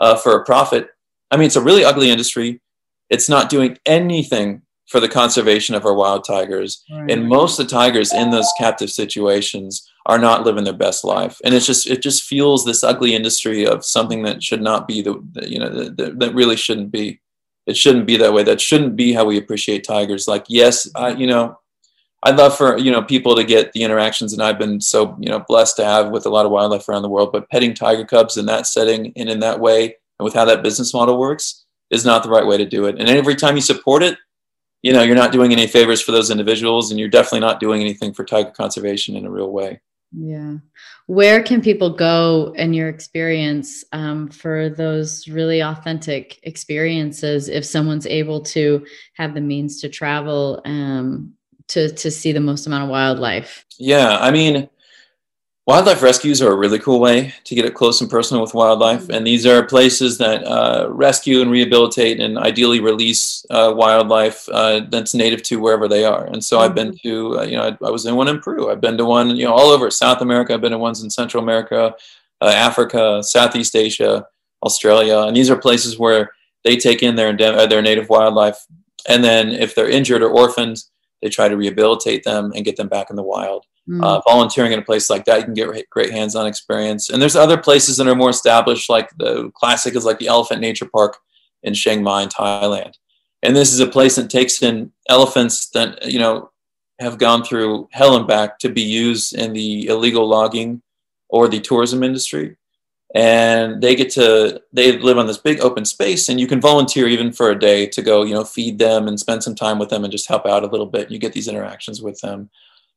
uh, 0.00 0.16
for 0.16 0.32
a 0.32 0.44
profit. 0.44 0.88
I 1.30 1.36
mean, 1.36 1.46
it's 1.46 1.56
a 1.56 1.60
really 1.62 1.84
ugly 1.84 2.10
industry. 2.10 2.60
It's 3.08 3.28
not 3.28 3.48
doing 3.50 3.78
anything 3.86 4.62
for 4.88 4.98
the 4.98 5.08
conservation 5.08 5.76
of 5.76 5.84
our 5.86 5.94
wild 5.94 6.24
tigers. 6.26 6.82
Right. 6.92 7.10
And 7.10 7.28
most 7.28 7.60
of 7.60 7.66
the 7.66 7.70
tigers 7.70 8.12
in 8.12 8.30
those 8.30 8.52
captive 8.58 8.90
situations 8.90 9.88
are 10.06 10.18
not 10.18 10.44
living 10.44 10.64
their 10.64 10.72
best 10.72 11.04
life. 11.04 11.38
And 11.44 11.54
it's 11.54 11.66
just, 11.66 11.86
it 11.86 12.02
just 12.02 12.24
fuels 12.24 12.64
this 12.64 12.82
ugly 12.82 13.14
industry 13.14 13.64
of 13.64 13.84
something 13.84 14.22
that 14.24 14.42
should 14.42 14.62
not 14.62 14.88
be 14.88 15.00
the, 15.02 15.22
the 15.32 15.48
you 15.48 15.60
know, 15.60 15.68
that- 15.68 15.96
that 15.96 16.18
that 16.18 16.34
really 16.34 16.56
shouldn't 16.56 16.90
be 16.90 17.20
it 17.66 17.76
shouldn't 17.76 18.06
be 18.06 18.16
that 18.16 18.32
way. 18.32 18.42
That 18.42 18.60
shouldn't 18.60 18.96
be 18.96 19.12
how 19.12 19.24
we 19.26 19.36
appreciate 19.38 19.84
tigers. 19.84 20.26
Like, 20.26 20.44
yes, 20.48 20.90
I, 20.96 21.10
you 21.10 21.26
know, 21.28 21.56
I'd 22.22 22.36
love 22.36 22.56
for 22.56 22.78
you 22.78 22.90
know 22.90 23.02
people 23.02 23.34
to 23.34 23.44
get 23.44 23.72
the 23.72 23.82
interactions, 23.82 24.32
and 24.32 24.42
I've 24.42 24.58
been 24.58 24.80
so 24.80 25.16
you 25.20 25.28
know 25.28 25.44
blessed 25.48 25.76
to 25.76 25.84
have 25.84 26.10
with 26.10 26.26
a 26.26 26.30
lot 26.30 26.46
of 26.46 26.52
wildlife 26.52 26.88
around 26.88 27.02
the 27.02 27.08
world. 27.08 27.32
But 27.32 27.48
petting 27.50 27.74
tiger 27.74 28.04
cubs 28.04 28.36
in 28.36 28.46
that 28.46 28.66
setting 28.66 29.12
and 29.16 29.28
in 29.28 29.40
that 29.40 29.60
way, 29.60 29.96
and 30.18 30.24
with 30.24 30.34
how 30.34 30.44
that 30.44 30.62
business 30.62 30.92
model 30.92 31.18
works, 31.18 31.64
is 31.90 32.04
not 32.04 32.22
the 32.22 32.30
right 32.30 32.46
way 32.46 32.56
to 32.58 32.66
do 32.66 32.84
it. 32.86 32.98
And 32.98 33.08
every 33.08 33.34
time 33.34 33.56
you 33.56 33.62
support 33.62 34.02
it, 34.02 34.18
you 34.82 34.92
know, 34.92 35.02
you're 35.02 35.16
not 35.16 35.32
doing 35.32 35.52
any 35.52 35.66
favors 35.66 36.02
for 36.02 36.12
those 36.12 36.30
individuals, 36.30 36.90
and 36.90 37.00
you're 37.00 37.08
definitely 37.08 37.40
not 37.40 37.60
doing 37.60 37.80
anything 37.80 38.12
for 38.12 38.24
tiger 38.24 38.50
conservation 38.50 39.16
in 39.16 39.24
a 39.24 39.30
real 39.30 39.50
way. 39.50 39.80
Yeah. 40.12 40.56
Where 41.06 41.42
can 41.42 41.60
people 41.62 41.90
go 41.90 42.52
in 42.56 42.74
your 42.74 42.88
experience 42.88 43.84
um, 43.92 44.28
for 44.28 44.68
those 44.68 45.28
really 45.28 45.60
authentic 45.60 46.40
experiences 46.42 47.48
if 47.48 47.64
someone's 47.64 48.06
able 48.06 48.40
to 48.42 48.84
have 49.14 49.34
the 49.34 49.40
means 49.40 49.80
to 49.80 49.88
travel 49.88 50.62
um, 50.64 51.34
to, 51.70 51.90
to 51.92 52.10
see 52.10 52.32
the 52.32 52.40
most 52.40 52.66
amount 52.66 52.84
of 52.84 52.90
wildlife? 52.90 53.64
Yeah, 53.78 54.18
I 54.18 54.30
mean, 54.30 54.68
wildlife 55.66 56.02
rescues 56.02 56.42
are 56.42 56.52
a 56.52 56.56
really 56.56 56.80
cool 56.80 57.00
way 57.00 57.32
to 57.44 57.54
get 57.54 57.64
up 57.64 57.74
close 57.74 58.00
and 58.00 58.10
personal 58.10 58.42
with 58.42 58.54
wildlife. 58.54 59.08
And 59.08 59.26
these 59.26 59.46
are 59.46 59.64
places 59.64 60.18
that 60.18 60.44
uh, 60.44 60.88
rescue 60.90 61.40
and 61.40 61.50
rehabilitate 61.50 62.20
and 62.20 62.36
ideally 62.38 62.80
release 62.80 63.44
uh, 63.50 63.72
wildlife 63.74 64.48
uh, 64.48 64.80
that's 64.88 65.14
native 65.14 65.42
to 65.44 65.60
wherever 65.60 65.86
they 65.86 66.04
are. 66.04 66.26
And 66.26 66.42
so 66.44 66.58
I've 66.58 66.74
been 66.74 66.96
to, 67.04 67.38
uh, 67.38 67.42
you 67.44 67.56
know, 67.56 67.68
I, 67.68 67.86
I 67.86 67.90
was 67.90 68.04
in 68.04 68.16
one 68.16 68.28
in 68.28 68.40
Peru. 68.40 68.70
I've 68.70 68.80
been 68.80 68.98
to 68.98 69.04
one, 69.04 69.36
you 69.36 69.44
know, 69.44 69.54
all 69.54 69.70
over 69.70 69.90
South 69.90 70.20
America. 70.20 70.54
I've 70.54 70.60
been 70.60 70.72
to 70.72 70.78
ones 70.78 71.02
in 71.04 71.10
Central 71.10 71.42
America, 71.42 71.94
uh, 72.40 72.46
Africa, 72.46 73.22
Southeast 73.22 73.76
Asia, 73.76 74.26
Australia. 74.64 75.20
And 75.20 75.36
these 75.36 75.50
are 75.50 75.56
places 75.56 75.98
where 75.98 76.32
they 76.64 76.76
take 76.76 77.02
in 77.02 77.14
their, 77.14 77.36
their 77.36 77.80
native 77.80 78.08
wildlife. 78.08 78.66
And 79.08 79.22
then 79.22 79.50
if 79.50 79.74
they're 79.74 79.88
injured 79.88 80.22
or 80.22 80.30
orphaned, 80.30 80.82
they 81.22 81.28
try 81.28 81.48
to 81.48 81.56
rehabilitate 81.56 82.24
them 82.24 82.52
and 82.54 82.64
get 82.64 82.76
them 82.76 82.88
back 82.88 83.10
in 83.10 83.16
the 83.16 83.22
wild. 83.22 83.66
Mm. 83.88 84.04
uh, 84.04 84.20
volunteering 84.28 84.72
in 84.72 84.78
a 84.78 84.82
place 84.82 85.10
like 85.10 85.24
that 85.24 85.38
you 85.38 85.44
can 85.44 85.54
get 85.54 85.68
re- 85.68 85.84
great 85.90 86.12
hands-on 86.12 86.46
experience. 86.46 87.08
And 87.08 87.20
there's 87.20 87.34
other 87.34 87.56
places 87.56 87.96
that 87.96 88.06
are 88.06 88.14
more 88.14 88.30
established 88.30 88.88
like 88.90 89.10
the 89.16 89.50
classic 89.54 89.96
is 89.96 90.04
like 90.04 90.18
the 90.18 90.28
elephant 90.28 90.60
nature 90.60 90.86
park 90.86 91.16
in 91.62 91.74
chiang 91.74 92.02
mai 92.02 92.22
in 92.22 92.28
thailand. 92.28 92.92
And 93.42 93.56
this 93.56 93.72
is 93.72 93.80
a 93.80 93.86
place 93.86 94.16
that 94.16 94.30
takes 94.30 94.62
in 94.62 94.92
elephants 95.08 95.70
that 95.70 96.06
you 96.06 96.18
know 96.18 96.50
have 97.00 97.18
gone 97.18 97.42
through 97.42 97.88
hell 97.90 98.16
and 98.16 98.28
back 98.28 98.58
to 98.58 98.68
be 98.68 98.82
used 98.82 99.34
in 99.34 99.54
the 99.54 99.86
illegal 99.86 100.28
logging 100.28 100.82
or 101.28 101.48
the 101.48 101.58
tourism 101.58 102.02
industry 102.02 102.56
and 103.14 103.82
they 103.82 103.96
get 103.96 104.10
to 104.10 104.62
they 104.72 104.96
live 104.98 105.18
on 105.18 105.26
this 105.26 105.38
big 105.38 105.60
open 105.60 105.84
space 105.84 106.28
and 106.28 106.38
you 106.38 106.46
can 106.46 106.60
volunteer 106.60 107.08
even 107.08 107.32
for 107.32 107.50
a 107.50 107.58
day 107.58 107.84
to 107.84 108.02
go 108.02 108.22
you 108.22 108.32
know 108.32 108.44
feed 108.44 108.78
them 108.78 109.08
and 109.08 109.18
spend 109.18 109.42
some 109.42 109.54
time 109.54 109.78
with 109.80 109.88
them 109.88 110.04
and 110.04 110.12
just 110.12 110.28
help 110.28 110.46
out 110.46 110.62
a 110.62 110.68
little 110.68 110.86
bit. 110.86 111.10
You 111.10 111.18
get 111.18 111.32
these 111.32 111.48
interactions 111.48 112.00
with 112.00 112.20
them. 112.20 112.50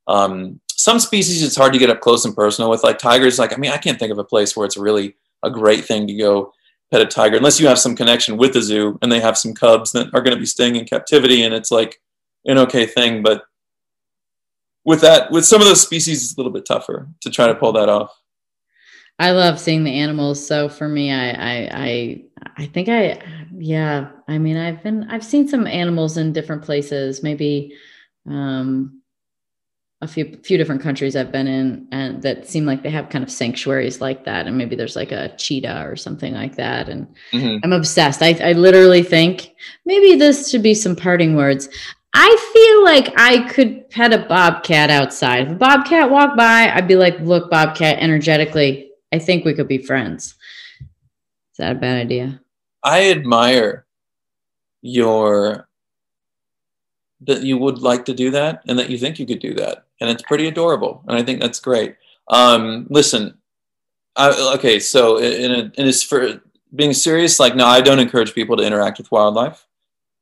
Um, 0.07 0.59
some 0.83 0.99
species 0.99 1.41
it's 1.41 1.55
hard 1.55 1.71
to 1.71 1.79
get 1.79 1.89
up 1.89 2.01
close 2.01 2.25
and 2.25 2.35
personal 2.35 2.69
with 2.69 2.83
like 2.83 2.97
tigers 2.97 3.39
like 3.39 3.53
i 3.53 3.55
mean 3.55 3.71
i 3.71 3.77
can't 3.77 3.97
think 3.97 4.11
of 4.11 4.17
a 4.17 4.23
place 4.23 4.53
where 4.53 4.65
it's 4.65 4.75
really 4.75 5.15
a 5.41 5.49
great 5.49 5.85
thing 5.85 6.05
to 6.07 6.13
go 6.13 6.51
pet 6.91 6.99
a 6.99 7.05
tiger 7.05 7.37
unless 7.37 7.57
you 7.57 7.67
have 7.67 7.79
some 7.79 7.95
connection 7.95 8.35
with 8.35 8.51
the 8.51 8.61
zoo 8.61 8.99
and 9.01 9.09
they 9.09 9.21
have 9.21 9.37
some 9.37 9.53
cubs 9.53 9.93
that 9.93 10.07
are 10.13 10.21
going 10.21 10.35
to 10.35 10.39
be 10.39 10.45
staying 10.45 10.75
in 10.75 10.83
captivity 10.83 11.43
and 11.43 11.53
it's 11.53 11.71
like 11.71 12.01
an 12.45 12.57
okay 12.57 12.85
thing 12.85 13.23
but 13.23 13.43
with 14.83 14.99
that 14.99 15.31
with 15.31 15.45
some 15.45 15.61
of 15.61 15.67
those 15.67 15.81
species 15.81 16.21
it's 16.21 16.33
a 16.33 16.37
little 16.37 16.51
bit 16.51 16.65
tougher 16.65 17.07
to 17.21 17.29
try 17.29 17.47
to 17.47 17.55
pull 17.55 17.71
that 17.71 17.87
off 17.87 18.19
I 19.19 19.31
love 19.31 19.59
seeing 19.59 19.83
the 19.83 19.99
animals. 19.99 20.45
So 20.45 20.67
for 20.67 20.87
me, 20.89 21.11
I, 21.11 21.29
I, 21.29 21.69
I, 21.71 22.23
I 22.57 22.65
think 22.65 22.89
I, 22.89 23.21
yeah. 23.55 24.09
I 24.27 24.37
mean, 24.37 24.57
I've 24.57 24.83
been, 24.83 25.03
I've 25.09 25.23
seen 25.23 25.47
some 25.47 25.67
animals 25.67 26.17
in 26.17 26.33
different 26.33 26.63
places. 26.63 27.23
Maybe, 27.23 27.75
um, 28.27 29.01
a 30.01 30.07
few, 30.07 30.37
few 30.43 30.57
different 30.57 30.81
countries 30.81 31.15
I've 31.15 31.31
been 31.31 31.47
in, 31.47 31.87
and 31.93 32.21
that 32.23 32.45
seem 32.45 32.65
like 32.65 32.83
they 32.83 32.89
have 32.89 33.07
kind 33.09 33.23
of 33.23 33.31
sanctuaries 33.31 34.01
like 34.01 34.25
that. 34.25 34.47
And 34.47 34.57
maybe 34.57 34.75
there's 34.75 34.97
like 34.97 35.13
a 35.13 35.33
cheetah 35.37 35.85
or 35.87 35.95
something 35.95 36.33
like 36.33 36.55
that. 36.57 36.89
And 36.89 37.07
Mhm. 37.31 37.61
I'm 37.63 37.71
obsessed. 37.71 38.21
I, 38.21 38.37
I 38.43 38.51
literally 38.51 39.01
think 39.01 39.53
maybe 39.85 40.15
this 40.15 40.51
should 40.51 40.61
be 40.63 40.73
some 40.73 40.97
parting 40.97 41.37
words. 41.37 41.69
I 42.13 42.51
feel 42.53 42.83
like 42.83 43.13
I 43.17 43.49
could 43.49 43.89
pet 43.89 44.13
a 44.13 44.25
bobcat 44.27 44.89
outside. 44.89 45.47
If 45.47 45.51
a 45.53 45.55
bobcat 45.55 46.11
walked 46.11 46.37
by, 46.37 46.69
I'd 46.73 46.87
be 46.87 46.97
like, 46.97 47.17
look, 47.21 47.49
bobcat, 47.49 47.99
energetically, 47.99 48.91
I 49.13 49.19
think 49.19 49.45
we 49.45 49.53
could 49.53 49.67
be 49.67 49.77
friends. 49.77 50.35
Is 50.81 51.57
that 51.59 51.75
a 51.75 51.79
bad 51.79 52.01
idea? 52.01 52.41
I 52.83 53.11
admire 53.11 53.85
your 54.81 55.69
that 57.21 57.43
you 57.43 57.57
would 57.57 57.77
like 57.77 58.03
to 58.05 58.13
do 58.13 58.31
that 58.31 58.63
and 58.67 58.77
that 58.77 58.89
you 58.89 58.97
think 58.97 59.17
you 59.17 59.25
could 59.25 59.39
do 59.39 59.53
that 59.53 59.85
and 60.01 60.09
it's 60.09 60.23
pretty 60.23 60.45
adorable 60.45 61.03
and 61.07 61.17
I 61.17 61.23
think 61.23 61.39
that's 61.39 61.59
great. 61.59 61.95
Um, 62.27 62.87
listen, 62.89 63.37
I, 64.15 64.55
okay, 64.55 64.79
so 64.79 65.17
in 65.19 65.51
a, 65.51 65.59
and 65.59 65.87
it's 65.87 66.03
for 66.03 66.41
being 66.75 66.93
serious. 66.93 67.39
Like, 67.39 67.55
no, 67.55 67.65
I 67.65 67.81
don't 67.81 67.99
encourage 67.99 68.33
people 68.33 68.57
to 68.57 68.65
interact 68.65 68.97
with 68.97 69.11
wildlife, 69.11 69.65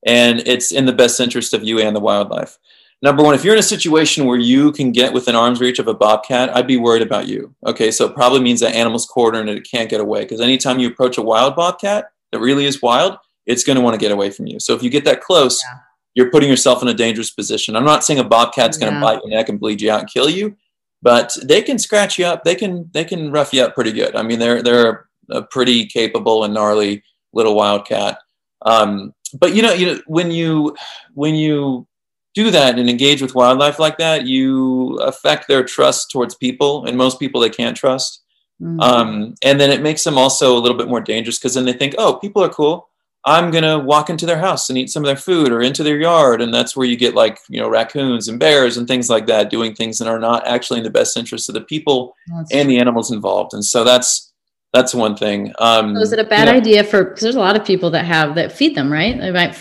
and 0.06 0.39
it's 0.46 0.72
in 0.72 0.86
the 0.86 0.94
best 0.94 1.20
interest 1.20 1.54
of 1.54 1.64
you 1.64 1.80
and 1.80 1.96
the 1.96 2.00
wildlife. 2.00 2.58
Number 3.02 3.24
one, 3.24 3.34
if 3.34 3.43
you're 3.43 3.54
in 3.54 3.60
a 3.60 3.64
situation 3.64 4.26
where 4.26 4.38
you 4.38 4.72
can 4.72 4.91
get 4.91 5.14
within 5.14 5.36
arm's 5.36 5.60
reach 5.60 5.80
of 5.80 5.88
a 5.88 5.93
bobcat, 5.93 6.56
I'd 6.56 6.68
be 6.68 6.78
worried 6.78 7.02
about 7.02 7.28
you. 7.28 7.54
Okay, 7.66 7.91
so 7.91 8.06
it 8.06 8.16
probably 8.16 8.41
means 8.41 8.60
that 8.60 8.76
animal's 8.76 9.06
cornered 9.06 9.47
and 9.47 9.58
it 9.58 9.68
can't 9.70 9.89
get 9.89 10.02
away. 10.02 10.22
Because 10.22 10.41
anytime 10.41 10.80
you 10.80 10.88
approach 10.88 11.18
a 11.18 11.22
wild 11.22 11.56
bobcat 11.56 12.12
that 12.32 12.39
really 12.39 12.66
is 12.66 12.82
wild, 12.82 13.18
it's 13.45 13.64
going 13.64 13.76
to 13.76 13.82
want 13.82 13.93
to 13.93 13.99
get 13.99 14.12
away 14.12 14.30
from 14.30 14.47
you. 14.47 14.60
So 14.60 14.76
if 14.76 14.84
you 14.84 14.89
get 14.89 15.06
that 15.06 15.22
close, 15.22 15.62
yeah. 15.64 15.80
you're 16.14 16.32
putting 16.32 16.49
yourself 16.49 16.82
in 16.82 16.88
a 16.88 16.93
dangerous 16.93 17.32
position. 17.32 17.76
I'm 17.76 17.86
not 17.86 18.04
saying 18.04 18.20
a 18.20 18.24
bobcat's 18.24 18.78
yeah. 18.80 18.88
going 18.88 18.95
to 18.95 19.02
bite 19.02 19.22
your 19.24 19.30
neck 19.30 19.49
and 19.49 19.60
bleed 19.60 19.82
you 19.82 19.91
out 19.91 20.02
and 20.02 20.10
kill 20.10 20.30
you, 20.30 20.56
but 21.02 21.36
they 21.43 21.62
can 21.62 21.80
scratch 21.80 22.20
you 22.20 22.26
up. 22.26 22.43
They 22.43 22.56
can 22.56 22.89
they 22.93 23.04
can 23.04 23.32
rough 23.32 23.54
you 23.54 23.64
up 23.64 23.74
pretty 23.74 23.91
good. 23.91 24.16
I 24.16 24.22
mean, 24.22 24.39
they're 24.39 24.62
they're 24.62 25.08
a 25.30 25.41
pretty 25.41 25.86
capable 25.88 26.43
and 26.43 26.54
gnarly 26.54 27.04
little 27.34 27.56
wildcat. 27.56 28.20
Um, 28.64 29.14
but 29.34 29.56
you 29.56 29.62
know, 29.62 29.74
you 29.74 29.86
know, 29.88 30.02
when 30.06 30.30
you 30.32 30.76
when 31.14 31.36
you 31.36 31.88
do 32.34 32.52
that 32.52 32.80
and 32.80 32.90
engage 32.90 33.22
with 33.22 33.36
wildlife 33.36 33.80
like 33.80 33.98
that, 33.98 34.26
you 34.26 34.96
affect 35.00 35.48
their 35.48 35.64
trust 35.64 36.12
towards 36.12 36.36
people, 36.36 36.86
and 36.86 36.98
most 36.98 37.20
people 37.20 37.42
they 37.42 37.50
can't 37.50 37.76
trust. 37.76 38.22
Mm-hmm. 38.62 38.80
Um, 38.80 39.36
and 39.44 39.60
then 39.60 39.72
it 39.72 39.82
makes 39.82 40.04
them 40.04 40.18
also 40.18 40.56
a 40.56 40.60
little 40.60 40.78
bit 40.78 40.88
more 40.88 41.02
dangerous 41.02 41.40
because 41.40 41.56
then 41.56 41.66
they 41.66 41.74
think, 41.74 41.96
oh, 41.98 42.16
people 42.16 42.44
are 42.44 42.50
cool. 42.50 42.90
I'm 43.24 43.52
gonna 43.52 43.78
walk 43.78 44.10
into 44.10 44.26
their 44.26 44.40
house 44.40 44.70
and 44.70 44.78
eat 44.78 44.90
some 44.90 45.04
of 45.04 45.08
their 45.08 45.16
food 45.16 45.52
or 45.52 45.62
into 45.62 45.84
their 45.84 46.00
yard, 46.00 46.42
and 46.42 46.52
that's 46.52 46.76
where 46.76 46.88
you 46.88 46.96
get 46.96 47.14
like 47.14 47.38
you 47.50 47.60
know 47.62 47.70
raccoons 47.70 48.28
and 48.28 48.40
bears 48.40 48.78
and 48.78 48.88
things 48.88 49.10
like 49.10 49.28
that 49.28 49.52
doing 49.52 49.76
things 49.76 50.00
that 50.00 50.08
are 50.08 50.20
not 50.20 50.48
actually 50.48 50.80
in 50.80 50.84
the 50.84 50.90
best 50.90 51.16
interest 51.16 51.48
of 51.48 51.54
the 51.54 51.62
people 51.62 52.16
that's 52.28 52.52
and 52.52 52.66
true. 52.66 52.74
the 52.74 52.80
animals 52.80 53.12
involved. 53.12 53.54
And 53.54 53.64
so 53.64 53.84
that's 53.84 54.32
that's 54.74 54.96
one 54.96 55.16
thing. 55.16 55.54
Um, 55.60 55.96
so 55.96 56.02
is 56.02 56.14
it 56.14 56.20
a 56.20 56.24
bad 56.24 56.48
you 56.48 56.54
know, 56.54 56.58
idea 56.58 56.84
for? 56.84 57.04
Because 57.04 57.22
there's 57.22 57.36
a 57.36 57.40
lot 57.40 57.56
of 57.56 57.66
people 57.66 57.92
that 57.92 58.06
have 58.06 58.36
that 58.36 58.52
feed 58.52 58.74
them, 58.76 58.92
right? 58.92 59.20
They 59.20 59.32
might 59.32 59.56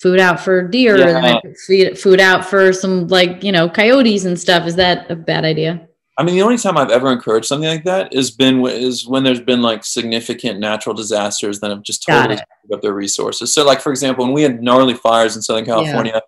food 0.00 0.20
out 0.20 0.40
for 0.40 0.66
deer 0.66 0.98
yeah. 0.98 1.40
feed 1.66 1.98
food 1.98 2.20
out 2.20 2.44
for 2.44 2.72
some 2.72 3.06
like 3.08 3.42
you 3.42 3.52
know 3.52 3.68
coyotes 3.68 4.24
and 4.24 4.38
stuff 4.38 4.66
is 4.66 4.76
that 4.76 5.10
a 5.10 5.16
bad 5.16 5.44
idea 5.44 5.86
i 6.18 6.22
mean 6.22 6.34
the 6.34 6.42
only 6.42 6.58
time 6.58 6.76
i've 6.76 6.90
ever 6.90 7.10
encouraged 7.10 7.46
something 7.46 7.68
like 7.68 7.84
that 7.84 8.12
has 8.14 8.30
been 8.30 8.64
is 8.66 9.06
when 9.06 9.24
there's 9.24 9.40
been 9.40 9.62
like 9.62 9.84
significant 9.84 10.60
natural 10.60 10.94
disasters 10.94 11.60
that 11.60 11.70
have 11.70 11.82
just 11.82 12.02
totally 12.02 12.38
up 12.72 12.82
their 12.82 12.92
resources 12.92 13.52
so 13.52 13.64
like 13.64 13.80
for 13.80 13.90
example 13.90 14.24
when 14.24 14.34
we 14.34 14.42
had 14.42 14.62
gnarly 14.62 14.94
fires 14.94 15.36
in 15.36 15.42
southern 15.42 15.64
california 15.64 16.12
yeah. 16.14 16.20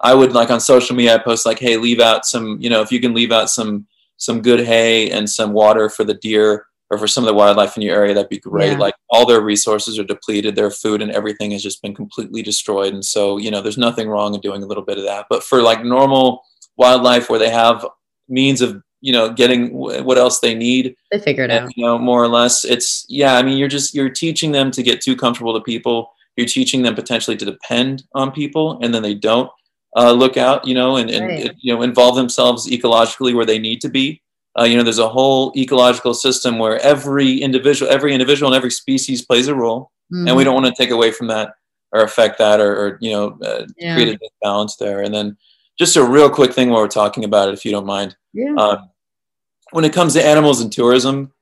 i 0.00 0.14
would 0.14 0.32
like 0.32 0.50
on 0.50 0.60
social 0.60 0.96
media 0.96 1.14
i 1.14 1.18
post 1.18 1.46
like 1.46 1.58
hey 1.58 1.76
leave 1.76 2.00
out 2.00 2.26
some 2.26 2.58
you 2.60 2.70
know 2.70 2.80
if 2.80 2.90
you 2.90 3.00
can 3.00 3.14
leave 3.14 3.32
out 3.32 3.48
some 3.48 3.86
some 4.16 4.40
good 4.40 4.60
hay 4.60 5.10
and 5.10 5.28
some 5.28 5.52
water 5.52 5.88
for 5.88 6.04
the 6.04 6.14
deer 6.14 6.66
or 6.90 6.98
for 6.98 7.06
some 7.06 7.24
of 7.24 7.28
the 7.28 7.34
wildlife 7.34 7.76
in 7.76 7.82
your 7.82 7.96
area, 7.96 8.14
that'd 8.14 8.28
be 8.28 8.38
great. 8.38 8.72
Yeah. 8.72 8.78
Like 8.78 8.94
all 9.10 9.26
their 9.26 9.40
resources 9.40 9.98
are 9.98 10.04
depleted, 10.04 10.54
their 10.54 10.70
food 10.70 11.02
and 11.02 11.10
everything 11.10 11.50
has 11.52 11.62
just 11.62 11.82
been 11.82 11.94
completely 11.94 12.42
destroyed. 12.42 12.92
And 12.92 13.04
so, 13.04 13.38
you 13.38 13.50
know, 13.50 13.60
there's 13.60 13.78
nothing 13.78 14.08
wrong 14.08 14.34
in 14.34 14.40
doing 14.40 14.62
a 14.62 14.66
little 14.66 14.84
bit 14.84 14.98
of 14.98 15.04
that. 15.04 15.26
But 15.30 15.42
for 15.42 15.62
like 15.62 15.84
normal 15.84 16.42
wildlife 16.76 17.30
where 17.30 17.38
they 17.38 17.50
have 17.50 17.86
means 18.28 18.60
of, 18.60 18.82
you 19.00 19.12
know, 19.12 19.32
getting 19.32 19.72
what 19.72 20.18
else 20.18 20.40
they 20.40 20.54
need, 20.54 20.94
they 21.10 21.18
figure 21.18 21.44
it 21.44 21.50
and, 21.50 21.66
out. 21.66 21.72
You 21.76 21.84
know, 21.84 21.98
more 21.98 22.22
or 22.22 22.28
less, 22.28 22.64
it's 22.64 23.04
yeah. 23.08 23.36
I 23.36 23.42
mean, 23.42 23.58
you're 23.58 23.68
just 23.68 23.94
you're 23.94 24.08
teaching 24.08 24.52
them 24.52 24.70
to 24.70 24.82
get 24.82 25.02
too 25.02 25.14
comfortable 25.14 25.52
to 25.52 25.60
people. 25.60 26.10
You're 26.36 26.46
teaching 26.46 26.82
them 26.82 26.94
potentially 26.94 27.36
to 27.36 27.44
depend 27.44 28.04
on 28.14 28.32
people, 28.32 28.78
and 28.82 28.94
then 28.94 29.02
they 29.02 29.12
don't 29.12 29.50
uh, 29.94 30.10
look 30.10 30.38
out, 30.38 30.66
you 30.66 30.74
know, 30.74 30.96
and, 30.96 31.10
and 31.10 31.26
right. 31.26 31.54
you 31.58 31.74
know 31.74 31.82
involve 31.82 32.16
themselves 32.16 32.66
ecologically 32.66 33.34
where 33.34 33.44
they 33.44 33.58
need 33.58 33.82
to 33.82 33.90
be 33.90 34.22
uh, 34.58 34.64
you 34.64 34.76
know, 34.76 34.82
there's 34.82 34.98
a 34.98 35.08
whole 35.08 35.52
ecological 35.56 36.14
system 36.14 36.58
where 36.58 36.78
every 36.80 37.38
individual, 37.38 37.90
every 37.90 38.12
individual 38.12 38.52
and 38.52 38.56
every 38.56 38.70
species 38.70 39.24
plays 39.24 39.48
a 39.48 39.54
role, 39.54 39.90
mm-hmm. 40.12 40.28
and 40.28 40.36
we 40.36 40.44
don't 40.44 40.54
want 40.54 40.66
to 40.66 40.82
take 40.82 40.90
away 40.90 41.10
from 41.10 41.26
that 41.26 41.54
or 41.92 42.02
affect 42.02 42.38
that 42.38 42.60
or, 42.60 42.76
or 42.76 42.98
you 43.00 43.10
know, 43.10 43.38
uh, 43.42 43.66
yeah. 43.78 43.94
create 43.94 44.14
a 44.14 44.18
balance 44.42 44.76
there. 44.76 45.02
And 45.02 45.14
then 45.14 45.36
just 45.78 45.96
a 45.96 46.04
real 46.04 46.30
quick 46.30 46.52
thing 46.52 46.70
while 46.70 46.82
we're 46.82 46.88
talking 46.88 47.24
about 47.24 47.48
it, 47.48 47.54
if 47.54 47.64
you 47.64 47.72
don't 47.72 47.86
mind. 47.86 48.16
Yeah. 48.32 48.54
Um, 48.54 48.90
when 49.72 49.84
it 49.84 49.92
comes 49.92 50.12
to 50.14 50.24
animals 50.24 50.60
and 50.60 50.72
tourism, 50.72 51.32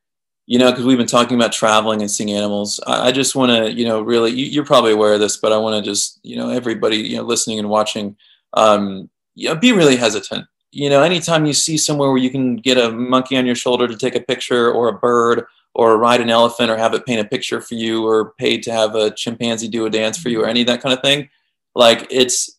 you 0.47 0.59
know, 0.59 0.71
because 0.71 0.85
we've 0.85 0.99
been 0.99 1.07
talking 1.07 1.37
about 1.37 1.53
traveling 1.53 2.01
and 2.01 2.11
seeing 2.11 2.33
animals, 2.33 2.81
I, 2.87 3.09
I 3.09 3.13
just 3.13 3.35
want 3.35 3.51
to, 3.51 3.73
you 3.73 3.85
know, 3.85 4.01
really, 4.01 4.31
you, 4.31 4.61
are 4.63 4.67
probably 4.67 4.93
aware 4.93 5.15
of 5.15 5.21
this, 5.21 5.37
but 5.37 5.53
I 5.53 5.59
want 5.59 5.83
to 5.83 5.91
just, 5.91 6.19
you 6.23 6.37
know, 6.37 6.49
everybody, 6.49 6.97
you 6.97 7.17
know, 7.17 7.23
listening 7.23 7.59
and 7.59 7.69
watching, 7.69 8.17
um, 8.55 9.11
you 9.35 9.49
know, 9.49 9.55
be 9.55 9.73
really 9.73 9.97
hesitant 9.97 10.47
you 10.73 10.89
know, 10.89 11.03
anytime 11.03 11.45
you 11.45 11.53
see 11.53 11.77
somewhere 11.77 12.09
where 12.09 12.19
you 12.19 12.31
can 12.31 12.57
get 12.57 12.79
a 12.79 12.91
monkey 12.91 13.37
on 13.37 13.45
your 13.45 13.55
shoulder 13.55 13.87
to 13.87 13.97
take 13.97 14.15
a 14.15 14.21
picture 14.21 14.73
or 14.73 14.89
a 14.89 14.99
bird 14.99 15.45
or 15.75 15.99
ride 15.99 16.21
an 16.21 16.31
elephant 16.31 16.71
or 16.71 16.77
have 16.77 16.95
it 16.95 17.07
paint 17.07 17.21
a 17.21 17.29
picture 17.29 17.61
for 17.61 17.75
you 17.75 18.07
or 18.07 18.33
paid 18.33 18.63
to 18.63 18.73
have 18.73 18.95
a 18.95 19.11
chimpanzee 19.11 19.69
do 19.69 19.85
a 19.87 19.91
dance 19.91 20.19
for 20.19 20.31
you 20.31 20.43
or 20.43 20.49
any 20.49 20.63
of 20.63 20.67
that 20.67 20.83
kind 20.83 20.95
of 20.95 21.03
thing, 21.03 21.29
like 21.75 22.07
it's 22.11 22.59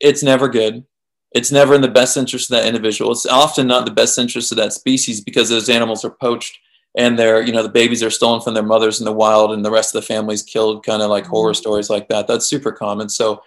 it's 0.00 0.22
never 0.22 0.48
good. 0.48 0.84
It's 1.32 1.50
never 1.50 1.74
in 1.74 1.80
the 1.80 1.88
best 1.88 2.16
interest 2.16 2.50
of 2.50 2.56
that 2.56 2.66
individual. 2.66 3.10
It's 3.10 3.26
often 3.26 3.66
not 3.66 3.84
the 3.84 3.92
best 3.92 4.16
interest 4.18 4.52
of 4.52 4.58
that 4.58 4.72
species 4.72 5.20
because 5.20 5.48
those 5.48 5.68
animals 5.68 6.04
are 6.04 6.10
poached 6.10 6.56
and 6.96 7.18
they're, 7.18 7.42
you 7.42 7.52
know, 7.52 7.64
the 7.64 7.68
babies 7.68 8.04
are 8.04 8.10
stolen 8.10 8.40
from 8.40 8.54
their 8.54 8.62
mothers 8.62 9.00
in 9.00 9.04
the 9.04 9.12
wild 9.12 9.50
and 9.50 9.64
the 9.64 9.70
rest 9.70 9.92
of 9.92 10.00
the 10.00 10.06
family's 10.06 10.44
killed, 10.44 10.86
kind 10.86 11.02
of 11.02 11.10
like 11.10 11.26
horror 11.26 11.50
mm-hmm. 11.50 11.60
stories 11.60 11.90
like 11.90 12.08
that. 12.08 12.28
That's 12.28 12.46
super 12.46 12.70
common. 12.70 13.08
So 13.08 13.42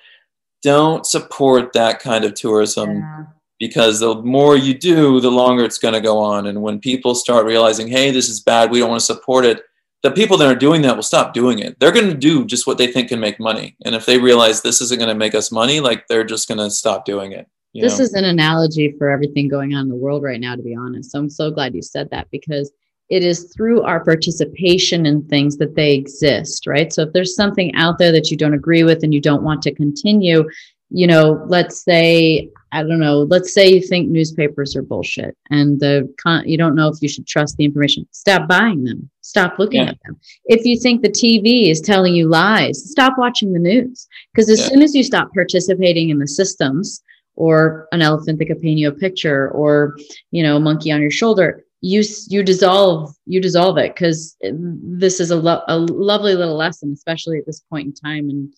don't 0.63 1.05
support 1.05 1.71
that 1.73 1.99
kind 2.01 2.25
of 2.25 2.33
tourism. 2.33 2.97
Yeah 2.97 3.23
because 3.59 3.99
the 3.99 4.15
more 4.21 4.55
you 4.55 4.77
do, 4.77 5.19
the 5.19 5.31
longer 5.31 5.63
it's 5.63 5.79
going 5.79 5.93
to 5.93 6.01
go 6.01 6.17
on. 6.17 6.47
And 6.47 6.61
when 6.61 6.79
people 6.79 7.15
start 7.15 7.45
realizing, 7.45 7.87
hey, 7.87 8.11
this 8.11 8.29
is 8.29 8.39
bad, 8.39 8.71
we 8.71 8.79
don't 8.79 8.89
want 8.89 8.99
to 8.99 9.05
support 9.05 9.45
it, 9.45 9.63
the 10.03 10.11
people 10.11 10.37
that 10.37 10.47
are 10.47 10.55
doing 10.55 10.81
that 10.83 10.95
will 10.95 11.03
stop 11.03 11.33
doing 11.33 11.59
it. 11.59 11.79
They're 11.79 11.91
going 11.91 12.09
to 12.09 12.15
do 12.15 12.45
just 12.45 12.67
what 12.67 12.77
they 12.77 12.87
think 12.87 13.09
can 13.09 13.19
make 13.19 13.39
money. 13.39 13.75
And 13.83 13.95
if 13.95 14.05
they 14.05 14.19
realize 14.19 14.61
this 14.61 14.81
isn't 14.81 14.99
going 14.99 15.09
to 15.09 15.15
make 15.15 15.33
us 15.33 15.51
money, 15.51 15.79
like 15.79 16.07
they're 16.07 16.23
just 16.23 16.47
going 16.47 16.59
to 16.59 16.69
stop 16.69 17.03
doing 17.03 17.31
it. 17.31 17.47
This 17.73 17.97
know? 17.97 18.05
is 18.05 18.13
an 18.13 18.23
analogy 18.23 18.93
for 18.97 19.09
everything 19.09 19.47
going 19.47 19.73
on 19.73 19.81
in 19.83 19.89
the 19.89 19.95
world 19.95 20.23
right 20.23 20.39
now, 20.39 20.55
to 20.55 20.61
be 20.61 20.75
honest. 20.75 21.11
So 21.11 21.19
I'm 21.19 21.29
so 21.29 21.51
glad 21.51 21.75
you 21.75 21.81
said 21.81 22.09
that 22.11 22.27
because 22.31 22.71
it 23.09 23.23
is 23.23 23.53
through 23.55 23.83
our 23.83 24.03
participation 24.03 25.05
in 25.05 25.23
things 25.27 25.57
that 25.57 25.75
they 25.75 25.93
exist, 25.93 26.67
right? 26.67 26.91
So 26.91 27.03
if 27.03 27.13
there's 27.13 27.35
something 27.35 27.73
out 27.75 27.97
there 27.97 28.11
that 28.11 28.29
you 28.29 28.37
don't 28.37 28.53
agree 28.53 28.83
with 28.83 29.03
and 29.03 29.13
you 29.13 29.21
don't 29.21 29.43
want 29.43 29.61
to 29.63 29.73
continue, 29.73 30.47
you 30.89 31.07
know, 31.07 31.43
let's 31.47 31.83
say 31.83 32.49
I 32.71 32.83
don't 32.83 32.99
know, 32.99 33.19
let's 33.19 33.53
say 33.53 33.69
you 33.69 33.81
think 33.81 34.09
newspapers 34.09 34.75
are 34.75 34.81
bullshit 34.81 35.37
and 35.49 35.79
the 35.79 36.13
con- 36.21 36.47
you 36.47 36.57
don't 36.57 36.75
know 36.75 36.89
if 36.89 37.01
you 37.01 37.07
should 37.07 37.27
trust 37.27 37.57
the 37.57 37.65
information. 37.65 38.07
Stop 38.11 38.47
buying 38.47 38.83
them. 38.83 39.09
Stop 39.21 39.57
looking 39.59 39.83
yeah. 39.83 39.91
at 39.91 39.97
them. 40.05 40.19
If 40.45 40.65
you 40.65 40.79
think 40.79 41.01
the 41.01 41.09
TV 41.09 41.69
is 41.69 41.81
telling 41.81 42.13
you 42.13 42.27
lies, 42.27 42.89
stop 42.89 43.13
watching 43.17 43.53
the 43.53 43.59
news. 43.59 44.07
Because 44.33 44.49
as 44.49 44.59
yeah. 44.59 44.67
soon 44.67 44.81
as 44.81 44.95
you 44.95 45.03
stop 45.03 45.33
participating 45.33 46.09
in 46.09 46.19
the 46.19 46.27
systems 46.27 47.01
or 47.35 47.87
an 47.91 48.01
elephant 48.01 48.39
that 48.39 48.45
could 48.45 48.61
paint 48.61 48.79
you 48.79 48.89
a 48.89 48.93
picture 48.93 49.49
or, 49.51 49.95
you 50.31 50.43
know, 50.43 50.57
a 50.57 50.59
monkey 50.59 50.91
on 50.91 51.01
your 51.01 51.11
shoulder, 51.11 51.63
you 51.81 52.03
you 52.27 52.41
dissolve 52.41 53.13
you 53.27 53.39
dissolve 53.39 53.77
it 53.77 53.93
because 53.93 54.35
this 54.41 55.19
is 55.19 55.29
a, 55.29 55.35
lo- 55.35 55.61
a 55.67 55.77
lovely 55.77 56.33
little 56.33 56.55
lesson 56.55 56.91
especially 56.91 57.37
at 57.37 57.45
this 57.45 57.59
point 57.69 57.85
in 57.85 57.93
time 57.93 58.29
and 58.29 58.51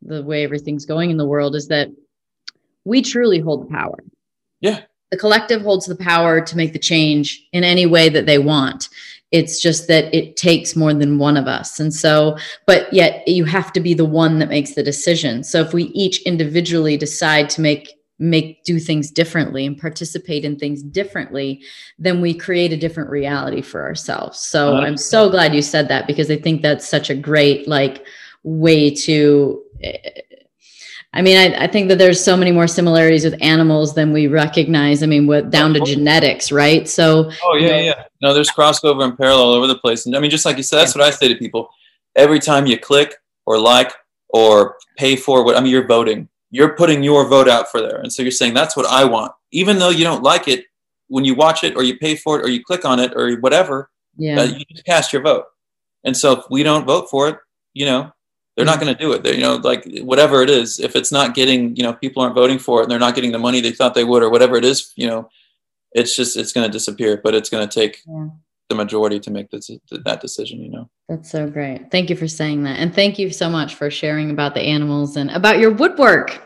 the 0.00 0.22
way 0.22 0.42
everything's 0.42 0.86
going 0.86 1.10
in 1.10 1.16
the 1.16 1.26
world 1.26 1.54
is 1.54 1.68
that 1.68 1.88
we 2.84 3.02
truly 3.02 3.38
hold 3.38 3.62
the 3.62 3.72
power. 3.72 3.98
Yeah. 4.60 4.80
The 5.10 5.18
collective 5.18 5.62
holds 5.62 5.86
the 5.86 5.96
power 5.96 6.40
to 6.40 6.56
make 6.56 6.72
the 6.72 6.78
change 6.78 7.46
in 7.52 7.64
any 7.64 7.86
way 7.86 8.08
that 8.08 8.26
they 8.26 8.38
want. 8.38 8.88
It's 9.30 9.60
just 9.60 9.88
that 9.88 10.14
it 10.14 10.36
takes 10.36 10.76
more 10.76 10.92
than 10.92 11.18
one 11.18 11.36
of 11.36 11.46
us. 11.46 11.80
And 11.80 11.92
so, 11.92 12.36
but 12.66 12.92
yet 12.92 13.26
you 13.26 13.44
have 13.44 13.72
to 13.72 13.80
be 13.80 13.94
the 13.94 14.04
one 14.04 14.38
that 14.38 14.48
makes 14.48 14.74
the 14.74 14.82
decision. 14.82 15.42
So 15.44 15.60
if 15.60 15.72
we 15.72 15.84
each 15.84 16.22
individually 16.22 16.96
decide 16.96 17.50
to 17.50 17.60
make 17.60 17.92
make 18.18 18.62
do 18.62 18.78
things 18.78 19.10
differently 19.10 19.66
and 19.66 19.76
participate 19.76 20.44
in 20.44 20.56
things 20.56 20.80
differently 20.82 21.60
then 21.98 22.20
we 22.20 22.32
create 22.32 22.72
a 22.72 22.76
different 22.76 23.10
reality 23.10 23.60
for 23.60 23.82
ourselves 23.82 24.38
so 24.38 24.76
uh, 24.76 24.80
i'm 24.80 24.96
so 24.96 25.28
glad 25.28 25.52
you 25.52 25.62
said 25.62 25.88
that 25.88 26.06
because 26.06 26.30
i 26.30 26.36
think 26.36 26.62
that's 26.62 26.88
such 26.88 27.10
a 27.10 27.16
great 27.16 27.66
like 27.66 28.06
way 28.44 28.94
to 28.94 29.60
I 31.14 31.20
mean, 31.20 31.36
I, 31.36 31.64
I, 31.64 31.66
think 31.66 31.88
that 31.88 31.98
there's 31.98 32.22
so 32.22 32.36
many 32.36 32.52
more 32.52 32.66
similarities 32.66 33.24
with 33.24 33.36
animals 33.42 33.94
than 33.94 34.12
we 34.12 34.28
recognize. 34.28 35.02
I 35.02 35.06
mean, 35.06 35.26
with 35.26 35.50
down 35.50 35.74
to 35.74 35.80
genetics, 35.80 36.50
right? 36.50 36.88
So. 36.88 37.30
Oh 37.42 37.54
yeah, 37.56 37.60
you 37.60 37.68
know, 37.68 37.78
yeah. 37.78 38.04
No, 38.22 38.32
there's 38.32 38.50
crossover 38.50 39.04
and 39.04 39.16
parallel 39.16 39.44
all 39.44 39.52
over 39.52 39.66
the 39.66 39.76
place. 39.76 40.06
And 40.06 40.16
I 40.16 40.20
mean, 40.20 40.30
just 40.30 40.46
like 40.46 40.56
you 40.56 40.62
said, 40.62 40.78
that's 40.78 40.94
what 40.94 41.04
I 41.04 41.10
say 41.10 41.28
to 41.28 41.34
people. 41.34 41.68
Every 42.16 42.38
time 42.38 42.66
you 42.66 42.78
click 42.78 43.14
or 43.44 43.58
like 43.58 43.92
or 44.30 44.76
pay 44.96 45.16
for 45.16 45.44
what 45.44 45.56
I 45.56 45.60
mean, 45.60 45.70
you're 45.70 45.86
voting. 45.86 46.28
You're 46.50 46.76
putting 46.76 47.02
your 47.02 47.28
vote 47.28 47.48
out 47.48 47.70
for 47.70 47.80
there, 47.80 48.00
and 48.00 48.12
so 48.12 48.22
you're 48.22 48.30
saying 48.30 48.54
that's 48.54 48.76
what 48.76 48.86
I 48.86 49.04
want, 49.04 49.32
even 49.52 49.78
though 49.78 49.88
you 49.90 50.04
don't 50.04 50.22
like 50.22 50.48
it. 50.48 50.66
When 51.08 51.24
you 51.24 51.34
watch 51.34 51.62
it, 51.62 51.76
or 51.76 51.82
you 51.82 51.98
pay 51.98 52.16
for 52.16 52.38
it, 52.38 52.44
or 52.44 52.48
you 52.48 52.64
click 52.64 52.84
on 52.86 52.98
it, 52.98 53.12
or 53.14 53.36
whatever, 53.36 53.90
yeah, 54.16 54.40
uh, 54.40 54.44
you 54.44 54.64
just 54.70 54.84
cast 54.84 55.12
your 55.12 55.22
vote. 55.22 55.44
And 56.04 56.16
so 56.16 56.32
if 56.32 56.44
we 56.50 56.62
don't 56.62 56.86
vote 56.86 57.08
for 57.10 57.28
it, 57.28 57.38
you 57.74 57.86
know, 57.86 58.12
they're 58.56 58.66
not 58.66 58.78
hmm. 58.78 58.84
going 58.84 58.96
to 58.96 59.02
do 59.02 59.12
it. 59.12 59.22
They're, 59.22 59.34
you 59.34 59.40
know, 59.40 59.56
like 59.56 59.86
whatever 60.02 60.42
it 60.42 60.50
is, 60.50 60.78
if 60.78 60.94
it's 60.96 61.12
not 61.12 61.34
getting, 61.34 61.74
you 61.76 61.82
know, 61.82 61.92
people 61.94 62.22
aren't 62.22 62.34
voting 62.34 62.58
for 62.58 62.80
it 62.80 62.84
and 62.84 62.90
they're 62.90 62.98
not 62.98 63.14
getting 63.14 63.32
the 63.32 63.38
money 63.38 63.60
they 63.60 63.72
thought 63.72 63.94
they 63.94 64.04
would, 64.04 64.22
or 64.22 64.30
whatever 64.30 64.56
it 64.56 64.64
is, 64.64 64.92
you 64.96 65.06
know, 65.06 65.28
it's 65.92 66.14
just 66.14 66.36
it's 66.36 66.52
going 66.52 66.66
to 66.66 66.72
disappear. 66.72 67.20
But 67.22 67.34
it's 67.34 67.50
going 67.50 67.66
to 67.66 67.80
take 67.80 68.02
yeah. 68.06 68.28
the 68.68 68.74
majority 68.74 69.20
to 69.20 69.30
make 69.30 69.50
this, 69.50 69.70
that 69.90 70.20
decision. 70.20 70.60
You 70.60 70.70
know. 70.70 70.90
That's 71.08 71.30
so 71.30 71.48
great. 71.48 71.90
Thank 71.90 72.10
you 72.10 72.16
for 72.16 72.28
saying 72.28 72.62
that, 72.64 72.78
and 72.78 72.94
thank 72.94 73.18
you 73.18 73.30
so 73.30 73.48
much 73.48 73.74
for 73.74 73.90
sharing 73.90 74.30
about 74.30 74.54
the 74.54 74.62
animals 74.62 75.16
and 75.16 75.30
about 75.30 75.58
your 75.58 75.70
woodwork. 75.70 76.40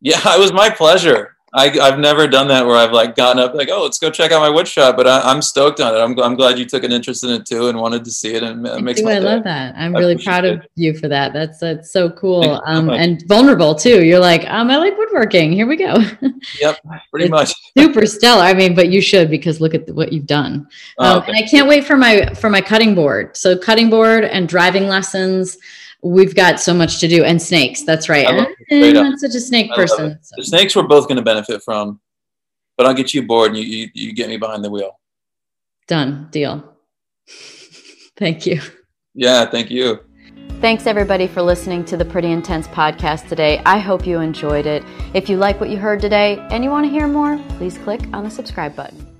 Yeah, 0.00 0.20
it 0.24 0.38
was 0.38 0.52
my 0.52 0.70
pleasure. 0.70 1.35
I, 1.56 1.68
have 1.86 1.98
never 1.98 2.28
done 2.28 2.48
that 2.48 2.66
where 2.66 2.76
I've 2.76 2.92
like 2.92 3.16
gotten 3.16 3.42
up 3.42 3.54
like, 3.54 3.70
oh, 3.70 3.82
let's 3.82 3.98
go 3.98 4.10
check 4.10 4.30
out 4.30 4.40
my 4.40 4.50
wood 4.50 4.68
shop. 4.68 4.94
But 4.94 5.06
I, 5.06 5.30
am 5.30 5.40
stoked 5.40 5.80
on 5.80 5.94
it. 5.94 5.98
I'm, 5.98 6.18
I'm 6.20 6.34
glad 6.36 6.58
you 6.58 6.66
took 6.66 6.84
an 6.84 6.92
interest 6.92 7.24
in 7.24 7.30
it 7.30 7.46
too 7.46 7.68
and 7.68 7.80
wanted 7.80 8.04
to 8.04 8.10
see 8.10 8.34
it. 8.34 8.42
And 8.42 8.66
it 8.66 8.82
makes 8.82 9.00
me. 9.00 9.10
I 9.10 9.18
love 9.18 9.42
that. 9.44 9.74
I'm 9.74 9.94
really 9.94 10.18
proud 10.18 10.44
it. 10.44 10.58
of 10.58 10.66
you 10.74 10.94
for 10.94 11.08
that. 11.08 11.32
That's 11.32 11.58
that's 11.58 11.90
so 11.90 12.10
cool. 12.10 12.60
Um, 12.66 12.90
and 12.90 13.26
vulnerable 13.26 13.74
too. 13.74 14.04
You're 14.04 14.20
like, 14.20 14.46
um, 14.50 14.70
I 14.70 14.76
like 14.76 14.98
woodworking. 14.98 15.50
Here 15.52 15.66
we 15.66 15.76
go. 15.76 15.96
Yep, 16.60 16.78
pretty 17.10 17.28
much. 17.28 17.54
super 17.78 18.04
stellar. 18.04 18.42
I 18.42 18.52
mean, 18.52 18.74
but 18.74 18.90
you 18.90 19.00
should 19.00 19.30
because 19.30 19.60
look 19.60 19.74
at 19.74 19.88
what 19.94 20.12
you've 20.12 20.26
done. 20.26 20.68
Oh, 20.98 21.16
um, 21.16 21.22
oh, 21.22 21.24
and 21.26 21.36
I 21.36 21.42
can't 21.42 21.68
wait 21.68 21.84
for 21.84 21.96
my 21.96 22.26
for 22.34 22.50
my 22.50 22.60
cutting 22.60 22.94
board. 22.94 23.34
So 23.36 23.56
cutting 23.56 23.88
board 23.88 24.24
and 24.24 24.46
driving 24.46 24.88
lessons 24.88 25.56
we've 26.02 26.34
got 26.34 26.60
so 26.60 26.74
much 26.74 27.00
to 27.00 27.08
do. 27.08 27.24
And 27.24 27.40
snakes 27.40 27.82
that's 27.82 28.08
right. 28.08 28.26
I'm 28.26 28.92
not 28.92 29.18
such 29.18 29.34
a 29.34 29.40
snake 29.40 29.72
person 29.72 30.18
so. 30.22 30.34
the 30.36 30.44
snakes 30.44 30.76
we're 30.76 30.84
both 30.84 31.08
going 31.08 31.16
to 31.16 31.22
benefit 31.22 31.62
from 31.62 32.00
but 32.76 32.86
i'll 32.86 32.94
get 32.94 33.14
you 33.14 33.22
board 33.22 33.52
and 33.52 33.58
you, 33.58 33.64
you, 33.64 33.88
you 33.94 34.12
get 34.12 34.28
me 34.28 34.36
behind 34.36 34.64
the 34.64 34.70
wheel. 34.70 34.98
Done. 35.86 36.28
Deal. 36.30 36.76
Thank 38.16 38.46
you. 38.46 38.60
Yeah 39.14 39.46
thank 39.46 39.70
you. 39.70 40.00
Thanks 40.60 40.86
everybody 40.86 41.26
for 41.26 41.42
listening 41.42 41.84
to 41.84 41.98
the 41.98 42.04
Pretty 42.04 42.32
Intense 42.32 42.66
podcast 42.66 43.28
today. 43.28 43.60
I 43.66 43.78
hope 43.78 44.06
you 44.06 44.20
enjoyed 44.20 44.64
it. 44.64 44.82
If 45.12 45.28
you 45.28 45.36
like 45.36 45.60
what 45.60 45.68
you 45.68 45.76
heard 45.76 46.00
today 46.00 46.38
and 46.50 46.64
you 46.64 46.70
want 46.70 46.86
to 46.86 46.90
hear 46.90 47.06
more, 47.06 47.38
please 47.58 47.76
click 47.76 48.00
on 48.14 48.24
the 48.24 48.30
subscribe 48.30 48.74
button. 48.74 49.15